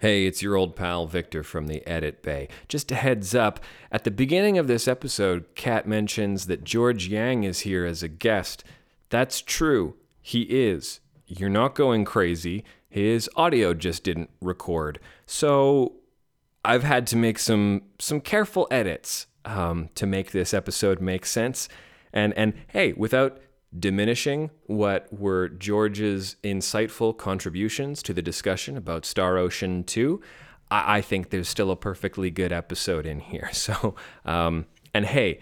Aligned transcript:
Hey, 0.00 0.24
it's 0.24 0.40
your 0.40 0.56
old 0.56 0.76
pal 0.76 1.06
Victor 1.06 1.42
from 1.42 1.66
the 1.66 1.86
Edit 1.86 2.22
Bay. 2.22 2.48
Just 2.68 2.90
a 2.90 2.94
heads 2.94 3.34
up, 3.34 3.60
at 3.92 4.04
the 4.04 4.10
beginning 4.10 4.56
of 4.56 4.66
this 4.66 4.88
episode, 4.88 5.44
Kat 5.54 5.86
mentions 5.86 6.46
that 6.46 6.64
George 6.64 7.08
Yang 7.08 7.44
is 7.44 7.60
here 7.60 7.84
as 7.84 8.02
a 8.02 8.08
guest. 8.08 8.64
That's 9.10 9.42
true, 9.42 9.96
he 10.22 10.44
is. 10.44 11.00
You're 11.26 11.50
not 11.50 11.74
going 11.74 12.06
crazy. 12.06 12.64
His 12.88 13.28
audio 13.36 13.74
just 13.74 14.02
didn't 14.02 14.30
record. 14.40 15.00
So 15.26 15.96
I've 16.64 16.82
had 16.82 17.06
to 17.08 17.16
make 17.16 17.38
some 17.38 17.82
some 17.98 18.22
careful 18.22 18.66
edits 18.70 19.26
um, 19.44 19.90
to 19.96 20.06
make 20.06 20.30
this 20.30 20.54
episode 20.54 21.02
make 21.02 21.26
sense. 21.26 21.68
And 22.10 22.32
and 22.38 22.54
hey, 22.68 22.94
without 22.94 23.38
diminishing 23.78 24.50
what 24.66 25.12
were 25.12 25.48
George's 25.48 26.36
insightful 26.42 27.16
contributions 27.16 28.02
to 28.02 28.12
the 28.12 28.22
discussion 28.22 28.76
about 28.76 29.04
Star 29.04 29.38
Ocean 29.38 29.84
2, 29.84 30.20
I, 30.70 30.98
I 30.98 31.00
think 31.00 31.30
there's 31.30 31.48
still 31.48 31.70
a 31.70 31.76
perfectly 31.76 32.30
good 32.30 32.52
episode 32.52 33.06
in 33.06 33.20
here. 33.20 33.50
So, 33.60 33.94
um, 34.24 34.66
and 34.92 35.06
hey, 35.06 35.40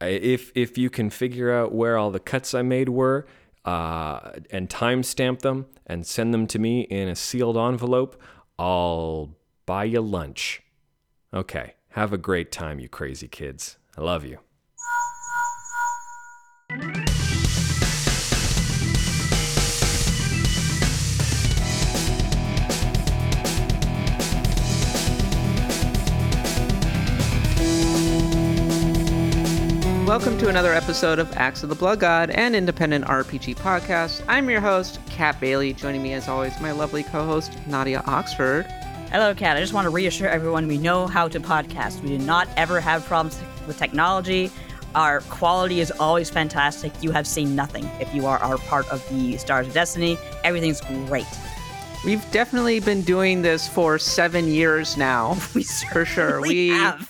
if 0.00 0.52
if 0.54 0.78
you 0.78 0.90
can 0.90 1.10
figure 1.10 1.52
out 1.52 1.72
where 1.72 1.96
all 1.96 2.10
the 2.10 2.20
cuts 2.20 2.54
I 2.54 2.62
made 2.62 2.88
were, 2.88 3.26
uh, 3.64 4.32
and 4.50 4.68
timestamp 4.68 5.40
them 5.40 5.66
and 5.86 6.06
send 6.06 6.32
them 6.32 6.46
to 6.48 6.58
me 6.58 6.82
in 6.82 7.08
a 7.08 7.16
sealed 7.16 7.56
envelope, 7.56 8.20
I'll 8.58 9.36
buy 9.66 9.84
you 9.84 10.00
lunch. 10.00 10.62
Okay, 11.32 11.74
have 11.90 12.12
a 12.12 12.18
great 12.18 12.52
time, 12.52 12.80
you 12.80 12.88
crazy 12.88 13.28
kids. 13.28 13.78
I 13.96 14.02
love 14.02 14.24
you. 14.24 14.38
Welcome 30.10 30.38
to 30.38 30.48
another 30.48 30.72
episode 30.72 31.20
of 31.20 31.32
Axe 31.36 31.62
of 31.62 31.68
the 31.68 31.76
Blood 31.76 32.00
God, 32.00 32.30
an 32.30 32.56
independent 32.56 33.04
RPG 33.04 33.58
podcast. 33.58 34.24
I'm 34.26 34.50
your 34.50 34.60
host, 34.60 34.98
Kat 35.08 35.38
Bailey. 35.38 35.72
Joining 35.72 36.02
me, 36.02 36.14
as 36.14 36.26
always, 36.26 36.60
my 36.60 36.72
lovely 36.72 37.04
co 37.04 37.24
host, 37.24 37.56
Nadia 37.68 38.02
Oxford. 38.08 38.66
Hello, 39.12 39.32
Kat. 39.36 39.56
I 39.56 39.60
just 39.60 39.72
want 39.72 39.84
to 39.84 39.90
reassure 39.90 40.28
everyone 40.28 40.66
we 40.66 40.78
know 40.78 41.06
how 41.06 41.28
to 41.28 41.38
podcast. 41.38 42.02
We 42.02 42.08
do 42.08 42.18
not 42.18 42.48
ever 42.56 42.80
have 42.80 43.04
problems 43.04 43.40
with 43.68 43.78
technology. 43.78 44.50
Our 44.96 45.20
quality 45.20 45.78
is 45.78 45.92
always 45.92 46.28
fantastic. 46.28 46.90
You 47.00 47.12
have 47.12 47.24
seen 47.24 47.54
nothing 47.54 47.84
if 48.00 48.12
you 48.12 48.26
are 48.26 48.38
our 48.38 48.58
part 48.58 48.90
of 48.90 49.08
the 49.10 49.36
Stars 49.36 49.68
of 49.68 49.74
Destiny. 49.74 50.18
Everything's 50.42 50.80
great. 51.06 51.28
We've 52.04 52.28
definitely 52.32 52.80
been 52.80 53.02
doing 53.02 53.42
this 53.42 53.68
for 53.68 53.96
seven 53.96 54.48
years 54.48 54.96
now. 54.96 55.38
We 55.54 55.62
for 55.62 56.04
sure. 56.04 56.40
we 56.40 56.70
have 56.70 57.09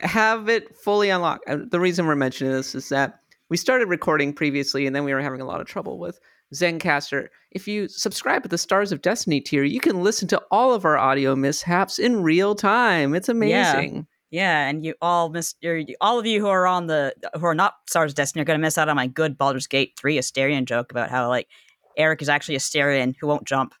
have 0.00 0.48
it 0.48 0.76
fully 0.76 1.10
unlocked. 1.10 1.44
The 1.46 1.80
reason 1.80 2.06
we're 2.06 2.16
mentioning 2.16 2.52
this 2.52 2.74
is 2.74 2.88
that 2.88 3.20
we 3.48 3.56
started 3.56 3.88
recording 3.88 4.32
previously 4.32 4.86
and 4.86 4.94
then 4.94 5.04
we 5.04 5.12
were 5.12 5.20
having 5.20 5.40
a 5.40 5.46
lot 5.46 5.60
of 5.60 5.66
trouble 5.66 5.98
with 5.98 6.20
Zencastr. 6.54 7.28
If 7.50 7.68
you 7.68 7.88
subscribe 7.88 8.42
to 8.42 8.48
the 8.48 8.58
Stars 8.58 8.92
of 8.92 9.02
Destiny 9.02 9.40
tier, 9.40 9.64
you 9.64 9.80
can 9.80 10.02
listen 10.02 10.28
to 10.28 10.42
all 10.50 10.72
of 10.72 10.84
our 10.84 10.98
audio 10.98 11.36
mishaps 11.36 11.98
in 11.98 12.22
real 12.22 12.54
time. 12.54 13.14
It's 13.14 13.28
amazing. 13.28 14.06
Yeah, 14.30 14.68
and 14.68 14.84
you 14.84 14.94
all 15.02 15.28
miss 15.28 15.56
you're, 15.60 15.82
all 16.00 16.18
of 16.18 16.26
you 16.26 16.40
who 16.40 16.46
are 16.46 16.66
on 16.66 16.86
the 16.86 17.12
who 17.34 17.46
are 17.46 17.54
not 17.54 17.74
Stars 17.88 18.12
of 18.12 18.16
Destiny 18.16 18.42
are 18.42 18.44
going 18.44 18.58
to 18.58 18.62
miss 18.62 18.78
out 18.78 18.88
on 18.88 18.94
my 18.94 19.08
good 19.08 19.36
Baldur's 19.36 19.66
Gate 19.66 19.94
3 19.98 20.18
Astarion 20.18 20.66
joke 20.66 20.92
about 20.92 21.10
how 21.10 21.28
like 21.28 21.48
Eric 21.96 22.22
is 22.22 22.28
actually 22.28 22.56
Astarion 22.56 23.16
who 23.20 23.26
won't 23.26 23.46
jump. 23.46 23.74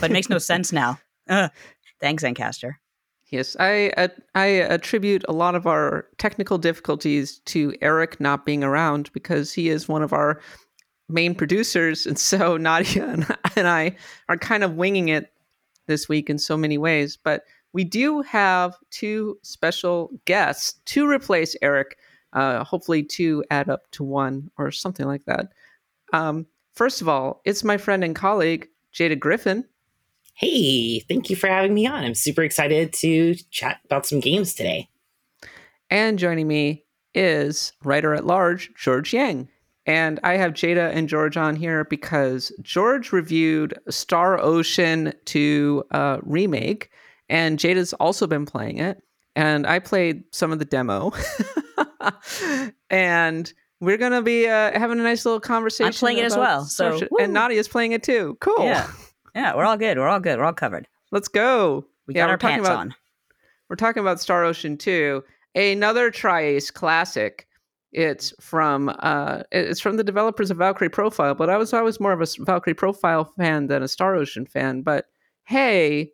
But 0.00 0.10
it 0.10 0.12
makes 0.12 0.28
no 0.28 0.38
sense 0.38 0.72
now. 0.72 0.98
Ugh. 1.28 1.50
Thanks, 2.00 2.24
Zencastr. 2.24 2.74
Yes, 3.32 3.56
I 3.58 3.90
uh, 3.96 4.08
I 4.34 4.44
attribute 4.46 5.24
a 5.26 5.32
lot 5.32 5.54
of 5.54 5.66
our 5.66 6.06
technical 6.18 6.58
difficulties 6.58 7.38
to 7.46 7.74
Eric 7.80 8.20
not 8.20 8.44
being 8.44 8.62
around 8.62 9.10
because 9.14 9.54
he 9.54 9.70
is 9.70 9.88
one 9.88 10.02
of 10.02 10.12
our 10.12 10.42
main 11.08 11.34
producers, 11.34 12.06
and 12.06 12.18
so 12.18 12.56
Nadia 12.58 13.08
and, 13.08 13.36
and 13.56 13.66
I 13.66 13.96
are 14.28 14.36
kind 14.36 14.62
of 14.62 14.74
winging 14.74 15.08
it 15.08 15.32
this 15.86 16.10
week 16.10 16.28
in 16.28 16.38
so 16.38 16.58
many 16.58 16.76
ways. 16.76 17.16
But 17.16 17.44
we 17.72 17.84
do 17.84 18.20
have 18.20 18.76
two 18.90 19.38
special 19.42 20.10
guests 20.26 20.74
to 20.84 21.08
replace 21.08 21.56
Eric. 21.62 21.96
Uh, 22.34 22.62
hopefully, 22.64 23.02
two 23.02 23.42
add 23.50 23.70
up 23.70 23.90
to 23.92 24.04
one 24.04 24.50
or 24.58 24.70
something 24.70 25.06
like 25.06 25.24
that. 25.24 25.54
Um, 26.12 26.46
first 26.74 27.00
of 27.00 27.08
all, 27.08 27.40
it's 27.46 27.64
my 27.64 27.78
friend 27.78 28.04
and 28.04 28.14
colleague 28.14 28.68
Jada 28.92 29.18
Griffin. 29.18 29.64
Hey, 30.34 31.00
thank 31.00 31.30
you 31.30 31.36
for 31.36 31.46
having 31.46 31.74
me 31.74 31.86
on. 31.86 32.04
I'm 32.04 32.14
super 32.14 32.42
excited 32.42 32.92
to 32.94 33.34
chat 33.50 33.80
about 33.84 34.06
some 34.06 34.20
games 34.20 34.54
today. 34.54 34.88
And 35.90 36.18
joining 36.18 36.48
me 36.48 36.84
is 37.14 37.72
writer 37.84 38.14
at 38.14 38.24
large, 38.24 38.70
George 38.74 39.12
Yang. 39.12 39.48
And 39.84 40.20
I 40.22 40.36
have 40.36 40.52
Jada 40.52 40.90
and 40.94 41.08
George 41.08 41.36
on 41.36 41.56
here 41.56 41.84
because 41.84 42.52
George 42.62 43.12
reviewed 43.12 43.74
Star 43.90 44.38
Ocean 44.40 45.12
2 45.24 45.84
uh, 45.90 46.18
remake, 46.22 46.90
and 47.28 47.58
Jada's 47.58 47.92
also 47.94 48.26
been 48.26 48.46
playing 48.46 48.78
it. 48.78 49.02
And 49.34 49.66
I 49.66 49.80
played 49.80 50.24
some 50.30 50.52
of 50.52 50.58
the 50.58 50.64
demo. 50.64 51.12
and 52.90 53.52
we're 53.80 53.96
going 53.96 54.12
to 54.12 54.22
be 54.22 54.46
uh, 54.46 54.78
having 54.78 55.00
a 55.00 55.02
nice 55.02 55.24
little 55.24 55.40
conversation. 55.40 55.88
I'm 55.88 55.92
playing 55.94 56.18
it 56.18 56.26
as 56.26 56.36
well, 56.36 56.64
so 56.64 57.00
and 57.18 57.34
Nadia's 57.34 57.66
playing 57.66 57.92
it 57.92 58.04
too. 58.04 58.36
Cool. 58.40 58.64
Yeah. 58.64 58.88
Yeah, 59.34 59.56
we're 59.56 59.64
all 59.64 59.76
good. 59.76 59.98
We're 59.98 60.08
all 60.08 60.20
good. 60.20 60.38
We're 60.38 60.44
all 60.44 60.52
covered. 60.52 60.86
Let's 61.10 61.28
go. 61.28 61.86
We 62.06 62.14
Yeah, 62.14 62.22
got 62.22 62.30
our 62.30 62.38
pants 62.38 62.66
about- 62.68 62.78
on. 62.78 62.94
We're 63.68 63.76
talking 63.76 64.00
about 64.02 64.20
Star 64.20 64.44
Ocean 64.44 64.76
2, 64.76 65.24
another 65.54 66.10
Tri-Ace 66.10 66.70
classic. 66.70 67.46
It's 67.92 68.32
from 68.40 68.94
uh, 69.00 69.42
it's 69.50 69.80
from 69.80 69.96
the 69.96 70.04
developers 70.04 70.50
of 70.50 70.56
Valkyrie 70.58 70.88
Profile, 70.88 71.34
but 71.34 71.50
I 71.50 71.56
was 71.58 71.72
always 71.74 72.00
more 72.00 72.12
of 72.12 72.20
a 72.22 72.26
Valkyrie 72.40 72.74
Profile 72.74 73.24
fan 73.36 73.66
than 73.66 73.82
a 73.82 73.88
Star 73.88 74.14
Ocean 74.14 74.46
fan. 74.46 74.80
But 74.82 75.06
hey, 75.44 76.12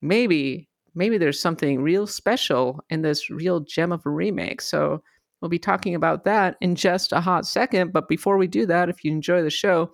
maybe 0.00 0.68
maybe 0.94 1.18
there's 1.18 1.40
something 1.40 1.80
real 1.80 2.06
special 2.06 2.84
in 2.90 3.02
this 3.02 3.30
real 3.30 3.60
gem 3.60 3.92
of 3.92 4.04
a 4.04 4.10
remake. 4.10 4.60
So 4.60 5.02
we'll 5.40 5.48
be 5.48 5.58
talking 5.60 5.94
about 5.94 6.24
that 6.24 6.56
in 6.60 6.74
just 6.74 7.12
a 7.12 7.20
hot 7.20 7.46
second. 7.46 7.92
But 7.92 8.08
before 8.08 8.36
we 8.36 8.46
do 8.48 8.66
that, 8.66 8.88
if 8.88 9.04
you 9.04 9.10
enjoy 9.12 9.42
the 9.42 9.50
show, 9.50 9.92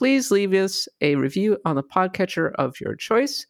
please 0.00 0.30
leave 0.30 0.54
us 0.54 0.88
a 1.02 1.14
review 1.16 1.58
on 1.66 1.76
the 1.76 1.82
podcatcher 1.82 2.54
of 2.54 2.80
your 2.80 2.96
choice. 2.96 3.46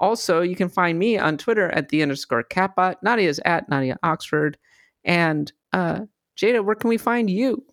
Also, 0.00 0.42
you 0.42 0.54
can 0.54 0.68
find 0.68 0.98
me 0.98 1.16
on 1.16 1.38
Twitter 1.38 1.70
at 1.70 1.88
the 1.88 2.02
underscore 2.02 2.44
catbot. 2.44 2.96
Nadia's 3.02 3.40
at 3.46 3.70
Nadia 3.70 3.96
Oxford. 4.02 4.58
And 5.04 5.50
uh, 5.72 6.00
Jada, 6.36 6.62
where 6.62 6.74
can 6.74 6.90
we 6.90 6.98
find 6.98 7.30
you? 7.30 7.64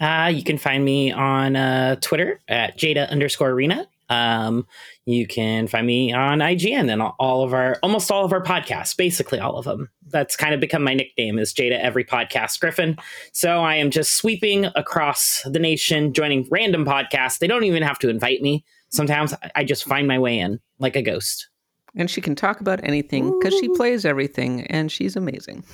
Uh, 0.00 0.32
you 0.34 0.42
can 0.42 0.56
find 0.56 0.86
me 0.86 1.12
on 1.12 1.54
uh, 1.54 1.96
Twitter 1.96 2.40
at 2.48 2.78
Jada 2.78 3.10
underscore 3.10 3.50
Arena. 3.50 3.86
Um, 4.08 4.66
you 5.04 5.26
can 5.26 5.66
find 5.66 5.86
me 5.86 6.12
on 6.12 6.38
IGN 6.38 6.90
and 6.92 7.02
all 7.02 7.42
of 7.42 7.52
our, 7.52 7.78
almost 7.82 8.10
all 8.10 8.24
of 8.24 8.32
our 8.32 8.42
podcasts, 8.42 8.96
basically 8.96 9.38
all 9.40 9.56
of 9.56 9.64
them. 9.64 9.90
That's 10.08 10.36
kind 10.36 10.54
of 10.54 10.60
become 10.60 10.84
my 10.84 10.94
nickname 10.94 11.38
is 11.38 11.52
Jada 11.52 11.78
Every 11.80 12.04
Podcast 12.04 12.60
Griffin. 12.60 12.96
So 13.32 13.60
I 13.62 13.74
am 13.76 13.90
just 13.90 14.16
sweeping 14.16 14.66
across 14.76 15.42
the 15.44 15.58
nation, 15.58 16.12
joining 16.12 16.46
random 16.50 16.84
podcasts. 16.84 17.38
They 17.38 17.46
don't 17.48 17.64
even 17.64 17.82
have 17.82 17.98
to 18.00 18.08
invite 18.08 18.42
me. 18.42 18.64
Sometimes 18.90 19.34
I- 19.54 19.64
just 19.64 19.84
find 19.84 20.06
my 20.06 20.18
way 20.18 20.38
in 20.38 20.60
like 20.78 20.94
a 20.96 21.02
ghost. 21.02 21.48
And 21.96 22.10
she 22.10 22.20
can 22.20 22.34
talk 22.36 22.60
about 22.60 22.80
anything 22.84 23.36
because 23.38 23.58
she 23.58 23.68
plays 23.70 24.04
everything 24.04 24.62
and 24.68 24.92
she's 24.92 25.16
amazing. 25.16 25.64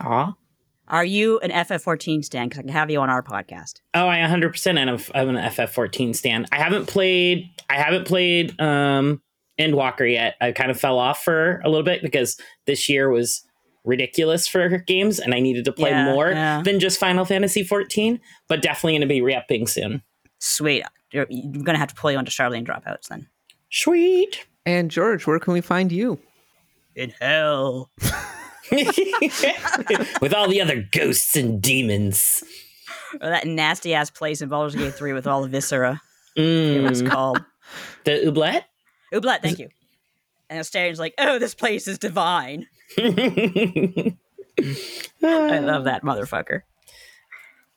Aw. 0.00 0.32
Are 0.92 1.04
you 1.04 1.40
an 1.40 1.50
FF14 1.50 2.22
stand? 2.24 2.50
Because 2.50 2.60
I 2.60 2.62
can 2.62 2.70
have 2.72 2.90
you 2.90 3.00
on 3.00 3.08
our 3.10 3.22
podcast. 3.22 3.80
Oh, 3.94 4.06
I 4.06 4.18
100% 4.18 4.78
am 4.78 4.88
a- 4.90 5.18
I'm 5.18 5.30
an 5.30 5.36
FF14 5.36 6.14
stan. 6.14 6.46
I 6.52 6.56
haven't 6.58 6.86
played 6.86 7.48
I 7.68 7.76
haven't 7.76 8.06
played 8.06 8.60
um 8.60 9.20
Endwalker 9.58 10.10
yet. 10.10 10.34
I 10.40 10.52
kind 10.52 10.70
of 10.70 10.78
fell 10.78 10.98
off 10.98 11.24
for 11.24 11.60
a 11.64 11.68
little 11.68 11.82
bit 11.84 12.02
because 12.02 12.38
this 12.66 12.88
year 12.88 13.10
was 13.10 13.42
ridiculous 13.84 14.46
for 14.46 14.68
games 14.78 15.18
and 15.18 15.34
I 15.34 15.40
needed 15.40 15.64
to 15.64 15.72
play 15.72 15.90
Yeah, 15.90 16.12
more 16.12 16.30
yeah. 16.30 16.62
than 16.62 16.78
just 16.78 17.00
Final 17.00 17.24
Fantasy 17.24 17.64
14, 17.64 18.20
but 18.48 18.62
definitely 18.62 18.92
going 18.92 19.00
to 19.00 19.06
be 19.08 19.20
re-upping 19.22 19.66
soon. 19.66 20.02
Sweet. 20.38 20.84
You're, 21.10 21.26
you're 21.28 21.50
going 21.64 21.74
to 21.74 21.78
have 21.78 21.88
to 21.88 21.94
pull 21.94 22.10
you 22.12 22.18
onto 22.18 22.30
Charlene 22.30 22.64
dropouts 22.66 23.08
then. 23.08 23.28
Sweet. 23.70 24.46
And 24.64 24.90
George, 24.90 25.26
where 25.26 25.38
can 25.40 25.52
we 25.52 25.60
find 25.60 25.90
you? 25.90 26.18
In 26.94 27.12
hell. 27.20 27.90
with 30.20 30.32
all 30.34 30.48
the 30.48 30.60
other 30.60 30.86
ghosts 30.92 31.36
and 31.36 31.60
demons. 31.60 32.42
Or 33.20 33.28
that 33.28 33.46
nasty 33.46 33.94
ass 33.94 34.10
place 34.10 34.40
in 34.40 34.48
Baldur's 34.48 34.74
Gate 34.74 34.94
3 34.94 35.12
with 35.12 35.26
all 35.26 35.42
the 35.42 35.48
viscera. 35.48 36.00
Mm, 36.36 36.82
What's 36.84 37.02
called? 37.02 37.44
the 38.04 38.12
oublet? 38.26 38.62
Ooblet, 39.12 39.42
thank 39.42 39.58
you. 39.58 39.68
And 40.48 40.60
Astarion's 40.60 40.98
like, 40.98 41.14
oh, 41.18 41.38
this 41.38 41.54
place 41.54 41.86
is 41.86 41.98
divine. 41.98 42.66
I 42.98 44.14
love 45.22 45.84
that 45.84 46.02
motherfucker. 46.02 46.62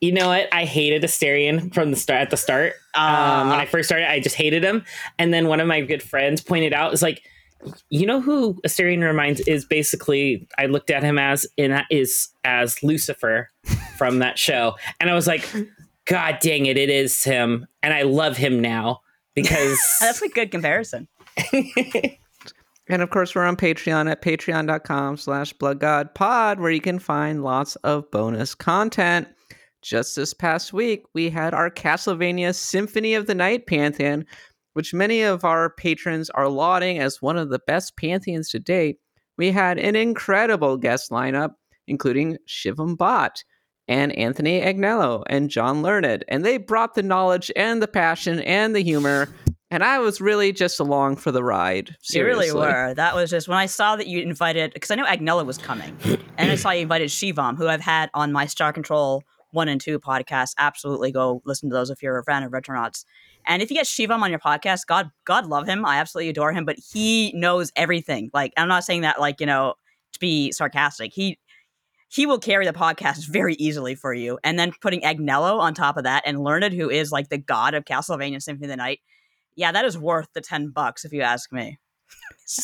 You 0.01 0.11
know 0.11 0.27
what? 0.27 0.47
I 0.53 0.65
hated 0.65 1.03
Astarion 1.03 1.73
from 1.73 1.91
the 1.91 1.97
start. 1.97 2.21
At 2.21 2.29
the 2.29 2.37
start, 2.37 2.73
um, 2.95 3.49
when 3.49 3.59
I 3.59 3.65
first 3.65 3.87
started, 3.89 4.09
I 4.09 4.19
just 4.19 4.35
hated 4.35 4.63
him. 4.63 4.83
And 5.17 5.33
then 5.33 5.47
one 5.47 5.59
of 5.59 5.67
my 5.67 5.81
good 5.81 6.03
friends 6.03 6.41
pointed 6.41 6.73
out, 6.73 6.93
"Is 6.93 7.01
like, 7.01 7.23
you 7.89 8.05
know 8.05 8.21
who 8.21 8.55
Astarion 8.65 9.03
reminds 9.03 9.41
is 9.41 9.65
basically." 9.65 10.47
I 10.57 10.65
looked 10.65 10.89
at 10.89 11.03
him 11.03 11.17
as 11.17 11.45
in 11.57 11.79
is 11.89 12.29
as 12.43 12.81
Lucifer 12.83 13.49
from 13.97 14.19
that 14.19 14.37
show, 14.39 14.75
and 14.99 15.09
I 15.09 15.13
was 15.13 15.27
like, 15.27 15.49
"God 16.05 16.37
dang 16.41 16.65
it, 16.65 16.77
it 16.77 16.89
is 16.89 17.23
him!" 17.23 17.67
And 17.83 17.93
I 17.93 18.03
love 18.03 18.37
him 18.37 18.59
now 18.59 19.01
because 19.33 19.79
That's 19.99 20.21
a 20.21 20.29
good 20.29 20.51
comparison. 20.51 21.07
And 22.87 23.01
of 23.01 23.09
course, 23.09 23.33
we're 23.33 23.45
on 23.45 23.55
Patreon 23.55 24.09
at 24.09 24.21
patreon.com 24.21 25.17
slash 25.17 25.53
bloodgodpod, 25.55 26.59
where 26.59 26.71
you 26.71 26.81
can 26.81 26.99
find 26.99 27.43
lots 27.43 27.75
of 27.77 28.09
bonus 28.11 28.53
content. 28.53 29.27
Just 29.81 30.15
this 30.15 30.33
past 30.33 30.73
week, 30.73 31.03
we 31.13 31.29
had 31.29 31.53
our 31.53 31.69
Castlevania 31.69 32.53
Symphony 32.53 33.15
of 33.15 33.27
the 33.27 33.35
Night 33.35 33.65
Pantheon, 33.67 34.25
which 34.75 34.93
many 34.93 35.21
of 35.21 35.45
our 35.45 35.69
patrons 35.69 36.29
are 36.31 36.49
lauding 36.49 36.99
as 36.99 37.21
one 37.21 37.37
of 37.37 37.49
the 37.49 37.59
best 37.65 37.95
pantheons 37.95 38.49
to 38.49 38.59
date. 38.59 38.97
We 39.37 39.51
had 39.51 39.79
an 39.79 39.95
incredible 39.95 40.75
guest 40.75 41.11
lineup, 41.11 41.51
including 41.87 42.37
Shivam 42.45 42.97
Bhatt 42.97 43.43
and 43.87 44.11
Anthony 44.17 44.59
Agnello 44.59 45.23
and 45.27 45.49
John 45.49 45.81
Learned, 45.81 46.25
and 46.27 46.43
they 46.43 46.57
brought 46.57 46.95
the 46.95 47.03
knowledge 47.03 47.51
and 47.55 47.81
the 47.81 47.87
passion 47.87 48.41
and 48.41 48.75
the 48.75 48.83
humor. 48.83 49.29
And 49.71 49.81
I 49.81 49.99
was 49.99 50.19
really 50.19 50.51
just 50.51 50.79
along 50.79 51.17
for 51.17 51.31
the 51.31 51.43
ride. 51.43 51.95
You 52.09 52.25
really 52.25 52.51
were. 52.51 52.93
That 52.93 53.15
was 53.15 53.29
just 53.29 53.47
when 53.47 53.57
I 53.57 53.65
saw 53.67 53.95
that 53.95 54.07
you 54.07 54.21
invited, 54.21 54.73
because 54.73 54.91
I 54.91 54.95
know 54.95 55.05
Agnello 55.05 55.45
was 55.45 55.57
coming, 55.57 55.97
and 56.37 56.51
I 56.51 56.55
saw 56.55 56.71
you 56.71 56.81
invited 56.81 57.09
Shivam, 57.09 57.57
who 57.57 57.67
I've 57.67 57.81
had 57.81 58.09
on 58.13 58.31
my 58.31 58.45
Star 58.45 58.73
Control 58.73 59.23
one 59.51 59.69
and 59.69 59.79
two 59.79 59.99
podcast. 59.99 60.51
Absolutely 60.57 61.11
go 61.11 61.41
listen 61.45 61.69
to 61.69 61.73
those 61.73 61.89
if 61.89 62.03
you're 62.03 62.19
a 62.19 62.23
fan 62.23 62.43
of 62.43 62.51
Retronauts. 62.51 63.05
And 63.47 63.61
if 63.61 63.69
you 63.69 63.75
get 63.75 63.85
Shivam 63.85 64.21
on 64.21 64.29
your 64.29 64.39
podcast, 64.39 64.85
God, 64.87 65.09
God 65.25 65.45
love 65.45 65.67
him. 65.67 65.85
I 65.85 65.97
absolutely 65.97 66.29
adore 66.29 66.53
him, 66.53 66.65
but 66.65 66.77
he 66.77 67.31
knows 67.35 67.71
everything. 67.75 68.29
Like 68.33 68.53
I'm 68.57 68.67
not 68.67 68.83
saying 68.83 69.01
that 69.01 69.19
like 69.19 69.39
you 69.39 69.45
know 69.45 69.75
to 70.13 70.19
be 70.19 70.51
sarcastic. 70.51 71.13
He 71.13 71.37
he 72.07 72.25
will 72.25 72.39
carry 72.39 72.65
the 72.65 72.73
podcast 72.73 73.27
very 73.29 73.55
easily 73.55 73.95
for 73.95 74.13
you. 74.13 74.39
And 74.43 74.57
then 74.57 74.71
putting 74.81 75.01
Agnello 75.01 75.59
on 75.59 75.73
top 75.73 75.97
of 75.97 76.03
that 76.03 76.23
and 76.25 76.43
Learned, 76.43 76.73
who 76.73 76.89
is 76.89 77.11
like 77.11 77.29
the 77.29 77.37
god 77.37 77.73
of 77.73 77.85
Castlevania 77.85 78.41
Symphony 78.41 78.67
of 78.67 78.71
the 78.71 78.77
Night. 78.77 78.99
Yeah, 79.55 79.71
that 79.71 79.85
is 79.85 79.97
worth 79.97 80.27
the 80.33 80.41
10 80.41 80.69
bucks 80.69 81.05
if 81.05 81.13
you 81.13 81.21
ask 81.21 81.51
me. 81.51 81.79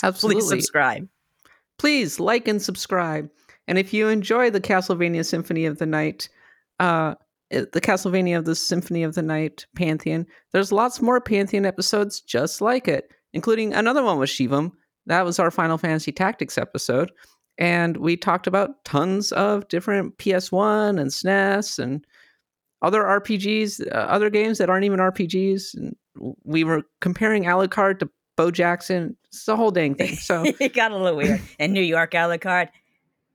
Absolutely. 0.03 0.41
Please 0.41 0.49
subscribe. 0.49 1.07
please 1.77 2.19
like 2.19 2.47
and 2.47 2.61
subscribe. 2.61 3.29
And 3.67 3.77
if 3.77 3.93
you 3.93 4.09
enjoy 4.09 4.49
the 4.49 4.61
Castlevania 4.61 5.25
Symphony 5.25 5.65
of 5.65 5.77
the 5.77 5.85
Night, 5.85 6.29
uh, 6.79 7.15
the 7.51 7.81
Castlevania 7.81 8.37
of 8.37 8.45
the 8.45 8.55
Symphony 8.55 9.03
of 9.03 9.15
the 9.15 9.21
Night 9.21 9.65
Pantheon, 9.75 10.25
there's 10.51 10.71
lots 10.71 11.01
more 11.01 11.19
Pantheon 11.19 11.65
episodes 11.65 12.21
just 12.21 12.61
like 12.61 12.87
it, 12.87 13.11
including 13.33 13.73
another 13.73 14.03
one 14.03 14.17
with 14.17 14.29
Shivam. 14.29 14.71
That 15.05 15.25
was 15.25 15.39
our 15.39 15.51
Final 15.51 15.77
Fantasy 15.77 16.11
Tactics 16.11 16.57
episode. 16.57 17.11
And 17.57 17.97
we 17.97 18.17
talked 18.17 18.47
about 18.47 18.83
tons 18.85 19.31
of 19.33 19.67
different 19.67 20.17
PS1 20.17 20.99
and 20.99 21.09
SNES 21.09 21.79
and 21.79 22.05
other 22.81 23.03
RPGs, 23.03 23.85
uh, 23.91 23.95
other 23.95 24.29
games 24.29 24.57
that 24.57 24.69
aren't 24.69 24.85
even 24.85 24.99
RPGs. 24.99 25.75
And 25.75 25.95
we 26.43 26.63
were 26.63 26.83
comparing 27.01 27.43
Alucard 27.43 27.99
to 27.99 28.09
Bo 28.37 28.51
Jackson. 28.51 29.15
It's 29.25 29.45
the 29.45 29.55
whole 29.55 29.71
dang 29.71 29.95
thing. 29.95 30.15
So 30.15 30.43
it 30.59 30.73
got 30.73 30.91
a 30.91 30.97
little 30.97 31.17
weird. 31.17 31.41
In 31.59 31.73
New 31.73 31.83
York, 31.83 32.11
Alucard. 32.11 32.69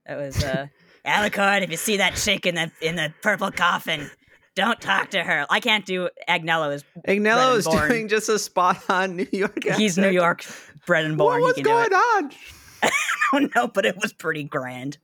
That 0.05 0.17
was 0.17 0.43
uh 0.43 0.67
Alucard, 1.07 1.63
if 1.63 1.71
you 1.71 1.77
see 1.77 1.97
that 1.97 2.15
chick 2.15 2.45
in 2.45 2.55
the 2.55 2.71
in 2.81 2.95
the 2.95 3.13
purple 3.21 3.51
coffin, 3.51 4.11
don't 4.55 4.79
talk 4.81 5.11
to 5.11 5.23
her. 5.23 5.45
I 5.49 5.59
can't 5.59 5.85
do 5.85 6.09
Agnello 6.27 6.73
is 6.73 6.83
Agnello 7.07 7.57
is 7.57 7.65
born. 7.65 7.89
doing 7.89 8.07
just 8.07 8.27
a 8.27 8.37
spot 8.37 8.77
on 8.89 9.15
New 9.15 9.27
York. 9.31 9.63
he's 9.63 9.97
New 9.97 10.03
accent. 10.03 10.13
York 10.13 10.45
bred 10.85 11.05
and 11.05 11.17
born. 11.17 11.41
What 11.41 11.55
was 11.55 11.63
going 11.63 11.93
on? 11.93 12.31
I 12.83 12.91
don't 13.31 13.55
know, 13.55 13.67
but 13.67 13.85
it 13.85 13.95
was 14.01 14.13
pretty 14.13 14.43
grand. 14.43 14.97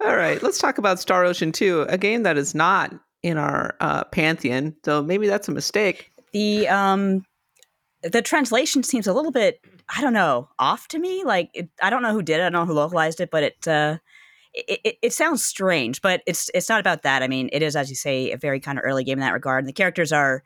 All 0.00 0.16
right, 0.16 0.40
let's 0.42 0.58
talk 0.58 0.78
about 0.78 1.00
Star 1.00 1.24
Ocean 1.24 1.50
2, 1.50 1.86
a 1.88 1.98
game 1.98 2.22
that 2.22 2.38
is 2.38 2.54
not 2.54 2.94
in 3.22 3.38
our 3.38 3.76
uh, 3.80 4.04
pantheon. 4.04 4.76
So 4.84 5.02
maybe 5.02 5.26
that's 5.26 5.48
a 5.48 5.52
mistake. 5.52 6.12
The 6.32 6.68
um 6.68 7.24
the 8.02 8.22
translation 8.22 8.82
seems 8.82 9.06
a 9.06 9.12
little 9.12 9.32
bit 9.32 9.60
I 9.94 10.00
don't 10.00 10.12
know 10.12 10.48
off 10.58 10.88
to 10.88 10.98
me. 10.98 11.24
Like 11.24 11.50
it, 11.54 11.68
I 11.82 11.90
don't 11.90 12.02
know 12.02 12.12
who 12.12 12.22
did 12.22 12.40
it. 12.40 12.44
I 12.44 12.50
don't 12.50 12.52
know 12.52 12.66
who 12.66 12.74
localized 12.74 13.20
it, 13.20 13.30
but 13.30 13.42
it. 13.42 13.68
uh 13.68 13.98
it, 14.54 14.80
it, 14.84 14.96
it 15.02 15.12
sounds 15.12 15.44
strange, 15.44 16.00
but 16.02 16.22
it's 16.26 16.50
it's 16.54 16.68
not 16.68 16.80
about 16.80 17.02
that. 17.02 17.22
I 17.22 17.28
mean, 17.28 17.48
it 17.52 17.62
is, 17.62 17.74
as 17.76 17.88
you 17.90 17.96
say, 17.96 18.32
a 18.32 18.36
very 18.36 18.60
kind 18.60 18.78
of 18.78 18.84
early 18.84 19.04
game 19.04 19.18
in 19.18 19.20
that 19.24 19.32
regard. 19.32 19.60
And 19.60 19.68
the 19.68 19.72
characters 19.72 20.12
are 20.12 20.42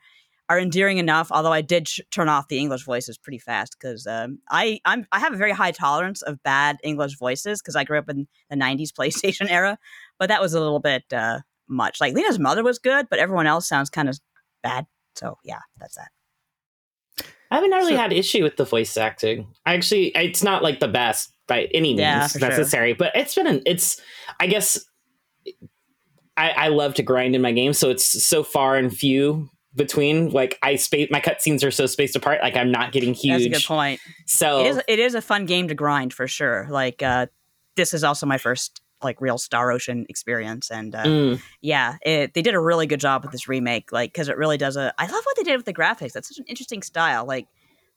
are 0.49 0.59
endearing 0.59 0.97
enough. 0.97 1.29
Although 1.31 1.51
I 1.51 1.61
did 1.61 1.87
sh- 1.89 1.99
turn 2.11 2.29
off 2.29 2.47
the 2.47 2.57
English 2.57 2.83
voices 2.83 3.17
pretty 3.17 3.39
fast 3.39 3.75
because 3.79 4.07
um, 4.07 4.39
I 4.49 4.79
I'm 4.85 5.05
I 5.11 5.19
have 5.19 5.33
a 5.33 5.37
very 5.37 5.51
high 5.51 5.71
tolerance 5.71 6.21
of 6.21 6.41
bad 6.43 6.77
English 6.83 7.17
voices 7.17 7.61
because 7.61 7.75
I 7.75 7.83
grew 7.83 7.97
up 7.99 8.09
in 8.09 8.27
the 8.49 8.55
'90s 8.55 8.91
PlayStation 8.97 9.49
era. 9.49 9.77
But 10.19 10.29
that 10.29 10.41
was 10.41 10.53
a 10.53 10.59
little 10.59 10.79
bit 10.79 11.03
uh, 11.11 11.39
much. 11.67 11.99
Like 11.99 12.13
Lena's 12.13 12.39
mother 12.39 12.63
was 12.63 12.79
good, 12.79 13.07
but 13.09 13.19
everyone 13.19 13.47
else 13.47 13.67
sounds 13.67 13.89
kind 13.89 14.09
of 14.09 14.19
bad. 14.63 14.85
So 15.15 15.37
yeah, 15.43 15.59
that's 15.79 15.95
that. 15.95 16.09
I 17.51 17.55
haven't 17.55 17.71
really 17.71 17.93
So- 17.93 17.97
had 17.97 18.13
issue 18.13 18.43
with 18.43 18.57
the 18.57 18.65
voice 18.65 18.95
acting. 18.97 19.47
Actually, 19.65 20.07
it's 20.15 20.43
not 20.43 20.63
like 20.63 20.79
the 20.79 20.87
best 20.87 21.33
by 21.47 21.63
any 21.73 21.89
means 21.89 21.99
Yeah, 21.99 22.27
for 22.27 22.39
sure. 22.39 22.49
necessary, 22.49 22.93
but 22.93 23.11
it's 23.15 23.35
been 23.35 23.47
an 23.47 23.61
it's. 23.65 23.99
I 24.39 24.47
guess 24.47 24.85
I, 26.35 26.49
I 26.51 26.67
love 26.67 26.93
to 26.95 27.03
grind 27.03 27.35
in 27.35 27.41
my 27.41 27.51
game, 27.51 27.73
so 27.73 27.89
it's 27.89 28.05
so 28.05 28.43
far 28.43 28.75
and 28.75 28.95
few 28.95 29.49
between. 29.75 30.29
Like 30.29 30.59
I 30.61 30.75
space 30.75 31.09
my 31.11 31.19
cutscenes 31.19 31.63
are 31.63 31.71
so 31.71 31.85
spaced 31.85 32.15
apart. 32.15 32.39
Like 32.41 32.55
I'm 32.55 32.71
not 32.71 32.91
getting 32.91 33.13
huge. 33.13 33.43
That's 33.43 33.45
a 33.45 33.49
good 33.49 33.67
point. 33.67 33.99
So 34.25 34.59
It 34.61 34.67
is 34.67 34.81
it 34.87 34.99
is 34.99 35.15
a 35.15 35.21
fun 35.21 35.45
game 35.45 35.67
to 35.69 35.75
grind 35.75 36.13
for 36.13 36.27
sure. 36.27 36.67
Like 36.69 37.01
uh, 37.01 37.27
this 37.75 37.93
is 37.93 38.03
also 38.03 38.25
my 38.25 38.37
first 38.37 38.81
like 39.03 39.21
real 39.21 39.37
Star 39.37 39.71
Ocean 39.71 40.05
experience, 40.09 40.71
and 40.71 40.95
uh, 40.95 41.03
mm, 41.03 41.41
yeah, 41.61 41.97
it, 42.01 42.33
they 42.33 42.41
did 42.41 42.55
a 42.55 42.59
really 42.59 42.87
good 42.87 42.99
job 42.99 43.23
with 43.23 43.31
this 43.31 43.47
remake. 43.47 43.91
Like 43.91 44.11
because 44.11 44.29
it 44.29 44.37
really 44.37 44.57
does 44.57 44.75
a. 44.75 44.93
I 44.97 45.03
love 45.05 45.23
what 45.23 45.37
they 45.37 45.43
did 45.43 45.55
with 45.55 45.65
the 45.65 45.73
graphics. 45.73 46.13
That's 46.13 46.27
such 46.27 46.39
an 46.39 46.45
interesting 46.47 46.81
style. 46.81 47.25
Like 47.25 47.47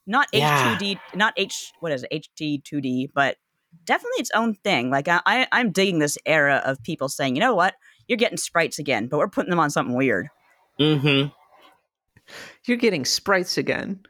not 0.06 0.28
Yeah. 0.32 0.76
H2D, 0.78 0.98
not 1.14 1.34
H 1.36 1.72
what 1.80 1.92
is 1.92 2.04
it 2.08 2.24
HD 2.38 2.62
2D, 2.62 3.10
but 3.14 3.36
definitely 3.84 4.20
its 4.20 4.30
own 4.34 4.54
thing. 4.54 4.90
Like 4.90 5.08
I, 5.08 5.20
I 5.26 5.46
I'm 5.52 5.70
digging 5.70 5.98
this 5.98 6.18
era 6.26 6.62
of 6.64 6.82
people 6.82 7.08
saying, 7.08 7.36
you 7.36 7.40
know 7.40 7.54
what, 7.54 7.74
you're 8.08 8.16
getting 8.16 8.38
sprites 8.38 8.78
again, 8.78 9.06
but 9.06 9.18
we're 9.18 9.28
putting 9.28 9.50
them 9.50 9.60
on 9.60 9.70
something 9.70 9.94
weird. 9.94 10.28
Mm 10.78 11.00
hmm 11.00 12.32
You're 12.66 12.76
getting 12.76 13.04
sprites 13.04 13.58
again. 13.58 14.00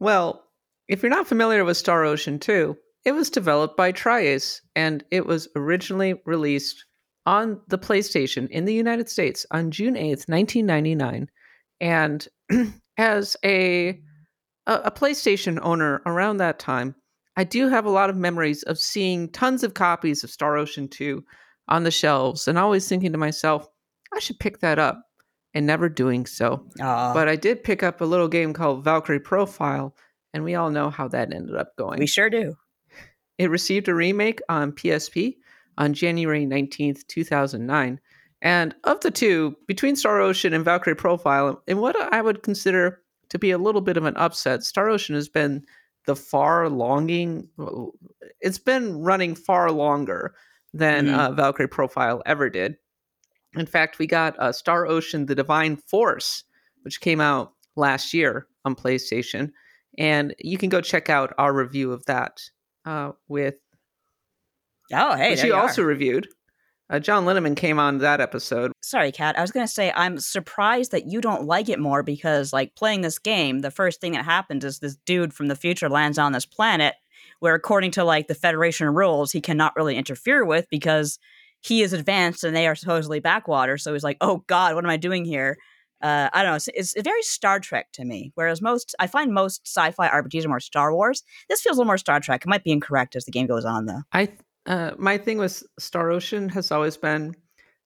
Well, 0.00 0.44
if 0.88 1.02
you're 1.02 1.10
not 1.10 1.28
familiar 1.28 1.64
with 1.64 1.76
Star 1.76 2.04
Ocean 2.04 2.38
2, 2.38 2.76
it 3.04 3.12
was 3.12 3.30
developed 3.30 3.76
by 3.76 3.92
Tri-Ace 3.92 4.62
and 4.74 5.04
it 5.10 5.26
was 5.26 5.48
originally 5.56 6.20
released 6.24 6.84
on 7.26 7.60
the 7.68 7.78
PlayStation 7.78 8.48
in 8.48 8.64
the 8.64 8.74
United 8.74 9.08
States 9.08 9.44
on 9.50 9.70
June 9.70 9.94
8th, 9.94 10.28
1999. 10.28 11.28
And 11.80 12.28
as 12.98 13.36
a, 13.44 14.00
a 14.68 14.74
a 14.84 14.90
PlayStation 14.92 15.58
owner 15.62 16.00
around 16.06 16.36
that 16.36 16.60
time, 16.60 16.94
I 17.36 17.44
do 17.44 17.68
have 17.68 17.84
a 17.84 17.90
lot 17.90 18.10
of 18.10 18.16
memories 18.16 18.62
of 18.64 18.78
seeing 18.78 19.28
tons 19.30 19.64
of 19.64 19.74
copies 19.74 20.22
of 20.22 20.30
Star 20.30 20.56
Ocean 20.56 20.88
2 20.88 21.24
on 21.68 21.84
the 21.84 21.90
shelves 21.90 22.46
and 22.46 22.58
always 22.58 22.88
thinking 22.88 23.12
to 23.12 23.18
myself, 23.18 23.68
I 24.14 24.20
should 24.20 24.38
pick 24.38 24.60
that 24.60 24.78
up 24.78 25.02
and 25.54 25.66
never 25.66 25.88
doing 25.88 26.26
so. 26.26 26.66
But 26.78 27.28
I 27.28 27.36
did 27.36 27.64
pick 27.64 27.82
up 27.82 28.00
a 28.00 28.04
little 28.04 28.28
game 28.28 28.52
called 28.52 28.84
Valkyrie 28.84 29.20
Profile, 29.20 29.94
and 30.32 30.44
we 30.44 30.54
all 30.54 30.70
know 30.70 30.90
how 30.90 31.08
that 31.08 31.32
ended 31.32 31.56
up 31.56 31.76
going. 31.76 31.98
we 31.98 32.06
sure 32.06 32.30
do. 32.30 32.56
it 33.38 33.50
received 33.50 33.88
a 33.88 33.94
remake 33.94 34.40
on 34.48 34.72
PSP 34.72 35.36
on 35.78 35.94
January 35.94 36.44
19th, 36.44 37.06
2009. 37.06 38.00
And 38.40 38.74
of 38.84 39.00
the 39.00 39.10
two, 39.10 39.56
between 39.66 39.96
Star 39.96 40.20
Ocean 40.20 40.52
and 40.52 40.64
Valkyrie 40.64 40.94
Profile, 40.94 41.62
in 41.66 41.78
what 41.78 41.96
I 42.12 42.20
would 42.22 42.42
consider 42.42 43.02
to 43.30 43.38
be 43.38 43.50
a 43.50 43.58
little 43.58 43.80
bit 43.80 43.96
of 43.96 44.04
an 44.04 44.16
upset, 44.16 44.62
Star 44.64 44.88
Ocean 44.88 45.14
has 45.14 45.28
been 45.28 45.64
the 46.06 46.16
far 46.16 46.68
longing, 46.68 47.48
it's 48.40 48.58
been 48.58 48.98
running 49.02 49.34
far 49.34 49.70
longer 49.70 50.34
than 50.72 51.06
Mhm. 51.06 51.14
uh, 51.18 51.32
Valkyrie 51.32 51.68
Profile 51.68 52.22
ever 52.26 52.48
did. 52.48 52.76
In 53.54 53.66
fact, 53.66 53.98
we 53.98 54.06
got 54.06 54.38
uh, 54.38 54.52
Star 54.52 54.86
Ocean 54.86 55.26
The 55.26 55.34
Divine 55.34 55.76
Force, 55.76 56.44
which 56.82 57.00
came 57.00 57.20
out 57.20 57.52
last 57.76 58.12
year 58.14 58.46
on 58.64 58.74
PlayStation. 58.74 59.52
and 59.98 60.32
you 60.38 60.56
can 60.58 60.68
go 60.68 60.80
check 60.80 61.10
out 61.10 61.32
our 61.38 61.52
review 61.52 61.90
of 61.92 62.04
that 62.06 62.40
uh, 62.84 63.10
with 63.26 63.58
Oh, 64.92 65.16
hey, 65.16 65.30
which 65.30 65.38
there 65.40 65.48
you 65.48 65.54
you 65.54 65.58
also 65.58 65.82
are. 65.82 65.86
reviewed. 65.86 66.28
Uh, 66.90 66.98
John 66.98 67.24
Linneman 67.24 67.56
came 67.56 67.78
on 67.78 67.98
that 67.98 68.20
episode. 68.20 68.72
Sorry, 68.82 69.12
Kat. 69.12 69.38
I 69.38 69.42
was 69.42 69.50
gonna 69.50 69.68
say 69.68 69.92
I'm 69.94 70.18
surprised 70.18 70.90
that 70.92 71.06
you 71.06 71.20
don't 71.20 71.44
like 71.44 71.68
it 71.68 71.78
more 71.78 72.02
because, 72.02 72.52
like, 72.52 72.74
playing 72.74 73.02
this 73.02 73.18
game, 73.18 73.60
the 73.60 73.70
first 73.70 74.00
thing 74.00 74.12
that 74.12 74.24
happens 74.24 74.64
is 74.64 74.78
this 74.78 74.96
dude 75.04 75.34
from 75.34 75.48
the 75.48 75.56
future 75.56 75.88
lands 75.88 76.18
on 76.18 76.32
this 76.32 76.46
planet, 76.46 76.94
where 77.40 77.54
according 77.54 77.90
to 77.92 78.04
like 78.04 78.26
the 78.28 78.34
Federation 78.34 78.88
rules, 78.88 79.32
he 79.32 79.40
cannot 79.40 79.76
really 79.76 79.96
interfere 79.96 80.44
with 80.44 80.66
because 80.70 81.18
he 81.60 81.82
is 81.82 81.92
advanced 81.92 82.44
and 82.44 82.56
they 82.56 82.66
are 82.66 82.74
supposedly 82.74 83.20
backwater. 83.20 83.76
So 83.76 83.92
he's 83.92 84.04
like, 84.04 84.18
"Oh 84.20 84.44
God, 84.46 84.74
what 84.74 84.84
am 84.84 84.90
I 84.90 84.96
doing 84.96 85.24
here?" 85.24 85.58
Uh, 86.00 86.28
I 86.32 86.42
don't 86.42 86.52
know. 86.52 86.56
It's, 86.56 86.68
it's 86.94 87.02
very 87.02 87.22
Star 87.22 87.58
Trek 87.58 87.88
to 87.94 88.04
me. 88.04 88.30
Whereas 88.36 88.62
most, 88.62 88.94
I 89.00 89.08
find 89.08 89.32
most 89.32 89.66
sci-fi 89.66 90.08
RPGs 90.08 90.44
are 90.44 90.48
more 90.48 90.60
Star 90.60 90.94
Wars. 90.94 91.24
This 91.48 91.60
feels 91.60 91.76
a 91.76 91.80
little 91.80 91.88
more 91.88 91.98
Star 91.98 92.20
Trek. 92.20 92.42
It 92.44 92.48
might 92.48 92.64
be 92.64 92.70
incorrect 92.70 93.16
as 93.16 93.24
the 93.24 93.32
game 93.32 93.46
goes 93.46 93.64
on, 93.64 93.86
though. 93.86 94.02
I 94.12 94.28
uh, 94.68 94.92
my 94.98 95.18
thing 95.18 95.38
with 95.38 95.62
Star 95.78 96.10
Ocean 96.10 96.48
has 96.50 96.70
always 96.70 96.96
been 96.96 97.34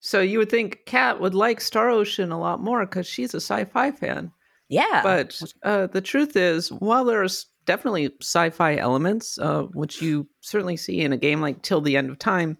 so 0.00 0.20
you 0.20 0.38
would 0.38 0.50
think 0.50 0.80
Kat 0.86 1.20
would 1.20 1.34
like 1.34 1.60
Star 1.60 1.88
Ocean 1.88 2.32
a 2.32 2.38
lot 2.40 2.60
more 2.60 2.84
because 2.84 3.06
she's 3.06 3.34
a 3.34 3.40
sci-fi 3.40 3.92
fan. 3.92 4.32
Yeah, 4.68 5.00
But 5.02 5.40
uh, 5.62 5.86
the 5.86 6.00
truth 6.00 6.34
is, 6.36 6.72
while 6.72 7.04
there's 7.04 7.46
definitely 7.66 8.10
sci-fi 8.20 8.76
elements, 8.76 9.38
uh, 9.38 9.62
which 9.74 10.02
you 10.02 10.26
certainly 10.40 10.76
see 10.76 11.00
in 11.02 11.12
a 11.12 11.16
game 11.16 11.40
like 11.40 11.62
Till 11.62 11.80
the 11.80 11.96
End 11.96 12.10
of 12.10 12.18
Time, 12.18 12.58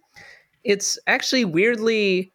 it's 0.63 0.99
actually 1.09 1.45
weirdly 1.45 2.33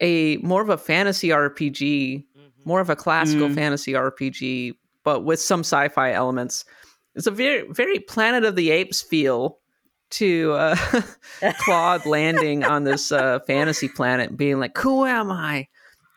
a 0.00 0.36
more 0.36 0.62
of 0.62 0.68
a 0.68 0.78
fantasy 0.78 1.30
RPG, 1.30 2.24
more 2.64 2.80
of 2.80 2.90
a 2.90 2.96
classical 2.96 3.48
Mm. 3.48 3.54
fantasy 3.56 3.92
RPG, 3.94 4.74
but 5.02 5.24
with 5.24 5.40
some 5.40 5.60
sci-fi 5.60 6.12
elements. 6.12 6.64
It's 7.16 7.26
a 7.26 7.32
very 7.32 7.66
very 7.72 7.98
Planet 7.98 8.44
of 8.44 8.54
the 8.54 8.70
Apes 8.70 9.00
feel 9.02 9.58
to 10.10 10.52
uh, 10.52 10.76
Claude 11.58 12.06
landing 12.06 12.64
on 12.64 12.84
this 12.84 13.12
uh, 13.12 13.40
fantasy 13.40 13.88
planet, 13.88 14.30
and 14.30 14.38
being 14.38 14.58
like, 14.58 14.76
"Who 14.78 15.04
am 15.04 15.30
I?" 15.30 15.68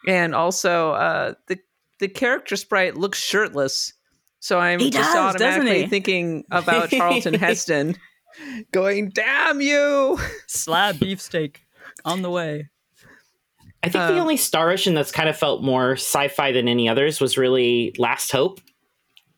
And 0.07 0.33
also, 0.33 0.91
uh, 0.91 1.33
the 1.47 1.59
the 1.99 2.07
character 2.07 2.55
sprite 2.55 2.97
looks 2.97 3.19
shirtless, 3.19 3.93
so 4.39 4.59
I'm 4.59 4.79
He 4.79 4.89
just 4.89 5.13
does, 5.13 5.35
automatically 5.35 5.87
thinking 5.87 6.43
about 6.51 6.89
Charlton 6.89 7.33
Heston 7.39 7.95
going, 8.71 9.09
"Damn 9.09 9.61
you!" 9.61 10.17
slab 10.47 10.99
beefsteak 10.99 11.61
on 12.05 12.21
the 12.21 12.29
way. 12.29 12.69
I 13.83 13.89
think 13.89 14.05
the 14.07 14.17
Uh, 14.17 14.21
only 14.21 14.37
Star 14.37 14.69
Ocean 14.69 14.93
that's 14.93 15.11
kind 15.11 15.27
of 15.27 15.35
felt 15.35 15.63
more 15.63 15.93
sci-fi 15.93 16.51
than 16.51 16.67
any 16.67 16.87
others 16.87 17.19
was 17.19 17.35
really 17.37 17.95
Last 17.97 18.31
Hope. 18.31 18.61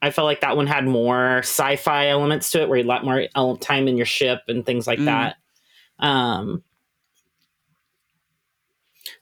I 0.03 0.11
felt 0.11 0.25
like 0.25 0.41
that 0.41 0.57
one 0.57 0.67
had 0.67 0.85
more 0.85 1.39
sci-fi 1.39 2.07
elements 2.09 2.51
to 2.51 2.61
it, 2.61 2.69
where 2.69 2.77
you 2.77 2.83
let 2.85 3.03
more 3.05 3.57
time 3.57 3.87
in 3.87 3.97
your 3.97 4.05
ship 4.05 4.41
and 4.47 4.65
things 4.65 4.85
like 4.85 4.99
Mm. 4.99 5.05
that. 5.05 5.35
Um, 5.99 6.63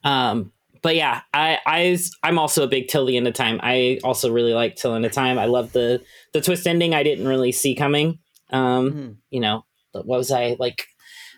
um, 0.04 0.52
but 0.82 0.96
yeah, 0.96 1.22
I, 1.34 1.60
I 1.66 1.98
I'm 2.24 2.40
also 2.40 2.64
a 2.64 2.68
big 2.68 2.88
Till 2.88 3.06
the 3.06 3.16
End 3.18 3.28
of 3.28 3.34
Time. 3.36 3.60
I 3.62 4.00
also 4.04 4.32
really 4.32 4.54
like 4.54 4.76
Till 4.76 4.92
the 4.92 4.96
End 4.96 5.06
of 5.06 5.12
Time. 5.12 5.38
I 5.38 5.46
love 5.46 5.74
the 5.74 6.02
the 6.34 6.42
twist 6.42 6.66
ending. 6.66 6.94
I 6.96 7.04
didn't 7.04 7.28
really 7.28 7.52
see 7.52 7.76
coming. 7.76 8.20
Um, 8.50 8.92
Mhm. 8.92 9.16
you 9.30 9.40
know, 9.40 9.66
what 9.92 10.06
was 10.08 10.32
I 10.32 10.56
like? 10.60 10.88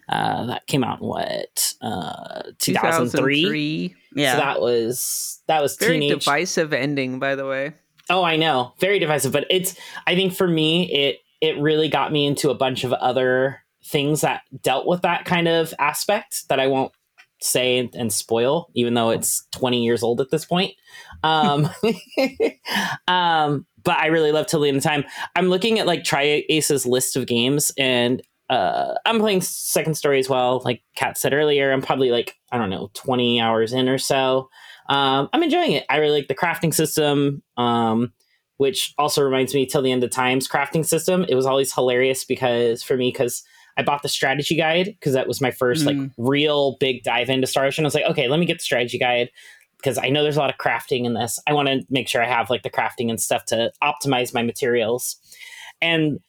Uh, 0.09 0.45
that 0.47 0.67
came 0.67 0.83
out 0.83 0.99
in 1.01 1.07
what 1.07 1.73
uh 1.81 2.41
2003 2.59 3.95
Yeah. 4.13 4.33
so 4.33 4.37
that 4.37 4.59
was 4.61 5.41
that 5.47 5.61
was 5.61 5.77
Very 5.77 5.99
teenage. 5.99 6.25
divisive 6.25 6.73
ending, 6.73 7.19
by 7.19 7.35
the 7.35 7.45
way. 7.45 7.73
Oh, 8.09 8.23
I 8.23 8.35
know, 8.35 8.73
very 8.79 8.99
divisive. 8.99 9.31
But 9.31 9.45
it's 9.49 9.75
I 10.07 10.15
think 10.15 10.33
for 10.33 10.47
me, 10.47 10.91
it 10.91 11.19
it 11.41 11.59
really 11.59 11.89
got 11.89 12.11
me 12.11 12.25
into 12.25 12.49
a 12.49 12.55
bunch 12.55 12.83
of 12.83 12.93
other 12.93 13.59
things 13.83 14.21
that 14.21 14.41
dealt 14.61 14.87
with 14.87 15.01
that 15.01 15.25
kind 15.25 15.47
of 15.47 15.73
aspect 15.77 16.47
that 16.47 16.59
I 16.59 16.67
won't 16.67 16.93
say 17.41 17.89
and, 17.93 18.13
spoil, 18.13 18.69
even 18.73 18.93
though 18.93 19.09
it's 19.09 19.45
20 19.51 19.83
years 19.83 20.03
old 20.03 20.21
at 20.21 20.31
this 20.31 20.45
point. 20.45 20.73
Um, 21.23 21.69
um, 23.07 23.65
but 23.83 23.97
I 23.97 24.07
really 24.07 24.31
love 24.31 24.47
Till 24.47 24.61
the 24.61 24.69
End 24.69 24.77
of 24.77 24.83
Time. 24.83 25.03
I'm 25.35 25.47
looking 25.47 25.79
at 25.79 25.87
like 25.87 26.03
Tri-Ace's 26.03 26.85
list 26.85 27.17
of 27.17 27.27
games 27.27 27.71
and 27.77 28.21
uh, 28.49 28.93
I'm 29.05 29.19
playing 29.19 29.41
Second 29.41 29.95
Story 29.95 30.19
as 30.19 30.29
well. 30.29 30.61
Like 30.63 30.83
Kat 30.95 31.17
said 31.17 31.33
earlier, 31.33 31.71
I'm 31.71 31.81
probably 31.81 32.11
like, 32.11 32.35
I 32.51 32.57
don't 32.57 32.69
know, 32.69 32.89
20 32.93 33.41
hours 33.41 33.73
in 33.73 33.89
or 33.89 33.97
so. 33.97 34.49
Um, 34.89 35.29
I'm 35.33 35.43
enjoying 35.43 35.71
it. 35.73 35.85
I 35.89 35.97
really 35.97 36.19
like 36.19 36.27
the 36.27 36.35
crafting 36.35 36.73
system, 36.73 37.41
um, 37.57 38.11
which 38.57 38.93
also 38.97 39.21
reminds 39.21 39.53
me 39.53 39.65
till 39.65 39.81
the 39.81 39.91
end 39.91 40.03
of 40.03 40.09
times 40.11 40.47
crafting 40.47 40.85
system. 40.85 41.25
It 41.29 41.35
was 41.35 41.45
always 41.45 41.73
hilarious 41.73 42.25
because 42.25 42.83
for 42.83 42.97
me, 42.97 43.11
because 43.11 43.43
I 43.77 43.83
bought 43.83 44.03
the 44.03 44.09
strategy 44.09 44.55
guide 44.55 44.85
because 44.85 45.13
that 45.13 45.27
was 45.27 45.41
my 45.41 45.51
first 45.51 45.85
like 45.85 45.95
Mm. 45.95 46.11
real 46.17 46.77
big 46.79 47.03
dive 47.03 47.29
into 47.29 47.47
Star 47.47 47.65
Ocean. 47.65 47.83
I 47.85 47.87
was 47.87 47.95
like, 47.95 48.05
okay, 48.05 48.27
let 48.27 48.39
me 48.39 48.45
get 48.45 48.59
the 48.59 48.63
strategy 48.63 48.99
guide 48.99 49.29
because 49.77 49.97
I 49.97 50.09
know 50.09 50.21
there's 50.23 50.37
a 50.37 50.39
lot 50.39 50.51
of 50.51 50.57
crafting 50.57 51.05
in 51.05 51.13
this. 51.13 51.39
I 51.47 51.53
want 51.53 51.67
to 51.69 51.81
make 51.89 52.07
sure 52.07 52.23
I 52.23 52.27
have 52.27 52.49
like 52.49 52.63
the 52.63 52.69
crafting 52.69 53.09
and 53.09 53.19
stuff 53.19 53.45
to 53.45 53.71
optimize 53.83 54.33
my 54.33 54.43
materials. 54.43 55.17
And 55.81 56.19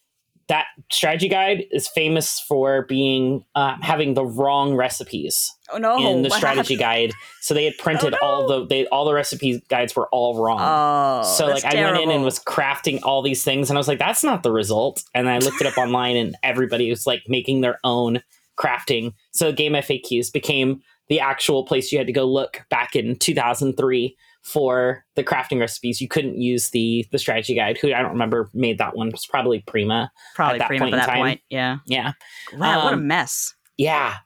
that 0.48 0.66
strategy 0.92 1.28
guide 1.28 1.64
is 1.70 1.88
famous 1.88 2.40
for 2.40 2.84
being 2.86 3.44
uh, 3.54 3.76
having 3.80 4.14
the 4.14 4.24
wrong 4.24 4.74
recipes 4.74 5.54
oh 5.72 5.78
no! 5.78 5.98
in 5.98 6.22
the 6.22 6.30
strategy 6.30 6.76
guide. 6.76 7.12
So 7.40 7.54
they 7.54 7.64
had 7.64 7.78
printed 7.78 8.14
Oh, 8.14 8.26
all 8.26 8.48
the 8.48 8.66
they 8.66 8.86
all 8.88 9.04
the 9.04 9.14
recipe 9.14 9.62
guides 9.68 9.96
were 9.96 10.08
all 10.08 10.42
wrong. 10.42 10.60
Oh, 10.60 11.22
so 11.22 11.46
like 11.46 11.64
I 11.64 11.74
went 11.74 12.02
in 12.02 12.10
and 12.10 12.24
was 12.24 12.38
crafting 12.38 13.00
all 13.02 13.22
these 13.22 13.42
things 13.42 13.70
and 13.70 13.78
I 13.78 13.80
was 13.80 13.88
like, 13.88 13.98
that's 13.98 14.24
not 14.24 14.42
the 14.42 14.52
result. 14.52 15.02
And 15.14 15.28
I 15.28 15.38
looked 15.38 15.60
it 15.60 15.66
up 15.66 15.78
online 15.78 16.16
and 16.16 16.36
everybody 16.42 16.90
was 16.90 17.06
like 17.06 17.22
making 17.28 17.60
their 17.60 17.78
own 17.84 18.22
crafting. 18.58 19.14
So 19.32 19.52
Game 19.52 19.72
FAQs 19.72 20.32
became 20.32 20.82
the 21.08 21.20
actual 21.20 21.64
place 21.64 21.92
you 21.92 21.98
had 21.98 22.06
to 22.06 22.12
go 22.12 22.24
look 22.24 22.64
back 22.70 22.96
in 22.96 23.16
2003 23.16 24.16
for 24.44 25.04
the 25.16 25.24
crafting 25.24 25.58
recipes. 25.58 26.00
You 26.00 26.08
couldn't 26.08 26.38
use 26.40 26.70
the 26.70 27.06
the 27.10 27.18
strategy 27.18 27.54
guide. 27.54 27.78
Who 27.78 27.92
I 27.92 28.02
don't 28.02 28.12
remember 28.12 28.50
made 28.54 28.78
that 28.78 28.94
one. 28.96 29.08
It 29.08 29.12
was 29.14 29.26
probably 29.26 29.64
Prima. 29.66 30.10
probably 30.34 30.58
that 30.58 30.68
Prima 30.68 30.84
point 30.84 30.94
at 30.94 30.98
that 30.98 31.06
time. 31.12 31.18
point. 31.18 31.40
Yeah. 31.50 31.78
Yeah. 31.86 32.12
Wow, 32.56 32.84
what 32.84 32.92
a 32.92 32.96
Um, 32.96 33.06
mess. 33.06 33.54
Yeah. 33.78 34.16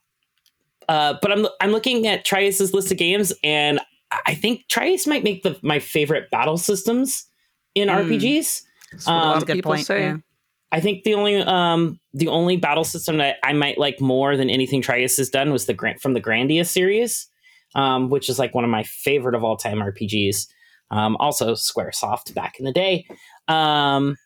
Uh, 0.89 1.15
but 1.21 1.31
I'm 1.33 1.47
I'm 1.61 1.71
looking 1.71 2.07
at 2.07 2.25
Tri-Ace's 2.25 2.73
list 2.75 2.91
of 2.91 2.99
games, 2.99 3.33
and 3.45 3.79
I 4.27 4.35
think 4.35 4.63
Tri-Ace 4.69 5.07
might 5.07 5.23
make 5.23 5.43
the 5.43 5.59
my 5.63 5.79
favorite 5.79 6.31
battle 6.31 6.57
systems 6.59 7.27
in 7.75 7.89
Mm. 7.89 8.05
RPGs. 8.07 8.63
That's 8.93 9.07
a 9.07 9.11
Um, 9.11 9.17
lot 9.21 9.35
a 9.35 9.37
of 9.39 9.47
good 9.47 9.55
people 9.55 9.73
point. 9.75 9.87
say. 9.87 10.01
yeah. 10.01 10.17
I 10.73 10.81
think 10.81 11.05
the 11.05 11.15
only 11.15 11.37
um 11.37 12.01
the 12.15 12.29
only 12.29 12.57
battle 12.57 12.85
system 12.85 13.19
that 13.19 13.37
I 13.43 13.53
might 13.53 13.79
like 13.79 14.01
more 14.01 14.37
than 14.37 14.51
anything 14.51 14.83
Triace 14.83 15.17
has 15.19 15.29
done 15.31 15.53
was 15.53 15.67
the 15.67 15.75
Grant 15.75 16.01
from 16.01 16.15
the 16.15 16.21
Grandia 16.21 16.67
series, 16.67 17.29
um, 17.79 18.11
which 18.11 18.29
is 18.29 18.41
like 18.41 18.55
one 18.55 18.65
of 18.65 18.71
my 18.71 18.83
favorite 18.83 19.37
of 19.37 19.45
all 19.45 19.57
time 19.57 19.79
RPGs. 19.79 20.49
Um, 20.91 21.17
also 21.21 21.53
SquareSoft 21.53 22.35
back 22.35 22.59
in 22.59 22.65
the 22.65 22.73
day. 22.73 23.07
Um, 23.47 24.17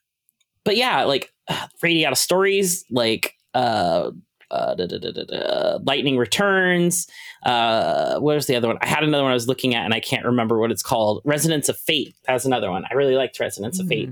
but 0.64 0.76
yeah, 0.76 1.04
like 1.04 1.32
Radiata 1.82 2.16
Stories, 2.16 2.84
like 2.90 3.34
uh, 3.52 4.10
uh, 4.50 4.74
da, 4.74 4.86
da, 4.86 4.98
da, 4.98 5.78
Lightning 5.84 6.16
Returns. 6.16 7.06
Uh, 7.44 8.18
what 8.20 8.34
was 8.34 8.46
the 8.46 8.56
other 8.56 8.68
one? 8.68 8.78
I 8.80 8.86
had 8.86 9.02
another 9.02 9.22
one 9.22 9.32
I 9.32 9.34
was 9.34 9.48
looking 9.48 9.74
at 9.74 9.84
and 9.84 9.92
I 9.92 10.00
can't 10.00 10.24
remember 10.24 10.58
what 10.58 10.70
it's 10.70 10.82
called. 10.82 11.20
Resonance 11.24 11.68
of 11.68 11.76
Fate. 11.76 12.14
That's 12.26 12.46
another 12.46 12.70
one. 12.70 12.84
I 12.90 12.94
really 12.94 13.16
liked 13.16 13.38
Resonance 13.38 13.80
of 13.80 13.88
Fate. 13.88 14.10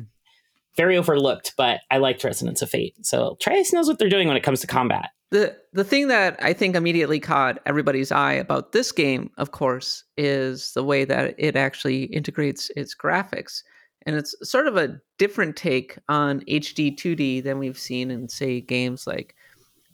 Very 0.77 0.97
overlooked, 0.97 1.55
but 1.57 1.81
I 1.91 1.99
liked 1.99 2.25
Resonance 2.25 2.63
of 2.63 2.71
Fate. 2.71 2.95
So 3.05 3.37
Tri-Ace 3.41 3.73
knows 3.73 3.89
what 3.89 3.99
they're 3.99 4.09
doing 4.09 4.29
when 4.29 4.37
it 4.37 4.43
comes 4.43 4.61
to 4.61 4.67
combat. 4.67 5.11
The 5.31 5.57
the 5.73 5.85
thing 5.85 6.09
that 6.09 6.43
I 6.43 6.53
think 6.53 6.75
immediately 6.75 7.21
caught 7.21 7.61
everybody's 7.65 8.11
eye 8.11 8.33
about 8.33 8.73
this 8.73 8.91
game, 8.91 9.31
of 9.39 9.53
course, 9.53 10.05
is 10.17 10.73
the 10.73 10.83
way 10.83 11.05
that 11.05 11.35
it 11.39 11.57
actually 11.57 12.05
integrates 12.05 12.71
its 12.77 12.97
graphics. 12.97 13.63
And 14.07 14.17
it's 14.17 14.35
sort 14.43 14.67
of 14.67 14.77
a 14.77 14.99
different 15.19 15.57
take 15.57 15.99
on 16.09 16.41
HD 16.43 16.97
2D 16.97 17.45
than 17.45 17.59
we've 17.59 17.79
seen 17.79 18.11
in, 18.11 18.29
say, 18.29 18.61
games 18.61 19.07
like 19.07 19.37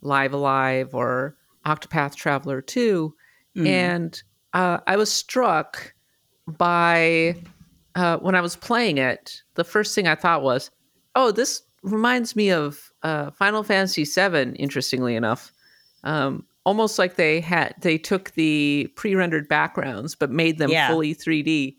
Live 0.01 0.33
A 0.33 0.37
Live 0.37 0.95
or 0.95 1.35
Octopath 1.65 2.15
Traveler 2.15 2.61
2. 2.61 3.13
Mm. 3.57 3.67
And 3.67 4.23
uh, 4.53 4.79
I 4.87 4.95
was 4.95 5.11
struck 5.11 5.93
by 6.47 7.35
uh, 7.97 8.17
when 8.19 8.35
I 8.35 8.41
was 8.41 8.55
playing 8.55 8.97
it. 8.97 9.41
The 9.55 9.63
first 9.65 9.93
thing 9.93 10.07
I 10.07 10.15
thought 10.15 10.41
was, 10.43 10.71
"Oh, 11.15 11.31
this 11.31 11.61
reminds 11.83 12.35
me 12.35 12.51
of 12.51 12.91
uh, 13.03 13.31
Final 13.31 13.63
Fantasy 13.63 14.05
VII." 14.05 14.53
Interestingly 14.55 15.15
enough, 15.15 15.51
um, 16.05 16.45
almost 16.63 16.97
like 16.99 17.15
they 17.15 17.41
had 17.41 17.73
they 17.81 17.97
took 17.97 18.31
the 18.31 18.89
pre-rendered 18.95 19.47
backgrounds 19.49 20.15
but 20.15 20.31
made 20.31 20.57
them 20.57 20.69
Yeah. 20.71 20.87
fully 20.89 21.13
3D. 21.13 21.75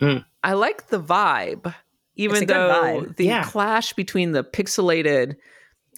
Mm. 0.00 0.24
I 0.42 0.52
like 0.54 0.88
the 0.88 1.00
vibe, 1.00 1.74
even 2.16 2.46
though 2.46 3.04
vibe. 3.04 3.16
the 3.16 3.26
Yeah. 3.26 3.44
clash 3.44 3.92
between 3.92 4.32
the 4.32 4.42
pixelated 4.44 5.36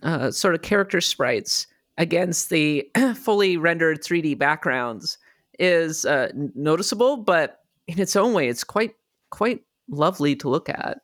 uh, 0.03 0.31
sort 0.33 0.55
of 0.57 0.63
character 0.63 1.01
sprites 1.01 1.67
against 1.99 2.51
the 2.51 2.91
fully 3.15 3.57
rendered 3.57 4.03
3D 4.03 4.37
backgrounds 4.37 5.19
is 5.61 6.05
uh, 6.05 6.33
noticeable, 6.57 7.19
but 7.19 7.61
in 7.87 8.01
its 8.01 8.17
own 8.17 8.33
way, 8.33 8.49
it's 8.49 8.65
quite 8.65 8.95
quite 9.33 9.65
lovely 9.89 10.37
to 10.37 10.49
look 10.49 10.69
at. 10.69 11.01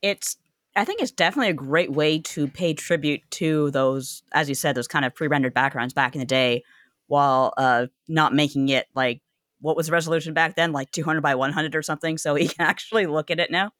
it's 0.00 0.38
I 0.76 0.84
think 0.84 1.02
it's 1.02 1.10
definitely 1.10 1.50
a 1.50 1.54
great 1.54 1.90
way 1.90 2.20
to 2.20 2.46
pay 2.46 2.72
tribute 2.72 3.22
to 3.32 3.72
those, 3.72 4.22
as 4.32 4.48
you 4.48 4.54
said, 4.54 4.76
those 4.76 4.86
kind 4.86 5.04
of 5.04 5.12
pre-rendered 5.12 5.52
backgrounds 5.52 5.92
back 5.92 6.14
in 6.14 6.20
the 6.20 6.26
day, 6.26 6.62
while 7.08 7.52
uh, 7.56 7.86
not 8.06 8.32
making 8.32 8.68
it 8.68 8.86
like 8.94 9.20
what 9.60 9.76
was 9.76 9.86
the 9.86 9.92
resolution 9.92 10.34
back 10.34 10.54
then, 10.54 10.70
like 10.70 10.92
200 10.92 11.20
by 11.20 11.34
100 11.34 11.74
or 11.74 11.82
something, 11.82 12.16
so 12.16 12.34
we 12.34 12.46
can 12.48 12.64
actually 12.64 13.06
look 13.06 13.30
at 13.30 13.40
it 13.40 13.50
now. 13.50 13.72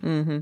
Mm-hmm. 0.00 0.40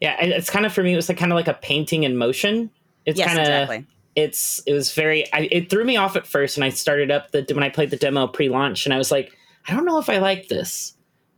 Yeah, 0.00 0.16
it's 0.20 0.50
kind 0.50 0.66
of 0.66 0.72
for 0.72 0.82
me. 0.82 0.92
It 0.92 0.96
was 0.96 1.08
like 1.08 1.18
kind 1.18 1.30
of 1.30 1.36
like 1.36 1.48
a 1.48 1.54
painting 1.54 2.02
in 2.02 2.16
motion. 2.16 2.70
It's 3.04 3.18
yes, 3.18 3.28
kind 3.28 3.38
of 3.38 3.46
exactly. 3.46 3.86
it's 4.16 4.60
it 4.66 4.72
was 4.72 4.92
very. 4.92 5.32
I, 5.32 5.48
it 5.52 5.70
threw 5.70 5.84
me 5.84 5.96
off 5.96 6.16
at 6.16 6.26
first, 6.26 6.56
and 6.56 6.64
I 6.64 6.70
started 6.70 7.12
up 7.12 7.30
the 7.30 7.46
when 7.54 7.62
I 7.62 7.70
played 7.70 7.90
the 7.90 7.96
demo 7.96 8.26
pre-launch, 8.26 8.86
and 8.86 8.92
I 8.92 8.98
was 8.98 9.12
like, 9.12 9.32
I 9.66 9.74
don't 9.74 9.84
know 9.84 9.98
if 9.98 10.08
I 10.08 10.18
like 10.18 10.48
this. 10.48 10.94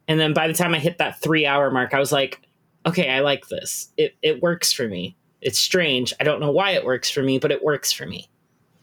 And 0.07 0.19
then 0.19 0.33
by 0.33 0.49
the 0.49 0.55
time 0.55 0.75
I 0.75 0.79
hit 0.79 0.99
that 0.99 1.21
three 1.21 1.47
hour 1.47 1.71
mark, 1.71 1.95
I 1.95 1.99
was 1.99 2.13
like, 2.13 2.41
okay, 2.87 3.11
I 3.11 3.21
like 3.21 3.49
this. 3.49 3.89
It 3.97 4.17
it 4.23 4.43
works 4.43 4.73
for 4.73 4.89
me. 4.89 5.17
It's 5.41 5.59
strange. 5.59 6.13
I 6.21 6.25
don't 6.25 6.41
know 6.41 6.51
why 6.51 6.73
it 6.73 6.85
works 6.85 7.11
for 7.11 7.23
me, 7.23 7.39
but 7.39 7.53
it 7.53 7.63
works 7.63 7.93
for 7.93 8.07
me. 8.07 8.29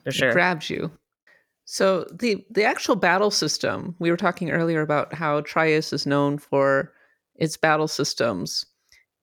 For 0.03 0.11
sure. 0.11 0.29
It 0.29 0.33
grabs 0.33 0.69
you. 0.69 0.91
So 1.65 2.05
the 2.11 2.45
the 2.51 2.63
actual 2.63 2.95
battle 2.95 3.31
system, 3.31 3.95
we 3.99 4.11
were 4.11 4.17
talking 4.17 4.51
earlier 4.51 4.81
about 4.81 5.13
how 5.13 5.41
Tri-Ace 5.41 5.91
is 5.91 6.05
known 6.05 6.37
for 6.37 6.93
its 7.35 7.57
battle 7.57 7.87
systems. 7.87 8.65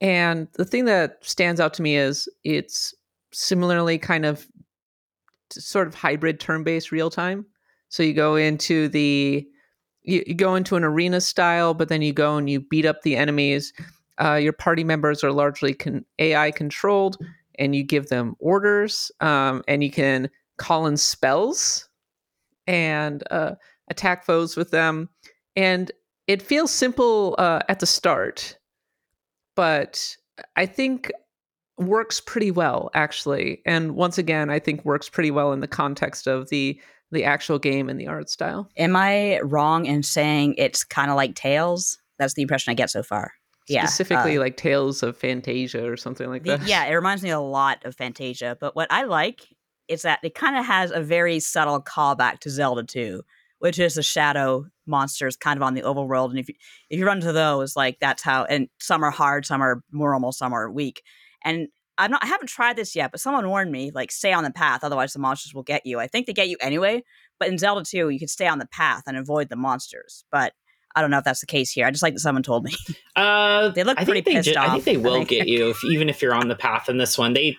And 0.00 0.48
the 0.54 0.64
thing 0.64 0.84
that 0.86 1.18
stands 1.24 1.60
out 1.60 1.72
to 1.74 1.82
me 1.82 1.96
is 1.96 2.28
it's 2.42 2.92
similarly 3.32 3.96
kind 3.98 4.26
of 4.26 4.46
sort 5.52 5.86
of 5.86 5.94
hybrid 5.94 6.40
turn-based 6.40 6.90
real 6.90 7.08
time. 7.08 7.46
So 7.88 8.02
you 8.02 8.12
go 8.12 8.34
into 8.34 8.88
the 8.88 9.46
you, 10.02 10.22
you 10.26 10.34
go 10.34 10.54
into 10.54 10.76
an 10.76 10.84
arena 10.84 11.20
style, 11.20 11.74
but 11.74 11.88
then 11.88 12.02
you 12.02 12.12
go 12.12 12.36
and 12.36 12.48
you 12.48 12.60
beat 12.60 12.86
up 12.86 13.02
the 13.02 13.16
enemies. 13.16 13.72
Uh, 14.22 14.34
your 14.34 14.52
party 14.52 14.84
members 14.84 15.24
are 15.24 15.32
largely 15.32 15.74
con- 15.74 16.04
AI 16.18 16.50
controlled, 16.50 17.16
and 17.58 17.74
you 17.74 17.82
give 17.82 18.08
them 18.08 18.34
orders, 18.38 19.10
um, 19.20 19.62
and 19.68 19.82
you 19.82 19.90
can 19.90 20.28
call 20.58 20.86
in 20.86 20.96
spells 20.96 21.88
and 22.66 23.24
uh, 23.30 23.54
attack 23.88 24.24
foes 24.24 24.56
with 24.56 24.70
them. 24.70 25.08
And 25.56 25.90
it 26.26 26.42
feels 26.42 26.70
simple 26.70 27.34
uh, 27.38 27.60
at 27.68 27.80
the 27.80 27.86
start, 27.86 28.56
but 29.56 30.16
I 30.56 30.66
think 30.66 31.10
works 31.78 32.20
pretty 32.20 32.50
well 32.50 32.90
actually. 32.94 33.60
And 33.66 33.94
once 33.96 34.18
again, 34.18 34.50
I 34.50 34.58
think 34.58 34.84
works 34.84 35.08
pretty 35.08 35.30
well 35.30 35.52
in 35.52 35.60
the 35.60 35.68
context 35.68 36.26
of 36.26 36.48
the 36.48 36.80
the 37.12 37.24
actual 37.24 37.58
game 37.58 37.88
and 37.88 38.00
the 38.00 38.06
art 38.08 38.28
style. 38.30 38.68
Am 38.76 38.96
I 38.96 39.38
wrong 39.40 39.86
in 39.86 40.02
saying 40.02 40.54
it's 40.58 40.82
kind 40.82 41.10
of 41.10 41.16
like 41.16 41.34
Tales? 41.34 41.98
That's 42.18 42.34
the 42.34 42.42
impression 42.42 42.70
I 42.70 42.74
get 42.74 42.90
so 42.90 43.02
far. 43.02 43.32
Yeah, 43.68 43.84
Specifically 43.86 44.38
uh, 44.38 44.40
like 44.40 44.56
Tales 44.56 45.02
of 45.02 45.18
Phantasia 45.18 45.88
or 45.88 45.96
something 45.96 46.28
like 46.28 46.42
the- 46.42 46.56
that. 46.56 46.66
yeah, 46.66 46.84
it 46.86 46.94
reminds 46.94 47.22
me 47.22 47.30
a 47.30 47.40
lot 47.40 47.84
of 47.84 47.96
Phantasia. 47.96 48.56
But 48.58 48.74
what 48.74 48.90
I 48.90 49.04
like 49.04 49.42
is 49.88 50.02
that 50.02 50.18
it 50.22 50.34
kind 50.34 50.56
of 50.56 50.64
has 50.66 50.90
a 50.90 51.00
very 51.00 51.38
subtle 51.38 51.80
callback 51.80 52.40
to 52.40 52.50
Zelda 52.50 52.82
2, 52.82 53.22
which 53.58 53.78
is 53.78 53.94
the 53.94 54.02
shadow 54.02 54.66
monsters 54.86 55.36
kind 55.36 55.56
of 55.56 55.62
on 55.62 55.74
the 55.74 55.82
overworld. 55.82 56.30
And 56.30 56.38
if 56.38 56.48
you 56.48 56.54
if 56.90 56.98
you 56.98 57.06
run 57.06 57.18
into 57.18 57.32
those, 57.32 57.76
like 57.76 57.98
that's 58.00 58.22
how 58.22 58.44
and 58.44 58.68
some 58.80 59.04
are 59.04 59.10
hard, 59.10 59.46
some 59.46 59.62
are 59.62 59.82
normal, 59.92 60.32
some 60.32 60.52
are 60.52 60.70
weak. 60.70 61.02
And 61.44 61.68
I'm 61.98 62.10
not 62.10 62.22
I 62.24 62.26
haven't 62.26 62.48
tried 62.48 62.76
this 62.76 62.96
yet, 62.96 63.10
but 63.10 63.20
someone 63.20 63.48
warned 63.48 63.70
me, 63.72 63.90
like 63.94 64.10
stay 64.10 64.32
on 64.32 64.44
the 64.44 64.50
path, 64.50 64.82
otherwise 64.84 65.12
the 65.12 65.18
monsters 65.18 65.54
will 65.54 65.62
get 65.62 65.84
you. 65.86 66.00
I 66.00 66.06
think 66.06 66.26
they 66.26 66.32
get 66.32 66.48
you 66.48 66.56
anyway, 66.60 67.02
but 67.38 67.48
in 67.48 67.58
Zelda 67.58 67.84
2, 67.84 68.08
you 68.08 68.18
can 68.18 68.28
stay 68.28 68.46
on 68.46 68.58
the 68.58 68.66
path 68.66 69.02
and 69.06 69.16
avoid 69.16 69.48
the 69.50 69.56
monsters. 69.56 70.24
But 70.32 70.52
I 70.94 71.00
don't 71.00 71.10
know 71.10 71.18
if 71.18 71.24
that's 71.24 71.40
the 71.40 71.46
case 71.46 71.70
here. 71.70 71.86
I 71.86 71.90
just 71.90 72.02
like 72.02 72.14
that 72.14 72.20
someone 72.20 72.42
told 72.42 72.64
me. 72.64 72.72
Uh, 73.16 73.68
They 73.70 73.84
look 73.84 73.98
I 74.00 74.04
pretty 74.04 74.22
think 74.22 74.24
they 74.24 74.32
pissed 74.40 74.54
ju- 74.54 74.60
I 74.60 74.70
think 74.70 74.84
they 74.84 74.96
will 74.96 75.24
get 75.24 75.46
you 75.48 75.70
if, 75.70 75.84
even 75.84 76.08
if 76.08 76.22
you're 76.22 76.34
on 76.34 76.48
the 76.48 76.54
path 76.56 76.88
in 76.88 76.96
this 76.98 77.16
one. 77.18 77.34
They 77.34 77.56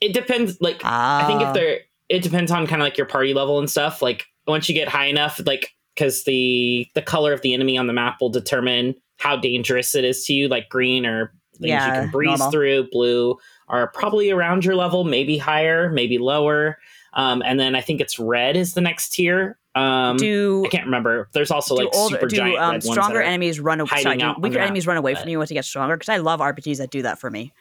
it 0.00 0.12
depends. 0.14 0.60
Like 0.60 0.80
I 0.84 1.24
think 1.26 1.42
if 1.42 1.48
Ah. 1.48 1.52
they're 1.52 1.80
it 2.08 2.22
depends 2.22 2.50
on 2.50 2.66
kind 2.66 2.80
of 2.80 2.86
like 2.86 2.96
your 2.96 3.06
party 3.06 3.34
level 3.34 3.58
and 3.58 3.68
stuff. 3.68 4.00
Like 4.00 4.24
once 4.46 4.68
you 4.68 4.74
get 4.74 4.88
high 4.88 5.06
enough, 5.06 5.40
like 5.44 5.74
because 5.94 6.24
the 6.24 6.86
the 6.94 7.02
color 7.02 7.32
of 7.32 7.42
the 7.42 7.52
enemy 7.54 7.76
on 7.76 7.86
the 7.86 7.92
map 7.92 8.16
will 8.20 8.30
determine 8.30 8.94
how 9.18 9.36
dangerous 9.36 9.94
it 9.94 10.04
is 10.04 10.24
to 10.26 10.32
you. 10.32 10.48
Like 10.48 10.68
green 10.70 11.04
or 11.04 11.34
things 11.58 11.70
Yeah, 11.70 11.86
you 11.86 11.92
can 12.02 12.10
breeze 12.10 12.28
normal. 12.38 12.50
through. 12.50 12.88
Blue 12.90 13.38
are 13.68 13.88
probably 13.88 14.30
around 14.30 14.64
your 14.64 14.74
level, 14.74 15.04
maybe 15.04 15.38
higher, 15.38 15.90
maybe 15.90 16.18
lower. 16.18 16.78
Um, 17.12 17.42
and 17.44 17.58
then 17.58 17.74
I 17.74 17.80
think 17.80 18.00
it's 18.00 18.18
red 18.18 18.56
is 18.56 18.74
the 18.74 18.80
next 18.80 19.10
tier. 19.10 19.58
Um, 19.74 20.16
do 20.16 20.64
I 20.66 20.68
can't 20.68 20.86
remember. 20.86 21.28
There's 21.32 21.50
also 21.50 21.74
like 21.74 21.88
older, 21.94 22.16
super 22.16 22.26
do 22.26 22.36
giant 22.36 22.58
um, 22.58 22.72
red 22.72 22.82
stronger 22.82 23.22
enemies 23.22 23.60
run 23.60 23.80
away? 23.80 24.02
Sorry, 24.02 24.16
do 24.16 24.34
weaker 24.38 24.58
enemies 24.58 24.86
run 24.86 24.96
away 24.96 25.14
but- 25.14 25.22
from 25.22 25.30
you 25.30 25.38
once 25.38 25.50
you 25.50 25.54
get 25.54 25.64
stronger? 25.64 25.96
Because 25.96 26.08
I 26.08 26.16
love 26.16 26.40
RPGs 26.40 26.78
that 26.78 26.90
do 26.90 27.02
that 27.02 27.18
for 27.18 27.30
me. 27.30 27.52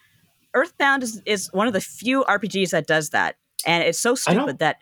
Earthbound 0.53 1.03
is, 1.03 1.21
is 1.25 1.49
one 1.53 1.67
of 1.67 1.73
the 1.73 1.81
few 1.81 2.23
RPGs 2.23 2.71
that 2.71 2.87
does 2.87 3.11
that, 3.11 3.35
and 3.65 3.83
it's 3.83 3.99
so 3.99 4.15
stupid 4.15 4.59
that 4.59 4.77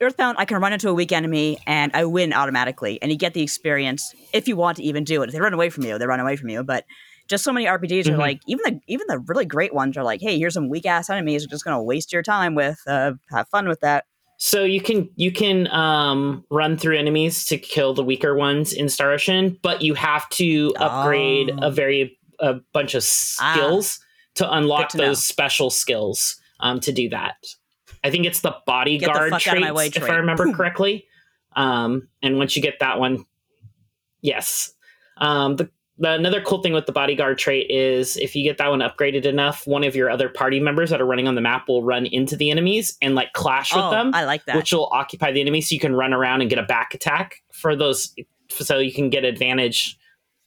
Earthbound 0.00 0.36
I 0.38 0.44
can 0.44 0.60
run 0.60 0.72
into 0.72 0.88
a 0.88 0.94
weak 0.94 1.10
enemy 1.10 1.58
and 1.66 1.90
I 1.94 2.04
win 2.04 2.32
automatically, 2.32 3.00
and 3.02 3.10
you 3.10 3.18
get 3.18 3.34
the 3.34 3.42
experience 3.42 4.14
if 4.32 4.46
you 4.46 4.54
want 4.56 4.76
to 4.76 4.84
even 4.84 5.02
do 5.02 5.22
it. 5.22 5.28
If 5.28 5.32
they 5.32 5.40
run 5.40 5.54
away 5.54 5.70
from 5.70 5.84
you, 5.84 5.98
they 5.98 6.06
run 6.06 6.20
away 6.20 6.36
from 6.36 6.50
you. 6.50 6.62
But 6.62 6.84
just 7.28 7.44
so 7.44 7.52
many 7.52 7.66
RPGs 7.66 8.08
are 8.08 8.12
Mhm. 8.14 8.18
like 8.18 8.40
even 8.46 8.62
the 8.64 8.80
even 8.88 9.06
the 9.08 9.18
really 9.20 9.44
great 9.44 9.74
ones 9.74 9.96
are 9.96 10.02
like, 10.04 10.20
hey, 10.20 10.38
here's 10.38 10.54
some 10.54 10.68
weak 10.68 10.86
ass 10.86 11.10
enemies. 11.10 11.42
You're 11.42 11.50
just 11.50 11.64
gonna 11.64 11.82
waste 11.82 12.12
your 12.12 12.22
time 12.22 12.54
with. 12.54 12.80
Uh, 12.86 13.12
have 13.30 13.48
fun 13.48 13.68
with 13.68 13.80
that. 13.80 14.04
So 14.38 14.62
you 14.64 14.80
can 14.80 15.10
you 15.16 15.32
can 15.32 15.66
um, 15.68 16.44
run 16.50 16.76
through 16.78 16.96
enemies 16.96 17.44
to 17.46 17.58
kill 17.58 17.92
the 17.94 18.04
weaker 18.04 18.34
ones 18.34 18.72
in 18.72 18.88
Star 18.88 19.12
Ocean, 19.12 19.58
but 19.62 19.82
you 19.82 19.94
have 19.94 20.28
to 20.30 20.72
upgrade 20.78 21.50
Oh. 21.60 21.66
a 21.66 21.70
very 21.70 22.18
a 22.40 22.54
bunch 22.72 22.94
of 22.94 23.02
skills 23.02 23.98
to 24.36 24.48
unlock 24.52 24.90
to 24.90 24.98
know. 24.98 25.06
those 25.06 25.24
special 25.24 25.70
skills 25.70 26.36
um, 26.60 26.78
to 26.80 26.92
do 26.92 27.08
that. 27.08 27.34
I 28.04 28.10
think 28.10 28.26
it's 28.26 28.40
the 28.42 28.54
bodyguard 28.64 29.30
fuck 29.32 29.46
out 29.48 29.56
of 29.56 29.60
my 29.60 29.70
traits, 29.70 29.96
way 29.98 30.02
if. 30.04 30.08
I 30.10 30.14
remember 30.16 30.44
Boom. 30.44 30.54
correctly. 30.54 31.06
Um, 31.56 32.08
and 32.22 32.38
once 32.38 32.54
you 32.54 32.62
get 32.62 32.78
that 32.78 33.00
one, 33.00 33.24
yes. 34.22 34.72
Um, 35.16 35.56
the, 35.56 35.68
the 35.98 36.12
another 36.12 36.40
cool 36.40 36.62
thing 36.62 36.72
with 36.72 36.86
the 36.86 36.92
bodyguard 36.92 37.38
trait 37.38 37.70
is 37.70 38.16
if 38.16 38.36
you 38.36 38.44
get 38.44 38.58
that 38.58 38.68
one 38.68 38.80
upgraded 38.80 39.24
enough, 39.24 39.66
one 39.66 39.84
of 39.84 39.96
your 39.96 40.10
other 40.10 40.28
party 40.28 40.60
members 40.60 40.90
that 40.90 41.00
are 41.00 41.06
running 41.06 41.26
on 41.26 41.34
the 41.34 41.40
map 41.40 41.68
will 41.68 41.82
run 41.82 42.06
into 42.06 42.36
the 42.36 42.50
enemies 42.50 42.96
and 43.02 43.14
like 43.14 43.32
clash 43.32 43.74
with 43.74 43.84
oh, 43.84 43.90
them 43.90 44.12
I 44.14 44.24
like 44.24 44.44
that. 44.46 44.56
which 44.56 44.72
will 44.72 44.88
occupy 44.92 45.32
the 45.32 45.40
enemy 45.40 45.60
so 45.60 45.74
you 45.74 45.80
can 45.80 45.94
run 45.94 46.12
around 46.12 46.40
and 46.40 46.48
get 46.48 46.58
a 46.58 46.62
back 46.62 46.94
attack 46.94 47.42
for 47.52 47.74
those 47.74 48.14
so 48.50 48.78
you 48.78 48.92
can 48.92 49.10
get 49.10 49.24
advantage 49.24 49.98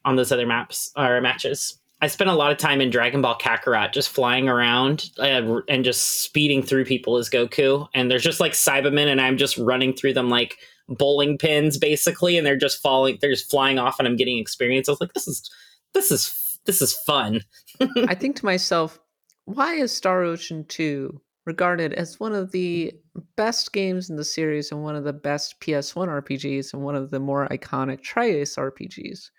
on 0.06 0.16
those 0.16 0.32
other 0.32 0.48
maps 0.48 0.92
or 0.98 1.22
matches 1.22 1.78
i 2.02 2.08
spent 2.08 2.30
a 2.30 2.34
lot 2.34 2.52
of 2.52 2.58
time 2.58 2.82
in 2.82 2.90
dragon 2.90 3.22
ball 3.22 3.38
kakarot 3.38 3.94
just 3.94 4.10
flying 4.10 4.50
around 4.50 5.12
uh, 5.20 5.60
and 5.68 5.86
just 5.86 6.24
speeding 6.24 6.64
through 6.64 6.84
people 6.84 7.18
as 7.18 7.30
goku 7.30 7.88
and 7.94 8.10
there's 8.10 8.24
just 8.24 8.40
like 8.40 8.54
Saibamen 8.54 9.06
and 9.06 9.22
i'm 9.22 9.38
just 9.38 9.58
running 9.60 9.94
through 9.94 10.14
them 10.14 10.30
like 10.30 10.58
bowling 10.98 11.38
pins 11.38 11.78
basically 11.78 12.38
and 12.38 12.46
they're 12.46 12.58
just 12.58 12.82
falling 12.82 13.18
they're 13.22 13.32
just 13.32 13.50
flying 13.50 13.80
off 13.80 13.98
and 13.98 14.08
i'm 14.08 14.16
getting 14.16 14.38
experience 14.38 14.88
i 14.88 14.92
was 14.92 15.02
like 15.02 15.14
this 15.14 15.28
is 15.28 15.50
this 15.94 16.12
is 16.12 16.60
this 16.66 16.82
is 16.82 16.94
fun 16.94 17.42
I 18.08 18.16
think 18.16 18.36
to 18.38 18.46
myself, 18.46 19.00
why 19.46 19.76
is 19.76 19.92
Star 19.92 20.24
Ocean 20.24 20.66
2 20.66 21.20
regarded 21.46 21.94
as 21.94 22.20
one 22.20 22.34
of 22.34 22.52
the 22.52 22.94
best 23.36 23.74
games 23.74 24.10
in 24.10 24.16
the 24.16 24.24
series 24.24 24.72
and 24.72 24.84
one 24.84 24.96
of 24.96 25.04
the 25.04 25.14
best 25.14 25.60
PS1 25.60 26.08
RPGs 26.08 26.74
and 26.74 26.84
one 26.84 26.96
of 26.96 27.10
the 27.10 27.20
more 27.20 27.48
iconic 27.50 28.02
Tri-Ace 28.02 28.56
RPGs? 28.56 29.30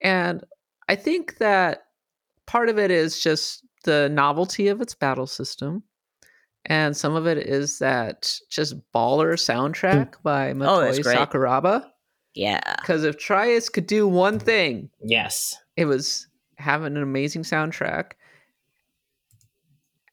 And 0.00 0.44
I 0.88 0.96
think 0.96 1.38
that 1.38 1.84
part 2.46 2.68
of 2.68 2.78
it 2.78 2.90
is 2.90 3.20
just 3.20 3.64
the 3.84 4.08
novelty 4.08 4.68
of 4.68 4.80
its 4.80 4.94
battle 4.94 5.26
system. 5.26 5.82
And 6.68 6.96
some 6.96 7.16
of 7.16 7.26
it 7.26 7.38
is 7.38 7.78
that 7.80 8.38
just 8.50 8.76
baller 8.94 9.32
soundtrack 9.34 10.14
by 10.22 10.50
Oh, 10.50 10.80
it's 10.80 10.98
Sakuraba. 11.00 11.86
yeah. 12.34 12.76
Because 12.80 13.04
if 13.04 13.16
Tri-Ace 13.18 13.68
could 13.70 13.86
do 13.86 14.06
one 14.06 14.38
thing, 14.38 14.90
yes 15.02 15.56
it 15.76 15.86
was 15.86 16.26
having 16.56 16.96
an 16.96 17.02
amazing 17.02 17.42
soundtrack 17.44 18.12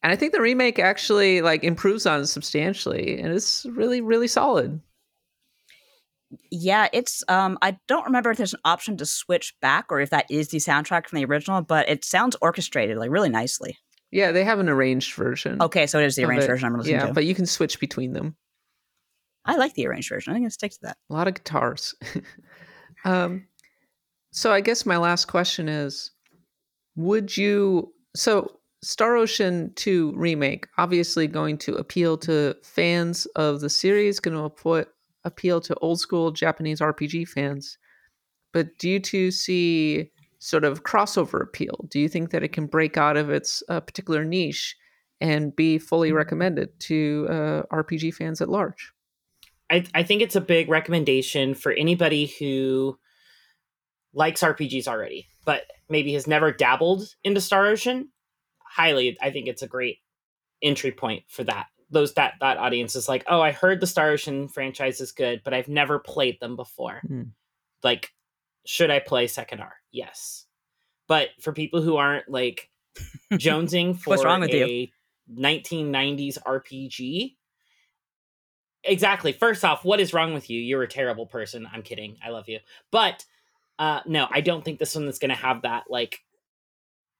and 0.03 0.13
i 0.13 0.15
think 0.15 0.31
the 0.31 0.39
remake 0.41 0.77
actually 0.77 1.41
like 1.41 1.63
improves 1.63 2.05
on 2.05 2.21
it 2.21 2.27
substantially 2.27 3.19
and 3.19 3.33
it's 3.33 3.65
really 3.71 3.99
really 3.99 4.27
solid 4.27 4.79
Yeah, 6.51 6.87
it's 6.93 7.23
um 7.27 7.57
I 7.61 7.77
don't 7.87 8.05
remember 8.05 8.29
if 8.31 8.37
there's 8.37 8.53
an 8.53 8.59
option 8.65 8.97
to 8.97 9.05
switch 9.05 9.55
back 9.61 9.85
or 9.89 9.99
if 10.01 10.09
that 10.11 10.25
is 10.29 10.49
the 10.49 10.57
soundtrack 10.57 11.07
from 11.07 11.17
the 11.17 11.25
original, 11.25 11.61
but 11.61 11.87
it 11.89 12.03
sounds 12.05 12.35
orchestrated 12.41 12.97
like 12.97 13.09
really 13.09 13.29
nicely. 13.29 13.77
Yeah 14.11 14.31
they 14.31 14.43
have 14.43 14.59
an 14.59 14.69
arranged 14.69 15.13
version 15.15 15.61
Okay, 15.61 15.87
so 15.87 15.99
it 15.99 16.05
is 16.05 16.15
the 16.15 16.25
arranged 16.25 16.47
version 16.47 16.67
I'm 16.67 16.77
listening 16.77 16.95
yeah 16.99 17.07
to. 17.07 17.13
but 17.13 17.25
you 17.25 17.35
can 17.35 17.45
switch 17.45 17.79
between 17.79 18.13
them 18.13 18.35
I 19.47 19.57
like 19.57 19.75
the 19.75 19.85
arranged 19.85 20.09
version. 20.09 20.31
I 20.31 20.33
think 20.33 20.41
I'm 20.41 20.43
gonna 20.45 20.51
stick 20.51 20.71
to 20.71 20.79
that. 20.83 20.97
a 21.09 21.13
lot 21.13 21.27
of 21.27 21.35
guitars 21.35 21.93
um 23.05 23.45
so 24.31 24.51
i 24.51 24.59
guess 24.61 24.85
my 24.85 24.97
last 24.97 25.25
question 25.25 25.69
is 25.69 26.11
would 26.95 27.35
you 27.37 27.93
so 28.15 28.59
star 28.81 29.15
ocean 29.15 29.71
2 29.75 30.13
remake 30.15 30.67
obviously 30.77 31.27
going 31.27 31.57
to 31.57 31.75
appeal 31.75 32.17
to 32.17 32.55
fans 32.63 33.25
of 33.35 33.59
the 33.61 33.69
series 33.69 34.19
going 34.19 34.35
to 34.37 34.49
appo- 34.49 34.85
appeal 35.23 35.59
to 35.61 35.75
old 35.75 35.99
school 35.99 36.31
japanese 36.31 36.79
rpg 36.79 37.27
fans 37.27 37.77
but 38.53 38.77
do 38.77 38.89
you 38.89 38.99
two 38.99 39.31
see 39.31 40.11
sort 40.45 40.63
of 40.63 40.83
crossover 40.83 41.41
appeal? 41.41 41.85
Do 41.89 41.99
you 41.99 42.07
think 42.07 42.29
that 42.29 42.43
it 42.43 42.49
can 42.49 42.67
break 42.67 42.97
out 42.97 43.17
of 43.17 43.31
its 43.31 43.63
uh, 43.67 43.79
particular 43.79 44.23
niche 44.23 44.75
and 45.19 45.55
be 45.55 45.79
fully 45.79 46.11
recommended 46.11 46.79
to 46.81 47.25
uh, 47.29 47.63
RPG 47.73 48.13
fans 48.13 48.41
at 48.41 48.49
large? 48.49 48.91
I, 49.71 49.85
I 49.95 50.03
think 50.03 50.21
it's 50.21 50.35
a 50.35 50.41
big 50.41 50.69
recommendation 50.69 51.55
for 51.55 51.71
anybody 51.71 52.27
who 52.37 52.99
likes 54.13 54.41
RPGs 54.41 54.87
already, 54.87 55.27
but 55.45 55.63
maybe 55.89 56.13
has 56.13 56.27
never 56.27 56.51
dabbled 56.51 57.15
into 57.23 57.41
Star 57.41 57.65
Ocean. 57.65 58.09
Highly, 58.59 59.17
I 59.19 59.31
think 59.31 59.47
it's 59.47 59.63
a 59.63 59.67
great 59.67 59.97
entry 60.61 60.91
point 60.91 61.23
for 61.27 61.43
that. 61.45 61.65
Those 61.89 62.13
that 62.13 62.33
that 62.41 62.57
audience 62.57 62.95
is 62.95 63.09
like, 63.09 63.23
oh, 63.27 63.41
I 63.41 63.51
heard 63.51 63.79
the 63.79 63.87
Star 63.87 64.11
Ocean 64.11 64.47
franchise 64.47 65.01
is 65.01 65.11
good, 65.11 65.41
but 65.43 65.55
I've 65.55 65.67
never 65.67 65.97
played 65.97 66.39
them 66.39 66.55
before. 66.55 67.01
Mm. 67.09 67.31
Like, 67.83 68.11
should 68.65 68.91
I 68.91 68.99
play 68.99 69.27
Second 69.27 69.61
R? 69.61 69.73
Yes, 69.91 70.45
but 71.07 71.29
for 71.39 71.53
people 71.53 71.81
who 71.81 71.97
aren't 71.97 72.29
like 72.29 72.69
jonesing 73.33 73.97
for 73.97 74.11
What's 74.11 74.23
wrong 74.23 74.41
with 74.41 74.51
a 74.51 74.67
you? 74.67 74.87
1990s 75.33 76.37
RPG. 76.43 77.35
Exactly. 78.83 79.31
First 79.31 79.65
off, 79.65 79.83
what 79.83 79.99
is 79.99 80.13
wrong 80.13 80.33
with 80.33 80.49
you? 80.49 80.59
You're 80.61 80.83
a 80.83 80.87
terrible 80.87 81.25
person. 81.25 81.67
I'm 81.71 81.81
kidding. 81.81 82.17
I 82.23 82.29
love 82.29 82.47
you. 82.47 82.59
But 82.91 83.25
uh 83.79 84.01
no, 84.05 84.27
I 84.31 84.41
don't 84.41 84.63
think 84.63 84.79
this 84.79 84.95
one 84.95 85.07
is 85.07 85.19
going 85.19 85.29
to 85.29 85.35
have 85.35 85.63
that 85.63 85.85
like 85.89 86.19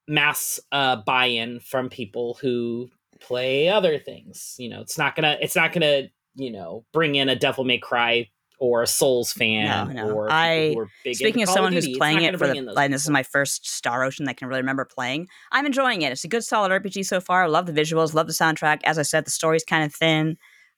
mass 0.08 0.60
uh 0.72 0.98
buy-in 0.98 1.60
from 1.60 1.90
people 1.90 2.38
who 2.40 2.90
play 3.20 3.70
other 3.70 3.98
things. 3.98 4.56
You 4.60 4.70
know, 4.70 4.82
it's 4.82 4.98
not 4.98 5.16
going 5.16 5.24
to 5.24 5.44
it's 5.44 5.56
not 5.56 5.74
going 5.74 5.82
to, 5.82 6.10
you 6.36 6.52
know, 6.52 6.86
bring 6.94 7.16
in 7.16 7.30
a 7.30 7.36
Devil 7.36 7.64
May 7.64 7.80
Cry 7.80 8.30
or 8.60 8.82
a 8.84 8.88
Souls 8.88 9.34
fan 9.34 9.94
No, 9.94 10.08
no. 10.08 10.12
or 10.14 10.32
I- 10.32 10.74
who 10.74 10.80
are 10.80 10.90
big 11.04 11.16
Speaking 11.16 11.42
of 11.44 11.48
Call 11.48 11.56
someone 11.56 11.74
who's 11.74 11.84
Duty, 11.86 11.92
it's 11.94 11.98
playing 12.00 12.22
it 12.22 12.38
for 12.38 12.48
the, 12.48 12.62
like, 12.62 12.92
this 12.92 13.04
is 13.04 13.10
my 13.10 13.24
first 13.24 13.68
Star 13.70 14.04
Ocean 14.04 14.26
that 14.26 14.32
I 14.32 14.34
can 14.34 14.48
really 14.48 14.62
remember 14.62 14.86
playing. 14.86 15.28
I'm 15.52 15.66
enjoying 15.66 16.02
it. 16.02 16.12
It's 16.12 16.24
a 16.24 16.28
good, 16.28 16.44
solid 16.44 16.72
RPG 16.72 17.06
so 17.06 17.20
far. 17.22 17.44
I 17.44 17.48
love 17.48 17.66
the 17.66 17.74
visuals, 17.74 18.14
love 18.14 18.28
the 18.28 18.34
soundtrack. 18.34 18.82
As 18.84 18.98
I 18.98 19.04
said, 19.04 19.26
the 19.26 19.32
story's 19.32 19.64
kind 19.64 19.84
of 19.84 19.94
thin. 19.94 20.38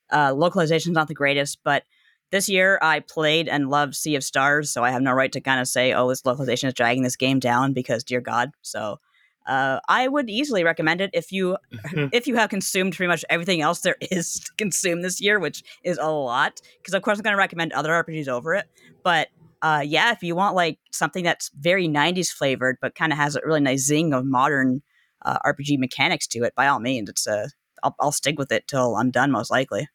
Uh, 0.09 0.31
localization's 0.33 0.95
not 0.95 1.07
the 1.07 1.13
greatest, 1.13 1.59
but 1.63 1.83
this 2.31 2.49
year 2.49 2.77
I 2.81 2.99
played 2.99 3.47
and 3.47 3.69
loved 3.69 3.95
Sea 3.95 4.15
of 4.15 4.23
Stars, 4.23 4.71
so 4.71 4.83
I 4.83 4.91
have 4.91 5.01
no 5.01 5.13
right 5.13 5.31
to 5.31 5.39
kind 5.41 5.61
of 5.61 5.67
say, 5.67 5.93
"Oh, 5.93 6.09
this 6.09 6.25
localization 6.25 6.67
is 6.67 6.73
dragging 6.73 7.03
this 7.03 7.15
game 7.15 7.39
down," 7.39 7.73
because 7.73 8.03
dear 8.03 8.21
God. 8.21 8.51
So 8.61 8.99
uh, 9.47 9.79
I 9.87 10.07
would 10.07 10.29
easily 10.29 10.63
recommend 10.63 11.01
it 11.01 11.09
if 11.13 11.31
you 11.31 11.57
Mhm. 11.85 12.09
if 12.13 12.27
you 12.27 12.35
have 12.35 12.49
consumed 12.49 12.95
pretty 12.95 13.07
much 13.07 13.23
everything 13.29 13.61
else 13.61 13.79
there 13.81 13.95
is 14.01 14.39
to 14.41 14.51
consume 14.57 15.01
this 15.01 15.19
year, 15.21 15.39
which 15.39 15.63
is 15.83 15.97
a 15.97 16.09
lot. 16.11 16.61
Because 16.81 16.93
of 16.93 17.01
course 17.01 17.17
I'm 17.17 17.23
going 17.23 17.33
to 17.33 17.37
recommend 17.37 17.73
other 17.73 17.91
RPGs 17.91 18.27
over 18.27 18.53
it, 18.53 18.65
but 19.03 19.29
uh, 19.63 19.81
yeah, 19.83 20.11
if 20.11 20.21
you 20.21 20.35
want 20.35 20.55
like 20.55 20.77
something 20.91 21.23
that's 21.23 21.49
very 21.59 21.87
'90s 21.87 22.29
flavored 22.29 22.77
but 22.81 22.93
kind 22.93 23.11
of 23.11 23.17
has 23.17 23.35
a 23.35 23.41
really 23.43 23.59
nice 23.61 23.85
zing 23.85 24.13
of 24.13 24.23
modern 24.25 24.83
uh, 25.25 25.39
RPG 25.45 25.79
mechanics 25.79 26.27
to 26.27 26.43
it, 26.43 26.53
by 26.55 26.67
all 26.67 26.79
means, 26.79 27.09
it's 27.09 27.25
a 27.25 27.49
I'll, 27.83 27.95
I'll 27.99 28.11
stick 28.11 28.37
with 28.37 28.51
it 28.51 28.67
till 28.67 28.95
I'm 28.95 29.09
done, 29.11 29.31
most 29.31 29.49
likely. 29.49 29.87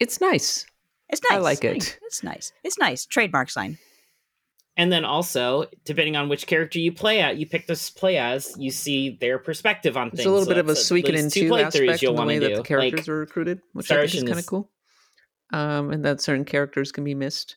It's 0.00 0.20
nice. 0.20 0.66
It's 1.08 1.22
nice. 1.30 1.32
I 1.38 1.40
like 1.40 1.64
It's 1.64 1.64
it. 1.64 1.72
nice. 1.74 1.98
It's 2.02 2.22
nice. 2.22 2.52
It's 2.64 2.78
nice. 2.78 3.06
Trademark 3.06 3.50
sign. 3.50 3.78
And 4.78 4.92
then 4.92 5.04
also, 5.04 5.66
depending 5.84 6.16
on 6.16 6.28
which 6.28 6.46
character 6.46 6.78
you 6.78 6.92
play 6.92 7.20
at, 7.20 7.38
you 7.38 7.46
pick 7.46 7.66
this 7.66 7.88
play 7.88 8.18
as, 8.18 8.54
you 8.58 8.70
see 8.70 9.16
their 9.20 9.38
perspective 9.38 9.96
on 9.96 10.10
things. 10.10 10.18
There's 10.18 10.26
a 10.26 10.30
little 10.30 10.44
So 10.44 10.50
bit 10.50 10.58
of 10.58 10.68
a 10.68 10.72
Suikoden 10.72 11.32
2 11.32 11.56
aspect 11.56 12.02
in 12.02 12.14
the 12.14 12.22
way 12.22 12.38
that 12.38 12.56
the 12.56 12.62
characters 12.62 13.00
Like, 13.00 13.08
are 13.08 13.18
recruited, 13.18 13.62
which 13.72 13.90
I 13.90 14.06
think 14.06 14.14
is 14.14 14.22
kind 14.24 14.38
of 14.38 14.46
cool. 14.46 14.70
Um, 15.52 15.92
and 15.92 16.04
that 16.04 16.20
certain 16.20 16.44
characters 16.44 16.92
can 16.92 17.04
be 17.04 17.14
missed, 17.14 17.56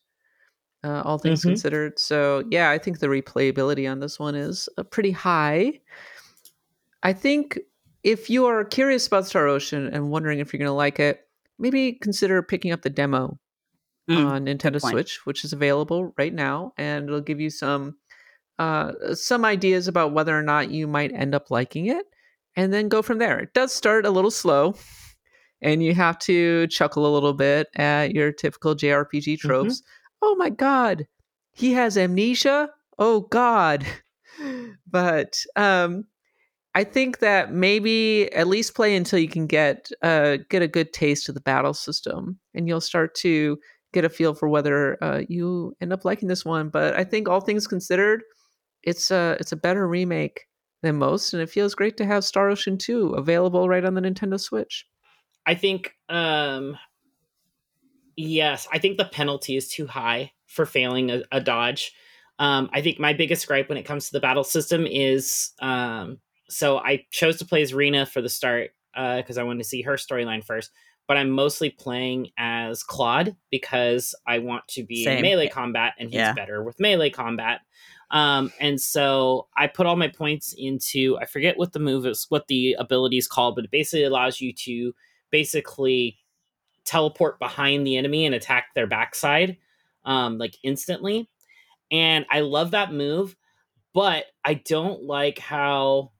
uh, 0.83 1.01
all 1.03 1.17
things 1.17 1.41
Mhm. 1.41 1.49
considered. 1.49 1.99
So, 1.99 2.45
yeah, 2.51 2.69
I 2.69 2.77
think 2.77 2.99
the 2.99 3.07
replayability 3.07 3.89
on 3.91 3.99
this 3.99 4.17
one 4.17 4.35
is 4.35 4.69
uh, 4.77 4.83
pretty 4.83 5.11
high. 5.11 5.81
I 7.03 7.11
think 7.11 7.59
if 8.03 8.29
you 8.29 8.45
are 8.45 8.63
curious 8.63 9.07
about 9.07 9.27
Star 9.27 9.47
Ocean 9.47 9.87
and 9.87 10.09
wondering 10.09 10.39
if 10.39 10.53
you're 10.53 10.59
going 10.59 10.67
to 10.67 10.73
like 10.73 10.99
it, 11.01 11.27
maybe 11.57 11.93
consider 11.93 12.41
picking 12.41 12.71
up 12.71 12.81
the 12.81 12.89
demo 12.89 13.37
Mm, 14.09 14.25
on 14.25 14.45
Nintendo. 14.45 14.81
Switch, 14.81 15.25
which 15.25 15.45
is 15.45 15.53
available 15.53 16.13
right 16.17 16.33
now, 16.33 16.73
and 16.77 17.07
it'll 17.07 17.21
give 17.21 17.39
you 17.39 17.51
some 17.51 17.97
uh, 18.57 19.13
some 19.13 19.45
ideas 19.45 19.87
about 19.87 20.13
whether 20.13 20.37
or 20.37 20.41
not 20.41 20.71
you 20.71 20.87
might 20.87 21.13
end 21.13 21.35
up 21.35 21.51
liking 21.51 21.85
it, 21.85 22.05
and 22.55 22.73
then 22.73 22.89
go 22.89 23.03
from 23.03 23.19
there. 23.19 23.39
It 23.39 23.53
does 23.53 23.71
start 23.71 24.07
a 24.07 24.09
little 24.09 24.31
slow, 24.31 24.73
and 25.61 25.83
you 25.83 25.93
have 25.93 26.17
to 26.19 26.65
chuckle 26.67 27.05
a 27.05 27.13
little 27.13 27.33
bit 27.33 27.67
at 27.75 28.15
your 28.15 28.31
typical 28.31 28.75
JRPG 28.75 29.39
tropes. 29.39 29.83
Oh 30.23 30.35
my 30.35 30.49
god, 30.49 31.07
he 31.51 31.73
has 31.73 31.95
amnesia. 31.95 32.71
Oh 32.97 33.21
god, 33.21 33.85
but 34.87 35.39
um, 35.55 36.05
I 36.73 36.83
think 36.83 37.19
that 37.19 37.53
maybe 37.53 38.33
at 38.33 38.47
least 38.47 38.73
play 38.73 38.95
until 38.95 39.19
you 39.19 39.29
can 39.29 39.45
get 39.45 39.91
uh, 40.01 40.37
get 40.49 40.63
a 40.63 40.67
good 40.67 40.93
taste 40.93 41.29
of 41.29 41.35
the 41.35 41.41
battle 41.41 41.75
system, 41.75 42.39
and 42.55 42.67
you'll 42.67 42.81
start 42.81 43.13
to 43.15 43.59
get 43.93 44.05
a 44.05 44.09
feel 44.09 44.33
for 44.33 44.47
whether 44.47 45.01
uh, 45.03 45.21
you 45.27 45.75
end 45.81 45.93
up 45.93 46.05
liking 46.05 46.27
this 46.27 46.45
one. 46.45 46.69
But 46.69 46.95
I 46.95 47.03
think 47.03 47.27
all 47.27 47.41
things 47.41 47.67
considered, 47.67 48.23
it's 48.83 49.11
a 49.11 49.37
it's 49.39 49.51
a 49.51 49.57
better 49.57 49.87
remake 49.87 50.45
than 50.81 50.97
most, 50.97 51.33
and 51.33 51.41
it 51.41 51.49
feels 51.49 51.75
great 51.75 51.97
to 51.97 52.05
have 52.05 52.23
Star 52.23 52.49
Ocean 52.49 52.77
2 52.77 53.13
available 53.13 53.67
right 53.67 53.83
on 53.83 53.93
the 53.95 54.01
Nintendo 54.01 54.39
Switch. 54.39 54.85
I 55.45 55.55
think, 55.55 55.93
um, 56.07 56.77
yes, 58.15 58.67
I 58.71 58.79
think 58.79 58.97
the 58.97 59.05
penalty 59.05 59.57
is 59.57 59.67
too 59.69 59.87
high 59.87 60.31
for 60.45 60.65
failing 60.65 61.11
a, 61.11 61.23
a 61.31 61.41
dodge. 61.41 61.91
Um, 62.37 62.69
I 62.71 62.81
think 62.81 62.99
my 62.99 63.13
biggest 63.13 63.47
gripe 63.47 63.67
when 63.67 63.77
it 63.77 63.83
comes 63.83 64.05
to 64.05 64.13
the 64.13 64.21
battle 64.21 64.45
system 64.45 64.85
is 64.87 65.51
um, 65.61 66.19
so 66.49 66.77
I 66.77 67.05
chose 67.11 67.37
to 67.37 67.45
play 67.45 67.61
as 67.61 67.73
Rena 67.73 68.05
for 68.05 68.21
the 68.21 68.29
start 68.29 68.71
because 68.93 69.37
I 69.37 69.43
wanted 69.43 69.63
to 69.63 69.69
see 69.69 69.83
her 69.83 69.93
storyline 69.93 70.43
first. 70.43 70.71
But 71.09 71.17
I'm 71.17 71.31
mostly 71.31 71.71
playing 71.71 72.29
as 72.37 72.83
Claude 72.83 73.35
because 73.49 74.13
I 74.27 74.37
want 74.39 74.67
to 74.69 74.83
be 74.83 75.01
in 75.01 75.05
Same. 75.05 75.21
melee 75.23 75.49
combat, 75.49 75.95
and 75.99 76.07
he's 76.09 76.17
Yeah. 76.17 76.33
better 76.33 76.63
with 76.63 76.79
melee 76.79 77.09
combat. 77.09 77.61
Um, 78.11 78.51
and 78.59 78.79
so 78.79 79.47
I 79.57 79.65
put 79.67 79.87
all 79.87 79.95
my 79.95 80.07
points 80.07 80.53
into 80.57 81.17
I 81.19 81.25
forget 81.25 81.57
what 81.57 81.73
the 81.73 81.79
move 81.79 82.05
is, 82.05 82.27
what 82.29 82.47
the 82.47 82.73
ability 82.79 83.17
is 83.17 83.27
called, 83.27 83.55
but 83.55 83.65
it 83.65 83.71
basically 83.71 84.03
allows 84.03 84.39
you 84.39 84.53
to 84.53 84.93
basically 85.31 86.19
teleport 86.85 87.39
behind 87.39 87.85
the 87.85 87.97
enemy 87.97 88.25
and 88.27 88.33
attack 88.35 88.67
their 88.75 88.87
backside, 88.87 89.57
um, 90.05 90.37
like 90.37 90.55
instantly. 90.63 91.27
And 91.91 92.25
I 92.29 92.41
love 92.41 92.71
that 92.71 92.93
move, 92.93 93.35
but 93.93 94.25
I 94.45 94.55
don't 94.55 95.03
like 95.03 95.39
how 95.39 96.11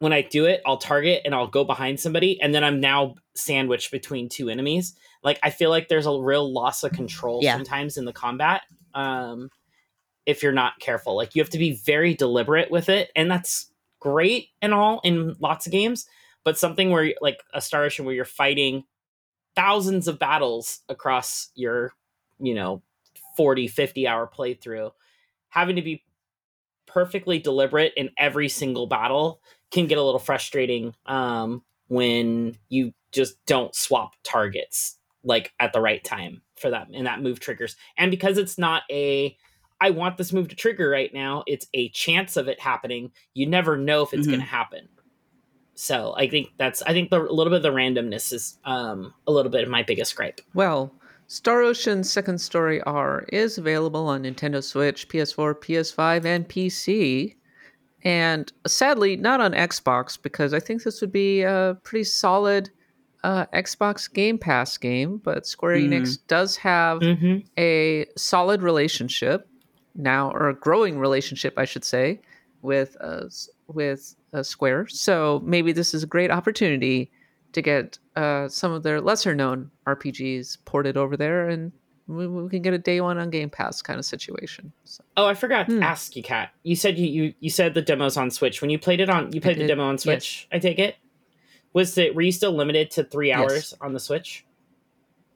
when 0.00 0.12
I 0.12 0.22
do 0.22 0.46
it, 0.46 0.62
I'll 0.64 0.76
target 0.78 1.22
and 1.24 1.34
I'll 1.34 1.46
go 1.48 1.64
behind 1.64 1.98
somebody, 1.98 2.40
and 2.40 2.54
then 2.54 2.62
I'm 2.64 2.80
now 2.80 3.16
sandwiched 3.34 3.90
between 3.90 4.28
two 4.28 4.48
enemies. 4.48 4.94
Like 5.24 5.38
I 5.42 5.50
feel 5.50 5.70
like 5.70 5.88
there's 5.88 6.06
a 6.06 6.12
real 6.20 6.52
loss 6.52 6.84
of 6.84 6.92
control 6.92 7.40
Yeah. 7.42 7.56
sometimes 7.56 7.96
in 7.96 8.04
the 8.04 8.12
combat. 8.12 8.62
Um, 8.94 9.50
if 10.26 10.42
you're 10.42 10.52
not 10.52 10.78
careful, 10.80 11.16
like 11.16 11.34
you 11.34 11.42
have 11.42 11.50
to 11.50 11.58
be 11.58 11.72
very 11.72 12.14
deliberate 12.14 12.70
with 12.70 12.88
it, 12.88 13.10
and 13.16 13.30
that's 13.30 13.72
great 14.00 14.48
and 14.62 14.72
all 14.72 15.00
in 15.02 15.34
lots 15.40 15.66
of 15.66 15.72
games. 15.72 16.06
But 16.44 16.56
something 16.58 16.90
where 16.90 17.12
like 17.20 17.42
a 17.52 17.60
Star 17.60 17.84
Ocean 17.84 18.04
where 18.04 18.14
you're 18.14 18.24
fighting 18.24 18.84
thousands 19.56 20.06
of 20.06 20.18
battles 20.20 20.80
across 20.88 21.50
your, 21.54 21.92
you 22.38 22.54
know, 22.54 22.82
40, 23.36 23.66
50 23.66 24.06
hour 24.06 24.30
playthrough, 24.32 24.92
having 25.48 25.76
to 25.76 25.82
be 25.82 26.04
perfectly 26.86 27.38
deliberate 27.38 27.92
in 27.96 28.10
every 28.16 28.48
single 28.48 28.86
battle 28.86 29.42
can 29.70 29.86
get 29.86 29.98
a 29.98 30.02
little 30.02 30.18
frustrating 30.20 30.94
um, 31.06 31.62
when 31.88 32.56
you 32.68 32.92
just 33.12 33.44
don't 33.46 33.74
swap 33.74 34.12
targets 34.24 34.96
like 35.24 35.52
at 35.60 35.72
the 35.72 35.80
right 35.80 36.04
time 36.04 36.42
for 36.60 36.70
that 36.70 36.88
and 36.92 37.06
that 37.06 37.20
move 37.22 37.40
triggers 37.40 37.76
and 37.96 38.10
because 38.10 38.38
it's 38.38 38.56
not 38.58 38.82
a 38.90 39.36
i 39.80 39.90
want 39.90 40.16
this 40.16 40.32
move 40.32 40.48
to 40.48 40.54
trigger 40.56 40.88
right 40.90 41.12
now 41.14 41.42
it's 41.46 41.66
a 41.74 41.88
chance 41.90 42.36
of 42.36 42.48
it 42.48 42.60
happening 42.60 43.10
you 43.34 43.46
never 43.46 43.76
know 43.76 44.02
if 44.02 44.12
it's 44.12 44.26
Mhm. 44.26 44.30
going 44.30 44.40
to 44.40 44.46
happen 44.46 44.88
so 45.74 46.14
i 46.16 46.28
think 46.28 46.48
that's 46.58 46.82
i 46.82 46.92
think 46.92 47.10
the, 47.10 47.20
a 47.20 47.32
little 47.32 47.50
bit 47.50 47.58
of 47.58 47.62
the 47.62 47.70
randomness 47.72 48.32
is 48.32 48.58
um, 48.64 49.12
a 49.26 49.32
little 49.32 49.50
bit 49.50 49.62
of 49.64 49.68
my 49.70 49.82
biggest 49.82 50.14
gripe 50.16 50.40
Well, 50.54 50.92
Star 51.26 51.60
Ocean 51.62 52.02
Second 52.04 52.38
Story 52.40 52.80
R 52.82 53.26
is 53.30 53.58
available 53.58 54.06
on 54.06 54.22
Nintendo 54.22 54.64
Switch, 54.64 55.06
PS4, 55.10 55.54
PS5, 55.60 56.24
and 56.24 56.48
PC. 56.48 57.34
And 58.04 58.52
sadly, 58.66 59.16
not 59.16 59.40
on 59.40 59.52
Xbox, 59.52 60.20
because 60.20 60.54
I 60.54 60.60
think 60.60 60.84
this 60.84 61.00
would 61.00 61.12
be 61.12 61.42
a 61.42 61.76
pretty 61.82 62.04
solid 62.04 62.70
uh, 63.24 63.46
Xbox 63.46 64.12
Game 64.12 64.38
Pass 64.38 64.76
game. 64.78 65.18
But 65.18 65.46
Square 65.46 65.78
Enix 65.78 66.18
does 66.28 66.56
have 66.58 67.00
mm-hmm. 67.00 67.38
a 67.58 68.06
solid 68.16 68.62
relationship 68.62 69.48
now, 69.94 70.30
or 70.30 70.48
a 70.48 70.54
growing 70.54 70.98
relationship, 70.98 71.54
I 71.56 71.64
should 71.64 71.84
say, 71.84 72.20
with 72.62 72.96
uh, 73.00 73.24
with 73.66 74.14
uh, 74.32 74.42
Square. 74.42 74.88
So 74.88 75.42
maybe 75.44 75.72
this 75.72 75.92
is 75.92 76.04
a 76.04 76.06
great 76.06 76.30
opportunity 76.30 77.10
to 77.52 77.62
get 77.62 77.98
uh, 78.14 78.48
some 78.48 78.72
of 78.72 78.82
their 78.82 79.00
lesser 79.00 79.34
known 79.34 79.70
RPGs 79.86 80.58
ported 80.64 80.96
over 80.96 81.16
there, 81.16 81.48
and 81.48 81.72
we, 82.08 82.26
we 82.26 82.48
can 82.48 82.62
get 82.62 82.74
a 82.74 82.78
day 82.78 83.00
one 83.00 83.18
on 83.18 83.30
Game 83.30 83.50
Pass 83.50 83.80
kind 83.82 83.98
of 83.98 84.04
situation. 84.04 84.72
So. 84.84 85.04
Oh, 85.16 85.26
I 85.26 85.34
forgot 85.34 85.66
Hmm. 85.66 85.80
to 85.80 85.86
ask 85.86 86.16
you, 86.16 86.22
Kat. 86.22 86.50
You 86.64 86.74
said 86.74 86.98
you, 86.98 87.06
you 87.06 87.34
you 87.40 87.50
said 87.50 87.74
the 87.74 87.82
demos 87.82 88.16
on 88.16 88.30
Switch. 88.30 88.60
When 88.60 88.70
you 88.70 88.78
played 88.78 89.00
it 89.00 89.08
on, 89.10 89.32
you 89.32 89.40
played 89.40 89.58
the 89.58 89.66
demo 89.66 89.84
on 89.84 89.94
yes. 89.94 90.02
Switch. 90.02 90.48
I 90.50 90.58
take 90.58 90.78
it. 90.78 90.96
Was 91.74 91.96
it? 91.98 92.14
Were 92.14 92.22
you 92.22 92.32
still 92.32 92.52
limited 92.52 92.90
to 92.92 93.04
three 93.04 93.28
Yes. 93.28 93.38
hours 93.38 93.74
on 93.80 93.92
the 93.92 94.00
Switch? 94.00 94.44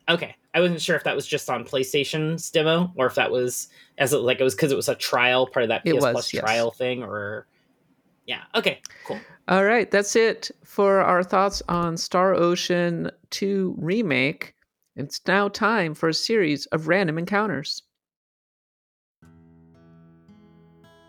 Okay, 0.09 0.35
I 0.53 0.61
wasn't 0.61 0.81
sure 0.81 0.97
if 0.97 1.05
that 1.05 1.15
was 1.15 1.27
just 1.27 1.49
on 1.49 1.65
PlayStation's 1.65 2.51
demo 2.51 2.93
or 2.97 3.07
if 3.07 3.15
that 3.15 3.31
was 3.31 3.69
as 3.99 4.13
it, 4.13 4.17
like 4.19 4.41
it 4.41 4.45
was 4.45 4.55
because 4.55 4.73
it 4.73 4.77
was 4.77 4.89
a 4.89 4.97
trial 4.97 5.47
part 5.47 5.63
of 5.63 5.69
that 5.69 5.85
PS 5.85 5.93
was, 5.93 6.13
Plus 6.13 6.35
yes. 6.35 6.43
trial 6.43 6.71
thing, 6.73 7.03
or 7.05 7.47
yeah. 8.27 8.41
Okay, 8.55 8.81
cool. 9.07 9.21
All 9.49 9.65
right, 9.65 9.91
that's 9.91 10.17
it 10.17 10.51
for 10.65 11.01
our 11.01 11.23
thoughts 11.23 11.63
on 11.69 11.97
Star 11.97 12.35
Ocean 12.35 13.11
2 13.31 13.75
Remake. 13.79 14.55
It's 14.95 15.23
now 15.27 15.49
time 15.49 15.95
for 15.95 16.11
a 16.11 16.15
series 16.15 16.67
of 16.67 16.87
random 16.87 17.17
encounters. 17.17 17.81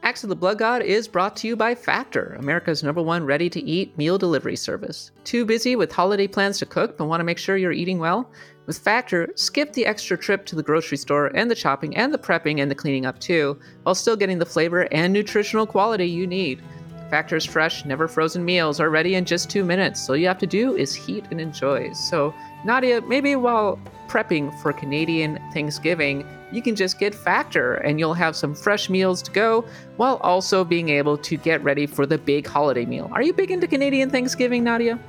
Axe 0.03 0.23
of 0.23 0.29
the 0.29 0.37
Blood 0.37 0.57
God 0.57 0.81
is 0.81 1.09
brought 1.09 1.35
to 1.37 1.49
you 1.49 1.57
by 1.57 1.75
Factor, 1.75 2.37
America's 2.39 2.81
number 2.81 3.01
one 3.01 3.25
ready 3.25 3.49
to 3.49 3.61
eat 3.61 3.97
meal 3.97 4.17
delivery 4.17 4.55
service. 4.55 5.11
Too 5.25 5.45
busy 5.45 5.75
with 5.75 5.91
holiday 5.91 6.27
plans 6.27 6.59
to 6.59 6.65
cook 6.65 6.97
but 6.97 7.07
want 7.07 7.19
to 7.19 7.25
make 7.25 7.37
sure 7.37 7.57
you're 7.57 7.73
eating 7.73 7.99
well? 7.99 8.31
With 8.67 8.77
Factor, 8.77 9.27
skip 9.35 9.73
the 9.73 9.85
extra 9.85 10.17
trip 10.17 10.45
to 10.45 10.55
the 10.55 10.63
grocery 10.63 10.97
store 10.97 11.27
and 11.35 11.51
the 11.51 11.55
shopping 11.55 11.95
and 11.97 12.13
the 12.13 12.17
prepping 12.17 12.61
and 12.61 12.71
the 12.71 12.75
cleaning 12.75 13.05
up 13.05 13.19
too, 13.19 13.59
while 13.83 13.95
still 13.95 14.15
getting 14.15 14.39
the 14.39 14.45
flavor 14.45 14.87
and 14.93 15.11
nutritional 15.11 15.67
quality 15.67 16.07
you 16.07 16.25
need. 16.25 16.61
Factor's 17.09 17.45
fresh, 17.45 17.83
never 17.83 18.07
frozen 18.07 18.45
meals 18.45 18.79
are 18.79 18.89
ready 18.89 19.15
in 19.15 19.25
just 19.25 19.49
two 19.49 19.65
minutes. 19.65 20.05
So 20.05 20.13
all 20.13 20.17
you 20.17 20.27
have 20.27 20.39
to 20.39 20.47
do 20.47 20.75
is 20.75 20.95
heat 20.95 21.25
and 21.31 21.39
enjoy. 21.39 21.91
So, 21.91 22.33
Nadia, 22.65 23.01
maybe 23.01 23.35
while 23.35 23.79
prepping 24.07 24.57
for 24.61 24.71
Canadian 24.71 25.39
Thanksgiving, 25.53 26.25
you 26.51 26.61
can 26.61 26.75
just 26.75 26.99
get 26.99 27.15
Factor 27.15 27.75
and 27.75 27.99
you'll 27.99 28.13
have 28.13 28.35
some 28.35 28.53
fresh 28.53 28.89
meals 28.89 29.21
to 29.23 29.31
go 29.31 29.65
while 29.97 30.17
also 30.17 30.63
being 30.63 30.89
able 30.89 31.17
to 31.17 31.35
get 31.35 31.63
ready 31.63 31.85
for 31.85 32.05
the 32.05 32.17
big 32.17 32.45
holiday 32.45 32.85
meal. 32.85 33.09
Are 33.11 33.23
you 33.23 33.33
big 33.33 33.51
into 33.51 33.67
Canadian 33.67 34.09
Thanksgiving, 34.09 34.63
Nadia? 34.63 34.99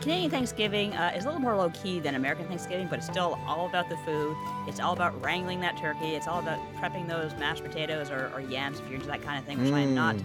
Canadian 0.00 0.30
Thanksgiving 0.30 0.92
uh, 0.94 1.14
is 1.16 1.24
a 1.24 1.28
little 1.28 1.40
more 1.40 1.56
low 1.56 1.70
key 1.70 2.00
than 2.00 2.14
American 2.14 2.46
Thanksgiving, 2.46 2.88
but 2.88 2.98
it's 2.98 3.06
still 3.06 3.38
all 3.46 3.66
about 3.66 3.88
the 3.88 3.96
food. 3.98 4.36
It's 4.66 4.80
all 4.80 4.92
about 4.92 5.24
wrangling 5.24 5.60
that 5.60 5.78
turkey. 5.78 6.14
It's 6.14 6.26
all 6.26 6.40
about 6.40 6.58
prepping 6.74 7.08
those 7.08 7.32
mashed 7.36 7.64
potatoes 7.64 8.10
or, 8.10 8.30
or 8.34 8.40
yams 8.40 8.80
if 8.80 8.86
you're 8.86 8.96
into 8.96 9.06
that 9.06 9.22
kind 9.22 9.38
of 9.38 9.46
thing, 9.46 9.62
which 9.62 9.72
I 9.72 9.80
am 9.80 9.94
not. 9.94 10.16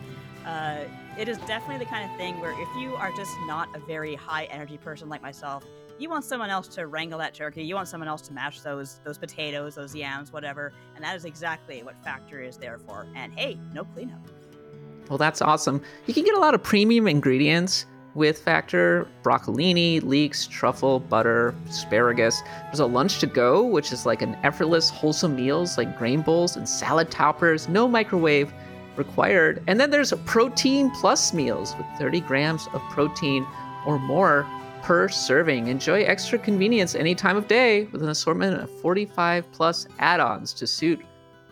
Uh, 0.45 0.83
it 1.17 1.29
is 1.29 1.37
definitely 1.39 1.77
the 1.77 1.89
kind 1.89 2.09
of 2.09 2.17
thing 2.17 2.39
where 2.41 2.51
if 2.51 2.67
you 2.81 2.95
are 2.95 3.11
just 3.15 3.31
not 3.45 3.73
a 3.75 3.79
very 3.79 4.15
high 4.15 4.45
energy 4.45 4.77
person 4.77 5.07
like 5.07 5.21
myself, 5.21 5.63
you 5.99 6.09
want 6.09 6.23
someone 6.23 6.49
else 6.49 6.67
to 6.69 6.87
wrangle 6.87 7.19
that 7.19 7.33
turkey. 7.33 7.63
You 7.63 7.75
want 7.75 7.87
someone 7.87 8.07
else 8.07 8.21
to 8.23 8.33
mash 8.33 8.61
those 8.61 9.01
those 9.03 9.17
potatoes, 9.17 9.75
those 9.75 9.93
yams, 9.93 10.31
whatever. 10.31 10.71
And 10.95 11.03
that 11.03 11.15
is 11.15 11.25
exactly 11.25 11.83
what 11.83 12.01
Factor 12.03 12.41
is 12.41 12.57
there 12.57 12.79
for. 12.79 13.05
And 13.15 13.37
hey, 13.37 13.59
no 13.73 13.83
cleanup. 13.83 14.19
Well, 15.09 15.17
that's 15.17 15.41
awesome. 15.41 15.81
You 16.07 16.13
can 16.13 16.23
get 16.23 16.35
a 16.35 16.39
lot 16.39 16.53
of 16.53 16.63
premium 16.63 17.07
ingredients 17.07 17.85
with 18.15 18.39
Factor 18.39 19.07
broccolini, 19.23 20.01
leeks, 20.03 20.47
truffle, 20.47 20.99
butter, 20.99 21.53
asparagus. 21.67 22.41
There's 22.65 22.79
a 22.79 22.85
lunch 22.85 23.19
to 23.19 23.27
go, 23.27 23.63
which 23.63 23.91
is 23.91 24.05
like 24.05 24.21
an 24.21 24.35
effortless, 24.43 24.89
wholesome 24.89 25.35
meals 25.35 25.77
like 25.77 25.97
grain 25.97 26.21
bowls 26.21 26.55
and 26.55 26.67
salad 26.67 27.11
toppers, 27.11 27.67
no 27.67 27.87
microwave 27.87 28.51
required. 28.95 29.63
And 29.67 29.79
then 29.79 29.91
there's 29.91 30.13
protein 30.25 30.91
plus 30.91 31.33
meals 31.33 31.75
with 31.77 31.87
30 31.97 32.21
grams 32.21 32.67
of 32.73 32.81
protein 32.89 33.45
or 33.85 33.99
more 33.99 34.45
per 34.81 35.07
serving. 35.07 35.67
Enjoy 35.67 36.03
extra 36.03 36.37
convenience 36.37 36.95
any 36.95 37.15
time 37.15 37.37
of 37.37 37.47
day 37.47 37.85
with 37.85 38.03
an 38.03 38.09
assortment 38.09 38.61
of 38.61 38.69
45 38.81 39.51
plus 39.51 39.87
add 39.99 40.19
ons 40.19 40.53
to 40.53 40.67
suit 40.67 41.01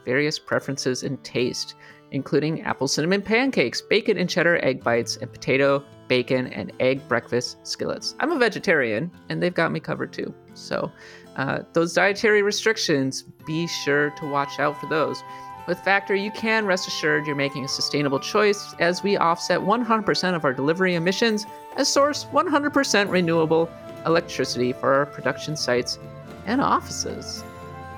various 0.05 0.39
preferences 0.39 1.03
and 1.03 1.21
taste 1.23 1.75
including 2.11 2.61
apple 2.61 2.87
cinnamon 2.87 3.21
pancakes, 3.21 3.81
bacon 3.81 4.17
and 4.17 4.29
cheddar 4.29 4.63
egg 4.63 4.83
bites, 4.83 5.17
and 5.17 5.31
potato, 5.31 5.83
bacon, 6.07 6.47
and 6.47 6.71
egg 6.79 7.05
breakfast 7.07 7.57
skillets. 7.63 8.15
I'm 8.19 8.31
a 8.31 8.37
vegetarian, 8.37 9.11
and 9.29 9.41
they've 9.41 9.53
got 9.53 9.71
me 9.71 9.79
covered 9.79 10.13
too. 10.13 10.33
So, 10.53 10.91
uh, 11.35 11.59
those 11.73 11.93
dietary 11.93 12.41
restrictions, 12.41 13.23
be 13.45 13.67
sure 13.67 14.11
to 14.11 14.27
watch 14.27 14.59
out 14.59 14.79
for 14.79 14.87
those. 14.87 15.21
With 15.67 15.79
Factor, 15.81 16.15
you 16.15 16.31
can 16.31 16.65
rest 16.65 16.87
assured 16.87 17.27
you're 17.27 17.35
making 17.35 17.65
a 17.65 17.67
sustainable 17.67 18.21
choice 18.21 18.73
as 18.79 19.03
we 19.03 19.17
offset 19.17 19.59
100% 19.59 20.33
of 20.33 20.45
our 20.45 20.53
delivery 20.53 20.95
emissions 20.95 21.45
and 21.75 21.85
source 21.85 22.23
100% 22.31 23.11
renewable 23.11 23.69
electricity 24.05 24.71
for 24.71 24.93
our 24.93 25.05
production 25.05 25.57
sites 25.57 25.99
and 26.45 26.61
offices. 26.61 27.43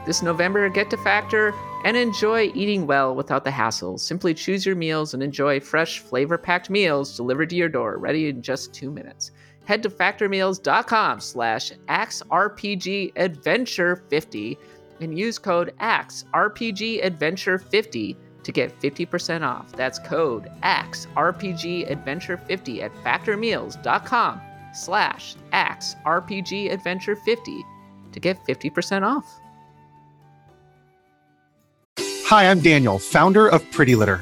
This 0.08 0.24
November, 0.24 0.68
get 0.70 0.90
to 0.90 0.98
Factor 0.98 1.54
and 1.86 1.96
enjoy 1.96 2.52
eating 2.56 2.88
well 2.88 3.14
without 3.14 3.44
the 3.44 3.52
hassle. 3.52 4.00
Simply 4.00 4.34
choose 4.34 4.66
your 4.66 4.76
meals 4.76 5.14
and 5.14 5.22
enjoy 5.22 5.60
fresh, 5.60 6.00
flavor 6.00 6.40
packed 6.40 6.72
meals 6.72 7.16
delivered 7.16 7.52
to 7.52 7.56
your 7.56 7.70
door, 7.70 8.00
ready 8.00 8.30
in 8.30 8.42
just 8.42 8.74
two 8.74 8.90
minutes. 8.90 9.30
Head 9.66 9.84
to 9.84 9.92
factormeals.com 9.92 11.20
slash 11.20 11.72
AXERPGAdventure50 11.88 14.58
and 15.02 15.18
use 15.18 15.40
code 15.40 15.74
AXERPGAdventure50 15.80 18.16
to 18.44 18.52
get 18.52 18.80
50% 18.80 19.42
off. 19.42 19.72
That's 19.74 19.98
code 20.00 20.52
AXERPGAdventure50 20.64 22.82
at 22.82 22.94
factormeals.com 22.96 24.42
slash 24.74 25.36
AXERPGAdventure50 25.54 27.62
to 28.12 28.20
get 28.20 28.44
50% 28.46 29.04
off. 29.04 29.40
Hi, 32.26 32.50
I'm 32.50 32.60
Daniel, 32.60 32.98
founder 33.00 33.48
of 33.48 33.64
Pretty 33.72 33.96
Litter. 33.96 34.22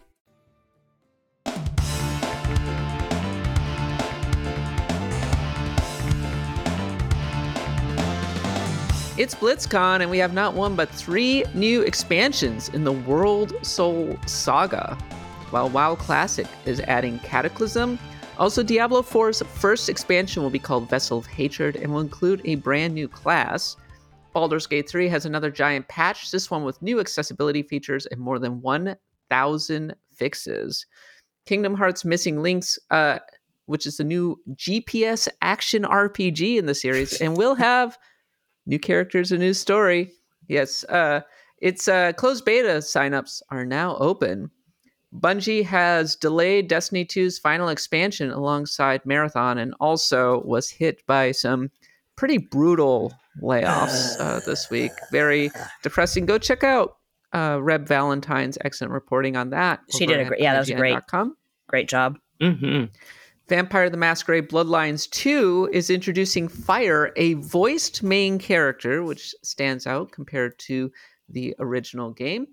It's 9.21 9.35
BlizzCon, 9.35 10.01
and 10.01 10.09
we 10.09 10.17
have 10.17 10.33
not 10.33 10.55
one 10.55 10.75
but 10.75 10.89
three 10.89 11.43
new 11.53 11.83
expansions 11.83 12.69
in 12.69 12.85
the 12.85 12.91
World 12.91 13.53
Soul 13.63 14.17
Saga. 14.25 14.97
While 15.51 15.69
WoW 15.69 15.93
Classic 15.93 16.47
is 16.65 16.79
adding 16.79 17.19
Cataclysm, 17.19 17.99
also 18.39 18.63
Diablo 18.63 19.03
4's 19.03 19.43
first 19.43 19.89
expansion 19.89 20.41
will 20.41 20.49
be 20.49 20.57
called 20.57 20.89
Vessel 20.89 21.19
of 21.19 21.27
Hatred 21.27 21.75
and 21.75 21.93
will 21.93 21.99
include 21.99 22.41
a 22.45 22.55
brand 22.55 22.95
new 22.95 23.07
class. 23.07 23.77
Baldur's 24.33 24.65
Gate 24.65 24.89
3 24.89 25.07
has 25.09 25.27
another 25.27 25.51
giant 25.51 25.87
patch, 25.87 26.31
this 26.31 26.49
one 26.49 26.63
with 26.63 26.81
new 26.81 26.99
accessibility 26.99 27.61
features 27.61 28.07
and 28.07 28.19
more 28.19 28.39
than 28.39 28.59
1,000 28.63 29.95
fixes. 30.15 30.87
Kingdom 31.45 31.75
Hearts 31.75 32.03
Missing 32.03 32.41
Links, 32.41 32.79
uh, 32.89 33.19
which 33.67 33.85
is 33.85 33.97
the 33.97 34.03
new 34.03 34.39
GPS 34.55 35.27
action 35.43 35.83
RPG 35.83 36.57
in 36.57 36.65
the 36.65 36.73
series, 36.73 37.21
and 37.21 37.37
will 37.37 37.53
have 37.53 37.99
new 38.65 38.79
characters, 38.79 39.31
a 39.31 39.37
new 39.37 39.53
story. 39.53 40.11
Yes, 40.47 40.83
uh, 40.85 41.21
it's 41.59 41.87
uh, 41.87 42.13
closed 42.13 42.43
beta 42.45 42.79
signups 42.79 43.41
are 43.49 43.65
now 43.65 43.95
open. 43.97 44.49
Bungie 45.13 45.63
has 45.65 46.15
delayed 46.15 46.67
Destiny 46.69 47.03
2's 47.05 47.37
final 47.37 47.67
expansion 47.69 48.31
alongside 48.31 49.05
Marathon 49.05 49.57
and 49.57 49.73
also 49.79 50.41
was 50.43 50.69
hit 50.69 51.05
by 51.05 51.31
some 51.33 51.69
pretty 52.15 52.37
brutal 52.37 53.13
layoffs 53.41 54.19
uh, 54.19 54.39
this 54.45 54.69
week. 54.69 54.91
Very 55.11 55.51
depressing. 55.83 56.25
Go 56.25 56.37
check 56.37 56.63
out 56.63 56.97
uh, 57.33 57.59
Reb 57.61 57.87
Valentine's 57.87 58.57
excellent 58.63 58.93
reporting 58.93 59.35
on 59.35 59.49
that. 59.49 59.81
She 59.97 60.05
did 60.05 60.19
a 60.21 60.25
great- 60.25 60.41
yeah, 60.41 60.53
that 60.53 60.59
was 60.59 60.69
a 60.69 60.75
great- 60.75 60.95
IGN.com. 60.95 61.35
Great 61.67 61.89
job. 61.89 62.17
hmm 62.41 62.85
Vampire 63.51 63.89
the 63.89 63.97
Masquerade 63.97 64.47
Bloodlines 64.47 65.09
2 65.09 65.71
is 65.73 65.89
introducing 65.89 66.47
Phyre, 66.47 67.11
a 67.17 67.33
voiced 67.33 68.01
main 68.01 68.39
character, 68.39 69.03
which 69.03 69.35
stands 69.43 69.85
out 69.85 70.13
compared 70.13 70.57
to 70.59 70.89
the 71.27 71.53
original 71.59 72.11
game. 72.11 72.47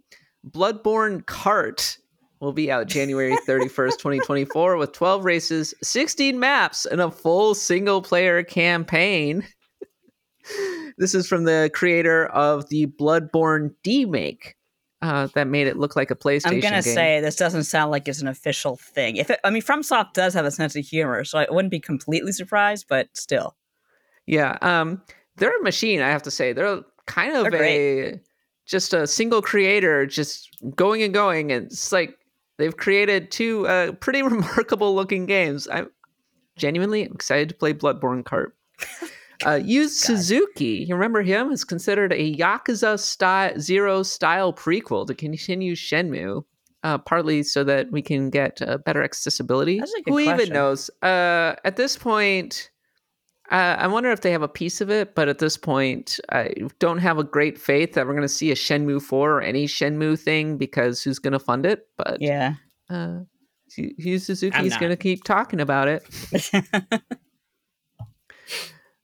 Bloodborne 0.44 1.22
Kart 1.22 1.98
will 2.40 2.52
be 2.52 2.68
out 2.72 2.88
January 2.88 3.36
31st, 3.46 3.92
2024, 3.92 4.76
with 4.76 4.90
12 4.90 5.24
races, 5.24 5.72
16 5.84 6.36
maps, 6.36 6.84
and 6.84 7.00
a 7.00 7.12
full 7.12 7.54
single 7.54 8.02
player 8.02 8.42
campaign. 8.42 9.46
this 10.98 11.14
is 11.14 11.28
from 11.28 11.44
the 11.44 11.70
creator 11.72 12.26
of 12.26 12.68
the 12.70 12.86
Bloodborne 12.86 13.72
demake. 13.84 14.54
Uh, 15.00 15.28
that 15.34 15.46
made 15.46 15.66
it 15.66 15.76
look 15.76 15.96
like 15.96 16.10
a 16.10 16.16
PlayStation. 16.16 16.46
I'm 16.46 16.60
gonna 16.60 16.82
game. 16.82 16.94
say 16.94 17.20
this 17.20 17.36
doesn't 17.36 17.64
sound 17.64 17.90
like 17.90 18.08
it's 18.08 18.20
an 18.20 18.28
official 18.28 18.76
thing. 18.76 19.16
If 19.16 19.30
it, 19.30 19.40
I 19.44 19.50
mean, 19.50 19.62
FromSoft 19.62 20.12
does 20.12 20.34
have 20.34 20.44
a 20.44 20.50
sense 20.50 20.74
of 20.76 20.84
humor, 20.84 21.24
so 21.24 21.38
I 21.38 21.46
wouldn't 21.48 21.70
be 21.70 21.80
completely 21.80 22.32
surprised, 22.32 22.86
but 22.88 23.08
still, 23.14 23.56
Yeah, 24.26 24.58
um, 24.62 25.02
they're 25.36 25.56
a 25.56 25.62
machine. 25.62 26.00
I 26.00 26.08
have 26.08 26.22
to 26.24 26.30
say, 26.30 26.52
they're 26.52 26.82
kind 27.06 27.36
of 27.36 27.50
They're 27.50 27.64
a 27.64 28.20
just 28.66 28.92
a 28.92 29.06
single 29.06 29.40
creator, 29.40 30.04
just 30.06 30.56
going 30.74 31.02
and 31.02 31.14
going, 31.14 31.52
and 31.52 31.66
it's 31.66 31.92
like 31.92 32.18
they've 32.58 32.76
created 32.76 33.30
two 33.30 33.66
uh, 33.66 33.92
pretty 33.92 34.22
remarkable 34.24 34.94
looking 34.94 35.26
games. 35.26 35.68
I'm 35.70 35.90
genuinely 36.56 37.02
excited 37.02 37.48
to 37.50 37.54
play 37.54 37.72
Bloodborne 37.72 38.24
Kart. 38.24 38.52
Uh, 39.46 39.60
Yu 39.62 39.88
Suzuki, 39.88 40.84
you 40.88 40.94
remember 40.94 41.22
him? 41.22 41.52
Is 41.52 41.64
considered 41.64 42.12
a 42.12 42.34
Yakuza 42.34 42.98
style 42.98 43.58
Zero 43.58 44.02
style 44.02 44.52
prequel 44.52 45.06
to 45.06 45.14
continue 45.14 45.74
Shenmue, 45.74 46.44
uh, 46.82 46.98
partly 46.98 47.42
so 47.42 47.64
that 47.64 47.90
we 47.90 48.02
can 48.02 48.30
get 48.30 48.60
uh, 48.62 48.78
better 48.78 49.02
accessibility. 49.02 49.78
That's 49.78 49.94
a 49.94 50.02
good 50.02 50.10
Who 50.10 50.18
even 50.18 50.48
knows? 50.50 50.90
Uh, 51.02 51.54
at 51.64 51.76
this 51.76 51.96
point, 51.96 52.70
uh, 53.50 53.76
I 53.78 53.86
wonder 53.86 54.10
if 54.10 54.20
they 54.20 54.32
have 54.32 54.42
a 54.42 54.48
piece 54.48 54.80
of 54.80 54.90
it, 54.90 55.14
but 55.14 55.28
at 55.28 55.38
this 55.38 55.56
point, 55.56 56.20
I 56.30 56.52
don't 56.78 56.98
have 56.98 57.18
a 57.18 57.24
great 57.24 57.58
faith 57.58 57.94
that 57.94 58.06
we're 58.06 58.12
going 58.12 58.22
to 58.22 58.28
see 58.28 58.50
a 58.50 58.54
Shenmue 58.54 59.00
4 59.00 59.30
or 59.30 59.40
any 59.40 59.66
Shenmue 59.66 60.18
thing 60.18 60.58
because 60.58 61.02
who's 61.02 61.18
going 61.18 61.32
to 61.32 61.38
fund 61.38 61.64
it? 61.64 61.86
But 61.96 62.20
yeah. 62.20 62.54
uh, 62.90 63.20
Yu 63.76 64.18
Suzuki 64.18 64.66
is 64.66 64.76
going 64.76 64.90
to 64.90 64.96
keep 64.96 65.24
talking 65.24 65.60
about 65.60 65.88
it. 65.88 66.02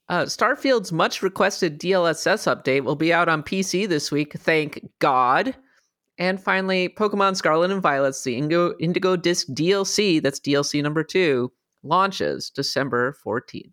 Uh, 0.09 0.25
Starfield's 0.25 0.93
much 0.93 1.23
requested 1.23 1.81
DLSS 1.81 2.47
update 2.55 2.85
will 2.85 2.97
be 2.97 3.12
out 3.12 3.29
on 3.29 3.43
PC 3.43 3.88
this 3.88 4.11
week, 4.11 4.35
thank 4.35 4.87
God. 4.99 5.55
And 6.19 6.40
finally, 6.40 6.88
Pokemon 6.90 7.37
Scarlet 7.37 7.71
and 7.71 7.83
Violet's 7.83 8.23
the 8.23 8.37
Indigo, 8.37 8.75
Indigo 8.79 9.17
Disc 9.17 9.49
DLC, 9.49 10.23
that's 10.23 10.38
DLC 10.38 10.83
number 10.83 11.03
two, 11.03 11.51
launches 11.83 12.51
December 12.51 13.17
14th. 13.27 13.73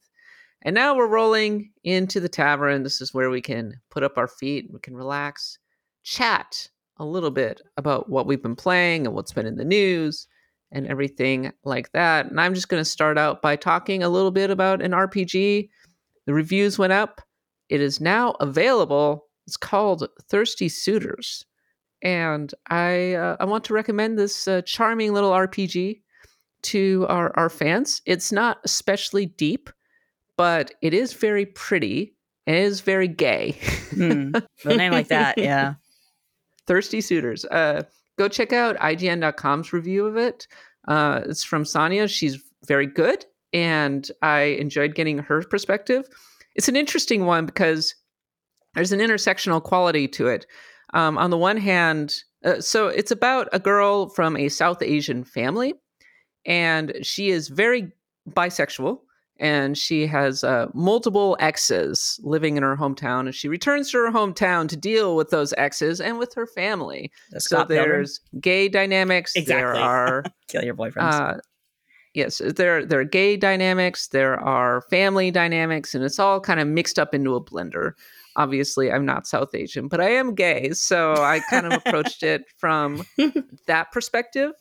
And 0.64 0.74
now 0.74 0.96
we're 0.96 1.08
rolling 1.08 1.72
into 1.84 2.20
the 2.20 2.30
tavern. 2.30 2.84
This 2.84 3.02
is 3.02 3.14
where 3.14 3.30
we 3.30 3.42
can 3.42 3.74
put 3.90 4.04
up 4.04 4.18
our 4.18 4.28
feet, 4.28 4.70
we 4.72 4.80
can 4.80 4.96
relax, 4.96 5.58
chat 6.04 6.70
a 6.98 7.06
little 7.06 7.32
bit 7.32 7.62
about 7.78 8.10
what 8.10 8.28
we've 8.28 8.42
been 8.42 8.56
playing 8.56 9.06
and 9.06 9.16
what's 9.16 9.34
been 9.34 9.48
in 9.48 9.58
the 9.58 9.66
news 9.66 10.28
and 10.72 10.88
everything 10.88 11.52
like 11.64 11.92
that. 11.92 12.28
And 12.28 12.40
I'm 12.40 12.54
just 12.54 12.70
going 12.70 12.82
to 12.82 12.90
start 12.90 13.18
out 13.18 13.42
by 13.42 13.56
talking 13.56 14.04
a 14.04 14.10
little 14.10 14.32
bit 14.32 14.50
about 14.50 14.82
an 14.82 14.92
RPG. 14.92 15.70
The 16.26 16.34
reviews 16.34 16.78
went 16.78 16.94
up. 16.94 17.22
It 17.70 17.82
is 17.82 18.02
now 18.02 18.32
available. 18.40 19.28
It's 19.48 19.58
called 19.58 20.08
Thirsty 20.30 20.70
Suitors. 20.70 21.46
And 22.02 22.54
I 22.70 23.14
uh, 23.14 23.38
I 23.40 23.46
want 23.46 23.64
to 23.66 23.74
recommend 23.74 24.18
this 24.18 24.48
uh, 24.48 24.62
charming 24.64 25.14
little 25.14 25.32
RPG 25.32 26.02
to 26.64 27.06
our, 27.10 27.38
our 27.38 27.50
fans. 27.50 28.02
It's 28.06 28.32
not 28.32 28.60
especially 28.64 29.28
deep, 29.28 29.70
but 30.38 30.74
it 30.82 30.94
is 30.94 31.14
very 31.14 31.46
pretty 31.46 32.16
and 32.48 32.56
it 32.56 32.64
is 32.64 32.82
very 32.82 33.08
gay. 33.08 33.58
With 33.96 34.44
a 34.66 34.76
name 34.76 34.92
like 34.92 35.10
that, 35.10 35.38
yeah. 35.38 35.76
Thirsty 36.68 37.02
Suitors. 37.02 37.46
Uh, 37.46 37.84
go 38.18 38.28
check 38.28 38.54
out 38.54 38.78
IGN.com's 38.78 39.74
review 39.74 40.06
of 40.06 40.18
it. 40.18 40.48
Uh, 40.88 41.22
it's 41.26 41.44
from 41.44 41.66
Sonia. 41.66 42.08
She's 42.08 42.42
very 42.66 42.88
good, 42.88 43.26
and 43.54 44.10
I 44.22 44.42
enjoyed 44.60 44.96
getting 44.96 45.18
her 45.20 45.44
perspective. 45.44 46.06
It's 46.56 46.68
an 46.70 46.76
interesting 46.76 47.26
one 47.26 47.46
because 47.46 47.96
there's 48.74 48.92
an 48.92 49.00
intersectional 49.00 49.62
quality 49.62 50.08
to 50.10 50.28
it. 50.28 50.46
Um, 50.94 51.18
on 51.18 51.30
the 51.30 51.38
one 51.38 51.58
hand, 51.58 52.16
uh, 52.44 52.60
so 52.62 52.88
it's 52.88 53.12
about 53.12 53.48
a 53.54 53.60
girl 53.60 54.10
from 54.10 54.36
a 54.36 54.50
South 54.50 54.82
Asian 54.82 55.24
family, 55.24 55.74
and 56.46 56.94
she 57.02 57.30
is 57.30 57.48
very 57.48 57.92
bisexual 58.30 59.00
and 59.40 59.76
she 59.78 60.06
has 60.06 60.44
uh, 60.44 60.68
multiple 60.76 61.36
exes 61.40 62.20
living 62.24 62.58
in 62.58 62.64
her 62.64 62.78
hometown 62.78 63.22
and 63.22 63.34
she 63.34 63.48
returns 63.48 63.90
to 63.90 63.98
her 63.98 64.12
hometown 64.12 64.70
to 64.70 64.78
deal 64.78 65.16
with 65.16 65.32
those 65.32 65.54
exes 65.58 66.00
and 66.00 66.20
with 66.20 66.34
her 66.36 66.46
family 66.46 67.12
The 67.32 67.40
so 67.40 67.56
Scott 67.56 67.70
Pilgrim, 67.70 67.90
there's 67.90 68.20
gay 68.40 68.70
dynamics 68.70 69.34
there 69.34 69.42
Exactly. 69.42 69.82
are 69.82 70.24
kill 70.48 70.64
your 70.64 70.76
boyfriends. 70.76 71.14
uh, 71.14 71.38
yes 72.14 72.42
there 72.56 72.86
there 72.86 73.00
are 73.00 73.06
gay 73.06 73.38
dynamics 73.38 74.08
there 74.08 74.40
are 74.40 74.82
family 74.82 75.32
dynamics 75.32 75.96
and 75.96 76.04
it's 76.04 76.20
all 76.20 76.40
kind 76.40 76.60
of 76.60 76.68
mixed 76.68 77.00
up 77.00 77.14
into 77.14 77.36
a 77.36 77.44
blender. 77.44 77.94
Obviously 78.36 78.92
i'm 78.92 79.06
not 79.06 79.28
south 79.28 79.54
asian 79.54 79.88
but 79.88 80.00
i 80.00 80.10
am 80.10 80.34
gay 80.34 80.72
so 80.72 81.14
i 81.16 81.42
kind 81.50 81.66
of 81.66 81.74
approached 81.74 82.24
it 82.34 82.46
from 82.58 83.06
that 83.68 83.92
perspective 83.92 84.52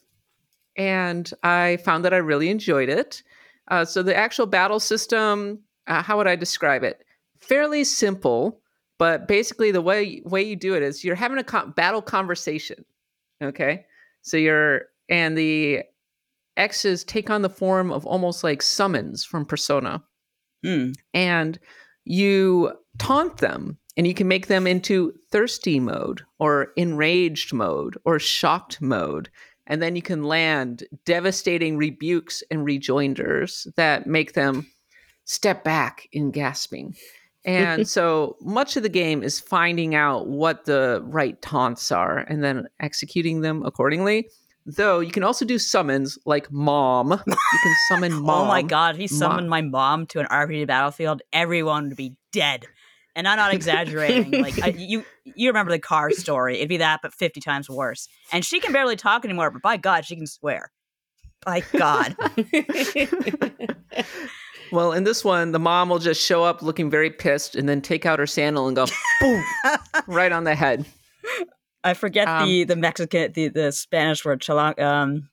and 0.77 1.33
i 1.43 1.77
found 1.85 2.05
that 2.05 2.15
i 2.15 2.19
really 2.19 2.51
enjoyed 2.51 2.89
it. 2.89 3.23
Uh, 3.69 3.85
so 3.85 4.03
the 4.03 4.17
actual 4.17 4.47
battle 4.47 4.81
system 4.81 5.61
uh, 5.87 6.03
how 6.03 6.17
would 6.17 6.27
i 6.27 6.37
describe 6.37 6.83
it? 6.83 7.05
Fairly 7.39 7.85
simple 7.85 8.61
but 8.99 9.29
basically 9.29 9.71
the 9.71 9.81
way 9.81 10.21
way 10.25 10.43
you 10.43 10.57
do 10.57 10.75
it 10.75 10.83
is 10.83 11.05
you're 11.05 11.15
having 11.15 11.39
a 11.39 11.45
con- 11.45 11.71
battle 11.73 12.03
conversation 12.03 12.85
okay? 13.43 13.87
So 14.23 14.37
you're 14.37 14.83
and 15.09 15.37
the 15.37 15.83
X's 16.61 17.03
take 17.03 17.31
on 17.31 17.43
the 17.43 17.49
form 17.49 17.91
of 17.91 18.07
almost 18.07 18.45
like 18.45 18.63
summons 18.63 19.25
from 19.25 19.47
Persona. 19.47 20.05
Hmm. 20.63 20.93
And 21.15 21.59
you 22.05 22.73
taunt 22.99 23.39
them 23.39 23.79
and 23.97 24.07
you 24.07 24.15
can 24.15 24.29
make 24.29 24.47
them 24.47 24.67
into 24.67 25.15
thirsty 25.33 25.81
mode 25.81 26.23
or 26.39 26.69
enraged 26.77 27.53
mode 27.53 27.97
or 28.05 28.19
shocked 28.19 28.81
mode. 28.81 29.31
And 29.67 29.81
then 29.81 29.97
you 29.97 30.03
can 30.03 30.25
land 30.25 30.85
devastating 31.05 31.77
rebukes 31.77 32.43
and 32.51 32.65
rejoinders 32.65 33.67
that 33.77 34.07
make 34.07 34.35
them 34.35 34.67
step 35.25 35.65
back 35.65 36.09
in 36.13 36.31
gasping. 36.31 36.95
And 37.45 37.89
so 37.97 38.37
much 38.41 38.77
of 38.77 38.83
the 38.83 38.89
game 38.89 39.23
is 39.23 39.41
finding 39.41 39.95
out 39.95 40.27
what 40.27 40.67
the 40.67 41.03
right 41.05 41.41
taunts 41.41 41.91
are 41.91 42.19
and 42.19 42.45
then 42.45 42.69
executing 42.81 43.41
them 43.41 43.65
accordingly. 43.65 44.29
Though 44.77 45.01
you 45.01 45.11
can 45.11 45.25
also 45.25 45.45
do 45.45 45.59
summons 45.59 46.19
like 46.27 46.51
mom. 46.51 47.11
You 47.11 47.35
can 47.63 47.75
summon 47.89 48.13
mom. 48.13 48.31
oh 48.45 48.45
my 48.47 48.63
god, 48.63 48.97
if 48.97 49.01
he 49.01 49.15
Mom. 49.15 49.19
summoned 49.19 49.51
my 49.51 49.63
mom 49.63 50.07
to 50.09 50.21
an 50.21 50.27
RPG 50.27 50.67
battlefield, 50.67 51.23
everyone 51.33 51.89
would 51.89 51.97
be 51.97 52.17
dead. 52.33 52.67
And 53.17 53.27
I'm 53.27 53.37
not 53.37 53.53
exaggerating. 53.53 54.31
like 54.43 54.63
I, 54.63 54.69
you, 54.69 55.05
you 55.25 55.49
remember 55.49 55.73
the 55.73 55.79
car 55.79 56.11
story? 56.13 56.57
It'd 56.59 56.69
be 56.69 56.77
that, 56.77 57.01
but 57.03 57.13
50 57.13 57.41
times 57.41 57.69
worse. 57.69 58.09
And 58.33 58.45
she 58.45 58.61
can 58.61 58.73
barely 58.73 58.97
talk 58.97 59.25
anymore. 59.25 59.51
But 59.51 59.63
by 59.63 59.77
God, 59.77 60.05
she 60.05 60.17
can 60.17 60.27
swear. 60.27 60.71
By 61.45 61.63
God. 61.73 62.17
Well, 64.73 64.93
in 64.93 65.05
this 65.05 65.25
one, 65.25 65.53
the 65.53 65.59
mom 65.59 65.89
will 65.89 65.99
just 65.99 66.25
show 66.25 66.45
up 66.45 66.63
looking 66.63 66.91
very 66.91 67.11
pissed 67.11 67.57
and 67.57 67.69
then 67.69 67.81
take 67.81 68.07
out 68.07 68.19
her 68.19 68.27
sandal 68.27 68.69
and 68.69 68.77
go 68.77 68.87
boom 69.21 69.45
right 70.07 70.31
on 70.31 70.45
the 70.45 70.55
head. 70.55 70.87
I 71.85 71.95
forget 71.95 72.29
Um, 72.29 72.47
the 72.49 72.65
the 72.65 72.77
Mexican 72.77 73.33
the 73.33 73.49
the 73.49 73.73
Spanish 73.73 74.25
word 74.25 74.41
chalang. 74.41 74.79
Um, 74.79 75.29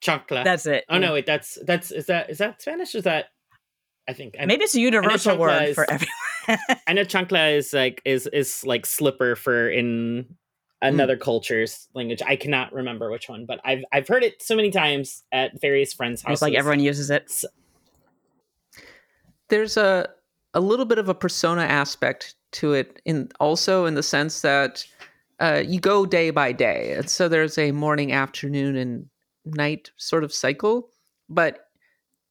Chocolate. 0.00 0.44
that's 0.44 0.66
it. 0.66 0.84
oh 0.88 0.98
no, 0.98 1.12
wait, 1.14 1.26
that's 1.26 1.58
that's 1.64 1.90
is 1.90 2.06
that 2.06 2.30
is 2.30 2.38
that 2.38 2.60
Spanish? 2.60 2.94
Is 2.94 3.04
that 3.04 3.26
I 4.08 4.12
think 4.12 4.36
I, 4.38 4.46
Maybe 4.46 4.64
it's 4.64 4.74
a 4.74 4.80
universal 4.80 5.36
word 5.36 5.70
is- 5.70 5.74
for 5.74 5.86
everyone. 5.90 6.78
I 6.86 6.92
know 6.92 7.02
chancla 7.02 7.56
is 7.56 7.72
like 7.72 8.02
is 8.04 8.26
is 8.32 8.64
like 8.64 8.86
slipper 8.86 9.34
for 9.36 9.68
in 9.68 10.36
another 10.82 11.16
culture's 11.16 11.88
language. 11.94 12.22
I 12.24 12.36
cannot 12.36 12.72
remember 12.72 13.10
which 13.10 13.28
one, 13.28 13.46
but 13.46 13.60
I've 13.64 13.82
I've 13.92 14.06
heard 14.06 14.22
it 14.22 14.42
so 14.42 14.54
many 14.54 14.70
times 14.70 15.24
at 15.32 15.60
various 15.60 15.92
friends' 15.92 16.22
houses. 16.22 16.34
it's 16.36 16.42
like 16.42 16.54
everyone 16.54 16.80
uses 16.80 17.10
it. 17.10 17.32
There's 19.48 19.76
a 19.76 20.08
a 20.54 20.60
little 20.60 20.84
bit 20.84 20.98
of 20.98 21.08
a 21.08 21.14
persona 21.14 21.62
aspect 21.62 22.34
to 22.52 22.72
it 22.72 23.00
in 23.04 23.28
also 23.40 23.84
in 23.86 23.94
the 23.94 24.02
sense 24.02 24.40
that 24.42 24.84
uh, 25.40 25.62
you 25.66 25.80
go 25.80 26.06
day 26.06 26.30
by 26.30 26.52
day. 26.52 26.94
And 26.96 27.08
so 27.10 27.28
there's 27.28 27.58
a 27.58 27.72
morning, 27.72 28.12
afternoon, 28.12 28.76
and 28.76 29.06
night 29.44 29.90
sort 29.96 30.24
of 30.24 30.32
cycle. 30.32 30.88
But 31.28 31.60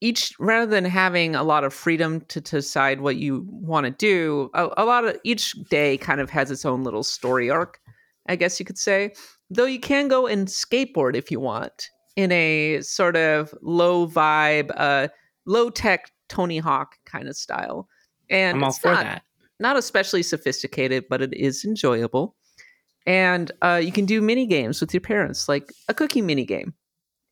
each 0.01 0.33
rather 0.39 0.65
than 0.65 0.85
having 0.85 1.35
a 1.35 1.43
lot 1.43 1.63
of 1.63 1.73
freedom 1.73 2.21
to, 2.21 2.41
to 2.41 2.57
decide 2.57 3.01
what 3.01 3.15
you 3.15 3.45
want 3.49 3.85
to 3.85 3.91
do, 3.91 4.49
a, 4.53 4.69
a 4.77 4.85
lot 4.85 5.05
of 5.05 5.17
each 5.23 5.53
day 5.69 5.97
kind 5.97 6.19
of 6.19 6.29
has 6.29 6.51
its 6.51 6.65
own 6.65 6.83
little 6.83 7.03
story 7.03 7.49
arc, 7.49 7.79
I 8.27 8.35
guess 8.35 8.59
you 8.59 8.65
could 8.65 8.77
say. 8.77 9.13
Though 9.49 9.65
you 9.65 9.79
can 9.79 10.07
go 10.07 10.27
and 10.27 10.47
skateboard 10.47 11.15
if 11.15 11.31
you 11.31 11.39
want 11.39 11.89
in 12.15 12.31
a 12.31 12.81
sort 12.81 13.15
of 13.15 13.53
low 13.61 14.07
vibe, 14.07 14.71
uh, 14.75 15.09
low 15.45 15.69
tech 15.69 16.11
Tony 16.29 16.57
Hawk 16.57 16.95
kind 17.05 17.27
of 17.27 17.35
style. 17.35 17.87
And 18.29 18.57
I'm 18.57 18.63
all 18.63 18.73
for 18.73 18.91
not, 18.91 19.03
that. 19.03 19.21
not 19.59 19.77
especially 19.77 20.23
sophisticated, 20.23 21.05
but 21.09 21.21
it 21.21 21.33
is 21.33 21.63
enjoyable. 21.63 22.35
And 23.05 23.51
uh, 23.61 23.79
you 23.83 23.91
can 23.91 24.05
do 24.05 24.21
mini 24.21 24.45
games 24.45 24.81
with 24.81 24.93
your 24.93 25.01
parents, 25.01 25.47
like 25.47 25.71
a 25.87 25.93
cooking 25.93 26.25
mini 26.25 26.45
game. 26.45 26.73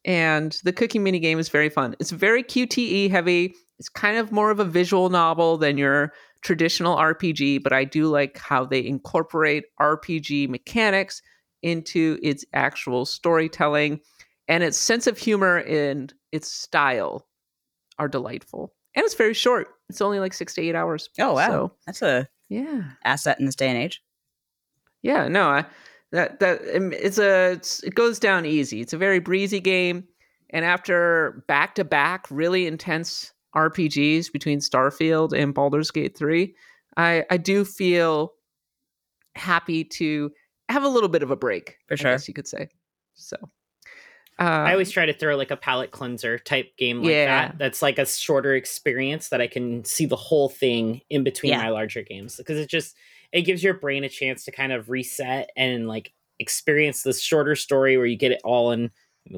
And 0.05 0.57
the 0.63 0.73
cooking 0.73 1.03
mini 1.03 1.19
game 1.19 1.39
is 1.39 1.49
very 1.49 1.69
fun. 1.69 1.95
It's 1.99 2.11
very 2.11 2.43
QTE 2.43 3.09
heavy. 3.09 3.55
It's 3.79 3.89
kind 3.89 4.17
of 4.17 4.31
more 4.31 4.51
of 4.51 4.59
a 4.59 4.65
visual 4.65 5.09
novel 5.09 5.57
than 5.57 5.77
your 5.77 6.13
traditional 6.41 6.97
RPG, 6.97 7.63
but 7.63 7.73
I 7.73 7.85
do 7.85 8.07
like 8.07 8.37
how 8.37 8.65
they 8.65 8.85
incorporate 8.85 9.63
RPG 9.79 10.49
mechanics 10.49 11.21
into 11.63 12.19
its 12.21 12.43
actual 12.53 13.05
storytelling 13.05 13.99
and 14.49 14.61
its 14.63 14.77
sense 14.77 15.07
of 15.07 15.17
humor 15.17 15.57
and 15.59 16.13
its 16.33 16.51
style 16.51 17.25
are 17.97 18.09
delightful. 18.09 18.73
And 18.95 19.05
it's 19.05 19.15
very 19.15 19.33
short. 19.33 19.69
It's 19.89 20.01
only 20.01 20.19
like 20.19 20.33
six 20.33 20.53
to 20.55 20.61
eight 20.61 20.75
hours. 20.75 21.09
Oh 21.19 21.33
wow, 21.33 21.47
So, 21.47 21.71
that's 21.85 22.01
a 22.01 22.27
yeah. 22.49 22.83
asset 23.05 23.39
in 23.39 23.45
this 23.45 23.55
day 23.55 23.69
and 23.69 23.77
age. 23.77 24.03
Yeah, 25.03 25.27
no, 25.27 25.49
I, 25.49 25.65
that 26.11 26.39
that 26.39 26.61
um, 26.75 26.91
it's 26.93 27.17
a 27.19 27.51
it's, 27.51 27.83
it 27.83 27.93
goes 27.95 28.17
down 28.19 28.45
easy. 28.45 28.81
It's 28.81 28.93
a 28.93 28.97
very 28.97 29.19
breezy 29.19 29.59
game, 29.59 30.05
and 30.49 30.65
after 30.65 31.43
back 31.47 31.75
to 31.75 31.83
back 31.83 32.25
really 32.31 32.65
intense 32.65 33.31
RPGs 33.55 34.31
between 34.31 34.59
Starfield 34.59 35.33
and 35.33 35.53
Baldur's 35.53 35.91
Gate 35.91 36.17
three, 36.17 36.55
I 36.97 37.25
I 37.29 37.37
do 37.37 37.65
feel 37.65 38.33
happy 39.35 39.83
to 39.83 40.31
have 40.69 40.83
a 40.83 40.87
little 40.87 41.09
bit 41.09 41.23
of 41.23 41.31
a 41.31 41.35
break. 41.35 41.77
For 41.87 41.93
I 41.93 41.97
sure. 41.97 42.11
guess 42.11 42.27
you 42.27 42.33
could 42.33 42.47
say. 42.47 42.69
So, 43.15 43.35
uh, 44.39 44.43
I 44.43 44.71
always 44.71 44.89
try 44.91 45.05
to 45.05 45.13
throw 45.13 45.35
like 45.35 45.51
a 45.51 45.57
palate 45.57 45.91
cleanser 45.91 46.39
type 46.39 46.75
game 46.77 46.99
like 47.01 47.11
Yeah. 47.11 47.25
that. 47.49 47.57
That's 47.57 47.81
like 47.81 47.99
a 47.99 48.05
shorter 48.05 48.55
experience 48.55 49.29
that 49.29 49.41
I 49.41 49.47
can 49.47 49.83
see 49.85 50.05
the 50.05 50.15
whole 50.15 50.49
thing 50.49 51.01
in 51.09 51.23
between 51.23 51.51
Yeah. 51.51 51.63
my 51.63 51.69
larger 51.69 52.01
games 52.01 52.37
because 52.37 52.57
it 52.57 52.69
just 52.69 52.95
it 53.33 53.41
gives 53.41 53.63
your 53.63 53.73
brain 53.73 54.03
a 54.03 54.09
chance 54.09 54.45
to 54.45 54.51
kind 54.51 54.71
of 54.71 54.89
reset 54.89 55.49
and 55.57 55.87
like 55.87 56.13
experience 56.39 57.03
this 57.03 57.21
shorter 57.21 57.55
story 57.55 57.97
where 57.97 58.05
you 58.05 58.15
get 58.15 58.31
it 58.31 58.41
all 58.43 58.71
in 58.71 58.91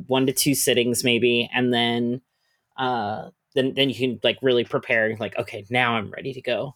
one 0.07 0.27
to 0.27 0.33
two 0.33 0.53
sittings 0.53 1.03
maybe 1.03 1.49
and 1.53 1.73
then 1.73 2.21
uh 2.77 3.29
then 3.55 3.73
then 3.75 3.89
you 3.89 3.95
can 3.95 4.19
like 4.23 4.37
really 4.41 4.63
prepare 4.63 5.15
like 5.19 5.37
okay 5.37 5.65
now 5.69 5.95
I'm 5.95 6.11
ready 6.11 6.33
to 6.33 6.41
go 6.41 6.75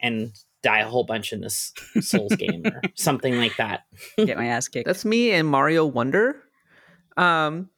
and 0.00 0.32
die 0.62 0.80
a 0.80 0.88
whole 0.88 1.04
bunch 1.04 1.32
in 1.32 1.40
this 1.40 1.72
Souls 2.00 2.34
game 2.38 2.66
or 2.66 2.82
something 2.94 3.36
like 3.36 3.56
that. 3.56 3.84
Get 4.16 4.36
my 4.36 4.46
ass 4.46 4.66
kicked. 4.66 4.86
That's 4.86 5.04
me 5.04 5.30
and 5.30 5.46
Mario 5.46 5.86
Wonder. 5.86 6.42
Um, 7.16 7.70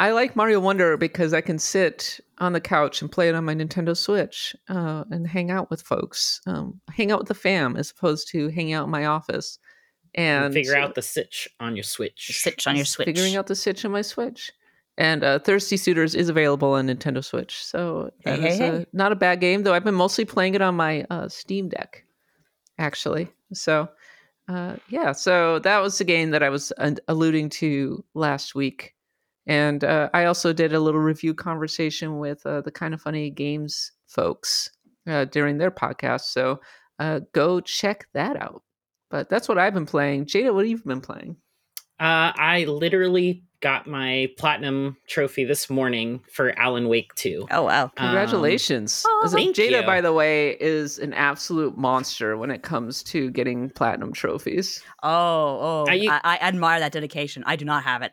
I 0.00 0.10
like 0.10 0.34
Mario 0.34 0.58
Wonder 0.60 0.96
because 0.96 1.32
I 1.32 1.40
can 1.40 1.58
sit 1.58 2.20
on 2.38 2.52
the 2.52 2.60
couch 2.60 3.00
and 3.00 3.10
play 3.10 3.28
it 3.28 3.34
on 3.34 3.44
my 3.44 3.54
Nintendo 3.54 3.96
Switch 3.96 4.56
uh, 4.68 5.04
and 5.10 5.26
hang 5.26 5.50
out 5.50 5.70
with 5.70 5.82
folks, 5.82 6.40
um, 6.46 6.80
hang 6.90 7.12
out 7.12 7.20
with 7.20 7.28
the 7.28 7.34
fam 7.34 7.76
as 7.76 7.90
opposed 7.90 8.28
to 8.30 8.48
hanging 8.48 8.72
out 8.72 8.86
in 8.86 8.90
my 8.90 9.06
office 9.06 9.58
and 10.14 10.54
figure 10.54 10.76
out 10.76 10.94
the 10.94 11.02
sitch 11.02 11.48
on 11.60 11.76
your 11.76 11.82
Switch. 11.82 12.40
Sitch 12.40 12.66
on 12.66 12.76
your 12.76 12.84
Switch. 12.84 13.06
figuring 13.06 13.36
out 13.36 13.46
the 13.46 13.54
Switch 13.54 13.84
on 13.84 13.92
my 13.92 14.02
Switch. 14.02 14.52
And 14.96 15.24
uh, 15.24 15.40
Thirsty 15.40 15.76
Suitors 15.76 16.14
is 16.14 16.28
available 16.28 16.72
on 16.72 16.86
Nintendo 16.86 17.24
Switch, 17.24 17.64
so 17.64 18.10
that 18.24 18.38
hey, 18.38 18.48
is, 18.48 18.60
uh, 18.60 18.64
hey. 18.64 18.86
not 18.92 19.10
a 19.10 19.16
bad 19.16 19.40
game. 19.40 19.64
Though 19.64 19.74
I've 19.74 19.82
been 19.82 19.94
mostly 19.94 20.24
playing 20.24 20.54
it 20.54 20.62
on 20.62 20.76
my 20.76 21.04
uh, 21.10 21.28
Steam 21.28 21.68
Deck, 21.68 22.04
actually. 22.78 23.28
So, 23.52 23.88
uh, 24.48 24.76
yeah, 24.88 25.10
so 25.10 25.58
that 25.60 25.82
was 25.82 25.98
the 25.98 26.04
game 26.04 26.30
that 26.30 26.44
I 26.44 26.48
was 26.48 26.72
uh, 26.78 26.92
alluding 27.08 27.50
to 27.50 28.04
last 28.14 28.54
week, 28.54 28.93
and 29.46 29.84
uh, 29.84 30.08
I 30.14 30.24
also 30.24 30.52
did 30.52 30.72
a 30.72 30.80
little 30.80 31.00
review 31.00 31.34
conversation 31.34 32.18
with 32.18 32.44
uh, 32.46 32.60
the 32.62 32.70
kind 32.70 32.94
of 32.94 33.00
funny 33.00 33.30
games 33.30 33.92
folks 34.06 34.70
uh, 35.06 35.26
during 35.26 35.58
their 35.58 35.70
podcast. 35.70 36.22
So 36.22 36.60
uh, 36.98 37.20
go 37.32 37.60
check 37.60 38.06
that 38.14 38.36
out. 38.36 38.62
But 39.10 39.28
that's 39.28 39.48
what 39.48 39.58
I've 39.58 39.74
been 39.74 39.86
playing. 39.86 40.26
Jada, 40.26 40.52
what 40.54 40.64
have 40.64 40.70
you 40.70 40.82
been 40.84 41.00
playing? 41.00 41.36
Uh, 42.00 42.32
I 42.36 42.64
literally 42.66 43.44
got 43.60 43.86
my 43.86 44.28
platinum 44.36 44.96
trophy 45.08 45.44
this 45.44 45.70
morning 45.70 46.20
for 46.32 46.58
Alan 46.58 46.88
Wake 46.88 47.14
2. 47.14 47.46
Oh 47.50 47.62
wow. 47.62 47.90
Congratulations. 47.96 49.04
oh, 49.06 49.22
Is 49.24 49.32
thank 49.32 49.56
Jada, 49.56 49.80
you. 49.80 49.86
by 49.86 50.00
the 50.00 50.12
way, 50.12 50.50
is 50.60 50.98
an 50.98 51.14
absolute 51.14 51.78
monster 51.78 52.36
when 52.36 52.50
it 52.50 52.62
comes 52.62 53.02
to 53.04 53.30
getting 53.30 53.70
platinum 53.70 54.12
trophies. 54.12 54.82
Oh, 55.02 55.84
oh. 55.88 55.90
You- 55.92 56.10
I, 56.10 56.20
I 56.24 56.38
admire 56.48 56.80
that 56.80 56.92
dedication. 56.92 57.44
I 57.46 57.56
do 57.56 57.64
not 57.64 57.84
have 57.84 58.02
it. 58.02 58.12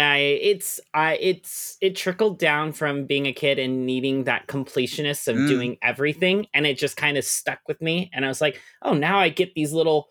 I 0.00 0.16
it's 0.18 0.80
I 0.94 1.16
it's 1.16 1.76
it 1.80 1.96
trickled 1.96 2.38
down 2.38 2.72
from 2.72 3.06
being 3.06 3.26
a 3.26 3.32
kid 3.32 3.58
and 3.58 3.86
needing 3.86 4.24
that 4.24 4.46
completionist 4.46 5.28
of 5.28 5.36
Mm. 5.36 5.48
doing 5.48 5.78
everything, 5.82 6.46
and 6.54 6.66
it 6.66 6.78
just 6.78 6.96
kind 6.96 7.16
of 7.16 7.24
stuck 7.24 7.60
with 7.66 7.80
me. 7.80 8.10
And 8.12 8.24
I 8.24 8.28
was 8.28 8.40
like, 8.40 8.60
oh, 8.82 8.94
now 8.94 9.18
I 9.18 9.28
get 9.28 9.54
these 9.54 9.72
little 9.72 10.08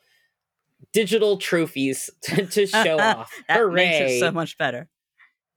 digital 0.94 1.38
trophies 1.38 2.10
to, 2.24 2.46
to 2.46 2.66
show 2.66 3.00
off. 3.00 3.32
That 3.48 3.60
Hooray! 3.60 3.74
makes 3.74 4.12
it 4.14 4.20
so 4.20 4.32
much 4.32 4.58
better. 4.58 4.90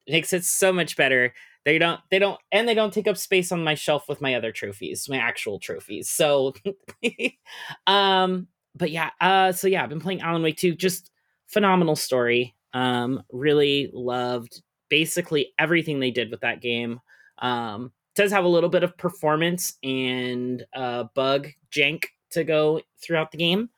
It 0.06 0.12
makes 0.12 0.32
it 0.32 0.44
so 0.44 0.72
much 0.72 0.96
better. 0.96 1.32
They 1.64 1.78
don't 1.78 2.00
they 2.10 2.18
don't 2.18 2.38
and 2.50 2.66
they 2.66 2.74
don't 2.74 2.92
take 2.92 3.06
up 3.06 3.16
space 3.18 3.52
on 3.52 3.62
my 3.62 3.74
shelf 3.74 4.08
with 4.08 4.20
my 4.20 4.34
other 4.34 4.50
trophies, 4.50 5.08
my 5.08 5.18
actual 5.18 5.58
trophies. 5.58 6.08
So 6.08 6.54
um 7.86 8.48
but 8.74 8.90
yeah, 8.90 9.10
uh 9.20 9.52
so 9.52 9.66
yeah, 9.68 9.82
I've 9.82 9.90
been 9.90 10.00
playing 10.00 10.20
Alan 10.22 10.42
Wake 10.42 10.56
2, 10.56 10.74
just 10.74 11.10
phenomenal 11.48 11.96
story. 11.96 12.54
Um 12.72 13.22
really 13.32 13.90
loved 13.92 14.62
basically 14.88 15.52
everything 15.58 16.00
they 16.00 16.10
did 16.10 16.30
with 16.30 16.40
that 16.40 16.60
game. 16.60 17.00
Um 17.38 17.92
does 18.14 18.32
have 18.32 18.44
a 18.44 18.48
little 18.48 18.70
bit 18.70 18.82
of 18.82 18.96
performance 18.98 19.74
and 19.82 20.64
uh 20.74 21.04
bug 21.14 21.48
jank 21.70 22.04
to 22.30 22.44
go 22.44 22.80
throughout 23.02 23.30
the 23.32 23.38
game. 23.38 23.70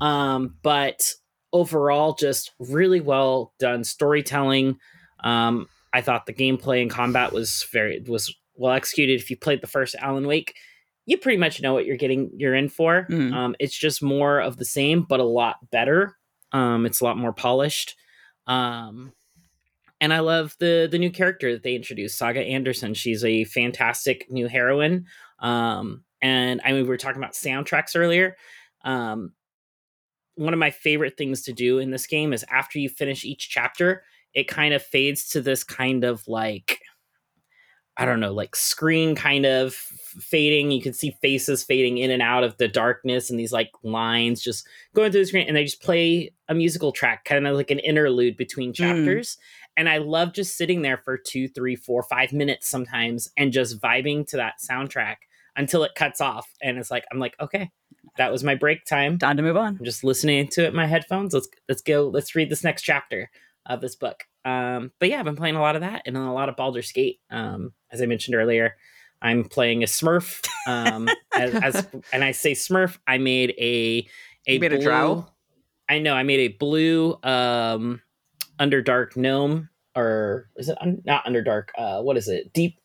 Um 0.00 0.56
but 0.62 1.12
overall 1.52 2.14
just 2.14 2.52
really 2.58 3.00
well 3.00 3.52
done 3.58 3.82
storytelling. 3.84 4.78
Um, 5.24 5.68
I 5.92 6.02
thought 6.02 6.26
the 6.26 6.34
gameplay 6.34 6.82
and 6.82 6.90
combat 6.90 7.32
was 7.32 7.66
very 7.72 8.00
was 8.06 8.34
well 8.56 8.72
executed. 8.74 9.20
If 9.20 9.30
you 9.30 9.36
played 9.36 9.62
the 9.62 9.66
first 9.66 9.94
Alan 9.94 10.26
Wake, 10.26 10.54
you 11.06 11.16
pretty 11.16 11.38
much 11.38 11.62
know 11.62 11.72
what 11.72 11.86
you're 11.86 11.96
getting 11.96 12.30
you're 12.36 12.54
in 12.54 12.68
for. 12.68 13.06
Mhm. 13.08 13.32
Um, 13.32 13.56
it's 13.58 13.76
just 13.76 14.02
more 14.02 14.40
of 14.40 14.56
the 14.58 14.64
same, 14.64 15.02
but 15.02 15.20
a 15.20 15.24
lot 15.24 15.56
better. 15.70 16.16
Um, 16.52 16.84
it's 16.84 17.00
a 17.00 17.04
lot 17.04 17.16
more 17.16 17.32
polished. 17.32 17.96
Um, 18.46 19.12
and 20.00 20.12
I 20.12 20.20
love 20.20 20.54
the 20.58 20.88
the 20.90 20.98
new 20.98 21.10
character 21.10 21.52
that 21.52 21.62
they 21.62 21.74
introduced, 21.74 22.18
Saga 22.18 22.40
Anderson. 22.40 22.94
She's 22.94 23.24
a 23.24 23.44
fantastic 23.44 24.30
new 24.30 24.46
heroine. 24.46 25.06
Um, 25.38 26.04
and 26.20 26.60
I 26.64 26.72
mean, 26.72 26.82
we 26.82 26.88
were 26.88 26.96
talking 26.96 27.22
about 27.22 27.34
soundtracks 27.34 27.96
earlier. 27.96 28.36
Um, 28.84 29.32
one 30.34 30.52
of 30.52 30.58
my 30.58 30.70
favorite 30.70 31.16
things 31.16 31.42
to 31.42 31.52
do 31.52 31.78
in 31.78 31.90
this 31.90 32.06
game 32.06 32.32
is 32.32 32.44
after 32.50 32.78
you 32.78 32.88
finish 32.88 33.24
each 33.24 33.48
chapter, 33.48 34.04
it 34.34 34.48
kind 34.48 34.74
of 34.74 34.82
fades 34.82 35.28
to 35.30 35.40
this 35.40 35.64
kind 35.64 36.04
of 36.04 36.26
like 36.28 36.80
I 37.98 38.04
don't 38.04 38.20
know, 38.20 38.32
like 38.32 38.54
screen 38.54 39.14
kind 39.14 39.46
of 39.46 39.74
fading. 39.74 40.70
You 40.70 40.82
can 40.82 40.92
see 40.92 41.16
faces 41.22 41.64
fading 41.64 41.98
in 41.98 42.10
and 42.10 42.22
out 42.22 42.44
of 42.44 42.56
the 42.58 42.68
darkness 42.68 43.30
and 43.30 43.38
these 43.38 43.52
like 43.52 43.70
lines 43.82 44.42
just 44.42 44.66
going 44.94 45.12
through 45.12 45.22
the 45.22 45.26
screen. 45.26 45.46
And 45.48 45.56
they 45.56 45.64
just 45.64 45.82
play 45.82 46.32
a 46.48 46.54
musical 46.54 46.92
track, 46.92 47.24
kind 47.24 47.46
of 47.46 47.56
like 47.56 47.70
an 47.70 47.78
interlude 47.78 48.36
between 48.36 48.70
hmm. 48.70 48.74
chapters. 48.74 49.38
And 49.78 49.88
I 49.88 49.98
love 49.98 50.32
just 50.32 50.56
sitting 50.56 50.82
there 50.82 50.98
for 50.98 51.16
two, 51.16 51.48
three, 51.48 51.76
four, 51.76 52.02
five 52.02 52.32
minutes 52.32 52.68
sometimes 52.68 53.30
and 53.36 53.52
just 53.52 53.80
vibing 53.80 54.26
to 54.28 54.36
that 54.36 54.54
soundtrack 54.58 55.16
until 55.56 55.84
it 55.84 55.94
cuts 55.94 56.20
off. 56.20 56.48
And 56.62 56.78
it's 56.78 56.90
like, 56.90 57.04
I'm 57.10 57.18
like, 57.18 57.34
okay, 57.40 57.70
that 58.18 58.32
was 58.32 58.44
my 58.44 58.54
break 58.54 58.84
time. 58.84 59.18
Time 59.18 59.36
to 59.36 59.42
move 59.42 59.56
on. 59.56 59.76
I'm 59.78 59.84
just 59.84 60.04
listening 60.04 60.48
to 60.48 60.64
it 60.64 60.68
in 60.68 60.76
my 60.76 60.86
headphones. 60.86 61.34
Let's 61.34 61.48
let's 61.68 61.82
go. 61.82 62.08
Let's 62.08 62.34
read 62.34 62.50
this 62.50 62.64
next 62.64 62.82
chapter 62.82 63.30
of 63.68 63.80
this 63.80 63.96
book. 63.96 64.24
Um, 64.44 64.92
but 65.00 65.08
yeah, 65.08 65.18
I've 65.18 65.24
been 65.24 65.36
playing 65.36 65.56
a 65.56 65.60
lot 65.60 65.74
of 65.76 65.82
that 65.82 66.02
and 66.06 66.14
then 66.14 66.22
a 66.22 66.32
lot 66.34 66.48
of 66.48 66.56
Baldur's 66.56 66.92
Gate. 66.92 67.20
Um, 67.30 67.72
as 67.90 68.00
I 68.00 68.06
mentioned 68.06 68.34
earlier, 68.36 68.76
I'm 69.20 69.44
playing 69.44 69.82
a 69.82 69.86
Smurf. 69.86 70.46
Um, 70.68 71.08
as, 71.36 71.54
as 71.54 71.86
and 72.12 72.22
I 72.22 72.32
say 72.32 72.52
Smurf, 72.52 72.98
I 73.06 73.18
made 73.18 73.50
a 73.58 74.06
a 74.46 74.54
You 74.54 74.60
made 74.60 74.72
a 74.72 74.76
blue- 74.76 74.84
drow? 74.84 75.26
I 75.88 75.98
know 76.00 76.14
I 76.14 76.22
made 76.22 76.40
a 76.40 76.48
blue 76.56 77.18
um 77.22 78.00
Underdark 78.60 79.16
gnome, 79.16 79.68
or 79.94 80.48
is 80.56 80.68
it 80.68 80.78
un- 80.80 81.02
not 81.04 81.24
Underdark? 81.26 81.68
Uh, 81.76 82.00
what 82.02 82.16
is 82.16 82.28
it? 82.28 82.52
Deep 82.52 82.78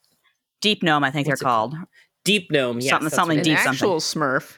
Deep 0.61 0.83
gnome, 0.83 1.03
I 1.03 1.09
think 1.11 1.27
What's 1.27 1.41
they're 1.41 1.47
it 1.47 1.51
called. 1.51 1.75
deep 2.23 2.51
gnome. 2.51 2.79
Yes, 2.79 2.89
Something- 2.89 3.03
that's 3.05 3.15
something 3.15 3.37
what 3.37 3.45
An 3.47 3.51
it 3.51 3.55
deep 3.55 3.59
is. 3.59 3.67
actual 3.67 3.95
Smurf. 3.97 4.57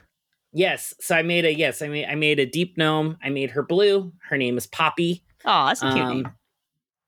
Yes. 0.51 0.93
So 0.99 1.15
I 1.15 1.21
made 1.24 1.45
a 1.45 1.53
yes. 1.53 1.82
I 1.82 1.88
made 1.88 2.05
I 2.05 2.15
made 2.15 2.39
a 2.39 2.45
deep 2.45 2.78
gnome. 2.78 3.17
I 3.24 3.30
made 3.30 3.51
her 3.51 3.63
blue. 3.63 4.11
Her 4.30 4.38
name 4.38 4.57
is 4.57 4.67
Poppy. 4.67 5.24
Oh, 5.46 5.68
that's 5.68 5.84
a 5.84 5.91
cute 5.91 6.06
Um, 6.06 6.18
name. 6.24 6.32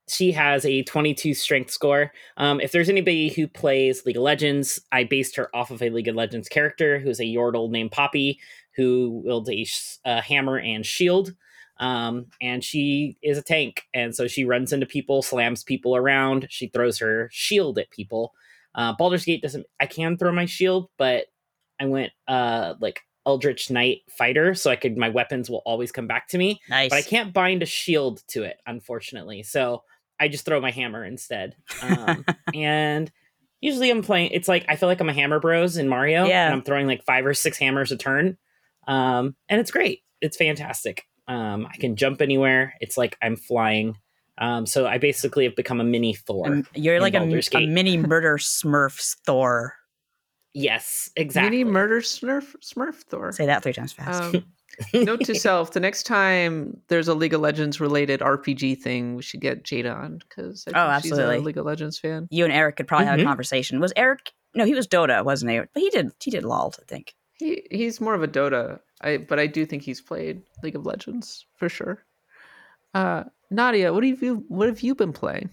she 0.07 0.31
has 0.33 0.65
a 0.65 0.83
22 0.83 1.33
strength 1.33 1.71
score. 1.71 2.11
Um, 2.37 2.59
if 2.59 2.71
there's 2.71 2.89
anybody 2.89 3.29
who 3.29 3.47
plays 3.47 4.05
League 4.05 4.17
of 4.17 4.23
Legends, 4.23 4.79
I 4.91 5.03
based 5.03 5.35
her 5.37 5.53
off 5.55 5.71
of 5.71 5.81
a 5.81 5.89
League 5.89 6.07
of 6.07 6.15
Legends 6.15 6.47
character 6.49 6.99
who's 6.99 7.19
a 7.19 7.23
Yordle 7.23 7.69
named 7.71 7.91
Poppy, 7.91 8.39
who 8.75 9.21
wields 9.25 9.49
a, 9.49 9.65
a 10.05 10.21
hammer 10.21 10.59
and 10.59 10.85
shield. 10.85 11.33
Um, 11.77 12.27
and 12.41 12.63
she 12.63 13.17
is 13.21 13.37
a 13.37 13.41
tank, 13.41 13.83
and 13.93 14.15
so 14.15 14.27
she 14.27 14.45
runs 14.45 14.71
into 14.71 14.85
people, 14.85 15.21
slams 15.21 15.63
people 15.63 15.95
around. 15.95 16.47
She 16.49 16.67
throws 16.67 16.99
her 16.99 17.29
shield 17.33 17.77
at 17.79 17.89
people. 17.89 18.33
Uh, 18.73 18.93
Baldur's 18.93 19.25
Gate 19.25 19.41
doesn't. 19.41 19.65
I 19.79 19.85
can 19.85 20.17
throw 20.17 20.31
my 20.31 20.45
shield, 20.45 20.89
but 20.97 21.25
I 21.79 21.85
went 21.85 22.11
uh 22.27 22.75
like 22.79 23.01
Eldritch 23.25 23.69
Knight 23.71 24.01
fighter, 24.17 24.53
so 24.55 24.69
I 24.71 24.75
could 24.75 24.97
my 24.97 25.09
weapons 25.09 25.49
will 25.49 25.61
always 25.65 25.91
come 25.91 26.07
back 26.07 26.27
to 26.29 26.37
me 26.37 26.61
Nice. 26.69 26.89
but 26.89 26.97
I 26.97 27.01
can't 27.01 27.33
bind 27.33 27.63
a 27.63 27.65
shield 27.65 28.21
to 28.29 28.43
it, 28.43 28.57
unfortunately. 28.67 29.43
So 29.43 29.83
I 30.19 30.27
just 30.27 30.45
throw 30.45 30.61
my 30.61 30.71
hammer 30.71 31.03
instead. 31.03 31.55
Um, 31.81 32.23
and 32.53 33.11
usually 33.61 33.89
I'm 33.89 34.01
playing. 34.03 34.31
It's 34.31 34.47
like 34.47 34.65
I 34.69 34.75
feel 34.75 34.87
like 34.89 34.99
I'm 35.01 35.09
a 35.09 35.13
Hammer 35.13 35.39
Bros 35.39 35.77
in 35.77 35.89
Mario, 35.89 36.25
Yeah. 36.25 36.45
and 36.45 36.53
I'm 36.53 36.61
throwing 36.61 36.87
like 36.87 37.03
five 37.03 37.25
or 37.25 37.33
six 37.33 37.57
hammers 37.57 37.91
a 37.91 37.97
turn, 37.97 38.37
um, 38.87 39.35
and 39.49 39.59
it's 39.59 39.71
great. 39.71 40.01
It's 40.21 40.37
fantastic. 40.37 41.03
Um, 41.27 41.65
I 41.65 41.75
can 41.77 41.95
jump 41.95 42.21
anywhere. 42.21 42.75
It's 42.79 42.97
like 42.97 43.17
I'm 43.21 43.35
flying. 43.35 43.97
Um, 44.37 44.65
so 44.65 44.85
I 44.85 44.97
basically 44.97 45.45
have 45.45 45.55
become 45.55 45.79
a 45.79 45.83
mini 45.83 46.13
Thor. 46.13 46.47
Um, 46.47 46.67
you're 46.75 46.99
like 46.99 47.13
a, 47.13 47.21
a 47.21 47.67
mini 47.67 47.97
murder 47.97 48.37
Smurf 48.37 49.15
Thor. 49.25 49.73
Yes, 50.55 51.11
exactly. 51.15 51.59
Mini 51.59 51.71
murder 51.71 52.01
Smurf 52.01 52.55
Smurf 52.63 52.95
Thor. 52.95 53.31
Say 53.31 53.45
that 53.45 53.61
three 53.61 53.73
times 53.73 53.93
fast. 53.93 54.35
Um, 54.35 54.45
note 54.93 55.21
to 55.25 55.35
self: 55.35 55.71
the 55.73 55.79
next 55.79 56.03
time 56.03 56.81
there's 56.87 57.07
a 57.07 57.13
League 57.13 57.33
of 57.33 57.41
Legends 57.41 57.79
related 57.79 58.21
RPG 58.21 58.81
thing, 58.81 59.15
we 59.15 59.21
should 59.21 59.39
get 59.41 59.63
Jada 59.63 59.95
on 59.95 60.17
because 60.17 60.65
Oh, 60.67 60.71
she's 61.01 61.11
a 61.11 61.15
absolutely. 61.15 61.39
League 61.39 61.57
of 61.57 61.65
Legends 61.65 61.99
fan. 61.99 62.27
you 62.31 62.43
and 62.43 62.51
Eric 62.53 62.77
could 62.77 62.87
probably 62.87 63.05
have 63.05 63.19
Mhm. 63.19 63.23
a 63.23 63.25
conversation. 63.25 63.79
Was 63.79 63.93
Eric? 63.95 64.31
No, 64.55 64.65
he 64.65 64.73
was 64.73 64.87
Dota, 64.87 65.23
wasn't 65.23 65.51
he? 65.51 65.59
But 65.59 65.69
he 65.83 65.89
did. 65.91 66.11
He 66.23 66.31
did 66.31 66.43
LOL, 66.43 66.73
I 66.79 66.83
think. 66.87 67.13
He 67.37 67.67
he's 67.69 67.99
more 68.01 68.13
of 68.15 68.23
a 68.23 68.27
Dota, 68.27 68.79
I 69.01 69.17
but 69.17 69.37
I 69.39 69.47
do 69.47 69.65
think 69.65 69.83
he's 69.83 70.01
played 70.01 70.41
League 70.63 70.75
of 70.75 70.85
Legends 70.85 71.45
for 71.57 71.67
sure. 71.69 72.03
Uh, 72.93 73.25
Nadia, 73.51 73.93
what 73.93 74.03
have 74.05 74.23
you 74.23 74.45
what 74.47 74.67
have 74.69 74.81
you 74.81 74.95
been 74.95 75.11
playing? 75.13 75.49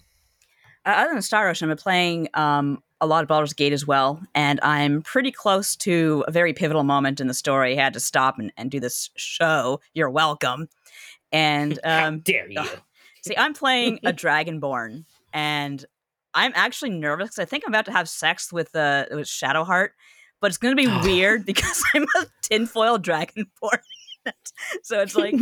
Uh, 0.86 0.90
other 0.96 1.12
than 1.12 1.22
Star 1.22 1.48
Ocean, 1.48 1.68
I've 1.70 1.76
been 1.76 1.82
playing 1.82 2.28
um, 2.34 2.82
a 3.02 3.06
lot 3.06 3.22
of 3.22 3.28
Baldur's 3.28 3.52
Gate 3.52 3.72
as 3.72 3.84
well, 3.84 4.22
and 4.32 4.60
I'm 4.62 5.02
pretty 5.02 5.32
close 5.32 5.74
to 5.76 6.24
a 6.28 6.30
very 6.30 6.52
pivotal 6.52 6.84
moment 6.84 7.20
in 7.20 7.26
the 7.26 7.34
story. 7.34 7.76
I 7.76 7.82
had 7.82 7.92
to 7.94 8.00
stop 8.00 8.38
and, 8.38 8.52
and 8.56 8.70
do 8.70 8.78
this 8.78 9.10
show. 9.16 9.80
You're 9.92 10.08
welcome. 10.08 10.68
And 11.32 11.78
um, 11.84 12.20
dare 12.20 12.48
you? 12.48 12.62
see, 13.22 13.36
I'm 13.36 13.54
playing 13.54 13.98
a 14.04 14.12
Dragonborn, 14.12 15.04
and 15.32 15.84
I'm 16.32 16.52
actually 16.54 16.90
nervous 16.90 17.30
because 17.30 17.40
I 17.40 17.44
think 17.44 17.64
I'm 17.66 17.72
about 17.72 17.86
to 17.86 17.92
have 17.92 18.08
sex 18.08 18.52
with 18.52 18.74
uh, 18.76 19.06
with 19.10 19.26
Shadowheart, 19.26 19.88
but 20.40 20.52
it's 20.52 20.58
going 20.58 20.76
to 20.76 20.80
be 20.80 20.86
weird 21.08 21.44
because 21.44 21.82
I'm 21.94 22.04
a 22.04 22.26
tinfoil 22.40 22.98
Dragonborn. 22.98 23.82
so 24.84 25.00
it's 25.00 25.16
like 25.16 25.34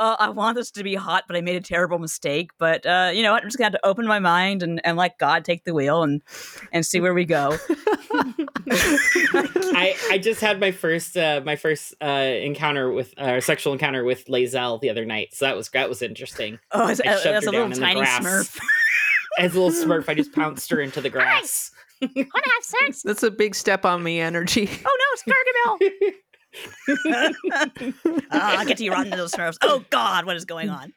uh, 0.00 0.16
I 0.18 0.30
want 0.30 0.56
this 0.56 0.70
to 0.72 0.82
be 0.82 0.94
hot, 0.94 1.24
but 1.28 1.36
I 1.36 1.42
made 1.42 1.56
a 1.56 1.60
terrible 1.60 1.98
mistake. 1.98 2.50
But 2.58 2.86
uh, 2.86 3.10
you 3.14 3.22
know 3.22 3.32
what? 3.32 3.42
I'm 3.42 3.48
just 3.48 3.58
gonna 3.58 3.66
have 3.66 3.74
to 3.74 3.86
open 3.86 4.06
my 4.06 4.18
mind 4.18 4.62
and, 4.62 4.80
and 4.84 4.96
let 4.96 5.18
God 5.18 5.44
take 5.44 5.64
the 5.64 5.74
wheel 5.74 6.02
and 6.02 6.22
and 6.72 6.84
see 6.84 7.00
where 7.00 7.12
we 7.12 7.26
go. 7.26 7.58
I, 8.72 9.94
I 10.10 10.18
just 10.18 10.40
had 10.40 10.58
my 10.58 10.72
first 10.72 11.16
uh, 11.16 11.42
my 11.44 11.54
first 11.54 11.94
uh, 12.00 12.06
encounter 12.06 12.90
with 12.90 13.16
uh, 13.18 13.40
sexual 13.40 13.74
encounter 13.74 14.02
with 14.02 14.24
Lae'zel 14.26 14.80
the 14.80 14.88
other 14.88 15.04
night, 15.04 15.34
so 15.34 15.44
that 15.44 15.54
was 15.54 15.68
that 15.68 15.88
was 15.88 16.00
interesting. 16.00 16.58
Oh, 16.72 16.88
it's, 16.88 17.00
I 17.00 17.04
shoved 17.04 17.24
that's 17.26 17.44
her 17.44 17.50
a 17.50 17.52
little 17.52 17.52
down 17.52 17.72
in 17.72 17.78
the 17.78 17.84
tiny 17.84 18.00
grass. 18.00 18.24
Smurf. 18.24 18.60
As 19.38 19.54
a 19.54 19.60
little 19.60 19.86
Smurf, 19.86 20.08
I 20.08 20.14
just 20.14 20.32
pounced 20.32 20.70
her 20.70 20.80
into 20.80 21.00
the 21.00 21.10
grass. 21.10 21.70
Want 22.00 22.14
to 22.16 22.24
have 22.24 22.64
sex? 22.64 23.02
That's 23.02 23.22
a 23.22 23.30
big 23.30 23.54
step 23.54 23.84
on 23.84 24.02
me 24.02 24.20
energy. 24.20 24.68
Oh 24.84 24.98
no, 24.98 25.04
it's 25.12 25.22
Gargamel. 25.24 26.12
Ah, 28.32 28.58
I 28.58 28.64
get 28.64 28.78
to 28.78 28.90
run 28.90 29.06
into 29.06 29.16
those 29.16 29.32
Smurfs. 29.32 29.58
Oh 29.62 29.84
God, 29.90 30.24
what 30.26 30.36
is 30.36 30.44
going 30.44 30.70
on? 30.70 30.92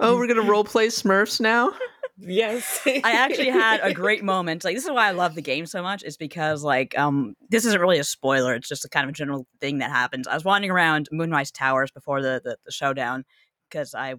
oh, 0.00 0.16
we're 0.16 0.26
gonna 0.26 0.42
role 0.42 0.64
play 0.64 0.88
Smurfs 0.88 1.40
now. 1.40 1.72
yes, 2.18 2.80
I 2.86 3.12
actually 3.12 3.48
had 3.48 3.80
a 3.82 3.92
great 3.92 4.22
moment. 4.22 4.64
Like 4.64 4.74
this 4.74 4.84
is 4.84 4.90
why 4.90 5.08
I 5.08 5.12
love 5.12 5.34
the 5.34 5.42
game 5.42 5.66
so 5.66 5.82
much. 5.82 6.02
Is 6.02 6.16
because 6.16 6.62
like 6.62 6.96
um 6.98 7.34
this 7.50 7.64
isn't 7.64 7.80
really 7.80 7.98
a 7.98 8.04
spoiler. 8.04 8.54
It's 8.54 8.68
just 8.68 8.84
a 8.84 8.88
kind 8.88 9.08
of 9.08 9.14
general 9.14 9.46
thing 9.60 9.78
that 9.78 9.90
happens. 9.90 10.26
I 10.26 10.34
was 10.34 10.44
wandering 10.44 10.70
around 10.70 11.08
Moonrise 11.12 11.50
Towers 11.50 11.90
before 11.90 12.22
the 12.22 12.40
the, 12.42 12.56
the 12.64 12.72
showdown 12.72 13.24
because 13.68 13.94
I 13.94 14.16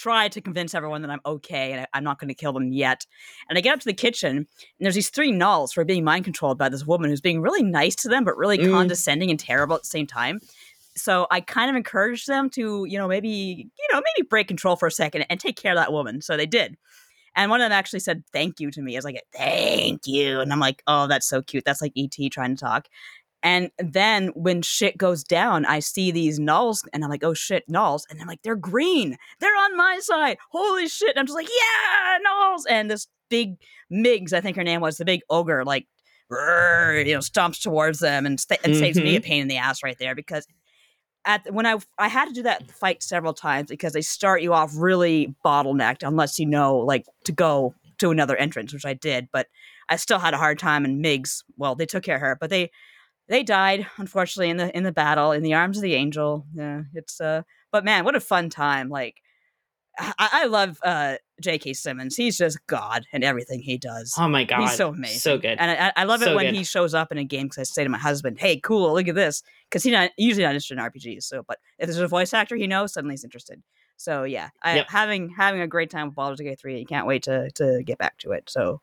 tried 0.00 0.32
to 0.32 0.40
convince 0.40 0.74
everyone 0.74 1.02
that 1.02 1.10
I'm 1.10 1.20
okay 1.24 1.72
and 1.72 1.80
I, 1.82 1.86
I'm 1.94 2.04
not 2.04 2.18
going 2.18 2.28
to 2.28 2.34
kill 2.34 2.52
them 2.52 2.72
yet. 2.72 3.06
And 3.48 3.56
I 3.56 3.60
get 3.60 3.74
up 3.74 3.80
to 3.80 3.86
the 3.86 3.94
kitchen 3.94 4.36
and 4.36 4.46
there's 4.80 4.94
these 4.94 5.10
three 5.10 5.32
nulls 5.32 5.74
who 5.74 5.80
are 5.80 5.84
being 5.84 6.04
mind 6.04 6.24
controlled 6.24 6.58
by 6.58 6.68
this 6.68 6.86
woman 6.86 7.10
who's 7.10 7.20
being 7.20 7.40
really 7.40 7.62
nice 7.62 7.94
to 7.96 8.08
them 8.08 8.24
but 8.24 8.36
really 8.36 8.58
Mm. 8.58 8.70
condescending 8.72 9.30
and 9.30 9.40
terrible 9.40 9.76
at 9.76 9.82
the 9.82 9.88
same 9.88 10.06
time. 10.06 10.40
So 10.96 11.26
I 11.30 11.40
kind 11.40 11.68
of 11.68 11.76
encouraged 11.76 12.26
them 12.26 12.48
to, 12.50 12.86
you 12.88 12.96
know, 12.98 13.06
maybe, 13.08 13.28
you 13.28 13.88
know, 13.92 14.00
maybe 14.16 14.26
break 14.28 14.48
control 14.48 14.76
for 14.76 14.86
a 14.88 14.90
second 14.90 15.26
and 15.28 15.38
take 15.38 15.56
care 15.56 15.72
of 15.72 15.76
that 15.76 15.92
woman. 15.92 16.22
So 16.22 16.36
they 16.36 16.46
did. 16.46 16.76
And 17.34 17.50
one 17.50 17.60
of 17.60 17.66
them 17.66 17.72
actually 17.72 18.00
said 18.00 18.22
thank 18.32 18.60
you 18.60 18.70
to 18.70 18.80
me. 18.80 18.96
I 18.96 18.98
was 18.98 19.04
like, 19.04 19.22
thank 19.34 20.06
you. 20.06 20.40
And 20.40 20.50
I'm 20.52 20.58
like, 20.60 20.82
oh, 20.86 21.06
that's 21.06 21.28
so 21.28 21.42
cute. 21.42 21.64
That's 21.66 21.82
like 21.82 21.92
ET 21.96 22.30
trying 22.32 22.56
to 22.56 22.60
talk. 22.64 22.88
And 23.46 23.70
then 23.78 24.32
when 24.34 24.60
shit 24.60 24.98
goes 24.98 25.22
down, 25.22 25.66
I 25.66 25.78
see 25.78 26.10
these 26.10 26.40
nulls 26.40 26.84
and 26.92 27.04
I'm 27.04 27.10
like, 27.10 27.22
oh 27.22 27.32
shit, 27.32 27.62
nulls. 27.68 28.02
And 28.10 28.20
I'm 28.20 28.26
like, 28.26 28.42
they're 28.42 28.56
green. 28.56 29.16
They're 29.38 29.56
on 29.56 29.76
my 29.76 30.00
side. 30.00 30.38
Holy 30.50 30.88
shit. 30.88 31.10
And 31.10 31.20
I'm 31.20 31.26
just 31.26 31.36
like, 31.36 31.48
yeah, 31.48 32.18
nulls. 32.28 32.62
And 32.68 32.90
this 32.90 33.06
big 33.30 33.54
Migs, 33.90 34.32
I 34.32 34.40
think 34.40 34.56
her 34.56 34.64
name 34.64 34.80
was, 34.80 34.96
the 34.96 35.04
big 35.04 35.20
ogre, 35.30 35.64
like, 35.64 35.86
you 36.28 36.36
know, 36.36 37.20
stomps 37.20 37.62
towards 37.62 38.00
them 38.00 38.26
and, 38.26 38.40
sta- 38.40 38.58
and 38.64 38.74
saves 38.74 38.98
me 38.98 39.14
a 39.14 39.20
mm-hmm. 39.20 39.28
pain 39.28 39.42
in 39.42 39.48
the 39.48 39.58
ass 39.58 39.80
right 39.84 39.96
there 40.00 40.16
because 40.16 40.44
at 41.24 41.52
when 41.54 41.66
I 41.66 41.76
I 41.98 42.08
had 42.08 42.26
to 42.26 42.34
do 42.34 42.42
that 42.42 42.68
fight 42.72 43.00
several 43.00 43.32
times 43.32 43.68
because 43.68 43.92
they 43.92 44.02
start 44.02 44.42
you 44.42 44.54
off 44.54 44.72
really 44.76 45.36
bottlenecked 45.44 46.04
unless 46.04 46.40
you 46.40 46.46
know 46.46 46.78
like 46.78 47.04
to 47.24 47.32
go 47.32 47.76
to 47.98 48.10
another 48.10 48.36
entrance, 48.36 48.72
which 48.72 48.84
I 48.84 48.94
did, 48.94 49.28
but 49.32 49.46
I 49.88 49.96
still 49.96 50.18
had 50.18 50.34
a 50.34 50.38
hard 50.38 50.58
time. 50.58 50.84
And 50.84 51.04
Migs, 51.04 51.44
well, 51.56 51.76
they 51.76 51.86
took 51.86 52.02
care 52.02 52.16
of 52.16 52.20
her, 52.22 52.36
but 52.40 52.50
they 52.50 52.72
they 53.28 53.42
died 53.42 53.86
unfortunately 53.96 54.50
in 54.50 54.56
the 54.56 54.76
in 54.76 54.82
the 54.84 54.92
battle 54.92 55.32
in 55.32 55.42
the 55.42 55.54
arms 55.54 55.76
of 55.78 55.82
the 55.82 55.94
angel. 55.94 56.46
Yeah, 56.54 56.82
it's 56.94 57.20
uh, 57.20 57.42
but 57.72 57.84
man, 57.84 58.04
what 58.04 58.14
a 58.16 58.20
fun 58.20 58.50
time! 58.50 58.88
Like 58.88 59.16
I, 59.98 60.14
I 60.18 60.44
love 60.46 60.78
uh 60.82 61.16
J.K. 61.40 61.72
Simmons. 61.74 62.16
He's 62.16 62.36
just 62.36 62.58
God 62.66 63.04
in 63.12 63.22
everything 63.22 63.60
he 63.60 63.78
does. 63.78 64.14
Oh 64.18 64.28
my 64.28 64.44
god, 64.44 64.60
He's 64.60 64.74
so 64.74 64.88
amazing, 64.90 65.18
so 65.18 65.38
good. 65.38 65.58
and 65.58 65.70
I, 65.70 65.92
I 65.96 66.04
love 66.04 66.22
it 66.22 66.26
So 66.26 66.36
when 66.36 66.46
good. 66.46 66.54
he 66.54 66.64
shows 66.64 66.94
up 66.94 67.12
in 67.12 67.18
a 67.18 67.24
game 67.24 67.46
because 67.46 67.58
I 67.58 67.62
say 67.64 67.84
to 67.84 67.90
my 67.90 67.98
husband, 67.98 68.38
"Hey, 68.38 68.58
cool, 68.60 68.92
look 68.94 69.08
at 69.08 69.14
this," 69.14 69.42
because 69.68 69.82
he's 69.82 69.92
not 69.92 70.10
usually 70.16 70.44
not 70.44 70.50
interested 70.50 70.74
in 70.78 70.80
RPGs. 70.84 71.24
So, 71.24 71.42
but 71.46 71.58
if 71.78 71.86
there's 71.86 71.98
a 71.98 72.08
voice 72.08 72.32
actor 72.34 72.56
he 72.56 72.66
knows, 72.66 72.92
suddenly 72.92 73.14
he's 73.14 73.24
interested. 73.24 73.62
So 73.96 74.24
yeah, 74.24 74.50
I, 74.62 74.76
Yep. 74.76 74.86
having 74.90 75.28
having 75.30 75.60
a 75.62 75.66
great 75.66 75.90
time 75.90 76.06
with 76.06 76.14
Baldur's 76.14 76.40
Gate 76.40 76.58
three. 76.60 76.78
You 76.78 76.86
Can't 76.86 77.06
wait 77.06 77.22
to 77.24 77.50
to 77.52 77.82
get 77.82 77.98
back 77.98 78.18
to 78.18 78.32
it. 78.32 78.48
So 78.48 78.80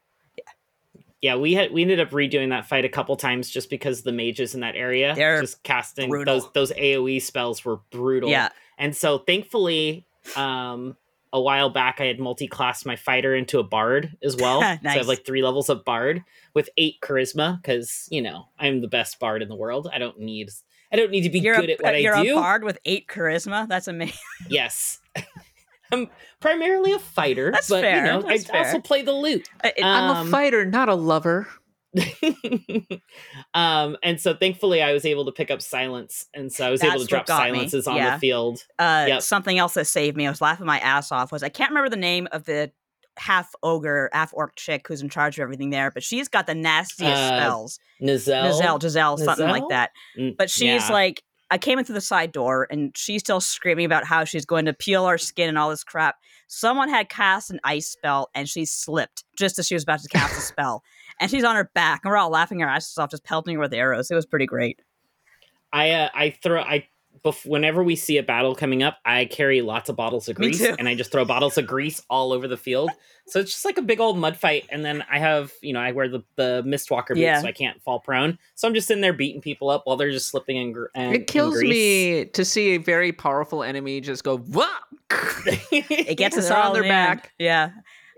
yeah, 1.24 1.36
we 1.38 1.54
had 1.54 1.72
we 1.72 1.82
ended 1.82 2.00
up 2.02 2.10
redoing 2.12 2.50
that 2.50 2.66
fight 2.68 2.84
a 2.86 2.90
couple 2.90 3.16
times 3.16 3.50
just 3.50 3.70
because 3.70 4.04
the 4.04 4.12
mages 4.12 4.54
in 4.54 4.60
that 4.62 4.76
area 4.76 5.16
They're 5.16 5.40
just 5.42 5.64
casting 5.64 6.10
brutal. 6.10 6.42
those 6.42 6.52
those 6.52 6.72
AOE 6.78 7.22
spells 7.22 7.64
were 7.64 7.78
brutal. 7.92 8.30
yeah, 8.30 8.50
And 8.78 8.94
so 8.96 9.18
thankfully, 9.20 10.06
um, 10.36 10.98
a 11.32 11.40
while 11.42 11.70
back 11.70 12.00
I 12.02 12.06
had 12.06 12.20
multi-classed 12.20 12.86
my 12.86 12.96
fighter 12.98 13.34
into 13.34 13.58
a 13.58 13.64
bard 13.64 14.16
as 14.22 14.36
well. 14.36 14.60
nice. 14.62 14.80
So 14.84 14.90
I 14.90 14.94
have 14.98 15.08
like 15.08 15.26
three 15.26 15.42
levels 15.42 15.70
of 15.70 15.84
bard 15.86 16.24
with 16.54 16.70
eight 16.78 16.96
charisma 17.02 17.56
because 17.62 18.08
you 18.12 18.22
know 18.22 18.50
I'm 18.60 18.82
the 18.82 18.88
best 18.90 19.18
bard 19.20 19.42
in 19.42 19.48
the 19.48 19.56
world. 19.56 19.88
I 19.92 20.00
don't 20.00 20.20
need 20.20 20.50
I 20.92 20.96
don't 20.98 21.10
need 21.10 21.22
to 21.24 21.30
be 21.30 21.40
you're 21.40 21.56
good 21.56 21.70
a, 21.70 21.74
at 21.74 21.82
what 21.82 22.02
you're 22.02 22.16
I 22.16 22.24
do. 22.24 22.38
a 22.38 22.42
bard 22.42 22.64
with 22.66 22.78
eight 22.86 23.08
charisma. 23.08 23.68
That's 23.68 23.88
amazing. 23.88 24.18
Yes. 24.50 25.00
I'm 25.94 26.10
primarily 26.40 26.92
a 26.94 27.00
fighter, 27.00 27.52
That's 27.52 27.70
but 27.70 27.82
fair, 27.82 27.98
you 27.98 28.04
know, 28.12 28.22
that's 28.22 28.50
I 28.50 28.58
also 28.66 28.80
play 28.80 29.02
the 29.04 29.14
lute. 29.14 29.48
I, 29.64 29.74
I'm 29.82 30.16
Um, 30.18 30.28
a 30.28 30.32
fighter, 30.32 30.66
not 30.66 30.90
a 30.90 30.96
lover. 30.96 31.48
um, 33.54 33.98
and 34.04 34.20
so 34.20 34.34
thankfully 34.34 34.82
I 34.82 34.94
was 34.94 35.06
able 35.06 35.26
to 35.26 35.32
pick 35.32 35.52
up 35.52 35.62
silence, 35.62 36.26
and 36.34 36.52
so 36.52 36.68
I 36.68 36.70
was 36.72 36.84
able 36.84 37.00
to 37.00 37.06
drop 37.06 37.26
got 37.26 37.50
me, 37.52 37.58
silences 37.58 37.88
on 37.88 37.96
yeah. 37.98 38.16
the 38.16 38.20
field. 38.20 38.66
uh, 38.80 39.06
Yep. 39.08 39.22
something 39.22 39.58
else 39.58 39.74
that 39.76 39.86
saved 39.86 40.18
me. 40.18 40.26
I 40.28 40.30
was 40.30 40.42
laughing 40.42 40.66
my 40.66 40.80
ass 40.80 41.12
off. 41.12 41.32
Was 41.32 41.44
I 41.44 41.50
can't 41.50 41.70
remember 41.70 41.90
the 41.90 41.96
name 41.98 42.28
of 42.32 42.46
the 42.46 42.72
half 43.18 43.54
ogre, 43.62 44.10
half 44.12 44.34
orc 44.34 44.56
chick 44.56 44.88
who's 44.88 45.02
in 45.02 45.10
charge 45.10 45.38
of 45.38 45.44
everything 45.44 45.70
there, 45.70 45.92
but 45.92 46.02
she's 46.04 46.28
got 46.28 46.48
the 46.48 46.56
nastiest 46.56 47.14
Uh, 47.22 47.38
spells. 47.38 47.80
Nizelle, 48.02 48.52
Giselle, 48.52 48.80
Giselle, 48.80 49.18
something 49.18 49.48
like 49.48 49.70
that. 49.70 49.92
Mm, 50.18 50.36
But 50.36 50.50
she's 50.50 50.64
yeah. 50.88 50.92
like, 50.92 51.24
I 51.54 51.60
came 51.60 51.78
in 51.78 51.86
through 51.86 51.94
the 51.94 52.02
side 52.02 52.32
door 52.32 52.66
and 52.72 52.98
she's 52.98 53.22
still 53.22 53.40
screaming 53.40 53.86
about 53.86 54.06
how 54.06 54.24
she's 54.24 54.44
going 54.44 54.66
to 54.66 54.74
peel 54.74 55.06
our 55.06 55.20
skin 55.20 55.50
and 55.50 55.56
all 55.56 55.70
this 55.70 55.84
crap. 55.84 56.16
Someone 56.48 56.90
had 56.90 57.10
cast 57.10 57.52
an 57.52 57.60
ice 57.64 57.86
spell 57.86 58.32
and 58.34 58.50
she 58.50 58.66
slipped 58.66 59.24
just 59.38 59.60
as 59.60 59.68
she 59.68 59.76
was 59.76 59.84
about 59.84 60.00
to 60.00 60.10
cast 60.10 60.36
a 60.36 60.42
spell. 60.42 60.82
And 61.20 61.30
she's 61.30 61.44
on 61.44 61.56
her 61.56 61.70
back 61.76 62.02
and 62.04 62.10
we're 62.10 62.18
all 62.18 62.32
laughing 62.32 62.64
our 62.64 62.70
asses 62.70 62.98
off, 62.98 63.12
just 63.12 63.24
pelting 63.24 63.54
her 63.54 63.62
with 63.62 63.72
arrows. 63.72 64.10
It 64.10 64.16
was 64.16 64.26
pretty 64.26 64.48
great. 64.48 64.82
I 65.72 65.92
uh, 65.92 66.10
I 66.16 66.32
throw 66.32 66.60
I 66.60 66.88
bef- 67.24 67.46
whenever 67.46 67.84
we 67.84 67.96
see 67.96 68.18
a 68.18 68.24
battle 68.24 68.56
coming 68.56 68.84
up, 68.84 68.98
I 69.06 69.26
carry 69.26 69.62
lots 69.62 69.90
of 69.90 69.96
bottles 69.96 70.28
of 70.30 70.36
grease 70.36 70.62
and 70.62 70.88
I 70.88 70.96
just 70.96 71.12
throw 71.12 71.26
bottles 71.26 71.58
of 71.58 71.68
grease 71.68 72.02
all 72.10 72.32
over 72.34 72.48
the 72.48 72.58
field. 72.58 72.90
So 73.26 73.40
it's 73.40 73.54
just 73.54 73.64
like 73.64 73.78
a 73.78 73.82
big 73.82 74.02
old 74.02 74.18
mud 74.18 74.36
fight. 74.36 74.66
And 74.70 74.84
then 74.84 75.02
I 75.10 75.18
have, 75.18 75.54
you 75.62 75.72
know, 75.72 75.80
I 75.80 75.94
wear 75.94 76.10
the, 76.10 76.22
the 76.36 76.62
Mistwalker 76.68 77.08
boots 77.12 77.20
Yeah. 77.20 77.40
so 77.40 77.48
I 77.48 77.54
can't 77.54 77.82
fall 77.82 78.02
prone. 78.02 78.38
So 78.56 78.68
I'm 78.68 78.74
just 78.74 78.86
sitting 78.86 79.00
there 79.00 79.14
beating 79.14 79.40
people 79.40 79.70
up 79.70 79.84
while 79.86 79.96
they're 79.96 80.12
just 80.12 80.28
slipping 80.28 80.58
in, 80.58 80.74
gr- 80.74 80.88
in 80.94 81.14
It 81.14 81.28
kills 81.28 81.54
in 81.56 81.62
grease. 81.62 81.72
me 81.72 82.26
to 82.26 82.44
see 82.44 82.72
a 82.72 82.80
very 82.80 83.14
powerful 83.14 83.64
enemy 83.64 84.02
just 84.02 84.26
go 84.26 84.40
whoop. 84.40 84.68
It 85.72 86.18
gets 86.18 86.38
us 86.38 86.50
They're 86.50 86.58
on 86.58 86.66
all 86.68 86.74
their 86.74 86.84
in. 86.84 86.90
back. 86.90 87.32
Yeah. 87.40 87.70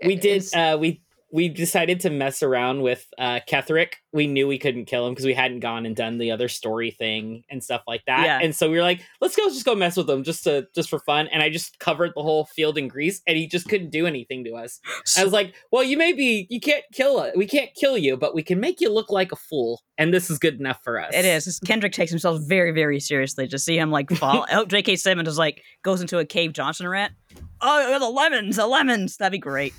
we 0.04 0.16
did 0.16 0.52
uh 0.56 0.76
we 0.80 1.00
we 1.32 1.48
decided 1.48 2.00
to 2.00 2.10
mess 2.10 2.42
around 2.42 2.82
with 2.82 3.06
uh 3.18 3.40
Ketheric. 3.48 3.94
We 4.12 4.26
knew 4.26 4.46
we 4.46 4.58
couldn't 4.58 4.86
kill 4.86 5.06
him 5.06 5.12
because 5.12 5.26
we 5.26 5.34
hadn't 5.34 5.60
gone 5.60 5.84
and 5.84 5.94
done 5.94 6.18
the 6.18 6.30
other 6.30 6.48
story 6.48 6.90
thing 6.90 7.42
and 7.50 7.62
stuff 7.62 7.82
like 7.86 8.02
that. 8.06 8.24
Yeah. 8.24 8.38
And 8.40 8.54
so 8.54 8.70
we 8.70 8.76
were 8.76 8.82
like, 8.82 9.02
let's 9.20 9.36
go 9.36 9.46
just 9.48 9.64
go 9.64 9.74
mess 9.74 9.96
with 9.96 10.08
him 10.08 10.22
just 10.22 10.44
to 10.44 10.66
just 10.74 10.88
for 10.88 11.00
fun. 11.00 11.28
And 11.28 11.42
I 11.42 11.50
just 11.50 11.78
covered 11.78 12.12
the 12.14 12.22
whole 12.22 12.46
field 12.46 12.78
in 12.78 12.88
grease 12.88 13.20
and 13.26 13.36
he 13.36 13.46
just 13.46 13.68
couldn't 13.68 13.90
do 13.90 14.06
anything 14.06 14.44
to 14.44 14.52
us. 14.54 14.80
I 15.16 15.24
was 15.24 15.32
like, 15.32 15.54
well, 15.72 15.82
you 15.82 15.96
may 15.96 16.12
be 16.12 16.46
you 16.50 16.60
can't 16.60 16.84
kill 16.92 17.18
us. 17.18 17.32
We 17.36 17.46
can't 17.46 17.70
kill 17.74 17.98
you, 17.98 18.16
but 18.16 18.34
we 18.34 18.42
can 18.42 18.60
make 18.60 18.80
you 18.80 18.92
look 18.92 19.10
like 19.10 19.32
a 19.32 19.36
fool. 19.36 19.82
And 19.98 20.12
this 20.12 20.30
is 20.30 20.38
good 20.38 20.60
enough 20.60 20.80
for 20.84 21.00
us. 21.00 21.14
It 21.14 21.24
is. 21.24 21.58
Kendrick 21.64 21.92
takes 21.92 22.10
himself 22.10 22.42
very, 22.42 22.70
very 22.70 23.00
seriously. 23.00 23.48
To 23.48 23.58
see 23.58 23.78
him 23.78 23.90
like 23.90 24.10
fall. 24.10 24.46
oh, 24.52 24.64
J.K. 24.64 24.96
Simmons 24.96 25.28
is 25.28 25.38
like 25.38 25.62
goes 25.82 26.00
into 26.00 26.18
a 26.18 26.24
Cave 26.24 26.52
Johnson 26.52 26.88
rant. 26.88 27.12
Oh, 27.60 27.98
the 27.98 28.08
lemons, 28.08 28.56
the 28.56 28.66
lemons. 28.66 29.16
That'd 29.16 29.32
be 29.32 29.38
great. 29.38 29.72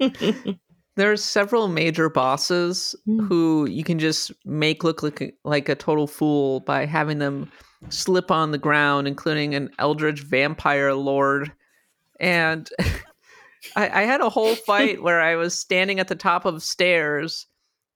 There's 0.96 1.22
several 1.22 1.68
major 1.68 2.08
bosses 2.08 2.94
Hmm. 3.04 3.26
who 3.26 3.68
you 3.68 3.84
can 3.84 3.98
just 3.98 4.32
make 4.44 4.82
look 4.82 5.02
like 5.02 5.20
a, 5.20 5.32
like 5.44 5.68
a 5.68 5.74
total 5.74 6.06
fool 6.06 6.60
by 6.60 6.86
having 6.86 7.18
them 7.18 7.50
slip 7.90 8.30
on 8.30 8.50
the 8.50 8.58
ground, 8.58 9.06
including 9.06 9.54
an 9.54 9.70
eldritch 9.78 10.20
vampire 10.20 10.94
lord. 10.94 11.52
And 12.18 12.68
I, 13.76 14.02
I 14.02 14.02
had 14.02 14.20
a 14.20 14.30
whole 14.30 14.54
fight 14.54 15.02
where 15.02 15.20
I 15.20 15.36
was 15.36 15.54
standing 15.54 16.00
at 16.00 16.08
the 16.08 16.14
top 16.14 16.44
of 16.46 16.62
stairs 16.62 17.46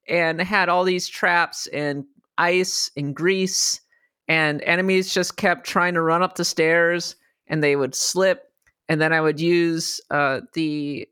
and 0.09 0.41
had 0.41 0.69
all 0.69 0.85
these 0.85 1.09
traps 1.09 1.67
and 1.69 2.05
ice 2.37 2.91
and 2.97 3.15
grease, 3.15 3.81
and 4.29 4.63
enemies 4.63 5.13
just 5.13 5.37
kept 5.37 5.67
trying 5.67 5.95
to 5.95 6.03
run 6.03 6.23
up 6.23 6.35
the 6.37 6.45
stairs 6.45 7.17
and 7.47 7.63
they 7.63 7.77
would 7.77 7.95
slip. 7.95 8.45
And 8.89 9.01
then 9.01 9.13
I 9.13 9.21
would 9.21 9.41
use 9.41 10.01
uh, 10.11 10.41
the 10.55 11.07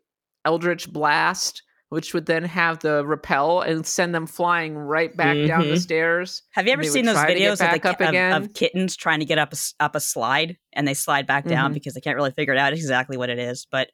Eldritch 0.48 0.90
Blast, 0.90 1.62
which 1.90 2.14
would 2.14 2.24
then 2.26 2.42
have 2.44 2.78
the 2.78 3.04
repel 3.06 3.60
and 3.60 3.86
send 3.86 4.14
them 4.14 4.26
flying 4.26 4.76
right 4.76 5.14
back 5.14 5.36
down 5.46 5.60
the 5.68 5.74
Mhm. 5.74 5.78
stairs. 5.80 6.42
Have 6.52 6.66
you 6.66 6.72
ever 6.72 6.82
seen 6.84 7.04
those 7.04 7.16
videos 7.18 7.52
of, 7.52 7.58
the, 7.58 7.64
back 7.64 7.84
up 7.86 7.98
ki- 7.98 8.04
of- 8.16 8.42
of 8.44 8.54
kittens 8.54 8.96
trying 8.96 9.18
to 9.20 9.24
get 9.26 9.36
up 9.38 9.52
a, 9.52 9.56
up 9.80 9.94
a 9.94 10.00
slide 10.00 10.56
and 10.72 10.88
they 10.88 10.94
slide 10.94 11.26
back 11.26 11.44
down 11.46 11.70
Mhm. 11.70 11.74
because 11.74 11.92
they 11.94 12.00
can't 12.00 12.16
really 12.16 12.30
figure 12.32 12.54
it 12.54 12.58
out 12.58 12.72
exactly 12.72 13.16
what 13.18 13.28
it 13.30 13.38
is? 13.38 13.66
But 13.70 13.90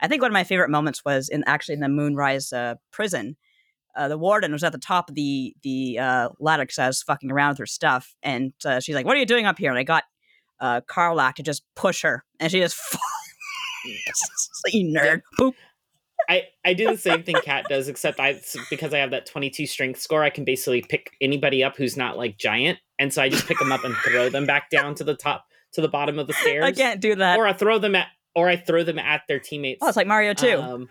I 0.00 0.08
think 0.08 0.22
one 0.22 0.30
of 0.30 0.34
my 0.34 0.44
favorite 0.44 0.70
moments 0.70 1.04
was 1.04 1.28
in 1.28 1.44
actually 1.46 1.74
in 1.74 1.80
the 1.80 1.88
Moonrise 1.88 2.52
uh, 2.52 2.76
prison. 2.90 3.36
Uh, 3.96 4.08
the 4.08 4.18
warden 4.18 4.52
was 4.52 4.62
at 4.64 4.72
the 4.72 4.78
top 4.78 5.08
of 5.10 5.14
the 5.14 5.54
the 5.62 5.98
uh, 5.98 6.28
ladder 6.40 6.62
because 6.62 6.78
I 6.78 6.86
was 6.86 7.02
fucking 7.02 7.30
around 7.32 7.50
with 7.50 7.58
her 7.58 7.66
stuff, 7.66 8.14
and 8.22 8.52
uh, 8.64 8.78
she's 8.80 8.94
like, 8.94 9.04
"What 9.06 9.16
are 9.16 9.20
you 9.20 9.26
doing 9.26 9.44
up 9.46 9.58
here?" 9.58 9.70
And 9.70 9.78
I 9.78 9.82
got 9.82 10.04
uh, 10.60 10.80
Karlach 10.82 11.34
to 11.36 11.42
just 11.42 11.62
push 11.74 12.02
her, 12.02 12.24
and 12.38 12.50
she 12.52 12.60
just 12.60 12.78
you 14.66 14.94
nerd. 14.96 15.22
Boop. 15.40 15.54
I, 16.28 16.44
I 16.64 16.74
do 16.74 16.90
the 16.90 16.98
same 16.98 17.22
thing 17.22 17.36
Kat 17.42 17.66
does, 17.68 17.88
except 17.88 18.20
I 18.20 18.40
because 18.70 18.92
I 18.92 18.98
have 18.98 19.10
that 19.12 19.26
22 19.26 19.66
strength 19.66 20.00
score, 20.00 20.22
I 20.22 20.30
can 20.30 20.44
basically 20.44 20.82
pick 20.82 21.12
anybody 21.20 21.64
up 21.64 21.76
who's 21.76 21.96
not 21.96 22.16
like 22.16 22.38
giant, 22.38 22.78
and 22.98 23.12
so 23.12 23.22
I 23.22 23.28
just 23.28 23.46
pick 23.46 23.58
them 23.58 23.72
up 23.72 23.84
and 23.84 23.94
throw 23.96 24.28
them 24.28 24.46
back 24.46 24.68
down 24.70 24.94
to 24.96 25.04
the 25.04 25.14
top 25.14 25.44
to 25.72 25.80
the 25.80 25.88
bottom 25.88 26.18
of 26.18 26.26
the 26.26 26.32
stairs. 26.34 26.64
I 26.64 26.72
can't 26.72 27.00
do 27.00 27.14
that. 27.16 27.38
or 27.38 27.46
I 27.46 27.52
throw 27.52 27.78
them 27.78 27.94
at 27.94 28.08
or 28.34 28.48
I 28.48 28.56
throw 28.56 28.84
them 28.84 28.98
at 28.98 29.22
their 29.28 29.38
teammates. 29.38 29.80
oh, 29.82 29.88
it's 29.88 29.96
like 29.96 30.06
Mario 30.06 30.34
too. 30.34 30.58
Um, 30.58 30.88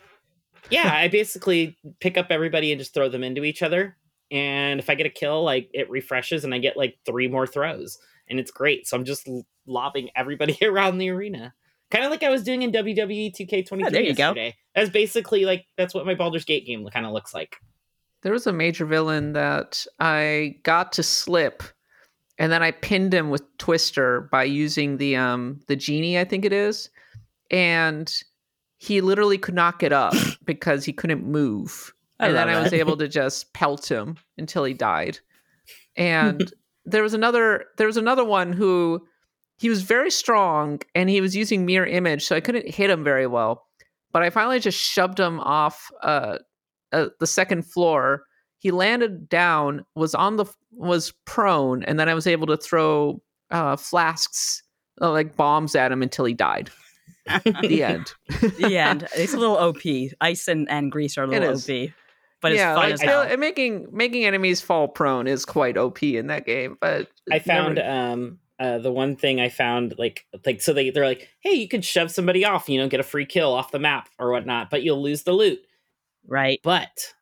yeah, 0.69 0.91
I 0.93 1.07
basically 1.07 1.78
pick 1.99 2.17
up 2.17 2.28
everybody 2.30 2.71
and 2.71 2.80
just 2.80 2.93
throw 2.93 3.09
them 3.09 3.23
into 3.23 3.43
each 3.43 3.61
other. 3.61 3.95
And 4.32 4.80
if 4.80 4.89
I 4.89 4.95
get 4.95 5.05
a 5.05 5.09
kill, 5.09 5.43
like 5.43 5.69
it 5.73 5.89
refreshes 5.89 6.43
and 6.43 6.53
I 6.53 6.57
get 6.57 6.75
like 6.75 6.97
three 7.05 7.28
more 7.28 7.47
throws, 7.47 7.97
and 8.30 8.39
it's 8.39 8.51
great. 8.51 8.88
So 8.88 8.97
I'm 8.97 9.05
just 9.05 9.30
lobbing 9.65 10.09
everybody 10.15 10.57
around 10.65 10.97
the 10.97 11.09
arena, 11.09 11.53
kind 11.91 12.03
of 12.05 12.11
like 12.11 12.23
I 12.23 12.29
was 12.29 12.43
doing 12.43 12.61
in 12.61 12.71
WWE 12.71 13.33
2K23 13.35 13.85
Oh, 13.85 13.89
there 13.89 14.01
you 14.01 14.13
go. 14.13 14.23
yesterday. 14.27 14.55
That's 14.75 14.89
basically 14.89 15.45
like 15.45 15.65
that's 15.77 15.93
what 15.93 16.05
my 16.05 16.15
Baldur's 16.15 16.45
Gate 16.45 16.65
game 16.65 16.88
kind 16.93 17.05
of 17.05 17.11
looks 17.13 17.33
like. 17.33 17.57
There 18.23 18.31
was 18.33 18.47
a 18.47 18.53
major 18.53 18.85
villain 18.85 19.33
that 19.33 19.85
I 19.99 20.55
got 20.63 20.91
to 20.93 21.03
slip, 21.03 21.63
and 22.38 22.51
then 22.51 22.63
I 22.63 22.71
pinned 22.71 23.13
him 23.13 23.29
with 23.29 23.43
Twister 23.57 24.21
by 24.31 24.43
using 24.43 24.97
the 24.97 25.15
um 25.15 25.59
the 25.67 25.75
genie, 25.75 26.19
I 26.19 26.23
think 26.23 26.43
it 26.45 26.53
is, 26.53 26.89
and 27.51 28.11
he 28.79 29.01
literally 29.01 29.38
could 29.38 29.55
not 29.55 29.79
get 29.79 29.93
up 29.93 30.13
because 30.45 30.85
he 30.85 30.93
couldn't 30.93 31.25
move. 31.25 31.93
I 32.19 32.27
and 32.27 32.35
then 32.35 32.47
love 32.47 32.57
I 32.57 32.61
was 32.63 32.73
able 32.73 32.97
to 32.97 33.07
just 33.07 33.53
pelt 33.53 33.89
him 33.89 34.17
until 34.38 34.63
he 34.63 34.73
died. 34.73 35.19
And 35.97 36.53
there 36.85 37.01
was 37.01 37.15
another 37.15 37.65
there 37.77 37.88
was 37.88 37.97
another 37.97 38.23
one 38.23 38.53
who 38.53 39.07
he 39.58 39.70
was 39.70 39.82
very 39.82 40.12
strong 40.12 40.80
and 40.95 41.10
he 41.10 41.22
was 41.22 41.36
using 41.36 41.66
mirror 41.66 41.86
image, 41.86 42.26
so 42.26 42.36
I 42.36 42.39
couldn't 42.41 42.70
hit 42.70 42.89
him 42.89 43.03
very 43.03 43.28
well. 43.28 43.66
But 44.14 44.24
I 44.24 44.30
finally 44.30 44.60
just 44.60 44.80
shoved 44.80 45.20
him 45.20 45.39
off 45.39 45.91
uh, 46.01 46.38
uh 46.91 47.08
the 47.20 47.28
second 47.28 47.64
floor. 47.64 48.24
He 48.60 48.72
landed 48.72 49.30
down, 49.30 49.86
was 49.95 50.16
on 50.16 50.38
the 50.38 50.45
was 50.72 51.14
prone, 51.26 51.84
and 51.84 51.99
then 51.99 52.10
I 52.10 52.14
was 52.14 52.28
able 52.28 52.47
to 52.47 52.58
throw 52.58 53.22
uh 53.51 53.76
flasks 53.76 54.64
uh, 55.01 55.12
like 55.12 55.36
bombs 55.36 55.76
at 55.76 55.91
him 55.91 56.01
until 56.01 56.26
he 56.26 56.34
died. 56.34 56.70
the 57.26 57.84
end. 57.84 58.14
the 58.58 58.78
end. 58.78 59.08
It's 59.16 59.34
a 59.34 59.38
little 59.38 59.58
OP. 59.58 59.82
Ice 60.22 60.47
and, 60.47 60.70
and 60.72 60.91
grease 60.91 61.18
are 61.18 61.24
a 61.24 61.28
little. 61.28 61.55
OP. 61.55 61.91
But 62.39 62.51
it's 62.51 62.60
yeah, 62.60 62.76
fun 62.76 62.84
like, 62.84 62.93
as 62.93 63.01
I 63.01 63.05
hell. 63.05 63.24
feel- 63.24 63.32
and 63.34 63.41
making 63.41 63.88
making 63.91 64.26
enemies 64.26 64.62
fall 64.62 64.88
prone 64.88 65.28
is 65.28 65.43
quite 65.45 65.78
OP 65.78 66.03
in 66.03 66.28
that 66.28 66.45
game. 66.45 66.78
But 66.80 67.10
I 67.32 67.39
found 67.39 67.76
never- 67.76 67.89
um 67.89 68.39
uh 68.60 68.78
the 68.80 68.91
one 68.91 69.16
thing 69.16 69.39
I 69.39 69.49
found 69.49 69.95
like 69.97 70.26
like 70.45 70.62
so 70.62 70.74
they 70.74 70.89
they're 70.89 71.05
like, 71.05 71.30
hey, 71.41 71.53
you 71.53 71.68
could 71.68 71.86
shove 71.86 72.12
somebody 72.12 72.43
off, 72.45 72.68
you 72.70 72.80
know, 72.80 72.88
get 72.88 72.99
a 72.99 73.03
free 73.03 73.26
kill 73.26 73.53
off 73.53 73.72
the 73.72 73.80
map 73.80 74.10
or 74.20 74.32
whatnot, 74.32 74.70
but 74.70 74.84
you'll 74.84 75.01
lose 75.01 75.24
the 75.24 75.34
loot. 75.34 75.60
right. 76.28 76.60
But 76.64 77.14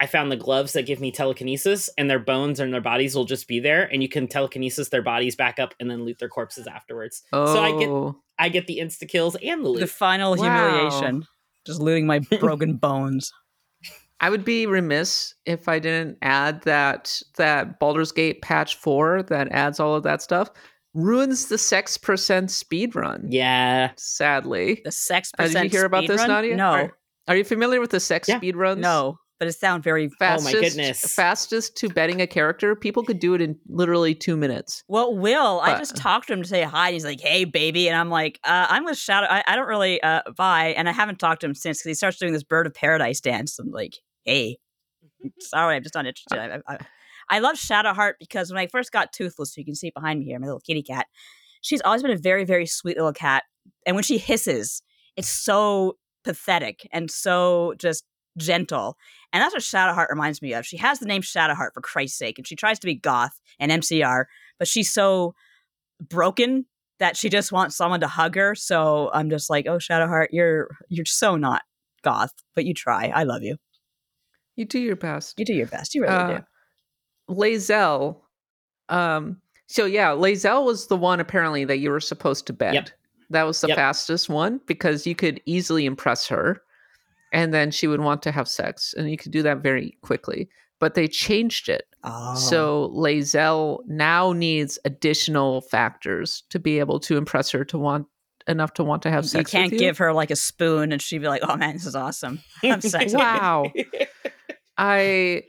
I 0.00 0.06
found 0.06 0.32
the 0.32 0.36
gloves 0.36 0.72
that 0.72 0.84
give 0.84 1.00
me 1.00 1.12
telekinesis, 1.12 1.88
and 1.96 2.10
their 2.10 2.18
bones 2.18 2.58
and 2.58 2.74
their 2.74 2.80
bodies 2.80 3.14
will 3.14 3.24
just 3.24 3.46
be 3.46 3.60
there, 3.60 3.84
and 3.92 4.02
you 4.02 4.08
can 4.08 4.26
telekinesis 4.26 4.88
their 4.88 5.00
bodies 5.02 5.36
back 5.36 5.60
up 5.60 5.74
and 5.78 5.88
then 5.88 6.04
loot 6.04 6.18
their 6.18 6.28
corpses 6.28 6.66
afterwards. 6.66 7.22
oh, 7.32 7.52
So 7.54 7.62
I 7.62 7.70
get 7.70 7.90
I 8.38 8.48
get 8.48 8.66
the 8.66 8.78
insta 8.78 9.08
kills 9.08 9.36
and 9.36 9.64
the 9.64 9.68
loot. 9.68 9.80
The 9.80 9.86
final 9.86 10.32
Wow. 10.34 10.42
humiliation. 10.42 11.24
Just 11.64 11.80
looting 11.80 12.04
my 12.06 12.18
broken 12.40 12.74
bones. 12.78 13.32
I 14.22 14.30
would 14.30 14.44
be 14.44 14.66
remiss 14.66 15.34
if 15.44 15.68
I 15.68 15.78
didn't 15.78 16.16
add 16.22 16.62
that 16.62 17.20
that 17.36 17.78
Baldur's 17.80 18.12
Gate 18.12 18.40
patch 18.40 18.76
four 18.76 19.22
that 19.24 19.48
adds 19.50 19.78
all 19.80 19.94
of 19.96 20.04
that 20.04 20.22
stuff 20.22 20.48
ruins 20.94 21.46
the 21.48 21.58
sex 21.58 21.96
percent 21.98 22.50
speed 22.50 22.94
run. 22.94 23.26
yeah, 23.28 23.90
Sadly, 23.96 24.80
The 24.84 24.92
sex 24.92 25.30
Uh, 25.38 25.42
percent. 25.44 25.64
did 25.64 25.72
you 25.72 25.78
hear 25.78 25.86
about 25.86 26.06
this, 26.06 26.20
speedrun? 26.22 26.28
Nadia? 26.28 26.56
No. 26.56 26.70
Are, 26.70 26.92
are 27.28 27.36
you 27.36 27.44
familiar 27.44 27.80
with 27.80 27.90
the 27.90 28.00
sex 28.00 28.28
Yeah. 28.28 28.36
speed 28.38 28.56
runs? 28.56 28.80
No. 28.80 29.18
But 29.40 29.48
it 29.48 29.54
sounds 29.54 29.82
very 29.82 30.08
Fastest, 30.20 30.54
goodness. 30.54 31.00
Fastest 31.14 31.76
to 31.78 31.88
betting 31.88 32.20
a 32.20 32.28
character, 32.28 32.76
people 32.76 33.02
could 33.02 33.18
do 33.18 33.34
it 33.34 33.40
in 33.40 33.58
literally 33.66 34.14
two 34.14 34.36
minutes. 34.36 34.84
Well, 34.86 35.16
Will, 35.16 35.58
I 35.60 35.76
just 35.78 35.96
talked 35.96 36.28
to 36.28 36.34
him 36.34 36.42
to 36.42 36.48
say 36.48 36.62
hi. 36.62 36.88
And 36.88 36.92
he's 36.94 37.04
like, 37.04 37.20
"Hey, 37.20 37.44
baby," 37.44 37.88
and 37.88 37.96
I'm 37.96 38.08
like, 38.08 38.38
uh, 38.44 38.66
"I'm 38.70 38.84
with 38.84 38.98
Shadow. 38.98 39.26
I, 39.28 39.42
I 39.48 39.56
don't 39.56 39.66
really 39.66 40.00
uh, 40.00 40.20
buy." 40.36 40.74
And 40.76 40.88
I 40.88 40.92
haven't 40.92 41.18
talked 41.18 41.40
to 41.40 41.48
him 41.48 41.56
since 41.56 41.78
because 41.78 41.88
he 41.88 41.94
starts 41.94 42.18
doing 42.18 42.32
this 42.32 42.44
Bird 42.44 42.68
of 42.68 42.74
Paradise 42.74 43.20
dance. 43.20 43.58
I'm 43.58 43.72
like, 43.72 43.94
"Hey, 44.24 44.58
mm-hmm. 45.04 45.28
sorry, 45.40 45.76
I'm 45.76 45.82
just 45.82 45.94
not 45.94 46.06
interested." 46.06 46.38
I, 46.38 46.60
I, 46.72 46.78
I 47.28 47.38
love 47.38 47.56
Shadowheart 47.56 48.14
because 48.18 48.50
when 48.50 48.58
I 48.58 48.66
first 48.66 48.92
got 48.92 49.12
Toothless, 49.12 49.56
you 49.56 49.64
can 49.64 49.74
see 49.74 49.90
behind 49.90 50.20
me 50.20 50.26
here, 50.26 50.38
my 50.38 50.46
little 50.46 50.60
kitty 50.60 50.82
cat, 50.82 51.06
she's 51.60 51.80
always 51.80 52.02
been 52.02 52.10
a 52.10 52.16
very, 52.16 52.44
very 52.44 52.66
sweet 52.66 52.96
little 52.96 53.12
cat. 53.12 53.44
And 53.86 53.96
when 53.96 54.04
she 54.04 54.18
hisses, 54.18 54.82
it's 55.16 55.28
so 55.28 55.96
pathetic 56.24 56.86
and 56.92 57.10
so 57.10 57.74
just 57.78 58.04
gentle. 58.38 58.96
And 59.32 59.42
that's 59.42 59.54
what 59.54 59.62
Shadowheart 59.62 60.10
reminds 60.10 60.42
me 60.42 60.52
of. 60.52 60.66
She 60.66 60.76
has 60.78 60.98
the 60.98 61.06
name 61.06 61.22
Shadowheart 61.22 61.74
for 61.74 61.80
Christ's 61.80 62.18
sake, 62.18 62.38
and 62.38 62.46
she 62.46 62.56
tries 62.56 62.78
to 62.80 62.86
be 62.86 62.94
goth 62.94 63.40
and 63.58 63.72
MCR, 63.72 64.24
but 64.58 64.68
she's 64.68 64.92
so 64.92 65.34
broken 66.00 66.66
that 66.98 67.16
she 67.16 67.28
just 67.28 67.52
wants 67.52 67.76
someone 67.76 68.00
to 68.00 68.08
hug 68.08 68.34
her. 68.36 68.54
So 68.54 69.10
I'm 69.12 69.30
just 69.30 69.50
like, 69.50 69.66
oh 69.66 69.78
Shadowheart, 69.78 70.28
you're 70.32 70.68
you're 70.88 71.04
so 71.04 71.36
not 71.36 71.62
goth, 72.02 72.32
but 72.54 72.64
you 72.64 72.74
try. 72.74 73.10
I 73.14 73.24
love 73.24 73.42
you. 73.42 73.56
You 74.56 74.64
do 74.64 74.78
your 74.78 74.96
best. 74.96 75.38
You 75.38 75.44
do 75.44 75.54
your 75.54 75.66
best. 75.66 75.94
You 75.94 76.02
really 76.02 76.14
uh, 76.14 76.38
do. 76.38 76.44
Lae'zel. 77.30 78.20
Um. 78.88 79.40
So 79.66 79.86
yeah, 79.86 80.08
Lae'zel 80.10 80.64
was 80.64 80.88
the 80.88 80.96
one 80.96 81.20
apparently 81.20 81.64
that 81.64 81.78
you 81.78 81.90
were 81.90 82.00
supposed 82.00 82.46
to 82.48 82.52
bet. 82.52 82.74
Yep. 82.74 82.90
That 83.30 83.44
was 83.44 83.60
the 83.62 83.68
Yep. 83.68 83.76
fastest 83.76 84.28
one 84.28 84.60
because 84.66 85.06
you 85.06 85.14
could 85.14 85.40
easily 85.46 85.86
impress 85.86 86.26
her, 86.28 86.60
and 87.32 87.54
then 87.54 87.70
she 87.70 87.86
would 87.86 88.00
want 88.00 88.22
to 88.22 88.32
have 88.32 88.46
sex, 88.48 88.92
and 88.96 89.10
you 89.10 89.16
could 89.16 89.32
do 89.32 89.42
that 89.42 89.58
very 89.62 89.96
quickly. 90.02 90.50
But 90.80 90.94
they 90.94 91.08
changed 91.08 91.68
it, 91.70 91.86
Oh. 92.04 92.34
so 92.34 92.90
Lae'zel 92.94 93.78
now 93.86 94.32
needs 94.32 94.78
additional 94.84 95.62
factors 95.62 96.42
to 96.50 96.58
be 96.58 96.78
able 96.80 96.98
to 97.00 97.16
impress 97.16 97.50
her 97.52 97.64
to 97.66 97.78
want 97.78 98.06
enough 98.48 98.74
to 98.74 98.84
want 98.84 99.00
to 99.02 99.10
have 99.10 99.24
sex. 99.26 99.52
you 99.52 99.58
can't 99.60 99.72
you. 99.72 99.78
give 99.78 99.96
her 99.98 100.12
like 100.12 100.32
a 100.32 100.36
spoon 100.36 100.90
and 100.92 101.00
she'd 101.00 101.20
be 101.20 101.28
like, 101.28 101.42
oh 101.48 101.56
man, 101.56 101.74
this 101.74 101.86
is 101.86 101.94
awesome. 101.94 102.40
I'm 102.64 102.80
sexy. 102.80 103.16
Wow. 103.16 103.70
I. 104.78 105.42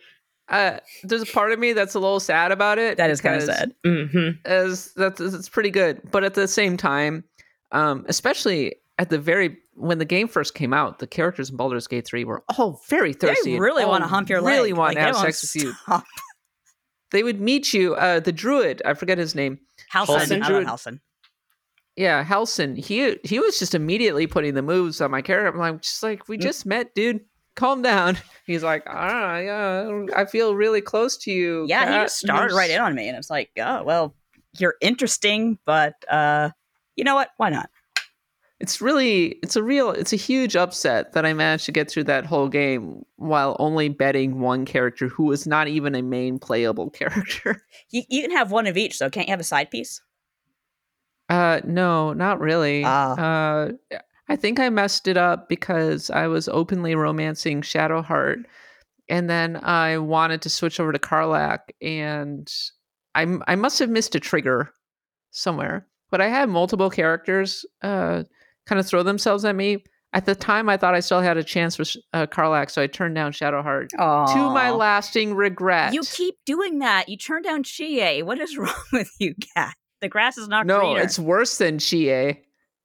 Uh, 0.49 0.77
there's 1.03 1.21
a 1.21 1.25
part 1.25 1.51
of 1.53 1.59
me 1.59 1.71
that's 1.71 1.95
a 1.95 1.99
little 1.99 2.19
sad 2.19 2.51
about 2.51 2.77
it. 2.77 2.97
That 2.97 3.09
is 3.09 3.21
kind 3.21 3.35
of 3.35 3.41
because 3.43 3.57
sad. 3.57 3.73
hmm 3.85 4.29
as 4.43 4.91
that's 4.93 5.21
it's 5.21 5.47
pretty 5.47 5.71
good 5.71 6.01
but 6.11 6.25
at 6.25 6.33
the 6.33 6.49
same 6.49 6.75
time 6.75 7.23
um 7.71 8.05
especially 8.09 8.75
at 8.99 9.09
the 9.09 9.17
very 9.17 9.57
when 9.75 9.99
the 9.99 10.05
game 10.05 10.27
first 10.27 10.53
came 10.53 10.73
out, 10.73 10.99
the 10.99 11.07
characters 11.07 11.49
in 11.49 11.55
Baldur's 11.55 11.87
Gate 11.87 12.05
3 12.05 12.25
were 12.25 12.43
all 12.57 12.81
very 12.89 13.13
thirsty. 13.13 13.53
They 13.53 13.59
really 13.59 13.85
want 13.85 14.03
to 14.03 14.07
hump 14.07 14.29
your 14.29 14.41
leg. 14.41 14.53
Really 14.53 14.73
want 14.73 14.89
Like, 14.89 14.97
to 14.97 14.99
they 14.99 15.05
have 15.07 15.15
won't 15.15 15.33
sex 15.33 15.55
with 15.55 15.63
you. 15.63 15.73
They 17.11 17.23
would 17.23 17.39
meet 17.39 17.73
you. 17.73 17.93
Uh, 17.95 18.19
the 18.19 18.31
druid, 18.31 18.81
I 18.85 18.95
forget 18.95 19.17
his 19.19 19.35
name. 19.35 19.59
Halsin, 19.93 20.17
Halsin? 20.27 20.41
I 20.43 20.49
love 20.49 20.63
Halsin. 20.65 20.99
Yeah, 21.95 22.23
Halsin. 22.25 22.75
He 22.75 23.17
he 23.23 23.39
was 23.39 23.59
just 23.59 23.75
immediately 23.75 24.25
putting 24.25 24.55
the 24.55 24.63
moves 24.63 24.99
on 24.99 25.11
my 25.11 25.21
character. 25.21 25.47
I'm 25.47 25.59
like, 25.59 25.81
just 25.83 26.01
like 26.01 26.27
we 26.27 26.37
just 26.37 26.65
met, 26.65 26.95
dude. 26.95 27.21
Calm 27.55 27.81
down. 27.81 28.17
He's 28.45 28.63
like, 28.63 28.83
ah, 28.87 29.37
yeah, 29.37 30.05
I 30.15 30.25
feel 30.25 30.55
really 30.55 30.81
close 30.81 31.17
to 31.17 31.31
you. 31.31 31.65
Yeah, 31.67 31.85
he 31.85 32.05
just 32.05 32.19
started 32.19 32.53
right 32.53 32.69
in 32.69 32.81
on 32.81 32.95
me, 32.95 33.07
and 33.07 33.17
it's 33.17 33.29
like, 33.29 33.51
oh 33.57 33.83
well, 33.83 34.15
you're 34.57 34.75
interesting, 34.81 35.57
but 35.65 35.93
uh, 36.09 36.49
you 36.95 37.03
know 37.03 37.15
what? 37.15 37.29
Why 37.37 37.49
not? 37.49 37.69
It's 38.59 38.79
really, 38.79 39.39
it's 39.43 39.57
a 39.57 39.63
real, 39.63 39.91
it's 39.91 40.13
a 40.13 40.17
huge 40.17 40.55
upset 40.55 41.13
that 41.13 41.25
I 41.25 41.33
managed 41.33 41.65
to 41.65 41.73
get 41.73 41.91
through 41.91 42.05
that 42.05 42.25
whole 42.25 42.47
game 42.47 43.03
while 43.17 43.57
only 43.59 43.89
betting 43.89 44.39
one 44.39 44.63
character 44.63 45.09
who 45.09 45.23
was 45.23 45.45
not 45.45 45.67
even 45.67 45.95
a 45.95 46.01
main 46.01 46.39
playable 46.39 46.89
character. 46.89 47.61
You, 47.89 48.03
you 48.09 48.21
can 48.21 48.31
have 48.31 48.51
one 48.51 48.67
of 48.67 48.77
each, 48.77 48.97
so 48.97 49.09
can't 49.09 49.27
you 49.27 49.31
have 49.31 49.39
a 49.39 49.43
side 49.43 49.69
piece? 49.69 50.01
Uh, 51.27 51.61
no, 51.65 52.13
not 52.13 52.39
really. 52.39 52.83
Ah. 52.85 53.15
Uh, 53.15 53.71
I 54.29 54.35
think 54.35 54.59
I 54.59 54.69
messed 54.69 55.07
it 55.07 55.17
up 55.17 55.49
because 55.49 56.09
I 56.09 56.27
was 56.27 56.47
openly 56.47 56.95
romancing 56.95 57.61
Shadowheart, 57.61 58.43
and 59.09 59.29
then 59.29 59.59
I 59.63 59.97
wanted 59.97 60.41
to 60.43 60.49
switch 60.49 60.79
over 60.79 60.91
to 60.91 60.99
Karlach, 60.99 61.59
and 61.81 62.51
I, 63.15 63.27
I 63.47 63.55
must 63.55 63.79
have 63.79 63.89
missed 63.89 64.15
a 64.15 64.19
trigger 64.19 64.71
somewhere. 65.31 65.87
But 66.09 66.21
I 66.21 66.27
had 66.27 66.47
multiple 66.47 66.89
characters 66.89 67.65
uh, 67.81 68.23
kind 68.65 68.79
of 68.79 68.85
throw 68.85 69.03
themselves 69.03 69.45
at 69.45 69.55
me. 69.55 69.83
At 70.13 70.25
the 70.25 70.35
time, 70.35 70.69
I 70.69 70.77
thought 70.77 70.93
I 70.93 70.99
still 70.99 71.21
had 71.21 71.37
a 71.37 71.43
chance 71.43 71.79
with 71.79 71.95
uh, 72.13 72.27
Karlach, 72.27 72.69
so 72.69 72.83
I 72.83 72.87
turned 72.87 73.15
down 73.15 73.31
Shadowheart. 73.31 73.89
Oh, 73.97 74.31
To 74.31 74.53
my 74.53 74.69
lasting 74.69 75.33
regret. 75.33 75.93
You 75.93 76.01
keep 76.03 76.35
doing 76.45 76.79
that. 76.79 77.09
You 77.09 77.17
turn 77.17 77.41
down 77.41 77.63
Chie. 77.63 78.21
What 78.21 78.39
is 78.39 78.55
wrong 78.59 78.73
with 78.93 79.09
you, 79.19 79.33
cat? 79.55 79.75
The 80.01 80.09
grass 80.09 80.37
is 80.37 80.47
not 80.47 80.67
no, 80.67 80.81
greener. 80.81 81.01
it's 81.01 81.17
worse 81.17 81.57
than 81.57 81.79
Chie. 81.79 82.41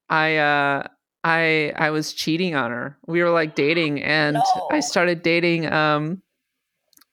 I 0.09 0.37
uh 0.37 0.87
I 1.25 1.73
I 1.77 1.91
was 1.91 2.13
cheating 2.13 2.55
on 2.55 2.71
her. 2.71 2.97
We 3.07 3.23
were 3.23 3.31
like 3.31 3.55
dating 3.55 4.03
and 4.03 4.37
I 4.71 4.81
started 4.81 5.23
dating 5.23 5.67
um 5.73 6.23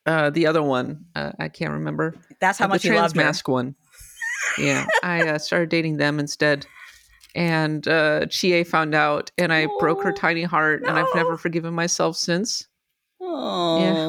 uh 0.06 0.30
the 0.30 0.47
other 0.47 0.62
one. 0.62 1.06
Uh, 1.16 1.32
I 1.39 1.49
can't 1.49 1.72
remember. 1.72 2.16
That's 2.39 2.60
how 2.60 2.66
Uh, 2.66 2.70
much 2.70 2.84
the 2.84 2.89
you 2.89 2.93
trans 2.95 3.16
mask 3.16 3.47
one. 3.47 3.76
Yeah, 4.58 4.86
I 5.03 5.26
uh, 5.28 5.38
started 5.39 5.70
dating 5.70 5.97
them 5.97 6.20
instead. 6.20 6.66
And 7.34 7.86
uh 7.88 8.28
Chie 8.28 8.64
found 8.64 8.93
out 8.95 9.32
and 9.38 9.51
I 9.51 9.68
broke 9.80 10.03
her 10.03 10.12
Oh, 10.12 10.16
tiny 10.16 10.43
heart 10.43 10.84
and 10.88 10.97
I've 10.97 11.14
never 11.16 11.36
forgiven 11.38 11.74
myself 11.74 12.16
since. 12.16 12.68
Oh, 13.20 13.78
yeah. 13.78 14.08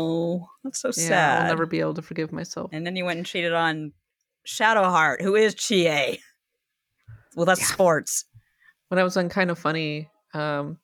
that's 0.62 0.78
so 0.80 0.88
Yeah, 0.88 0.92
sad. 1.08 1.40
I'll 1.42 1.48
never 1.48 1.66
be 1.66 1.80
able 1.80 1.94
to 1.94 2.02
forgive 2.02 2.30
myself. 2.32 2.70
And 2.72 2.86
then 2.86 2.94
you 2.96 3.04
went 3.04 3.16
and 3.16 3.26
cheated 3.26 3.52
on 3.52 3.92
Shadowheart, 4.46 5.22
who 5.22 5.34
is 5.34 5.54
Chie. 5.54 6.20
Well, 7.34 7.46
that's 7.46 7.60
Yeah. 7.60 7.66
sports. 7.66 8.24
When 8.88 8.98
I 8.98 9.04
was 9.04 9.16
on 9.16 9.28
kind 9.28 9.50
of 9.50 9.58
funny, 9.58 10.08
um, 10.34 10.78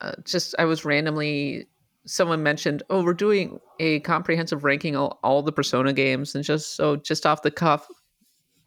uh, 0.00 0.12
just 0.24 0.54
I 0.58 0.64
was 0.64 0.84
randomly 0.84 1.68
someone 2.06 2.42
mentioned, 2.42 2.82
oh, 2.90 3.02
we're 3.02 3.14
doing 3.14 3.58
a 3.80 4.00
comprehensive 4.00 4.64
ranking 4.64 4.94
of 4.96 5.12
all 5.22 5.42
the 5.42 5.52
Persona 5.52 5.92
games, 5.92 6.34
and 6.34 6.44
just 6.44 6.76
so 6.76 6.96
just 6.96 7.26
off 7.26 7.42
the 7.42 7.50
cuff, 7.50 7.86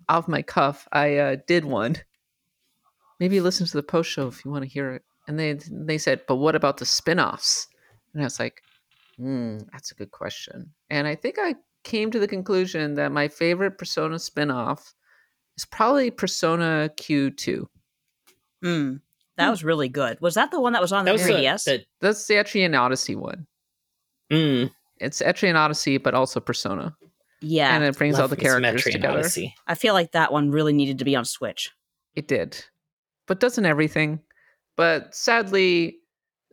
off 0.09 0.27
my 0.27 0.41
cuff, 0.41 0.87
I 0.91 1.17
uh, 1.17 1.35
did 1.47 1.65
one. 1.65 1.97
Maybe 3.19 3.39
listen 3.39 3.65
to 3.65 3.73
the 3.73 3.83
post 3.83 4.09
show 4.09 4.27
if 4.27 4.45
you 4.45 4.51
want 4.51 4.63
to 4.63 4.69
hear 4.69 4.91
it. 4.91 5.03
And 5.27 5.39
they 5.39 5.59
they 5.69 5.97
said, 5.97 6.21
but 6.27 6.37
what 6.37 6.55
about 6.55 6.77
the 6.77 6.85
spin-offs? 6.85 7.67
And 8.13 8.21
I 8.21 8.25
was 8.25 8.39
like, 8.39 8.61
hmm, 9.17 9.57
that's 9.71 9.91
a 9.91 9.95
good 9.95 10.11
question. 10.11 10.71
And 10.89 11.07
I 11.07 11.15
think 11.15 11.35
I 11.39 11.55
came 11.83 12.11
to 12.11 12.19
the 12.19 12.27
conclusion 12.27 12.95
that 12.95 13.11
my 13.11 13.27
favorite 13.27 13.77
Persona 13.77 14.19
spin-off 14.19 14.93
is 15.57 15.65
probably 15.65 16.11
Persona 16.11 16.89
Q2. 16.97 17.65
Hmm. 18.64 18.95
That 19.38 19.49
was 19.51 19.64
really 19.64 19.88
good. 19.89 20.20
Was 20.20 20.34
that 20.34 20.49
the 20.51 20.60
one 20.60 20.74
that 20.74 20.82
was 20.82 20.91
on 20.91 21.05
That 21.05 21.18
the 21.18 21.24
was 21.24 21.32
3DS? 21.32 21.64
the 21.66 21.86
That's 22.01 22.26
the 22.26 22.34
Etrian 22.36 22.78
Odyssey 22.80 23.16
one. 23.16 23.45
mm, 24.32 24.72
It's 24.99 25.22
Etrian 25.22 25.55
Odyssey, 25.55 25.97
but 25.99 26.16
also 26.16 26.39
Persona, 26.39 26.95
yeah. 27.41 27.76
and 27.76 27.84
it 27.84 27.95
brings 27.97 28.18
all 28.20 28.28
the 28.28 28.36
characters 28.36 28.84
Metroid 28.84 28.91
together. 28.93 29.20
Odyssey. 29.20 29.53
I 29.68 29.76
feel 29.76 29.93
like 29.93 30.14
that 30.14 30.32
one 30.34 30.49
really 30.49 30.74
needed 30.74 30.97
to 30.99 31.05
be 31.05 31.16
on 31.16 31.24
Switch. 31.24 31.70
It 32.16 32.28
did, 32.28 32.64
but 33.28 33.39
doesn't 33.39 33.66
everything. 33.66 34.22
But 34.76 35.14
sadly, 35.14 35.97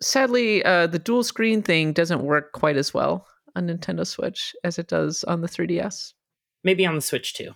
sadly, 0.03 0.63
uh, 0.65 0.87
the 0.87 0.99
dual 0.99 1.25
screen 1.25 1.63
thing 1.63 1.93
doesn't 1.95 2.23
work 2.23 2.53
quite 2.53 2.77
as 2.77 2.93
well 2.93 3.27
on 3.57 3.67
Nintendo 3.69 4.07
Switch 4.07 4.55
as 4.63 4.79
it 4.79 4.89
does 4.89 5.25
on 5.25 5.41
the 5.41 5.49
3DS. 5.49 6.13
Maybe 6.65 6.85
on 6.85 6.97
the 6.97 7.01
Switch 7.01 7.33
too. 7.35 7.53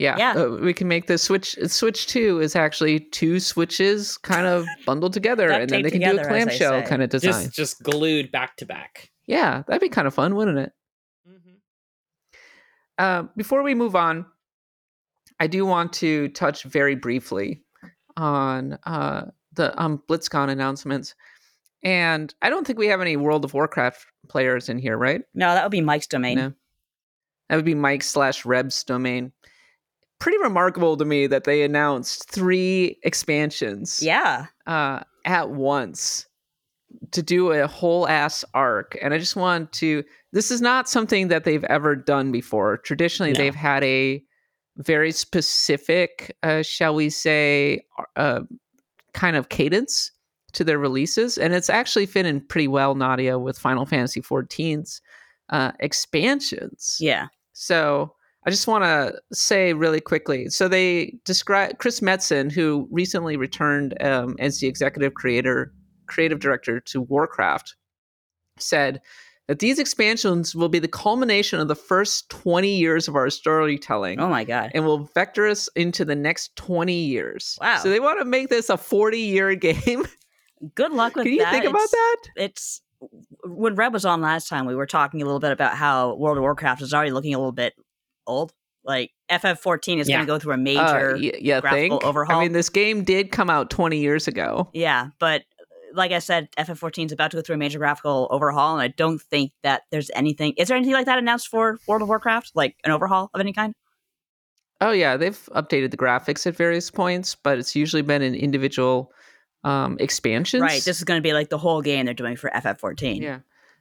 Yeah, 0.00 0.16
Yeah. 0.16 0.32
uh, 0.32 0.48
we 0.48 0.72
can 0.72 0.88
make 0.88 1.08
the 1.08 1.18
Switch. 1.18 1.56
Switch 1.66 2.06
Two 2.06 2.40
is 2.40 2.56
actually 2.56 3.00
two 3.00 3.38
switches 3.38 4.16
kind 4.16 4.46
of 4.46 4.64
bundled 4.86 5.12
together, 5.12 5.50
and 5.50 5.68
then 5.68 5.82
they 5.82 5.90
can 5.90 6.00
do 6.00 6.06
a 6.06 6.10
together, 6.12 6.30
as 6.30 6.46
they 6.46 6.56
clamshell 6.58 6.82
kind 6.88 7.02
of 7.02 7.10
design. 7.10 7.44
Just 7.44 7.54
just 7.54 7.82
glued 7.82 8.32
back 8.32 8.56
to 8.56 8.66
back. 8.66 9.10
Yeah, 9.26 9.62
that'd 9.66 9.82
be 9.82 9.90
kind 9.90 10.08
of 10.08 10.14
fun, 10.14 10.34
wouldn't 10.36 10.58
it? 10.58 10.72
Uh, 12.96 13.24
before 13.36 13.62
we 13.62 13.74
move 13.74 13.94
on, 13.94 14.24
I 15.38 15.46
do 15.46 15.66
want 15.66 15.92
to 15.94 16.28
touch 16.28 16.62
very 16.64 16.94
briefly 16.94 17.62
on 18.16 18.78
uh, 18.84 19.26
the 19.52 19.78
um, 19.80 20.02
BlizzCon 20.08 20.48
announcements. 20.48 21.14
And 21.82 22.34
I 22.40 22.48
don't 22.48 22.66
think 22.66 22.78
we 22.78 22.88
have 22.88 23.00
any 23.02 23.16
World 23.18 23.44
of 23.44 23.52
Warcraft 23.52 24.04
players 24.28 24.70
in 24.70 24.78
here, 24.78 24.96
right? 24.96 25.22
No, 25.34 25.52
that 25.54 25.62
would 25.62 25.72
be 25.72 25.80
Mike's 25.82 26.06
domain. 26.06 26.36
No. 26.38 26.52
That 27.48 27.56
would 27.56 27.64
be 27.66 27.74
Mike 27.74 28.02
slash 28.02 28.44
Reb's 28.46 28.84
domain. 28.84 29.32
Pretty 30.20 30.38
remarkable 30.38 30.96
to 30.96 31.04
me 31.04 31.26
that 31.26 31.44
they 31.44 31.62
announced 31.62 32.30
three 32.30 32.98
expansions 33.02 34.00
Yeah. 34.02 34.46
uh, 34.66 35.00
at 35.24 35.50
once 35.50 36.26
to 37.12 37.22
do 37.22 37.50
a 37.52 37.66
whole 37.66 38.06
ass 38.08 38.44
arc. 38.54 38.96
And 39.02 39.12
I 39.14 39.18
just 39.18 39.34
want 39.36 39.72
to. 39.74 40.04
This 40.32 40.50
is 40.50 40.60
not 40.60 40.88
something 40.88 41.28
that 41.28 41.44
they've 41.44 41.64
ever 41.64 41.96
done 41.96 42.30
before. 42.32 42.76
Traditionally, 42.78 43.32
No. 43.32 43.38
they've 43.38 43.54
had 43.54 43.82
a 43.82 44.22
very 44.76 45.10
specific, 45.12 46.36
uh, 46.42 46.62
shall 46.62 46.94
we 46.94 47.10
say, 47.10 47.84
uh, 48.16 48.40
kind 49.12 49.36
of 49.36 49.48
cadence 49.48 50.12
to 50.52 50.64
their 50.64 50.78
releases, 50.78 51.36
and 51.38 51.52
it's 51.54 51.68
actually 51.70 52.06
fit 52.06 52.26
in 52.26 52.40
pretty 52.40 52.68
well, 52.68 52.94
Nadia, 52.94 53.38
with 53.38 53.58
Final 53.58 53.86
Fantasy 53.86 54.20
XIV's 54.20 55.00
uh, 55.50 55.72
expansions. 55.80 56.96
Yeah. 57.00 57.26
So 57.52 58.14
I 58.46 58.50
just 58.50 58.66
want 58.66 58.84
to 58.84 59.20
say 59.32 59.74
really 59.74 60.00
quickly. 60.00 60.48
So 60.48 60.66
they 60.66 61.14
describe 61.24 61.78
Chris 61.78 62.00
Metzen, 62.00 62.50
who 62.50 62.88
recently 62.90 63.36
returned 63.36 64.00
um, 64.02 64.36
as 64.38 64.60
the 64.60 64.66
executive 64.66 65.14
creator, 65.14 65.72
creative 66.06 66.40
director 66.40 66.80
to 66.80 67.02
Warcraft, 67.02 67.74
said 68.58 69.00
that 69.48 69.58
these 69.58 69.78
expansions 69.78 70.54
will 70.54 70.68
be 70.68 70.78
the 70.78 70.88
culmination 70.88 71.60
of 71.60 71.68
the 71.68 71.74
first 71.74 72.30
20 72.30 72.68
years 72.74 73.08
of 73.08 73.16
our 73.16 73.28
storytelling 73.30 74.20
Oh 74.20 74.28
my 74.28 74.44
god. 74.44 74.70
and 74.74 74.84
will 74.86 75.10
vector 75.14 75.46
us 75.46 75.68
into 75.76 76.04
the 76.04 76.14
next 76.14 76.54
20 76.56 76.94
years. 76.94 77.58
Wow. 77.60 77.78
So 77.78 77.90
they 77.90 78.00
want 78.00 78.20
to 78.20 78.24
make 78.24 78.48
this 78.48 78.70
a 78.70 78.76
40 78.78 79.18
year 79.18 79.54
game. 79.56 80.06
Good 80.74 80.92
luck 80.92 81.16
with 81.16 81.24
that 81.24 81.30
Can 81.30 81.38
you 81.38 81.44
think 81.50 81.64
about 81.64 81.82
It's- 81.82 81.90
that? 81.90 82.16
It's 82.36 82.80
when 83.44 83.74
Reb 83.76 83.92
was 83.94 84.04
on 84.04 84.20
last 84.20 84.48
time, 84.48 84.66
we 84.66 84.74
were 84.74 84.86
talking 84.86 85.20
a 85.22 85.24
little 85.24 85.40
bit 85.40 85.52
about 85.52 85.74
how 85.74 86.14
World 86.16 86.36
of 86.36 86.42
Warcraft 86.42 86.82
is 86.82 86.92
already 86.94 87.10
looking 87.10 87.34
a 87.34 87.38
little 87.38 87.50
bit 87.50 87.72
old. 88.26 88.52
Like 88.84 89.10
FF14 89.30 89.98
is 89.98 90.08
Yeah. 90.08 90.16
going 90.16 90.26
to 90.26 90.32
go 90.32 90.38
through 90.38 90.52
a 90.52 90.54
Uh, 90.54 90.58
major 90.58 91.14
y- 91.20 91.32
yeah, 91.40 91.60
graphical 91.60 91.98
think. 91.98 92.04
overhaul. 92.08 92.38
I 92.40 92.42
mean, 92.42 92.52
this 92.52 92.68
game 92.70 93.04
did 93.04 93.30
come 93.30 93.50
out 93.50 93.68
20 93.70 93.98
years 93.98 94.26
ago. 94.26 94.70
Yeah, 94.72 95.08
but 95.18 95.42
like 95.92 96.12
I 96.12 96.18
said, 96.20 96.48
FF14 96.56 97.06
is 97.06 97.12
about 97.12 97.30
to 97.32 97.36
go 97.36 97.42
through 97.42 97.56
a 97.56 97.58
major 97.58 97.78
graphical 97.78 98.28
overhaul, 98.30 98.74
and 98.74 98.80
I 98.82 98.88
don't 98.88 99.20
think 99.20 99.52
that 99.64 99.82
there's 99.90 100.10
anything. 100.14 100.54
Is 100.56 100.68
there 100.68 100.76
anything 100.76 100.94
like 100.94 101.06
that 101.06 101.18
announced 101.18 101.48
for 101.48 101.78
World 101.86 102.00
of 102.02 102.08
Warcraft, 102.08 102.52
like 102.54 102.76
an 102.84 102.90
overhaul 102.92 103.28
of 103.34 103.40
any 103.40 103.52
kind? 103.52 103.74
Oh 104.80 104.92
yeah, 104.92 105.16
they've 105.18 105.38
updated 105.54 105.90
the 105.90 105.96
graphics 105.98 106.46
at 106.46 106.56
various 106.56 106.90
points, 106.90 107.34
but 107.34 107.58
it's 107.58 107.76
usually 107.76 108.02
been 108.02 108.22
in 108.22 108.34
individual 108.34 109.12
um, 109.62 109.98
expansions. 110.00 110.62
Right. 110.62 110.82
This 110.82 110.96
is 110.98 111.04
going 111.04 111.18
to 111.18 111.22
be 111.22 111.34
like 111.34 111.50
the 111.50 111.58
whole 111.58 111.82
game 111.82 112.06
they're 112.06 112.14
doing 112.14 112.36
for 112.36 112.48
FF14. 112.50 113.20
yeah, 113.20 113.40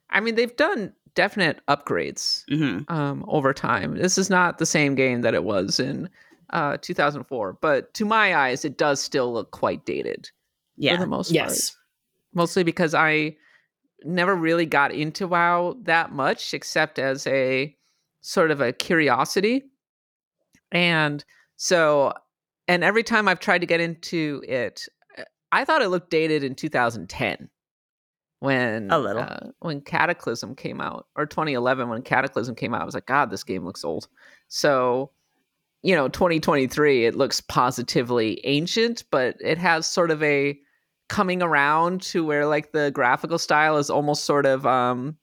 I 0.10 0.20
mean 0.20 0.36
they've 0.36 0.54
done 0.58 0.92
definite 1.16 1.60
upgrades 1.68 2.44
hmm 2.50 2.80
um, 2.94 3.24
over 3.28 3.54
time. 3.54 3.96
This 3.98 4.18
is 4.18 4.30
not 4.30 4.58
the 4.58 4.66
same 4.66 4.96
game 4.96 5.22
that 5.22 5.34
it 5.34 5.44
was 5.44 5.80
in 5.80 6.10
uh, 6.52 6.78
2004, 6.82 7.54
but 7.62 7.94
to 7.94 8.06
my 8.06 8.36
eyes, 8.36 8.66
it 8.66 8.78
does 8.78 9.02
still 9.02 9.32
look 9.32 9.52
quite 9.52 9.86
dated 9.86 10.26
for 10.26 10.32
Yeah. 10.78 10.98
the 10.98 11.06
most 11.08 11.28
part. 11.36 11.50
Yes. 11.50 11.76
Mostly 12.34 12.64
because 12.64 12.94
I 12.94 13.36
never 14.04 14.36
really 14.36 14.66
got 14.66 14.92
into 14.92 15.28
WoW 15.28 15.76
that 15.84 16.12
much, 16.12 16.54
except 16.54 16.98
as 17.00 17.28
a 17.28 17.76
sort 18.22 18.50
of 18.52 18.62
a 18.62 18.72
curiosity. 18.74 19.64
And 20.72 21.24
so, 21.58 22.14
and 22.68 22.84
every 22.84 23.04
time 23.04 23.28
I've 23.28 23.40
tried 23.40 23.60
to 23.60 23.68
get 23.68 23.80
into 23.82 24.44
it, 24.48 24.88
I 25.52 25.66
thought 25.66 25.82
it 25.82 25.90
looked 25.90 26.12
dated 26.12 26.44
in 26.44 26.56
2010 26.56 27.50
when 28.40 28.90
A 28.92 28.98
little. 29.00 29.22
uh, 29.22 29.48
when 29.60 29.82
Cataclysm 29.82 30.56
came 30.56 30.80
out, 30.82 31.08
or 31.16 31.26
2011 31.26 31.90
when 31.90 32.02
Cataclysm 32.02 32.56
came 32.56 32.74
out. 32.74 32.82
I 32.82 32.86
was 32.86 32.94
like, 32.94 33.06
God, 33.06 33.30
this 33.30 33.44
game 33.44 33.66
looks 33.66 33.84
old. 33.84 34.08
So, 34.48 35.12
you 35.82 35.96
know, 35.96 36.08
2023, 36.08 37.06
it 37.06 37.16
looks 37.16 37.42
positively 37.42 38.40
ancient, 38.46 39.04
but 39.12 39.36
it 39.42 39.58
has 39.58 39.86
sort 39.86 40.12
of 40.12 40.22
a 40.24 40.58
coming 41.10 41.42
around 41.42 42.02
to 42.04 42.24
where 42.24 42.46
like 42.46 42.72
the 42.72 42.92
graphical 42.92 43.38
style 43.40 43.78
is 43.78 43.90
almost 43.90 44.26
sort 44.26 44.46
of, 44.46 44.66
um, 44.68 45.18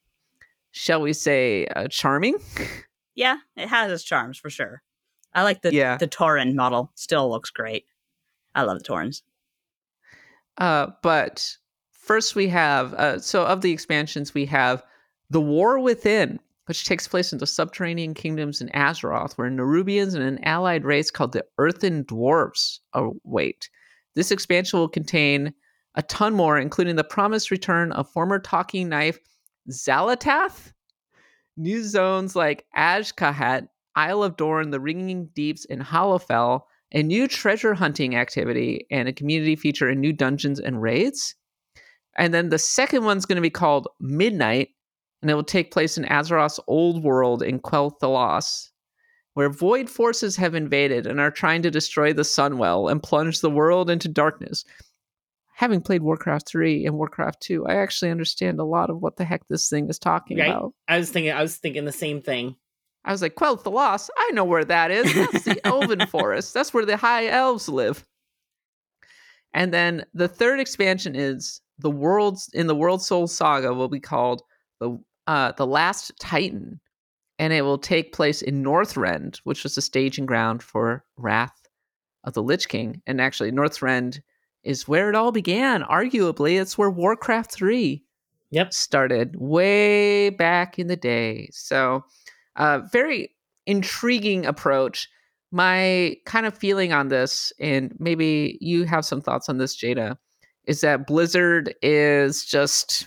shall 0.73 1.01
we 1.01 1.13
say, 1.13 1.67
uh, 1.69 1.89
charming. 1.89 2.37
Yeah, 3.19 3.39
it 3.57 3.69
has 3.69 3.91
its 3.91 4.05
charms 4.05 4.37
for 4.37 4.51
sure. 4.51 4.83
I 5.33 5.43
like 5.43 5.63
the 5.63 5.73
Yeah. 5.73 5.97
the 5.97 6.07
Tauren 6.07 6.55
model. 6.55 6.93
Still 6.97 7.31
looks 7.31 7.49
great. 7.49 7.87
I 8.55 8.61
love 8.65 8.77
the 8.77 8.85
Taurens. 8.85 9.23
Uh, 10.59 10.89
but 11.03 11.57
first, 12.07 12.35
we 12.35 12.49
have 12.49 12.95
uh, 12.95 13.19
so 13.19 13.45
of 13.45 13.61
the 13.61 13.73
expansions, 13.73 14.33
we 14.33 14.47
have 14.47 14.83
the 15.29 15.41
War 15.41 15.79
Within, 15.81 16.39
which 16.67 16.85
takes 16.85 17.09
place 17.09 17.33
in 17.33 17.39
the 17.39 17.47
subterranean 17.47 18.15
kingdoms 18.15 18.61
in 18.61 18.69
Azeroth, 18.69 19.33
where 19.35 19.51
Nerubians 19.51 20.15
and 20.15 20.23
an 20.23 20.43
allied 20.45 20.85
race 20.85 21.11
called 21.11 21.33
the 21.33 21.45
Earthen 21.59 22.05
Dwarves 22.05 22.79
await. 22.93 23.69
This 24.15 24.31
expansion 24.31 24.79
will 24.79 24.89
contain 24.89 25.53
a 25.97 26.03
ton 26.03 26.35
more, 26.35 26.59
including 26.59 26.97
the 26.97 27.05
promised 27.05 27.51
return 27.51 27.93
of 27.93 28.11
former 28.11 28.39
talking 28.39 28.89
knife 28.89 29.19
Xal'atath, 29.71 30.73
new 31.57 31.83
zones 31.83 32.37
like 32.37 32.67
Azj-Kahet, 32.77 33.69
Isle 33.97 34.23
of 34.23 34.37
Dorn, 34.37 34.71
the 34.71 34.81
Ringing 34.81 35.27
Deeps, 35.35 35.65
and 35.67 35.83
Hallowfall, 35.83 36.63
a 36.93 37.03
new 37.03 37.27
treasure 37.27 37.75
hunting 37.75 38.15
activity, 38.15 38.87
and 38.91 39.09
a 39.09 39.13
community 39.13 39.57
feature 39.57 39.89
and 39.89 40.01
new 40.01 40.13
dungeons 40.13 40.61
and 40.61 40.81
raids. 40.81 41.35
And 42.17 42.33
then 42.33 42.49
the 42.49 42.59
second 42.59 43.05
one's 43.05 43.27
going 43.27 43.37
to 43.37 43.43
be 43.43 43.51
called 43.51 43.89
Midnight, 44.01 44.71
and 45.23 45.31
it 45.31 45.35
will 45.35 45.45
take 45.45 45.71
place 45.71 45.97
in 45.99 46.05
Azeroth's 46.05 46.61
old 46.67 47.03
world 47.05 47.43
in 47.43 47.61
Quel'Thalas, 47.61 48.71
where 49.35 49.51
void 49.51 49.91
forces 49.91 50.35
have 50.37 50.55
invaded 50.55 51.07
and 51.07 51.21
are 51.21 51.31
trying 51.31 51.63
to 51.63 51.71
destroy 51.71 52.13
the 52.13 52.23
Sunwell 52.23 52.91
and 52.91 53.03
plunge 53.03 53.41
the 53.41 53.51
world 53.51 53.91
into 53.91 54.09
darkness. 54.09 54.65
Having 55.57 55.83
played 55.83 56.03
Warcraft 56.03 56.47
3 56.49 56.85
and 56.87 56.97
Warcraft 56.97 57.41
2, 57.43 57.67
I 57.67 57.77
actually 57.77 58.11
understand 58.11 58.61
a 58.61 58.65
lot 58.65 58.91
of 58.91 59.01
what 59.01 59.17
the 59.17 59.25
heck 59.25 59.47
this 59.49 59.69
thing 59.71 59.89
is 59.89 59.99
talking 59.99 60.39
Right? 60.39 60.51
about. 60.51 60.75
I 60.89 60.99
was 60.99 61.11
thinking 61.11 61.33
I 61.33 61.41
was 61.43 61.57
thinking 61.57 61.85
the 61.87 61.93
same 61.93 62.21
thing. 62.23 62.57
I 63.07 63.13
was 63.13 63.23
like, 63.23 63.37
Quel'Thalas, 63.37 64.09
I 64.19 64.31
know 64.33 64.45
where 64.45 64.65
that 64.65 64.91
is. 64.91 65.15
That's 65.15 65.45
the 65.45 65.65
Elven 65.67 66.07
Forest. 66.11 66.53
That's 66.55 66.75
where 66.75 66.85
the 66.85 66.97
High 66.97 67.29
Elves 67.29 67.69
live. 67.69 68.05
And 69.55 69.73
then 69.73 70.05
the 70.13 70.29
third 70.29 70.61
expansion 70.61 71.15
is 71.15 71.61
the 71.79 71.91
world's 71.91 72.49
in 72.53 72.67
the 72.67 72.75
World 72.75 73.03
Soul 73.03 73.27
Saga 73.27 73.73
will 73.75 73.89
be 73.89 74.01
called 74.01 74.43
the 74.81 74.99
uh, 75.27 75.53
the 75.53 75.67
Last 75.67 76.13
Titan, 76.21 76.81
and 77.39 77.53
it 77.53 77.63
will 77.63 77.79
take 77.79 78.13
place 78.13 78.43
in 78.43 78.63
Northrend, 78.63 79.39
which 79.45 79.63
was 79.63 79.75
the 79.75 79.83
staging 79.83 80.27
ground 80.27 80.63
for 80.63 81.05
Wrath 81.17 81.67
of 82.25 82.35
the 82.35 82.43
Lich 82.43 82.69
King. 82.69 83.03
And 83.07 83.21
actually, 83.21 83.53
Northrend 83.53 84.21
is 84.65 84.89
where 84.89 85.09
it 85.09 85.15
all 85.15 85.33
began. 85.33 85.83
Arguably, 85.83 86.61
it's 86.61 86.77
where 86.79 86.91
Warcraft 86.91 87.53
three 87.53 88.05
Yep. 88.51 88.73
started 88.73 89.37
way 89.37 90.31
back 90.31 90.79
in 90.79 90.87
the 90.87 90.97
day. 90.97 91.49
So, 91.53 92.05
uh, 92.57 92.81
very 92.93 93.35
intriguing 93.67 94.47
approach. 94.47 95.09
My 95.53 96.17
kind 96.27 96.47
of 96.47 96.57
feeling 96.57 96.93
on 96.93 97.09
this, 97.09 97.53
and 97.61 97.95
maybe 97.99 98.59
you 98.61 98.85
have 98.85 99.05
some 99.05 99.21
thoughts 99.21 99.49
on 99.49 99.59
this, 99.59 99.77
Jada, 99.77 100.17
is 100.67 100.81
that 100.83 101.07
Blizzard 101.07 101.75
is 101.83 102.45
just, 102.45 103.07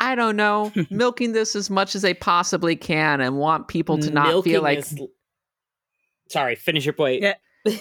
I 0.00 0.14
don't 0.14 0.36
know, 0.36 0.72
milking 0.90 1.32
this 1.32 1.56
as 1.56 1.70
much 1.70 1.94
as 1.94 2.02
they 2.02 2.14
possibly 2.14 2.76
can 2.76 3.20
and 3.20 3.36
want 3.38 3.68
people 3.68 3.98
to 3.98 4.10
not 4.10 4.28
Milking 4.28 4.52
feel 4.52 4.62
like 4.62 4.78
is- 4.78 4.98
Sorry, 6.30 6.54
finish 6.56 6.84
your 6.84 6.92
point. 6.92 7.22
Yeah. 7.22 7.34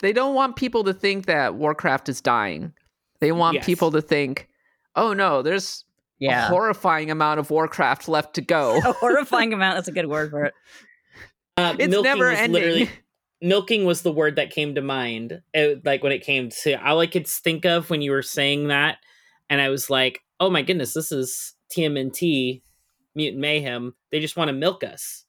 they 0.00 0.12
don't 0.12 0.34
want 0.34 0.56
people 0.56 0.84
to 0.84 0.94
think 0.94 1.26
that 1.26 1.54
Warcraft 1.56 2.08
is 2.08 2.20
dying. 2.20 2.72
They 3.20 3.32
want 3.32 3.56
Yes. 3.56 3.66
people 3.66 3.90
to 3.90 4.00
think, 4.00 4.48
oh 4.94 5.12
no, 5.12 5.42
there's 5.42 5.84
a 6.20 6.24
Yeah. 6.24 6.48
horrifying 6.48 7.10
amount 7.10 7.40
of 7.40 7.50
Warcraft 7.50 8.08
left 8.08 8.34
to 8.34 8.40
go. 8.40 8.76
A 8.78 8.92
horrifying 8.92 9.52
amount. 9.52 9.76
That's 9.76 9.88
a 9.88 9.92
good 9.92 10.06
word 10.06 10.30
for 10.30 10.44
it. 10.44 10.54
Uh, 11.56 11.74
it's 11.78 11.92
never 12.00 12.30
was 12.30 12.38
ending. 12.38 12.88
Literally- 13.40 13.48
milking 13.50 13.84
was 13.84 14.02
the 14.02 14.12
word 14.12 14.36
that 14.36 14.50
came 14.50 14.74
to 14.74 14.82
mind. 14.82 15.40
It- 15.54 15.84
like 15.84 16.02
when 16.02 16.12
it 16.12 16.22
came 16.24 16.50
to 16.62 16.74
all 16.86 17.00
I 17.00 17.06
could 17.06 17.26
think 17.26 17.64
of 17.64 17.90
when 17.90 18.02
you 18.02 18.10
were 18.12 18.22
saying 18.22 18.68
that, 18.68 18.98
and 19.50 19.60
I 19.60 19.68
was 19.70 19.88
like, 19.90 20.20
"Oh 20.40 20.50
my 20.50 20.62
goodness, 20.62 20.94
this 20.94 21.10
is 21.12 21.54
TMNT, 21.70 22.62
Mutant 23.14 23.40
Mayhem. 23.40 23.94
They 24.10 24.20
just 24.20 24.36
want 24.36 24.48
to 24.48 24.52
milk 24.54 24.84
us. 24.84 25.24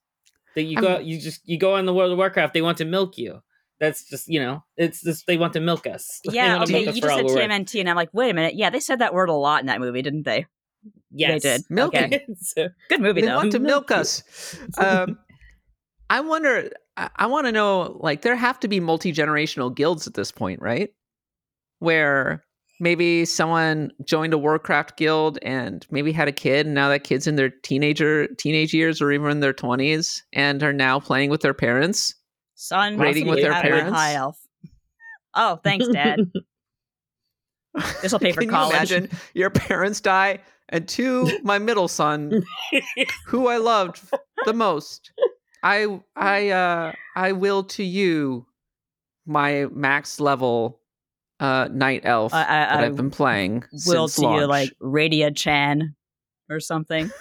That 0.56 0.64
you 0.64 0.78
go, 0.82 0.88
I'm- 0.96 1.04
you 1.06 1.20
just 1.20 1.42
you 1.48 1.58
go 1.58 1.76
on 1.76 1.86
the 1.86 1.94
World 1.94 2.12
of 2.12 2.18
Warcraft. 2.18 2.54
They 2.54 2.62
want 2.62 2.78
to 2.80 2.86
milk 2.86 3.18
you. 3.18 3.42
That's 3.80 4.04
just 4.10 4.28
you 4.28 4.40
know, 4.42 4.64
it's 4.76 5.02
just 5.02 5.26
they 5.28 5.38
want 5.38 5.54
to 5.54 5.60
milk 5.62 5.88
us. 5.88 6.20
Yeah, 6.32 6.64
okay. 6.64 6.84
milk 6.84 6.96
You 6.96 7.02
just 7.02 7.02
for 7.02 7.12
all 7.12 7.18
said 7.18 7.26
we're. 7.28 7.48
TMNT, 7.48 7.80
and 7.80 7.90
I'm 7.90 7.96
like, 7.96 8.10
wait 8.14 8.30
a 8.30 8.34
minute. 8.34 8.56
Yeah, 8.56 8.70
they 8.70 8.80
said 8.82 9.00
that 9.00 9.14
word 9.14 9.30
a 9.30 9.34
lot 9.34 9.62
in 9.62 9.68
that 9.68 9.80
movie, 9.80 10.02
didn't 10.02 10.24
they? 10.24 10.46
Yes, 11.12 11.42
they 11.44 11.50
did. 11.58 11.62
Milking. 11.70 12.04
Okay. 12.14 12.26
So- 12.42 12.70
Good 12.90 13.00
movie 13.02 13.22
though. 13.22 13.28
they 13.28 13.32
though. 13.32 13.38
want 13.38 13.52
to 13.54 13.60
milk 13.60 13.90
Milk 13.90 13.92
us. 13.92 14.58
Um, 14.78 15.18
I 16.10 16.20
wonder. 16.22 16.72
I, 17.00 17.10
I 17.16 17.26
want 17.28 17.48
to 17.48 17.52
know. 17.52 17.98
Like, 18.02 18.22
there 18.22 18.36
have 18.36 18.60
to 18.60 18.68
be 18.68 18.80
multi 18.80 19.14
generational 19.14 19.74
guilds 19.74 20.06
at 20.06 20.14
this 20.14 20.32
point, 20.32 20.62
right? 20.62 20.90
Where 21.80 22.44
maybe 22.80 23.26
someone 23.26 23.92
joined 24.06 24.34
a 24.34 24.38
Warcraft 24.38 24.98
guild 24.98 25.40
and 25.42 25.86
maybe 25.90 26.12
had 26.12 26.28
a 26.28 26.34
kid, 26.34 26.66
and 26.66 26.76
now 26.76 26.90
that 26.90 27.04
kid's 27.04 27.28
in 27.28 27.36
their 27.36 27.50
teenager 27.50 28.28
teenage 28.38 28.74
years 28.74 29.02
or 29.02 29.12
even 29.12 29.32
in 29.32 29.40
their 29.40 29.54
twenties, 29.54 30.24
and 30.34 30.62
are 30.62 30.74
now 30.74 31.00
playing 31.00 31.30
with 31.30 31.42
their 31.42 31.54
parents. 31.54 32.14
Son, 32.56 32.98
Raiding 32.98 33.28
with 33.28 33.42
their 33.42 33.54
parents? 33.54 33.98
High 33.98 34.16
elf. 34.16 34.38
Oh, 35.34 35.60
thanks, 35.64 35.88
Dad. 35.88 36.20
This 38.02 38.12
will 38.12 38.20
pay 38.20 38.32
for 38.32 38.42
Can 38.42 38.50
college. 38.50 38.90
you 38.90 38.98
imagine 38.98 39.18
your 39.36 39.52
parents 39.52 40.02
die, 40.02 40.40
and 40.70 40.88
to 40.90 41.40
my 41.44 41.60
middle 41.60 41.88
son, 41.88 42.44
who 43.28 43.48
I 43.48 43.58
loved 43.58 44.02
the 44.46 44.54
most. 44.54 45.12
I 45.64 46.00
I 46.16 46.50
uh 46.50 46.94
I 47.16 47.32
will 47.34 47.64
to 47.66 47.84
you 47.84 48.46
my 49.26 49.66
max 49.72 50.20
level 50.20 50.80
uh 51.40 51.68
night 51.72 52.02
elf 52.06 52.34
I- 52.34 52.42
I- 52.42 52.46
that 52.46 52.80
I 52.80 52.86
I've 52.86 52.96
been 52.96 53.12
playing 53.12 53.64
Will 53.86 54.08
since 54.08 54.16
to 54.16 54.22
launch. 54.22 54.42
you 54.42 54.48
like 54.48 54.74
Radia 54.82 55.36
Chan 55.36 55.96
or 56.50 56.60
something. 56.60 57.12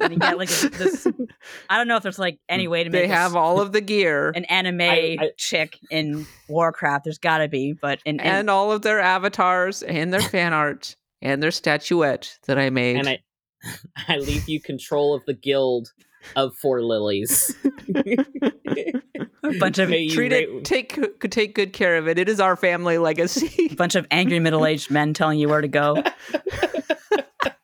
and 0.00 0.12
you 0.12 0.18
get 0.20 0.38
like 0.38 0.48
this. 0.48 1.04
I 1.70 1.76
don't 1.76 1.88
know 1.88 1.96
if 1.96 2.02
there's 2.04 2.18
like 2.20 2.38
any 2.48 2.68
way 2.68 2.84
to 2.84 2.90
make 2.90 3.02
they 3.02 3.06
this 3.08 3.16
have 3.16 3.34
all 3.34 3.60
of 3.60 3.72
the 3.72 3.80
gear 3.80 4.30
an 4.34 4.44
anime 4.44 4.80
I- 4.82 5.16
I- 5.20 5.30
chick 5.36 5.78
in 5.90 6.26
Warcraft. 6.48 7.04
There's 7.04 7.18
got 7.18 7.38
to 7.38 7.48
be, 7.48 7.72
but 7.72 7.98
in, 8.04 8.20
in 8.20 8.26
and 8.26 8.50
all 8.50 8.70
of 8.72 8.82
their 8.82 9.00
avatars 9.00 9.82
and 9.82 10.12
their 10.12 10.20
fan 10.20 10.52
art 10.52 10.94
and 11.20 11.42
their 11.42 11.50
statuette 11.50 12.38
that 12.46 12.58
I 12.58 12.70
made. 12.70 12.96
and 12.96 13.08
I 13.08 13.18
I 14.08 14.16
leave 14.18 14.48
you 14.48 14.60
control 14.60 15.14
of 15.14 15.24
the 15.26 15.34
guild 15.34 15.92
of 16.36 16.54
four 16.56 16.82
lilies. 16.82 17.54
a 17.94 19.58
bunch 19.58 19.78
of 19.78 19.88
May 19.90 20.00
you 20.02 20.10
Treat 20.10 20.32
ra- 20.32 20.38
it 20.58 20.64
take 20.64 21.18
could 21.18 21.32
take 21.32 21.54
good 21.54 21.72
care 21.72 21.96
of 21.96 22.08
it. 22.08 22.18
It 22.18 22.28
is 22.28 22.40
our 22.40 22.56
family 22.56 22.98
legacy. 22.98 23.68
a 23.72 23.74
bunch 23.74 23.94
of 23.94 24.06
angry 24.10 24.38
middle-aged 24.40 24.90
men 24.90 25.14
telling 25.14 25.38
you 25.38 25.48
where 25.48 25.60
to 25.60 25.68
go. 25.68 26.02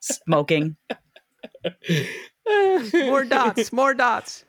Smoking. 0.01 0.77
more 2.95 3.25
dots, 3.25 3.73
more 3.73 3.95
dots. 3.95 4.45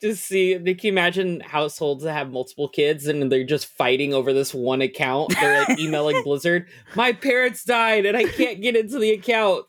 Just 0.00 0.24
see, 0.24 0.56
they 0.56 0.74
can 0.74 0.86
you 0.88 0.92
imagine 0.92 1.40
households 1.40 2.02
that 2.02 2.12
have 2.12 2.30
multiple 2.32 2.68
kids 2.68 3.06
and 3.06 3.30
they're 3.30 3.44
just 3.44 3.66
fighting 3.66 4.12
over 4.12 4.32
this 4.32 4.52
one 4.52 4.82
account. 4.82 5.32
They're 5.38 5.64
like 5.68 5.78
emailing 5.78 6.22
Blizzard, 6.24 6.66
"My 6.96 7.12
parents 7.12 7.62
died 7.62 8.04
and 8.06 8.16
I 8.16 8.24
can't 8.24 8.60
get 8.60 8.74
into 8.74 8.98
the 8.98 9.12
account." 9.12 9.66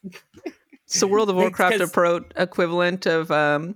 It's 0.85 0.99
the 0.99 1.07
World 1.07 1.29
of 1.29 1.35
Warcraft 1.37 1.77
Warcraft 1.77 1.93
'cause- 1.93 2.03
appro- 2.23 2.31
equivalent 2.41 3.05
of 3.05 3.29
um 3.31 3.75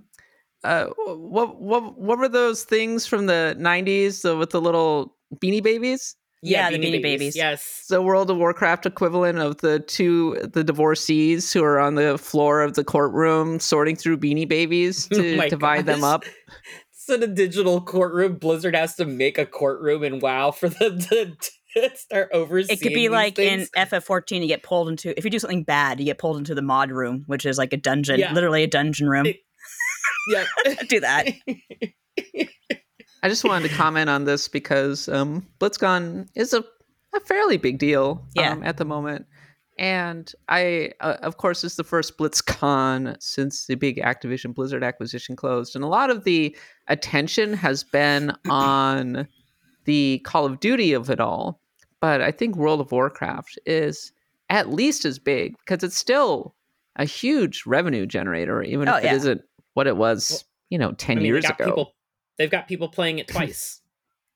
uh 0.68 0.86
what 1.06 1.60
what 1.60 1.98
what 1.98 2.18
were 2.18 2.28
those 2.28 2.64
things 2.64 3.06
from 3.06 3.26
the 3.26 3.56
90s 3.58 4.28
uh, 4.28 4.36
with 4.36 4.50
the 4.50 4.60
little 4.60 5.16
beanie 5.36 5.62
babies? 5.62 6.14
Yeah, 6.40 6.70
the 6.70 6.78
Beanie 6.78 7.02
Babies. 7.02 7.34
Yes. 7.34 7.86
The 7.88 8.00
World 8.00 8.30
of 8.30 8.36
Warcraft 8.36 8.86
equivalent 8.86 9.40
of 9.40 9.56
the 9.58 9.80
two 9.80 10.36
the 10.54 10.62
divorcees 10.62 11.52
who 11.52 11.64
are 11.64 11.80
on 11.80 11.96
the 11.96 12.16
floor 12.16 12.62
of 12.62 12.74
the 12.74 12.84
courtroom 12.84 13.58
sorting 13.58 13.96
through 13.96 14.18
beanie 14.18 14.48
babies 14.48 15.08
Oh 15.12 15.16
to 15.16 15.36
my 15.36 15.48
divide 15.48 15.86
them 15.86 16.04
up. 16.04 16.24
So 16.92 17.14
in 17.14 17.22
a 17.22 17.26
digital 17.26 17.80
courtroom, 17.80 18.34
Blizzard 18.34 18.76
has 18.76 18.94
to 18.96 19.06
make 19.06 19.38
a 19.38 19.46
courtroom 19.46 20.04
in 20.04 20.18
WoW 20.20 20.50
for 20.50 20.68
them 20.68 20.98
to, 21.08 21.34
to 21.74 21.96
start 21.96 22.28
overseeing. 22.34 22.78
It 22.78 22.82
could 22.82 22.92
be 22.92 23.08
like 23.08 23.36
things. 23.36 23.70
in 23.74 23.82
FF14, 23.86 24.42
you 24.42 24.46
get 24.46 24.62
pulled 24.62 24.90
into, 24.90 25.16
if 25.16 25.24
you 25.24 25.30
do 25.30 25.38
something 25.38 25.64
bad, 25.64 26.00
you 26.00 26.04
get 26.04 26.18
pulled 26.18 26.36
into 26.36 26.54
the 26.54 26.60
mod 26.60 26.90
room, 26.90 27.24
which 27.26 27.46
is 27.46 27.56
like 27.56 27.72
a 27.72 27.78
dungeon, 27.78 28.20
Yeah. 28.20 28.34
literally 28.34 28.62
a 28.62 28.66
dungeon 28.66 29.08
room. 29.08 29.24
It- 29.24 29.38
yeah. 30.28 30.44
do 30.88 31.00
that. 31.00 31.28
I 33.22 33.28
just 33.28 33.44
wanted 33.44 33.68
to 33.68 33.74
comment 33.74 34.08
on 34.10 34.24
this 34.24 34.48
because 34.48 35.08
um 35.08 35.46
BlizzCon 35.60 36.28
is 36.34 36.52
a 36.52 36.64
a 37.14 37.20
fairly 37.20 37.56
big 37.56 37.78
deal 37.78 38.24
Yeah. 38.34 38.52
um, 38.52 38.62
at 38.62 38.76
the 38.76 38.84
moment. 38.84 39.26
And 39.78 40.30
I, 40.48 40.90
uh, 41.00 41.16
of 41.22 41.36
course, 41.38 41.62
it's 41.64 41.76
the 41.76 41.84
first 41.84 42.18
BlizzCon 42.18 43.16
since 43.22 43.66
the 43.66 43.76
big 43.76 43.96
Activision 43.98 44.52
Blizzard 44.54 44.82
acquisition 44.84 45.34
closed. 45.36 45.74
And 45.76 45.84
a 45.84 45.88
lot 45.88 46.10
of 46.10 46.24
the 46.24 46.54
attention 46.88 47.54
has 47.54 47.82
been 47.84 48.32
on 48.50 49.26
the 49.84 50.20
Call 50.24 50.44
of 50.44 50.60
Duty 50.60 50.92
of 50.92 51.08
it 51.10 51.20
all. 51.20 51.60
But 52.00 52.20
I 52.20 52.30
think 52.32 52.56
World 52.56 52.80
of 52.80 52.92
Warcraft 52.92 53.58
is 53.66 54.12
at 54.50 54.68
least 54.70 55.04
as 55.06 55.18
big 55.18 55.54
because 55.64 55.82
it's 55.84 55.96
still 55.96 56.54
a 56.96 57.04
huge 57.06 57.62
revenue 57.66 58.04
generator, 58.04 58.62
even 58.62 58.88
Oh, 58.88 58.96
if 58.96 59.04
yeah. 59.04 59.12
it 59.12 59.16
isn't 59.16 59.42
what 59.78 59.86
it 59.86 59.96
was, 59.96 60.44
you 60.70 60.76
know, 60.76 60.90
10 60.90 61.16
I 61.18 61.20
mean, 61.20 61.26
years 61.26 61.44
ago. 61.44 61.64
people. 61.64 61.94
They've 62.36 62.50
got 62.50 62.66
people 62.66 62.88
playing 62.88 63.20
it 63.20 63.28
twice 63.34 63.80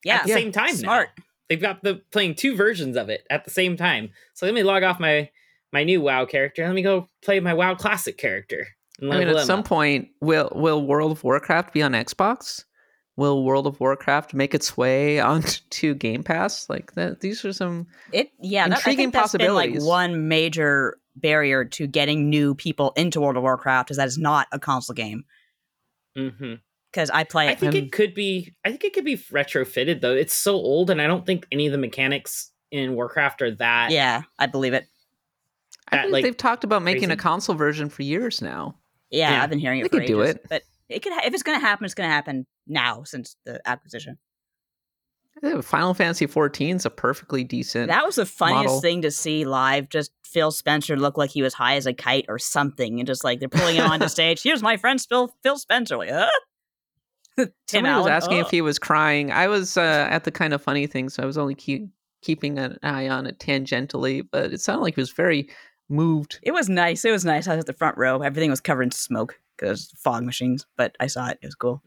Yeah, 0.04 0.18
at 0.18 0.26
the 0.26 0.32
same 0.34 0.52
time. 0.52 0.76
smart. 0.76 1.08
Now. 1.18 1.24
They've 1.48 1.60
got 1.60 1.82
the 1.82 2.00
playing 2.12 2.36
two 2.36 2.54
versions 2.56 2.96
of 2.96 3.08
it 3.08 3.26
at 3.28 3.44
the 3.44 3.50
same 3.50 3.76
time. 3.76 4.10
So 4.34 4.46
let 4.46 4.54
me 4.54 4.62
log 4.62 4.84
off 4.84 5.00
my 5.00 5.28
my 5.72 5.82
new 5.84 6.00
WoW 6.00 6.24
character. 6.26 6.64
Let 6.64 6.74
me 6.74 6.82
go 6.82 7.08
play 7.24 7.40
my 7.40 7.54
WoW 7.54 7.74
classic 7.74 8.16
character. 8.18 8.68
And 9.00 9.12
I 9.12 9.18
mean, 9.18 9.28
at 9.28 9.44
some 9.46 9.60
up. 9.60 9.66
point, 9.66 10.08
will 10.20 10.50
will 10.54 10.86
World 10.86 11.10
of 11.12 11.24
Warcraft 11.24 11.72
be 11.74 11.82
on 11.82 11.92
Xbox? 11.92 12.64
Will 13.16 13.44
World 13.44 13.66
of 13.66 13.80
Warcraft 13.80 14.32
make 14.32 14.54
its 14.54 14.76
way 14.76 15.18
onto 15.32 15.94
Game 15.94 16.22
Pass? 16.22 16.70
Like 16.70 16.92
that, 16.94 17.20
these 17.20 17.44
are 17.44 17.52
some. 17.52 17.86
It 18.12 18.30
yeah, 18.40 18.68
that, 18.68 18.74
I 18.74 18.78
Intriguing 18.78 19.10
think 19.10 19.14
that's 19.14 19.32
been 19.32 19.54
like 19.54 19.70
possibilities. 19.70 19.84
one 19.84 20.28
major 20.28 20.98
barrier 21.16 21.64
to 21.64 21.86
getting 21.86 22.30
new 22.30 22.54
people 22.54 22.92
into 22.96 23.20
World 23.20 23.36
of 23.36 23.42
Warcraft 23.42 23.90
is 23.90 23.96
that 23.98 24.06
it's 24.06 24.18
not 24.18 24.46
a 24.52 24.58
console 24.58 24.94
game 24.94 25.24
Mhm. 26.16 26.60
because 26.90 27.10
I 27.10 27.24
play 27.24 27.48
I 27.48 27.54
think 27.54 27.72
Um, 27.74 27.78
it 27.78 27.92
could 27.92 28.14
be. 28.14 28.54
I 28.64 28.70
think 28.70 28.84
it 28.84 28.92
could 28.94 29.04
be 29.04 29.16
retrofitted 29.16 30.00
though. 30.00 30.14
It's 30.14 30.34
so 30.34 30.54
old, 30.54 30.90
and 30.90 31.00
I 31.02 31.06
don't 31.06 31.26
think 31.26 31.46
any 31.52 31.66
of 31.66 31.72
the 31.72 31.78
mechanics 31.78 32.50
in 32.70 32.94
Warcraft 32.94 33.42
are 33.42 33.50
that. 33.56 33.90
yeah, 33.90 34.22
I 34.38 34.46
believe 34.46 34.72
it. 34.74 34.86
I 35.88 35.98
think 36.02 36.12
like, 36.12 36.24
they've 36.24 36.36
talked 36.36 36.64
about 36.64 36.82
making 36.82 37.10
a 37.10 37.16
console 37.16 37.54
version 37.54 37.90
for 37.90 38.02
years 38.02 38.40
now. 38.40 38.78
Yeah, 39.10 39.30
Yeah. 39.32 39.42
I've 39.42 39.50
been 39.50 39.58
hearing 39.58 39.80
it 39.80 39.82
They 39.84 39.88
for 39.90 39.98
could 39.98 40.06
do 40.06 40.22
it. 40.22 40.46
but 40.48 40.62
it 40.88 41.02
could 41.02 41.12
ha- 41.12 41.22
if 41.26 41.34
it's 41.34 41.42
going 41.42 41.58
to 41.60 41.66
happen, 41.66 41.84
it's 41.84 41.92
going 41.94 42.08
to 42.08 42.12
happen 42.14 42.46
now 42.66 43.02
since 43.04 43.36
the 43.44 43.60
acquisition. 43.68 44.16
Uh, 45.42 45.62
Final 45.62 45.94
Fantasy 45.94 46.26
14 46.26 46.76
is 46.76 46.86
a 46.86 46.90
perfectly 46.90 47.44
decent. 47.44 47.88
That 47.88 48.04
was 48.04 48.16
the 48.16 48.26
funniest 48.26 48.66
model. 48.66 48.80
thing 48.80 49.02
to 49.02 49.10
see 49.10 49.44
live. 49.44 49.88
Just 49.88 50.12
Phil 50.24 50.50
Spencer 50.50 50.96
looked 50.96 51.18
like 51.18 51.30
he 51.30 51.42
was 51.42 51.54
high 51.54 51.76
as 51.76 51.86
a 51.86 51.92
kite 51.92 52.26
or 52.28 52.38
something, 52.38 53.00
and 53.00 53.06
just 53.06 53.24
like 53.24 53.40
they're 53.40 53.48
pulling 53.48 53.76
him 53.76 53.90
onto 53.90 54.08
stage. 54.10 54.42
Here's 54.42 54.62
my 54.62 54.76
friend 54.76 55.00
Phil 55.00 55.34
Phil 55.42 55.58
Spencer. 55.58 55.96
Like, 55.96 56.10
huh? 56.10 56.28
Tim 57.36 57.50
Somebody 57.66 57.96
was 57.96 58.06
asking 58.06 58.38
"Oh." 58.38 58.40
if 58.42 58.50
he 58.50 58.60
was 58.60 58.78
crying. 58.78 59.32
I 59.32 59.48
was 59.48 59.76
uh, 59.76 60.06
at 60.10 60.24
the 60.24 60.30
kind 60.30 60.52
of 60.52 60.62
funny 60.62 60.86
thing, 60.86 61.08
so 61.08 61.22
I 61.22 61.26
was 61.26 61.38
only 61.38 61.54
keep, 61.54 61.88
keeping 62.20 62.58
an 62.58 62.78
eye 62.82 63.08
on 63.08 63.26
it 63.26 63.38
tangentially, 63.38 64.26
but 64.30 64.52
it 64.52 64.60
sounded 64.60 64.82
like 64.82 64.96
he 64.96 65.00
was 65.00 65.12
very 65.12 65.48
moved. 65.88 66.38
It 66.42 66.52
was 66.52 66.68
nice. 66.68 67.04
It 67.04 67.10
was 67.10 67.24
nice. 67.24 67.48
I 67.48 67.56
was 67.56 67.62
at 67.62 67.66
the 67.66 67.72
front 67.72 67.96
row. 67.96 68.20
Everything 68.20 68.50
was 68.50 68.60
covered 68.60 68.82
in 68.84 68.90
smoke 68.90 69.40
because 69.56 69.92
fog 69.96 70.24
machines, 70.24 70.66
but 70.76 70.94
I 71.00 71.06
saw 71.06 71.28
it. 71.28 71.38
It 71.42 71.46
was 71.46 71.54
cool. 71.54 71.82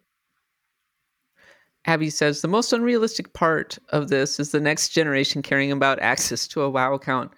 Abby 1.88 2.10
says 2.10 2.42
the 2.42 2.48
most 2.48 2.74
unrealistic 2.74 3.34
part 3.34 3.78
of 3.90 4.10
this 4.10 4.40
is 4.40 4.52
the 4.52 4.60
next 4.60 4.90
generation 4.90 5.42
caring 5.42 5.72
about 5.72 6.00
access 6.00 6.48
to 6.50 6.62
a 6.62 6.70
WoW 6.70 6.94
account. 6.94 7.32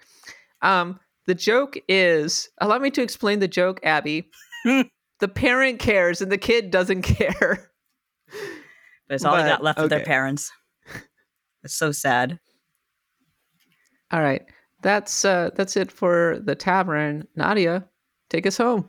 Um, 0.62 0.98
the 1.26 1.34
joke 1.34 1.76
is 1.88 2.48
allow 2.58 2.78
me 2.78 2.90
to 2.92 3.02
explain 3.02 3.40
the 3.40 3.48
joke, 3.48 3.80
Abby. 3.82 4.30
the 4.64 5.28
parent 5.28 5.78
cares 5.78 6.22
and 6.22 6.32
the 6.32 6.38
kid 6.38 6.70
doesn't 6.70 7.02
care. 7.02 7.70
That's 9.08 9.24
all 9.24 9.36
But, 9.36 9.48
got 9.48 9.62
left 9.62 9.78
of 9.78 9.90
their 9.90 10.04
parents. 10.04 10.50
It's 11.64 11.74
so 11.74 11.92
sad. 11.92 12.38
All 14.10 14.22
right, 14.22 14.42
that's 14.82 15.24
uh, 15.24 15.50
that's 15.54 15.76
it 15.76 15.92
for 15.92 16.38
the 16.42 16.54
tavern. 16.54 17.26
Nadia, 17.36 17.86
take 18.30 18.46
us 18.46 18.56
home. 18.56 18.88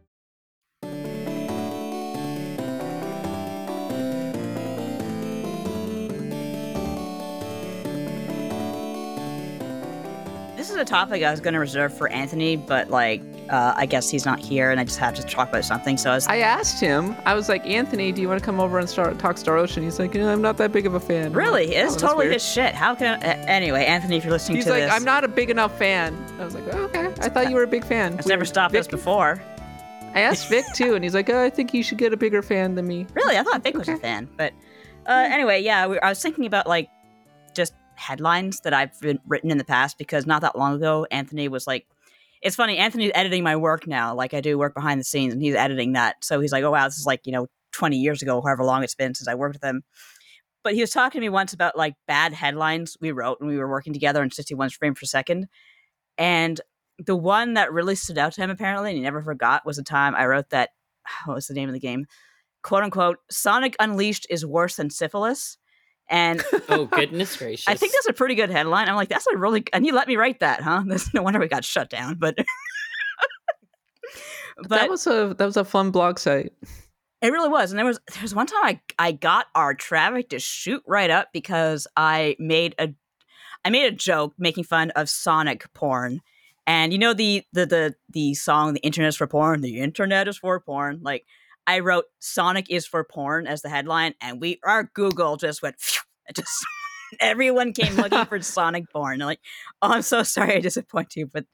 A 10.81 10.85
topic 10.85 11.23
I 11.23 11.31
was 11.31 11.39
going 11.39 11.53
to 11.53 11.59
reserve 11.59 11.95
for 11.95 12.09
Anthony, 12.09 12.57
but 12.57 12.89
like, 12.89 13.21
uh, 13.49 13.73
I 13.75 13.85
guess 13.85 14.09
he's 14.09 14.25
not 14.25 14.39
here, 14.39 14.71
and 14.71 14.79
I 14.79 14.83
just 14.83 14.99
have 14.99 15.15
to 15.15 15.23
talk 15.23 15.49
about 15.49 15.63
something. 15.63 15.97
So 15.97 16.11
I 16.11 16.15
was 16.15 16.27
I 16.27 16.37
asked 16.37 16.81
him. 16.81 17.15
I 17.25 17.33
was 17.33 17.47
like, 17.47 17.65
Anthony, 17.65 18.11
do 18.11 18.21
you 18.21 18.27
want 18.27 18.39
to 18.39 18.45
come 18.45 18.59
over 18.59 18.79
and 18.79 18.89
start 18.89 19.17
talk 19.19 19.37
Star 19.37 19.57
Ocean? 19.57 19.83
He's 19.83 19.99
like, 19.99 20.13
"No, 20.13 20.31
I'm 20.31 20.41
not 20.41 20.57
that 20.57 20.71
big 20.71 20.85
of 20.85 20.93
a 20.93 20.99
fan. 20.99 21.33
Really, 21.33 21.67
like, 21.67 21.75
it's 21.75 21.95
"Oh, 21.95 21.99
totally 21.99 22.25
weird." 22.25 22.33
his 22.33 22.45
shit. 22.47 22.73
How 22.73 22.95
can? 22.95 23.21
Uh, 23.23 23.43
anyway, 23.47 23.85
Anthony, 23.85 24.17
if 24.17 24.23
you're 24.23 24.33
listening 24.33 24.57
He's 24.57 24.65
to 24.65 24.71
like, 24.71 24.83
this, 24.83 24.91
I'm 24.91 25.03
not 25.03 25.23
a 25.23 25.27
big 25.27 25.49
enough 25.49 25.77
fan. 25.77 26.17
I 26.39 26.45
was 26.45 26.55
like, 26.55 26.63
oh, 26.73 26.83
okay. 26.85 27.07
I 27.19 27.29
thought 27.29 27.49
you 27.49 27.55
were 27.55 27.63
a 27.63 27.67
big 27.67 27.85
fan. 27.85 28.13
It's 28.17 28.27
never 28.27 28.45
stopped 28.45 28.75
us 28.75 28.87
before. 28.87 29.41
I 30.13 30.21
asked 30.21 30.49
Vic 30.49 30.65
too, 30.75 30.95
and 30.95 31.03
he's 31.03 31.13
like, 31.13 31.29
oh, 31.29 31.43
I 31.43 31.49
think 31.49 31.73
you 31.73 31.83
should 31.83 31.97
get 31.97 32.13
a 32.13 32.17
bigger 32.17 32.41
fan 32.41 32.75
than 32.75 32.87
me. 32.87 33.05
Really, 33.13 33.37
I 33.37 33.43
thought 33.43 33.63
Vic 33.63 33.77
was 33.77 33.87
a 33.87 33.97
fan, 33.97 34.29
but 34.37 34.53
uh, 35.07 35.27
anyway, 35.29 35.61
yeah, 35.61 35.87
we, 35.87 35.99
I 35.99 36.09
was 36.09 36.21
thinking 36.21 36.45
about 36.45 36.67
like 36.67 36.89
headlines 38.01 38.59
that 38.61 38.73
I've 38.73 38.99
been 38.99 39.19
written 39.27 39.51
in 39.51 39.57
the 39.57 39.63
past 39.63 39.97
because 39.97 40.25
not 40.25 40.41
that 40.41 40.57
long 40.57 40.75
ago, 40.75 41.05
Anthony 41.11 41.47
was 41.47 41.67
like, 41.67 41.87
it's 42.41 42.55
funny, 42.55 42.77
Anthony's 42.77 43.11
editing 43.13 43.43
my 43.43 43.55
work 43.55 43.85
now, 43.85 44.15
like 44.15 44.33
I 44.33 44.41
do 44.41 44.57
work 44.57 44.73
behind 44.73 44.99
the 44.99 45.05
scenes, 45.05 45.33
and 45.33 45.41
he's 45.41 45.55
editing 45.55 45.93
that. 45.93 46.23
So 46.23 46.39
he's 46.39 46.51
like, 46.51 46.63
oh 46.63 46.71
wow, 46.71 46.87
this 46.87 46.97
is 46.97 47.05
like 47.05 47.21
you 47.25 47.31
know 47.31 47.47
20 47.73 47.97
years 47.97 48.21
ago, 48.21 48.41
however 48.41 48.63
long 48.63 48.83
it's 48.83 48.95
been 48.95 49.13
since 49.13 49.27
I 49.27 49.35
worked 49.35 49.55
with 49.55 49.63
him. 49.63 49.83
But 50.63 50.73
he 50.73 50.81
was 50.81 50.91
talking 50.91 51.19
to 51.19 51.25
me 51.25 51.29
once 51.29 51.53
about 51.53 51.77
like 51.77 51.93
bad 52.07 52.33
headlines 52.33 52.97
we 52.99 53.11
wrote 53.11 53.39
when 53.39 53.49
we 53.49 53.57
were 53.57 53.69
working 53.69 53.93
together 53.93 54.21
in 54.23 54.31
61 54.31 54.71
frames 54.71 54.99
per 54.99 55.05
second, 55.05 55.47
and 56.17 56.59
the 56.97 57.15
one 57.15 57.53
that 57.53 57.71
really 57.71 57.95
stood 57.95 58.17
out 58.17 58.33
to 58.33 58.41
him 58.41 58.49
apparently, 58.49 58.89
and 58.89 58.97
he 58.97 59.03
never 59.03 59.21
forgot, 59.21 59.65
was 59.65 59.77
the 59.77 59.83
time 59.83 60.15
I 60.15 60.25
wrote 60.25 60.49
that. 60.49 60.71
What 61.25 61.35
was 61.35 61.47
the 61.47 61.53
name 61.53 61.69
of 61.69 61.73
the 61.73 61.79
game? 61.79 62.05
quote 62.63 62.83
unquote 62.83 63.17
Sonic 63.29 63.75
Unleashed 63.79 64.27
is 64.29 64.45
worse 64.45 64.75
than 64.75 64.89
syphilis. 64.89 65.57
And 66.11 66.43
Oh 66.69 66.85
goodness 66.85 67.37
gracious! 67.37 67.67
I 67.67 67.75
think 67.75 67.93
that's 67.93 68.07
a 68.07 68.13
pretty 68.13 68.35
good 68.35 68.49
headline. 68.49 68.89
I'm 68.89 68.95
like, 68.95 69.09
that's 69.09 69.25
a 69.33 69.37
really 69.37 69.63
and 69.71 69.85
you 69.85 69.93
let 69.93 70.07
me 70.09 70.17
write 70.17 70.41
that, 70.41 70.61
huh? 70.61 70.83
That's 70.85 71.13
no 71.13 71.23
wonder 71.23 71.39
we 71.39 71.47
got 71.47 71.65
shut 71.65 71.89
down. 71.89 72.15
But 72.15 72.37
but 74.57 74.69
that 74.69 74.89
was 74.89 75.07
a 75.07 75.33
that 75.37 75.45
was 75.45 75.57
a 75.57 75.65
fun 75.65 75.91
blog 75.91 76.19
site. 76.19 76.51
it 77.21 77.31
really 77.31 77.49
was. 77.49 77.71
And 77.71 77.79
there 77.79 77.85
was 77.85 77.99
there 78.13 78.21
was 78.21 78.35
one 78.35 78.45
time 78.45 78.63
I 78.63 78.79
I 78.99 79.11
got 79.13 79.47
our 79.55 79.73
traffic 79.73 80.29
to 80.29 80.39
shoot 80.39 80.83
right 80.85 81.09
up 81.09 81.29
because 81.31 81.87
I 81.95 82.35
made 82.39 82.75
a 82.77 82.93
I 83.63 83.69
made 83.69 83.85
a 83.85 83.95
joke 83.95 84.33
making 84.37 84.65
fun 84.65 84.91
of 84.91 85.09
Sonic 85.09 85.71
porn. 85.73 86.19
And 86.67 86.91
you 86.91 86.99
know 86.99 87.13
the 87.13 87.43
the 87.53 87.65
the 87.65 87.95
the 88.09 88.33
song 88.33 88.73
"The 88.73 88.81
Internet 88.81 89.09
is 89.09 89.15
for 89.15 89.27
Porn." 89.27 89.61
The 89.61 89.79
internet 89.79 90.27
is 90.27 90.37
for 90.37 90.59
porn. 90.59 90.99
Like 91.01 91.25
I 91.67 91.79
wrote 91.79 92.05
"Sonic 92.19 92.67
is 92.69 92.85
for 92.85 93.03
porn" 93.03 93.47
as 93.47 93.61
the 93.61 93.69
headline, 93.69 94.13
and 94.21 94.41
we 94.41 94.59
our 94.63 94.83
Google 94.93 95.37
just 95.37 95.61
went. 95.61 95.75
Just 96.33 96.65
everyone 97.19 97.73
came 97.73 97.95
looking 97.95 98.25
for 98.25 98.41
Sonic 98.41 98.89
porn. 98.89 99.19
They're 99.19 99.27
like, 99.27 99.41
oh, 99.81 99.89
I'm 99.89 100.01
so 100.01 100.23
sorry 100.23 100.55
I 100.55 100.59
disappoint 100.59 101.15
you, 101.15 101.27
but 101.27 101.45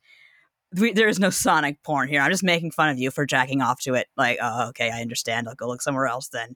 we, 0.78 0.91
there 0.91 1.08
is 1.08 1.20
no 1.20 1.30
Sonic 1.30 1.82
porn 1.84 2.10
here. 2.10 2.22
I'm 2.22 2.32
just 2.32 2.43
making 2.43 2.72
fun 2.72 2.89
of 2.89 2.99
you 2.99 3.10
for 3.10 3.26
jacking 3.26 3.62
off 3.62 3.80
to 3.82 3.93
it. 3.93 4.08
Like, 4.18 4.38
oh, 4.41 4.70
okay, 4.70 4.91
I 4.91 5.01
understand. 5.01 5.47
I'll 5.47 5.55
go 5.55 5.68
look 5.68 5.82
somewhere 5.82 6.08
else 6.08 6.28
then. 6.28 6.55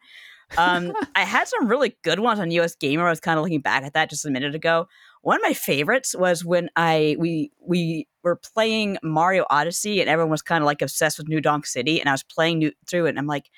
Um, 0.57 0.93
I 1.15 1.23
had 1.23 1.47
some 1.47 1.67
really 1.67 1.97
good 2.03 2.19
ones 2.19 2.39
on 2.39 2.51
US 2.51 2.75
Gamer. 2.75 3.07
I 3.07 3.09
was 3.09 3.21
kind 3.21 3.39
of 3.39 3.43
looking 3.43 3.61
back 3.61 3.83
at 3.83 3.93
that 3.93 4.09
just 4.09 4.25
a 4.25 4.29
minute 4.29 4.53
ago. 4.53 4.87
One 5.21 5.37
of 5.37 5.43
my 5.43 5.53
favorites 5.53 6.15
was 6.17 6.43
when 6.43 6.69
I 6.75 7.15
we 7.19 7.51
we 7.59 8.07
were 8.23 8.35
playing 8.35 8.97
Mario 9.03 9.45
Odyssey 9.49 10.01
and 10.01 10.09
everyone 10.09 10.31
was 10.31 10.41
kind 10.41 10.63
of 10.63 10.65
like 10.65 10.81
obsessed 10.81 11.17
with 11.17 11.27
New 11.27 11.41
Donk 11.41 11.65
City 11.65 11.99
and 11.99 12.09
I 12.09 12.13
was 12.13 12.23
playing 12.23 12.59
new, 12.59 12.71
through 12.89 13.05
it 13.05 13.09
and 13.09 13.19
I'm 13.19 13.27
like 13.27 13.49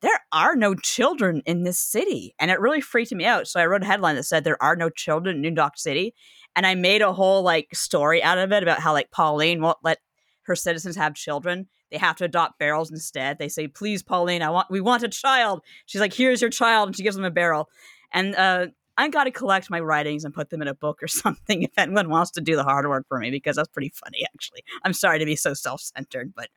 there 0.00 0.20
are 0.32 0.54
no 0.54 0.76
children 0.76 1.42
in 1.44 1.64
this 1.64 1.78
city 1.78 2.34
and 2.38 2.52
it 2.52 2.60
really 2.60 2.80
freaked 2.80 3.12
me 3.12 3.24
out. 3.24 3.48
So 3.48 3.58
I 3.58 3.66
wrote 3.66 3.82
a 3.82 3.86
headline 3.86 4.14
that 4.14 4.22
said 4.22 4.44
there 4.44 4.62
are 4.62 4.76
no 4.76 4.90
children 4.90 5.36
in 5.36 5.42
New 5.42 5.50
Donk 5.50 5.76
City 5.76 6.14
and 6.54 6.64
I 6.64 6.76
made 6.76 7.02
a 7.02 7.12
whole 7.12 7.42
like 7.42 7.74
story 7.74 8.22
out 8.22 8.38
of 8.38 8.52
it 8.52 8.62
about 8.62 8.80
how 8.80 8.92
like 8.92 9.10
Pauline 9.10 9.60
won't 9.60 9.78
let 9.82 9.98
her 10.42 10.54
citizens 10.54 10.96
have 10.96 11.14
children. 11.14 11.68
They 11.90 11.98
have 11.98 12.16
to 12.16 12.24
adopt 12.24 12.58
barrels 12.58 12.90
instead. 12.90 13.38
They 13.38 13.48
say, 13.48 13.66
"Please, 13.66 14.02
Pauline, 14.02 14.42
I 14.42 14.50
want 14.50 14.70
we 14.70 14.80
want 14.80 15.02
a 15.02 15.08
child." 15.08 15.62
She's 15.86 16.00
like, 16.00 16.12
"Here's 16.12 16.40
your 16.40 16.50
child," 16.50 16.88
and 16.88 16.96
she 16.96 17.02
gives 17.02 17.16
them 17.16 17.24
a 17.24 17.30
barrel. 17.30 17.68
And 18.12 18.34
uh, 18.34 18.66
I 18.98 19.08
got 19.08 19.24
to 19.24 19.30
collect 19.30 19.70
my 19.70 19.78
writings 19.78 20.24
and 20.24 20.34
put 20.34 20.50
them 20.50 20.60
in 20.60 20.68
a 20.68 20.74
book 20.74 21.02
or 21.02 21.08
something 21.08 21.62
if 21.62 21.70
anyone 21.78 22.10
wants 22.10 22.32
to 22.32 22.40
do 22.40 22.56
the 22.56 22.64
hard 22.64 22.86
work 22.86 23.06
for 23.08 23.18
me 23.18 23.30
because 23.30 23.56
that's 23.56 23.68
pretty 23.68 23.92
funny 23.94 24.26
actually. 24.34 24.62
I'm 24.84 24.92
sorry 24.92 25.20
to 25.20 25.24
be 25.24 25.36
so 25.36 25.54
self-centered, 25.54 26.34
but 26.34 26.48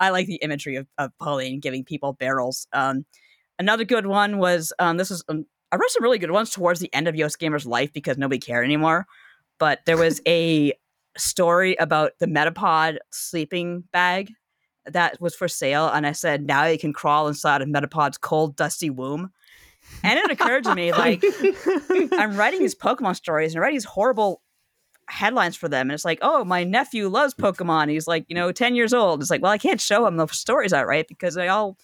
I 0.00 0.10
like 0.10 0.26
the 0.26 0.36
imagery 0.36 0.76
of, 0.76 0.86
of 0.96 1.10
Pauline 1.18 1.60
giving 1.60 1.84
people 1.84 2.14
barrels. 2.14 2.66
Um, 2.72 3.04
another 3.58 3.84
good 3.84 4.06
one 4.06 4.38
was 4.38 4.72
um, 4.78 4.96
this 4.96 5.10
is 5.10 5.22
um, 5.28 5.44
I 5.70 5.76
wrote 5.76 5.90
some 5.90 6.02
really 6.02 6.18
good 6.18 6.30
ones 6.30 6.50
towards 6.50 6.80
the 6.80 6.92
end 6.94 7.08
of 7.08 7.16
US 7.16 7.36
Gamer's 7.36 7.66
life 7.66 7.92
because 7.92 8.16
nobody 8.16 8.38
cared 8.38 8.64
anymore. 8.64 9.06
But 9.58 9.80
there 9.84 9.96
was 9.96 10.20
a 10.26 10.72
story 11.16 11.74
about 11.76 12.12
the 12.20 12.26
Metapod 12.26 12.98
sleeping 13.10 13.82
bag 13.92 14.30
that 14.86 15.20
was 15.20 15.34
for 15.34 15.48
sale, 15.48 15.88
and 15.88 16.06
I 16.06 16.12
said 16.12 16.46
now 16.46 16.64
you 16.64 16.78
can 16.78 16.92
crawl 16.92 17.28
inside 17.28 17.60
of 17.60 17.68
Metapod's 17.68 18.16
cold, 18.16 18.56
dusty 18.56 18.88
womb. 18.88 19.30
And 20.02 20.18
it 20.18 20.30
occurred 20.30 20.64
to 20.64 20.74
me, 20.74 20.92
like, 20.92 21.24
I'm 22.12 22.36
writing 22.36 22.60
these 22.60 22.74
Pokemon 22.74 23.16
stories 23.16 23.54
and 23.54 23.60
I 23.60 23.62
writing 23.62 23.76
these 23.76 23.84
horrible 23.84 24.42
headlines 25.08 25.56
for 25.56 25.68
them. 25.68 25.88
And 25.88 25.92
it's 25.92 26.04
like, 26.04 26.18
oh, 26.22 26.44
my 26.44 26.64
nephew 26.64 27.08
loves 27.08 27.34
Pokemon. 27.34 27.90
He's 27.90 28.06
like, 28.06 28.24
you 28.28 28.34
know, 28.34 28.52
10 28.52 28.74
years 28.74 28.92
old. 28.92 29.20
It's 29.20 29.30
like, 29.30 29.42
well, 29.42 29.52
I 29.52 29.58
can't 29.58 29.80
show 29.80 30.06
him 30.06 30.16
the 30.16 30.26
stories 30.28 30.72
I 30.72 30.84
write 30.84 31.08
because 31.08 31.34
they 31.34 31.48
all 31.48 31.76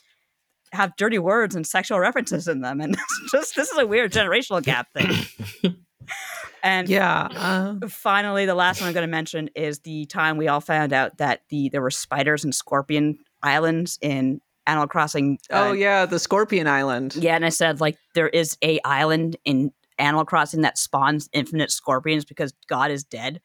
have 0.72 0.96
dirty 0.96 1.18
words 1.18 1.54
and 1.54 1.66
sexual 1.66 1.98
references 1.98 2.48
in 2.48 2.60
them. 2.60 2.80
And 2.84 2.94
it's 2.94 3.32
just, 3.32 3.56
this 3.56 3.70
is 3.70 3.78
a 3.78 3.86
weird 3.86 4.12
generational 4.12 4.62
gap 4.62 4.88
thing. 4.92 5.76
and 6.62 6.88
yeah. 6.88 7.28
Uh, 7.32 7.88
finally, 7.88 8.46
the 8.46 8.54
last 8.54 8.80
one 8.80 8.88
I'm 8.88 8.94
going 8.94 9.06
to 9.06 9.10
mention 9.10 9.48
is 9.54 9.80
the 9.80 10.06
time 10.06 10.36
we 10.36 10.48
all 10.48 10.60
found 10.60 10.92
out 10.92 11.18
that 11.18 11.42
the 11.48 11.68
there 11.70 11.82
were 11.82 11.90
spiders 11.90 12.44
and 12.44 12.54
scorpion 12.54 13.18
islands 13.42 13.98
in 14.02 14.40
Animal 14.66 14.88
Crossing. 14.88 15.38
Uh, 15.50 15.68
oh 15.68 15.72
yeah, 15.72 16.06
the 16.06 16.18
Scorpion 16.18 16.66
Island. 16.66 17.16
Yeah, 17.16 17.36
and 17.36 17.44
I 17.44 17.50
said 17.50 17.80
like 17.80 17.98
there 18.14 18.28
is 18.28 18.56
a 18.62 18.80
island 18.84 19.36
in 19.44 19.72
Animal 19.98 20.24
Crossing 20.24 20.62
that 20.62 20.78
spawns 20.78 21.28
infinite 21.32 21.70
scorpions 21.70 22.24
because 22.24 22.52
God 22.68 22.90
is 22.90 23.04
dead, 23.04 23.40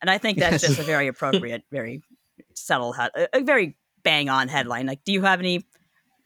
and 0.00 0.10
I 0.10 0.18
think 0.18 0.38
that's 0.38 0.62
just 0.62 0.78
a 0.78 0.82
very 0.82 1.06
appropriate, 1.08 1.64
very 1.70 2.02
subtle, 2.54 2.94
a, 2.94 3.28
a 3.32 3.42
very 3.42 3.76
bang 4.02 4.28
on 4.28 4.48
headline. 4.48 4.86
Like, 4.86 5.04
do 5.04 5.12
you 5.12 5.22
have 5.22 5.40
any 5.40 5.66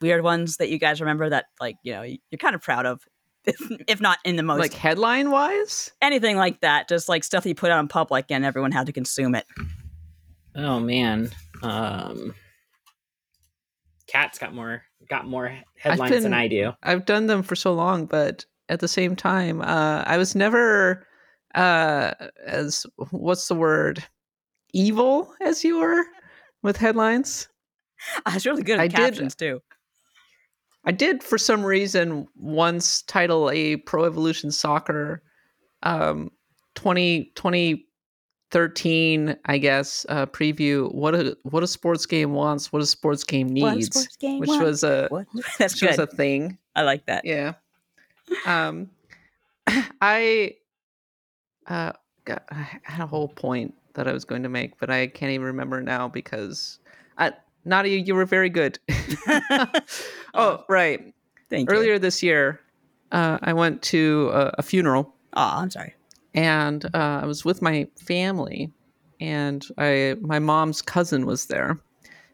weird 0.00 0.22
ones 0.22 0.58
that 0.58 0.68
you 0.68 0.78
guys 0.78 1.00
remember 1.00 1.30
that 1.30 1.46
like 1.60 1.76
you 1.82 1.92
know 1.92 2.02
you're 2.02 2.38
kind 2.38 2.54
of 2.54 2.62
proud 2.62 2.86
of? 2.86 3.02
if 3.88 4.00
not 4.00 4.18
in 4.24 4.36
the 4.36 4.42
most 4.42 4.58
like 4.58 4.72
headline 4.72 5.30
wise 5.30 5.92
anything 6.00 6.38
like 6.38 6.62
that 6.62 6.88
just 6.88 7.10
like 7.10 7.22
stuff 7.22 7.42
that 7.42 7.50
you 7.50 7.54
put 7.54 7.70
out 7.70 7.78
in 7.78 7.86
public 7.86 8.24
and 8.30 8.42
everyone 8.42 8.72
had 8.72 8.86
to 8.86 8.92
consume 8.92 9.34
it 9.34 9.44
oh 10.56 10.80
man 10.80 11.30
um 11.62 12.34
Kat's 14.14 14.38
got 14.38 14.54
more 14.54 14.82
got 15.08 15.26
more 15.26 15.58
headlines 15.76 16.10
been, 16.10 16.22
than 16.22 16.32
i 16.32 16.48
do. 16.48 16.72
I've 16.82 17.04
done 17.04 17.26
them 17.26 17.42
for 17.42 17.54
so 17.56 17.74
long 17.74 18.06
but 18.06 18.46
at 18.70 18.80
the 18.80 18.88
same 18.88 19.14
time 19.14 19.60
uh 19.60 20.02
i 20.06 20.16
was 20.16 20.34
never 20.34 21.06
uh 21.54 22.12
as 22.46 22.86
what's 23.10 23.48
the 23.48 23.54
word 23.54 24.02
evil 24.74 25.32
as 25.40 25.64
you 25.64 25.78
were 25.78 26.04
with 26.62 26.76
headlines. 26.76 27.48
I 28.26 28.34
was 28.34 28.44
really 28.44 28.64
good 28.64 28.78
at 28.78 28.84
I 28.84 28.88
captions 28.88 29.34
did, 29.34 29.52
too. 29.52 29.60
I 30.84 30.92
did 30.92 31.22
for 31.22 31.38
some 31.38 31.64
reason 31.64 32.26
once 32.36 33.02
title 33.02 33.50
a 33.50 33.76
Pro 33.76 34.04
Evolution 34.04 34.50
Soccer 34.50 35.22
um 35.82 36.30
20 36.74 37.86
2013 38.50 39.36
I 39.44 39.58
guess 39.58 40.06
uh 40.08 40.26
preview 40.26 40.92
what 40.92 41.14
a 41.14 41.36
what 41.42 41.62
a 41.62 41.66
sports 41.66 42.06
game 42.06 42.32
wants, 42.32 42.72
what 42.72 42.82
a 42.82 42.86
sports 42.86 43.24
game 43.24 43.48
needs, 43.48 43.86
sports 43.86 44.16
game 44.16 44.40
which 44.40 44.48
wants. 44.48 44.64
was 44.64 44.84
a 44.84 45.08
what? 45.08 45.26
That's 45.58 45.74
which 45.74 45.80
good. 45.80 45.90
was 45.90 45.98
a 45.98 46.06
thing. 46.06 46.58
I 46.76 46.82
like 46.82 47.06
that. 47.06 47.24
Yeah. 47.24 47.54
Um 48.46 48.90
I 50.00 50.54
uh 51.66 51.92
got, 52.24 52.44
I 52.50 52.68
had 52.82 53.02
a 53.02 53.06
whole 53.06 53.28
point 53.28 53.74
that 53.94 54.08
I 54.08 54.12
was 54.12 54.24
going 54.24 54.42
to 54.42 54.48
make, 54.48 54.78
but 54.78 54.90
I 54.90 55.06
can't 55.06 55.30
even 55.30 55.46
remember 55.46 55.80
now 55.80 56.08
because 56.08 56.78
I 57.16 57.32
Nadia, 57.64 57.98
you 57.98 58.14
were 58.14 58.26
very 58.26 58.50
good. 58.50 58.78
oh, 60.34 60.64
right. 60.68 61.14
Thank 61.48 61.70
you. 61.70 61.76
Earlier 61.76 61.98
this 61.98 62.22
year, 62.22 62.60
uh, 63.12 63.38
I 63.42 63.52
went 63.52 63.82
to 63.82 64.30
a, 64.32 64.54
a 64.58 64.62
funeral. 64.62 65.14
Oh, 65.34 65.52
I'm 65.56 65.70
sorry. 65.70 65.94
And 66.34 66.84
uh, 66.94 67.20
I 67.22 67.26
was 67.26 67.44
with 67.44 67.62
my 67.62 67.86
family, 67.96 68.70
and 69.20 69.64
I 69.78 70.16
my 70.20 70.38
mom's 70.38 70.82
cousin 70.82 71.26
was 71.26 71.46
there, 71.46 71.78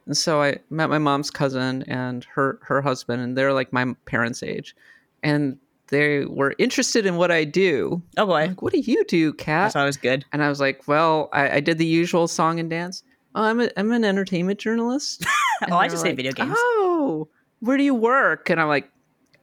and 0.07 0.17
so 0.17 0.43
I 0.43 0.59
met 0.71 0.89
my 0.89 0.99
mom's 0.99 1.31
cousin 1.31 1.85
and 1.87 2.25
her 2.35 2.59
her 2.63 2.81
husband, 2.81 3.23
and 3.23 3.37
they're 3.37 3.53
like 3.53 3.73
my 3.73 3.95
parents' 4.07 4.43
age, 4.43 4.75
and 5.23 5.59
they 5.89 6.25
were 6.25 6.55
interested 6.59 7.05
in 7.05 7.17
what 7.17 7.31
I 7.31 7.45
do. 7.45 8.03
Oh 8.17 8.27
boy, 8.27 8.47
like, 8.47 8.63
what 8.63 8.73
do 8.73 8.79
you 8.79 9.05
do, 9.05 9.33
Kat? 9.35 9.67
That's 9.67 9.77
always 9.77 9.97
good. 9.97 10.25
And 10.33 10.43
I 10.43 10.49
was 10.49 10.61
like, 10.61 10.89
well, 10.89 11.29
I, 11.33 11.57
I 11.57 11.61
did 11.61 11.79
the 11.79 11.87
usual 11.87 12.29
song 12.29 12.59
and 12.59 12.71
dance. 12.71 13.03
Oh, 13.35 13.43
I'm 13.43 13.61
a, 13.61 13.71
I'm 13.77 13.93
an 13.93 14.05
entertainment 14.05 14.59
journalist. 14.59 15.25
oh, 15.71 15.77
I 15.77 15.89
just 15.89 16.05
like, 16.05 16.13
say 16.13 16.17
video 16.17 16.33
games. 16.33 16.55
Oh, 16.57 17.29
where 17.61 17.77
do 17.77 17.83
you 17.83 17.95
work? 17.95 18.51
And 18.51 18.61
I'm 18.61 18.69
like, 18.69 18.91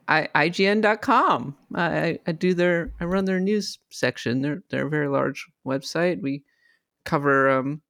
I, 0.08 0.28
IGN.com. 0.34 1.56
I, 1.74 2.18
I 2.26 2.32
do 2.32 2.54
their, 2.54 2.92
I 2.98 3.04
run 3.04 3.26
their 3.26 3.38
news 3.40 3.78
section. 3.90 4.40
They're, 4.40 4.62
they're 4.70 4.86
a 4.86 4.90
very 4.90 5.08
large 5.08 5.46
website. 5.66 6.22
We 6.22 6.44
cover 7.04 7.50
um, 7.50 7.82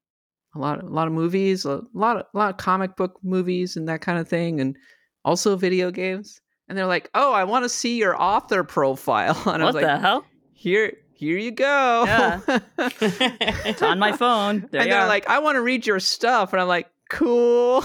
a 0.55 0.59
lot, 0.59 0.83
a 0.83 0.87
lot 0.87 1.07
of 1.07 1.13
movies, 1.13 1.65
a 1.65 1.83
lot, 1.95 2.17
of, 2.17 2.27
a 2.35 2.37
lot 2.37 2.51
of 2.51 2.57
comic 2.57 2.97
book 2.97 3.19
movies 3.23 3.77
and 3.77 3.89
that 3.89 4.01
kind 4.01 4.19
of 4.19 4.29
thing, 4.29 4.61
and 4.61 4.77
also 5.25 5.57
video 5.57 5.91
games. 5.93 6.41
And 6.69 6.77
they're 6.77 6.87
like, 6.87 7.09
oh, 7.15 7.33
I 7.33 7.45
want 7.45 7.65
to 7.65 7.69
see 7.69 7.97
your 7.99 8.21
author 8.21 8.65
profile. 8.65 9.35
And 9.47 9.47
what 9.47 9.61
I 9.63 9.65
was 9.65 9.75
like, 9.77 9.85
the 9.85 9.99
hell? 9.99 10.25
Here, 10.53 10.93
here 11.13 11.39
you 11.39 11.53
go. 11.53 12.05
Yeah. 12.07 12.41
it's 12.79 13.81
on 13.81 13.99
my 13.99 14.13
phone. 14.13 14.69
There 14.71 14.83
and 14.83 14.91
they're 14.91 15.01
are. 15.01 15.09
like, 15.09 15.29
I 15.29 15.39
want 15.39 15.57
to 15.57 15.63
read 15.63 15.87
your 15.87 16.01
stuff. 16.01 16.53
And 16.53 16.61
I'm 16.61 16.69
like, 16.69 16.89
cool. 17.09 17.85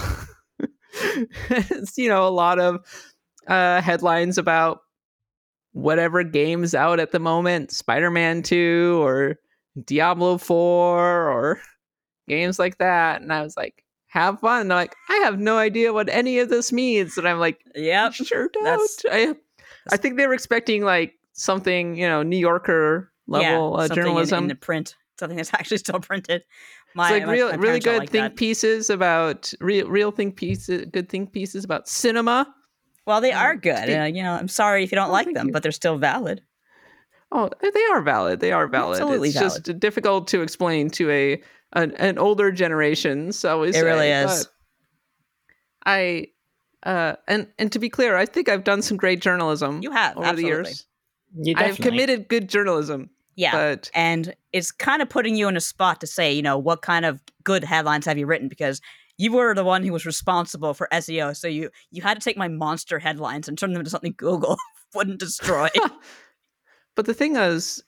it's, 1.50 1.96
you 1.96 2.08
know, 2.08 2.26
a 2.26 2.30
lot 2.30 2.58
of 2.58 2.84
uh, 3.46 3.80
headlines 3.80 4.38
about 4.38 4.80
whatever 5.72 6.22
game's 6.22 6.74
out 6.74 7.00
at 7.00 7.10
the 7.10 7.18
moment 7.18 7.72
Spider 7.72 8.10
Man 8.10 8.42
2 8.42 9.00
or 9.02 9.38
Diablo 9.84 10.38
4 10.38 10.56
or 10.56 11.60
games 12.28 12.58
like 12.58 12.78
that. 12.78 13.20
And 13.20 13.32
I 13.32 13.42
was 13.42 13.56
like, 13.56 13.84
have 14.06 14.40
fun. 14.40 14.62
And 14.62 14.72
I'm 14.72 14.76
like, 14.76 14.94
I 15.08 15.16
have 15.24 15.40
no 15.40 15.58
idea 15.58 15.92
what 15.92 16.08
any 16.08 16.38
of 16.38 16.48
this 16.48 16.72
means. 16.72 17.18
And 17.18 17.26
I'm 17.26 17.40
like, 17.40 17.60
yeah, 17.74 18.10
sure 18.10 18.48
don't. 18.52 18.90
I, 19.10 19.34
I 19.90 19.96
think 19.96 20.16
they 20.16 20.26
were 20.26 20.34
expecting 20.34 20.84
like 20.84 21.14
something, 21.32 21.96
you 21.96 22.06
know, 22.06 22.22
New 22.22 22.38
Yorker 22.38 23.12
level 23.26 23.74
yeah, 23.76 23.84
uh, 23.84 23.88
journalism 23.88 24.38
in, 24.38 24.44
in, 24.44 24.48
the 24.48 24.54
print, 24.54 24.94
something 25.18 25.36
that's 25.36 25.52
actually 25.54 25.78
still 25.78 25.98
printed. 25.98 26.44
My, 26.94 27.08
it's 27.08 27.12
like 27.12 27.26
my, 27.26 27.32
real, 27.32 27.48
my 27.48 27.56
really 27.56 27.80
good 27.80 27.98
like 27.98 28.10
think 28.10 28.22
that. 28.22 28.36
pieces 28.36 28.88
about 28.88 29.52
real, 29.60 29.88
real 29.88 30.12
think 30.12 30.36
pieces, 30.36 30.86
good 30.92 31.08
think 31.08 31.32
pieces 31.32 31.64
about 31.64 31.88
cinema. 31.88 32.54
Well, 33.06 33.20
they 33.20 33.32
Um, 33.32 33.44
are 33.44 33.56
good. 33.56 33.76
speak- 33.84 33.98
Uh, 33.98 34.04
you 34.04 34.22
know, 34.22 34.32
I'm 34.32 34.48
sorry 34.48 34.82
if 34.84 34.90
you 34.92 34.96
don't 34.96 35.10
Oh, 35.10 35.12
like 35.12 35.32
them, 35.32 35.48
you. 35.48 35.52
but 35.52 35.62
they're 35.62 35.72
still 35.72 35.98
valid. 35.98 36.42
Oh, 37.32 37.50
they 37.60 37.84
are 37.92 38.00
valid. 38.00 38.40
They 38.40 38.52
are 38.52 38.66
valid. 38.68 39.00
Absolutely 39.00 39.30
it's 39.30 39.38
just 39.38 39.78
difficult 39.80 40.28
to 40.28 40.40
explain 40.42 40.88
to 40.90 41.10
a 41.10 41.42
an, 41.72 41.90
an 41.96 42.18
older 42.18 42.52
generation. 42.52 43.32
So 43.32 43.64
It 43.64 43.74
really 43.80 44.08
is. 44.10 44.48
I, 45.84 46.28
uh, 46.84 47.16
and 47.26 47.48
and 47.58 47.72
to 47.72 47.78
be 47.78 47.88
clear, 47.88 48.16
I 48.16 48.26
think 48.26 48.48
I've 48.48 48.64
done 48.64 48.82
some 48.82 48.96
great 48.96 49.20
journalism. 49.20 49.82
You 49.82 49.90
have, 49.90 50.16
over 50.16 50.26
absolutely. 50.26 50.42
the 50.42 50.56
years. 50.68 50.86
You 51.36 51.54
I've 51.56 51.76
committed 51.76 52.28
good 52.28 52.48
journalism. 52.48 53.10
Yeah. 53.36 53.50
but 53.50 53.90
and 53.94 54.32
it's 54.52 54.70
kind 54.70 55.02
of 55.02 55.08
putting 55.08 55.34
you 55.34 55.48
in 55.48 55.56
a 55.56 55.60
spot 55.60 56.00
to 56.02 56.06
say, 56.06 56.32
you 56.32 56.42
know, 56.42 56.56
what 56.56 56.82
kind 56.82 57.04
of 57.04 57.20
good 57.42 57.64
headlines 57.64 58.06
have 58.06 58.16
you 58.16 58.26
written? 58.26 58.46
Because 58.48 58.80
you 59.16 59.32
were 59.32 59.54
the 59.54 59.64
one 59.64 59.82
who 59.84 59.92
was 59.92 60.04
responsible 60.06 60.74
for 60.74 60.88
SEO. 60.92 61.36
So 61.36 61.46
you 61.48 61.70
you 61.90 62.02
had 62.02 62.14
to 62.20 62.24
take 62.24 62.36
my 62.36 62.48
monster 62.48 62.98
headlines 62.98 63.48
and 63.48 63.56
turn 63.58 63.72
them 63.72 63.80
into 63.80 63.90
something 63.90 64.14
Google 64.16 64.56
wouldn't 64.94 65.20
destroy. 65.20 65.68
But 66.96 67.06
the 67.06 67.14
thing 67.14 67.34
is, 67.34 67.82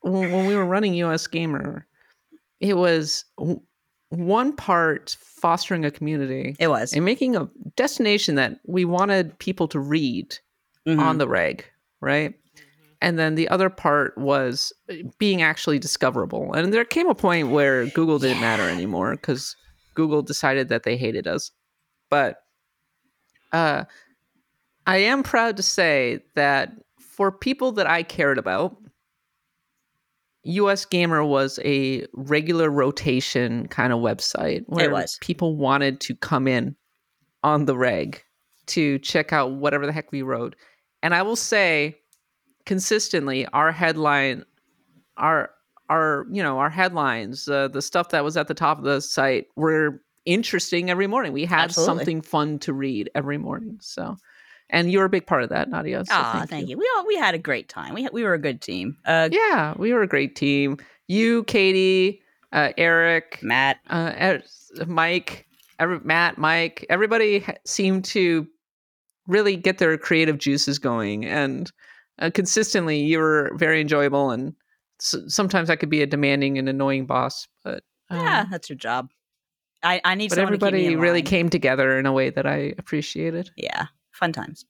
when, 0.00 0.30
when 0.30 0.44
we 0.46 0.56
were 0.56 0.64
running 0.66 0.94
US 0.94 1.26
Gamer, 1.28 1.86
it 2.60 2.76
was 2.76 3.24
one 4.08 4.54
part 4.56 5.16
fostering 5.20 5.84
a 5.84 5.90
community 5.90 6.56
it 6.58 6.68
was. 6.68 6.92
and 6.92 7.04
making 7.04 7.36
a 7.36 7.48
destination 7.76 8.34
that 8.34 8.58
we 8.66 8.84
wanted 8.84 9.38
people 9.38 9.68
to 9.68 9.78
read 9.80 10.36
Mhm. 10.88 10.98
on 10.98 11.18
the 11.18 11.28
reg, 11.28 11.64
right? 12.00 12.34
And 13.00 13.16
then 13.18 13.36
the 13.36 13.48
other 13.48 13.70
part 13.70 14.18
was 14.18 14.72
being 15.18 15.40
actually 15.42 15.78
discoverable. 15.78 16.52
And 16.52 16.72
there 16.72 16.84
came 16.84 17.08
a 17.08 17.14
point 17.14 17.48
where 17.50 17.86
Google 17.86 18.18
didn't 18.18 18.40
matter 18.40 18.68
anymore 18.68 19.12
because 19.12 19.56
Google 19.94 20.22
decided 20.22 20.68
that 20.68 20.82
they 20.82 20.96
hated 20.96 21.26
us. 21.26 21.50
But 22.10 22.42
uh, 23.52 23.84
I 24.86 24.98
am 24.98 25.22
proud 25.22 25.56
to 25.56 25.62
say 25.62 26.20
that 26.34 26.72
for 26.98 27.30
people 27.30 27.72
that 27.72 27.86
I 27.86 28.02
cared 28.02 28.38
about, 28.38 28.76
US 30.44 30.84
Gamer 30.84 31.24
was 31.24 31.60
a 31.64 32.06
regular 32.14 32.68
rotation 32.70 33.68
kind 33.68 33.92
of 33.92 34.00
website 34.00 34.64
where 34.66 35.04
people 35.20 35.56
wanted 35.56 36.00
to 36.00 36.16
come 36.16 36.48
in 36.48 36.74
on 37.44 37.66
the 37.66 37.76
reg 37.76 38.22
to 38.66 38.98
check 39.00 39.32
out 39.32 39.52
whatever 39.52 39.86
the 39.86 39.92
heck 39.92 40.10
we 40.10 40.22
wrote. 40.22 40.56
And 41.02 41.14
I 41.14 41.22
will 41.22 41.36
say 41.36 41.98
consistently 42.64 43.46
our 43.46 43.72
headline 43.72 44.44
our 45.16 45.50
our 45.92 46.26
you 46.30 46.42
know 46.42 46.58
our 46.58 46.70
headlines 46.70 47.48
uh, 47.48 47.68
the 47.68 47.82
stuff 47.82 48.08
that 48.10 48.24
was 48.24 48.36
at 48.36 48.48
the 48.48 48.54
top 48.54 48.78
of 48.78 48.84
the 48.84 49.00
site 49.00 49.46
were 49.56 50.02
interesting 50.24 50.90
every 50.90 51.06
morning 51.06 51.32
we 51.32 51.44
had 51.44 51.64
Absolutely. 51.64 51.98
something 51.98 52.22
fun 52.22 52.58
to 52.58 52.72
read 52.72 53.10
every 53.14 53.38
morning 53.38 53.78
so 53.80 54.16
and 54.70 54.90
you 54.90 54.98
were 54.98 55.04
a 55.04 55.10
big 55.10 55.26
part 55.26 55.42
of 55.42 55.48
that 55.50 55.68
nadia 55.68 56.04
so 56.04 56.12
Ah, 56.14 56.46
thank, 56.48 56.68
you. 56.68 56.78
We 56.78 56.88
all 56.96 57.06
we 57.06 57.16
had 57.16 57.34
a 57.34 57.38
great 57.38 57.68
time. 57.68 57.94
We 57.94 58.08
we 58.12 58.22
were 58.22 58.34
a 58.34 58.38
good 58.38 58.60
team. 58.60 58.96
Uh, 59.04 59.28
yeah 59.32 59.74
we 59.76 59.92
were 59.92 60.02
a 60.02 60.08
great 60.08 60.34
team 60.36 60.78
you 61.08 61.44
katie 61.44 62.22
uh, 62.52 62.72
eric 62.76 63.38
Matt, 63.42 63.78
uh, 63.90 64.12
er- 64.20 64.42
Mike, 64.86 65.46
every, 65.78 66.00
Matt, 66.00 66.38
Mike, 66.38 66.86
everybody 66.88 67.44
seemed 67.64 68.04
to 68.06 68.46
really 69.26 69.56
get 69.56 69.78
their 69.78 69.96
creative 69.98 70.38
juices 70.38 70.78
going, 70.78 71.24
and 71.24 71.70
uh, 72.18 72.30
consistently, 72.32 73.00
you 73.00 73.18
were 73.18 73.52
very 73.56 73.80
enjoyable. 73.80 74.30
And 74.30 74.54
s- 75.02 75.34
sometimes 75.34 75.68
I 75.68 75.76
could 75.76 75.90
be 75.90 76.02
a 76.02 76.06
demanding 76.06 76.58
and 76.58 76.68
annoying 76.68 77.06
boss, 77.06 77.48
but 77.64 77.82
um, 78.10 78.20
yeah, 78.20 78.44
that's 78.50 78.68
your 78.70 78.76
job. 78.76 79.10
I 79.82 80.00
I 80.04 80.14
need 80.14 80.30
but 80.30 80.36
someone 80.36 80.52
to 80.52 80.58
keep 80.58 80.72
me 80.72 80.84
everybody 80.86 80.96
really 80.96 81.22
came 81.22 81.48
together 81.48 81.98
in 81.98 82.06
a 82.06 82.12
way 82.12 82.30
that 82.30 82.46
I 82.46 82.74
appreciated. 82.78 83.50
Yeah, 83.56 83.86
fun 84.12 84.32
times. 84.32 84.64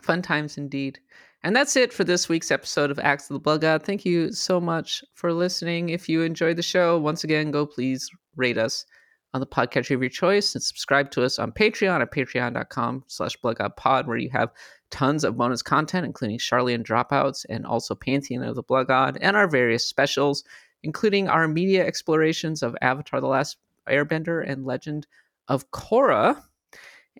Fun 0.00 0.22
times 0.22 0.56
indeed. 0.56 0.98
And 1.44 1.54
that's 1.54 1.76
it 1.76 1.92
for 1.92 2.02
this 2.02 2.28
week's 2.28 2.50
episode 2.50 2.90
of 2.90 2.98
Axe 2.98 3.30
of 3.30 3.34
the 3.34 3.40
Blood 3.40 3.60
God. 3.60 3.84
Thank 3.84 4.04
you 4.04 4.32
so 4.32 4.60
much 4.60 5.04
for 5.14 5.32
listening. 5.32 5.90
If 5.90 6.08
you 6.08 6.22
enjoyed 6.22 6.56
the 6.56 6.62
show, 6.62 6.98
once 6.98 7.22
again, 7.22 7.50
go 7.52 7.64
please 7.64 8.10
rate 8.34 8.58
us 8.58 8.84
on 9.34 9.40
the 9.40 9.46
podcast 9.46 9.94
of 9.94 10.00
your 10.00 10.08
choice 10.08 10.54
and 10.54 10.62
subscribe 10.62 11.10
to 11.12 11.22
us 11.22 11.38
on 11.38 11.52
Patreon 11.52 12.00
at 12.00 12.12
patreon.com 12.12 13.04
slash 13.06 13.36
bloodgodpod, 13.38 14.06
where 14.06 14.16
you 14.16 14.30
have 14.30 14.50
tons 14.90 15.24
of 15.24 15.36
bonus 15.36 15.62
content, 15.62 16.06
including 16.06 16.38
Charlie 16.38 16.74
and 16.74 16.84
Dropouts 16.84 17.44
and 17.48 17.66
also 17.66 17.94
Pantheon 17.94 18.42
of 18.42 18.54
the 18.54 18.62
Blood 18.62 18.88
God 18.88 19.16
and 19.20 19.36
our 19.36 19.48
various 19.48 19.86
specials, 19.86 20.44
including 20.82 21.28
our 21.28 21.48
media 21.48 21.86
explorations 21.86 22.62
of 22.62 22.76
Avatar 22.80 23.20
The 23.20 23.26
Last 23.26 23.58
Airbender 23.88 24.42
and 24.46 24.64
Legend 24.64 25.06
of 25.48 25.70
Korra. 25.70 26.42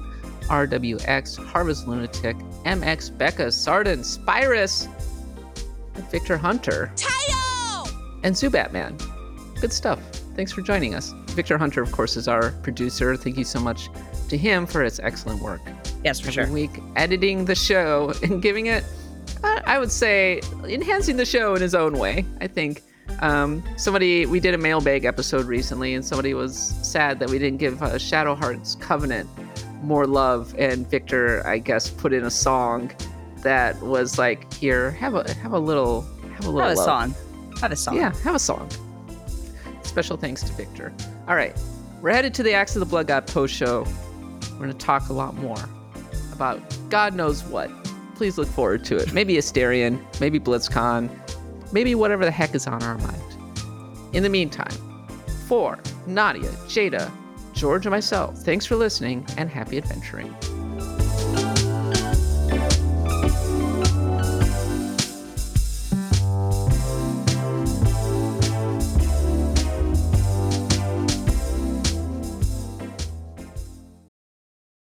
RWX, 0.48 1.44
Harvest 1.44 1.86
Lunatic, 1.86 2.36
MX, 2.64 3.16
Becca, 3.18 3.50
Sardin, 3.52 4.00
Spyrus, 4.00 4.86
and 5.94 6.10
Victor 6.10 6.36
Hunter, 6.36 6.92
Tayo! 6.96 7.90
and 8.22 8.34
Zubatman. 8.34 9.00
Good 9.60 9.72
stuff. 9.72 9.98
Thanks 10.36 10.52
for 10.52 10.62
joining 10.62 10.94
us. 10.94 11.12
Victor 11.30 11.58
Hunter, 11.58 11.82
of 11.82 11.92
course, 11.92 12.16
is 12.16 12.28
our 12.28 12.50
producer. 12.62 13.16
Thank 13.16 13.36
you 13.38 13.44
so 13.44 13.60
much 13.60 13.88
to 14.28 14.36
him 14.36 14.66
for 14.66 14.82
his 14.82 14.98
excellent 15.00 15.42
work 15.42 15.60
Yes, 16.02 16.20
for 16.20 16.28
every 16.28 16.44
sure. 16.44 16.52
week, 16.52 16.70
editing 16.96 17.44
the 17.44 17.54
show 17.54 18.12
and 18.22 18.40
giving 18.42 18.66
it, 18.66 18.84
I 19.42 19.62
I 19.66 19.78
would 19.78 19.90
say, 19.92 20.40
enhancing 20.64 21.16
the 21.16 21.24
show 21.24 21.54
in 21.54 21.62
his 21.62 21.74
own 21.74 21.98
way. 21.98 22.24
I 22.40 22.46
think 22.46 22.82
um, 23.20 23.62
somebody 23.76 24.26
we 24.26 24.38
did 24.40 24.54
a 24.54 24.58
mailbag 24.58 25.04
episode 25.04 25.46
recently, 25.46 25.94
and 25.94 26.04
somebody 26.04 26.34
was 26.34 26.56
sad 26.82 27.18
that 27.20 27.30
we 27.30 27.38
didn't 27.38 27.58
give 27.58 27.82
uh, 27.82 27.96
Shadow 27.98 28.34
Hearts 28.34 28.74
Covenant 28.76 29.28
more 29.84 30.06
love, 30.06 30.54
and 30.58 30.88
Victor, 30.90 31.46
I 31.46 31.58
guess, 31.58 31.90
put 31.90 32.12
in 32.12 32.24
a 32.24 32.30
song 32.30 32.92
that 33.38 33.80
was 33.80 34.18
like, 34.18 34.52
here, 34.54 34.90
have 34.92 35.14
a 35.14 35.32
have 35.34 35.52
a 35.52 35.58
little, 35.58 36.02
have 36.34 36.46
a 36.46 36.50
little 36.50 36.68
Have 36.68 36.78
a 36.78 36.82
song. 36.82 37.14
Have 37.60 37.72
a 37.72 37.76
song. 37.76 37.96
Yeah, 37.96 38.14
have 38.22 38.34
a 38.34 38.38
song. 38.38 38.68
Special 39.82 40.16
thanks 40.16 40.42
to 40.42 40.52
Victor. 40.54 40.92
All 41.28 41.36
right, 41.36 41.56
we're 42.00 42.12
headed 42.12 42.34
to 42.34 42.42
the 42.42 42.52
Axe 42.52 42.74
of 42.74 42.80
the 42.80 42.86
Blood 42.86 43.06
God 43.06 43.26
post 43.26 43.54
show. 43.54 43.86
We're 44.52 44.58
going 44.58 44.70
to 44.70 44.78
talk 44.78 45.08
a 45.08 45.12
lot 45.12 45.34
more 45.34 45.68
about 46.32 46.60
God 46.90 47.14
knows 47.14 47.44
what. 47.44 47.70
Please 48.14 48.38
look 48.38 48.48
forward 48.48 48.84
to 48.84 48.96
it. 48.96 49.12
Maybe 49.12 49.34
Astarion, 49.34 50.00
maybe 50.20 50.38
BlizzCon, 50.38 51.10
maybe 51.72 51.94
whatever 51.94 52.24
the 52.24 52.30
heck 52.30 52.54
is 52.54 52.66
on 52.66 52.82
our 52.82 52.96
mind. 52.98 53.20
In 54.12 54.22
the 54.22 54.28
meantime, 54.28 54.76
for 55.48 55.80
Nadia, 56.06 56.50
Jada, 56.68 57.10
George, 57.64 57.86
and 57.86 57.92
myself, 57.92 58.36
thanks 58.40 58.66
for 58.66 58.76
listening 58.76 59.24
and 59.38 59.48
happy 59.48 59.78
adventuring. 59.78 60.28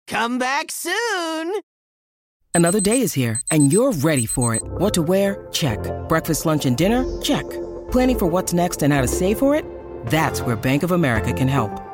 Come 0.08 0.38
back 0.38 0.70
soon. 0.70 1.60
Another 2.54 2.80
day 2.80 3.02
is 3.02 3.12
here, 3.12 3.42
and 3.50 3.70
you're 3.70 3.92
ready 3.92 4.24
for 4.24 4.54
it. 4.54 4.62
What 4.64 4.94
to 4.94 5.02
wear? 5.02 5.46
Check. 5.52 5.78
Breakfast, 6.08 6.46
lunch, 6.46 6.64
and 6.64 6.78
dinner? 6.78 7.04
Check. 7.20 7.44
Planning 7.90 8.18
for 8.18 8.26
what's 8.26 8.54
next 8.54 8.82
and 8.82 8.90
how 8.90 9.02
to 9.02 9.08
save 9.08 9.38
for 9.38 9.54
it? 9.54 9.66
That's 10.06 10.40
where 10.40 10.56
Bank 10.56 10.82
of 10.82 10.92
America 10.92 11.34
can 11.34 11.48
help. 11.48 11.93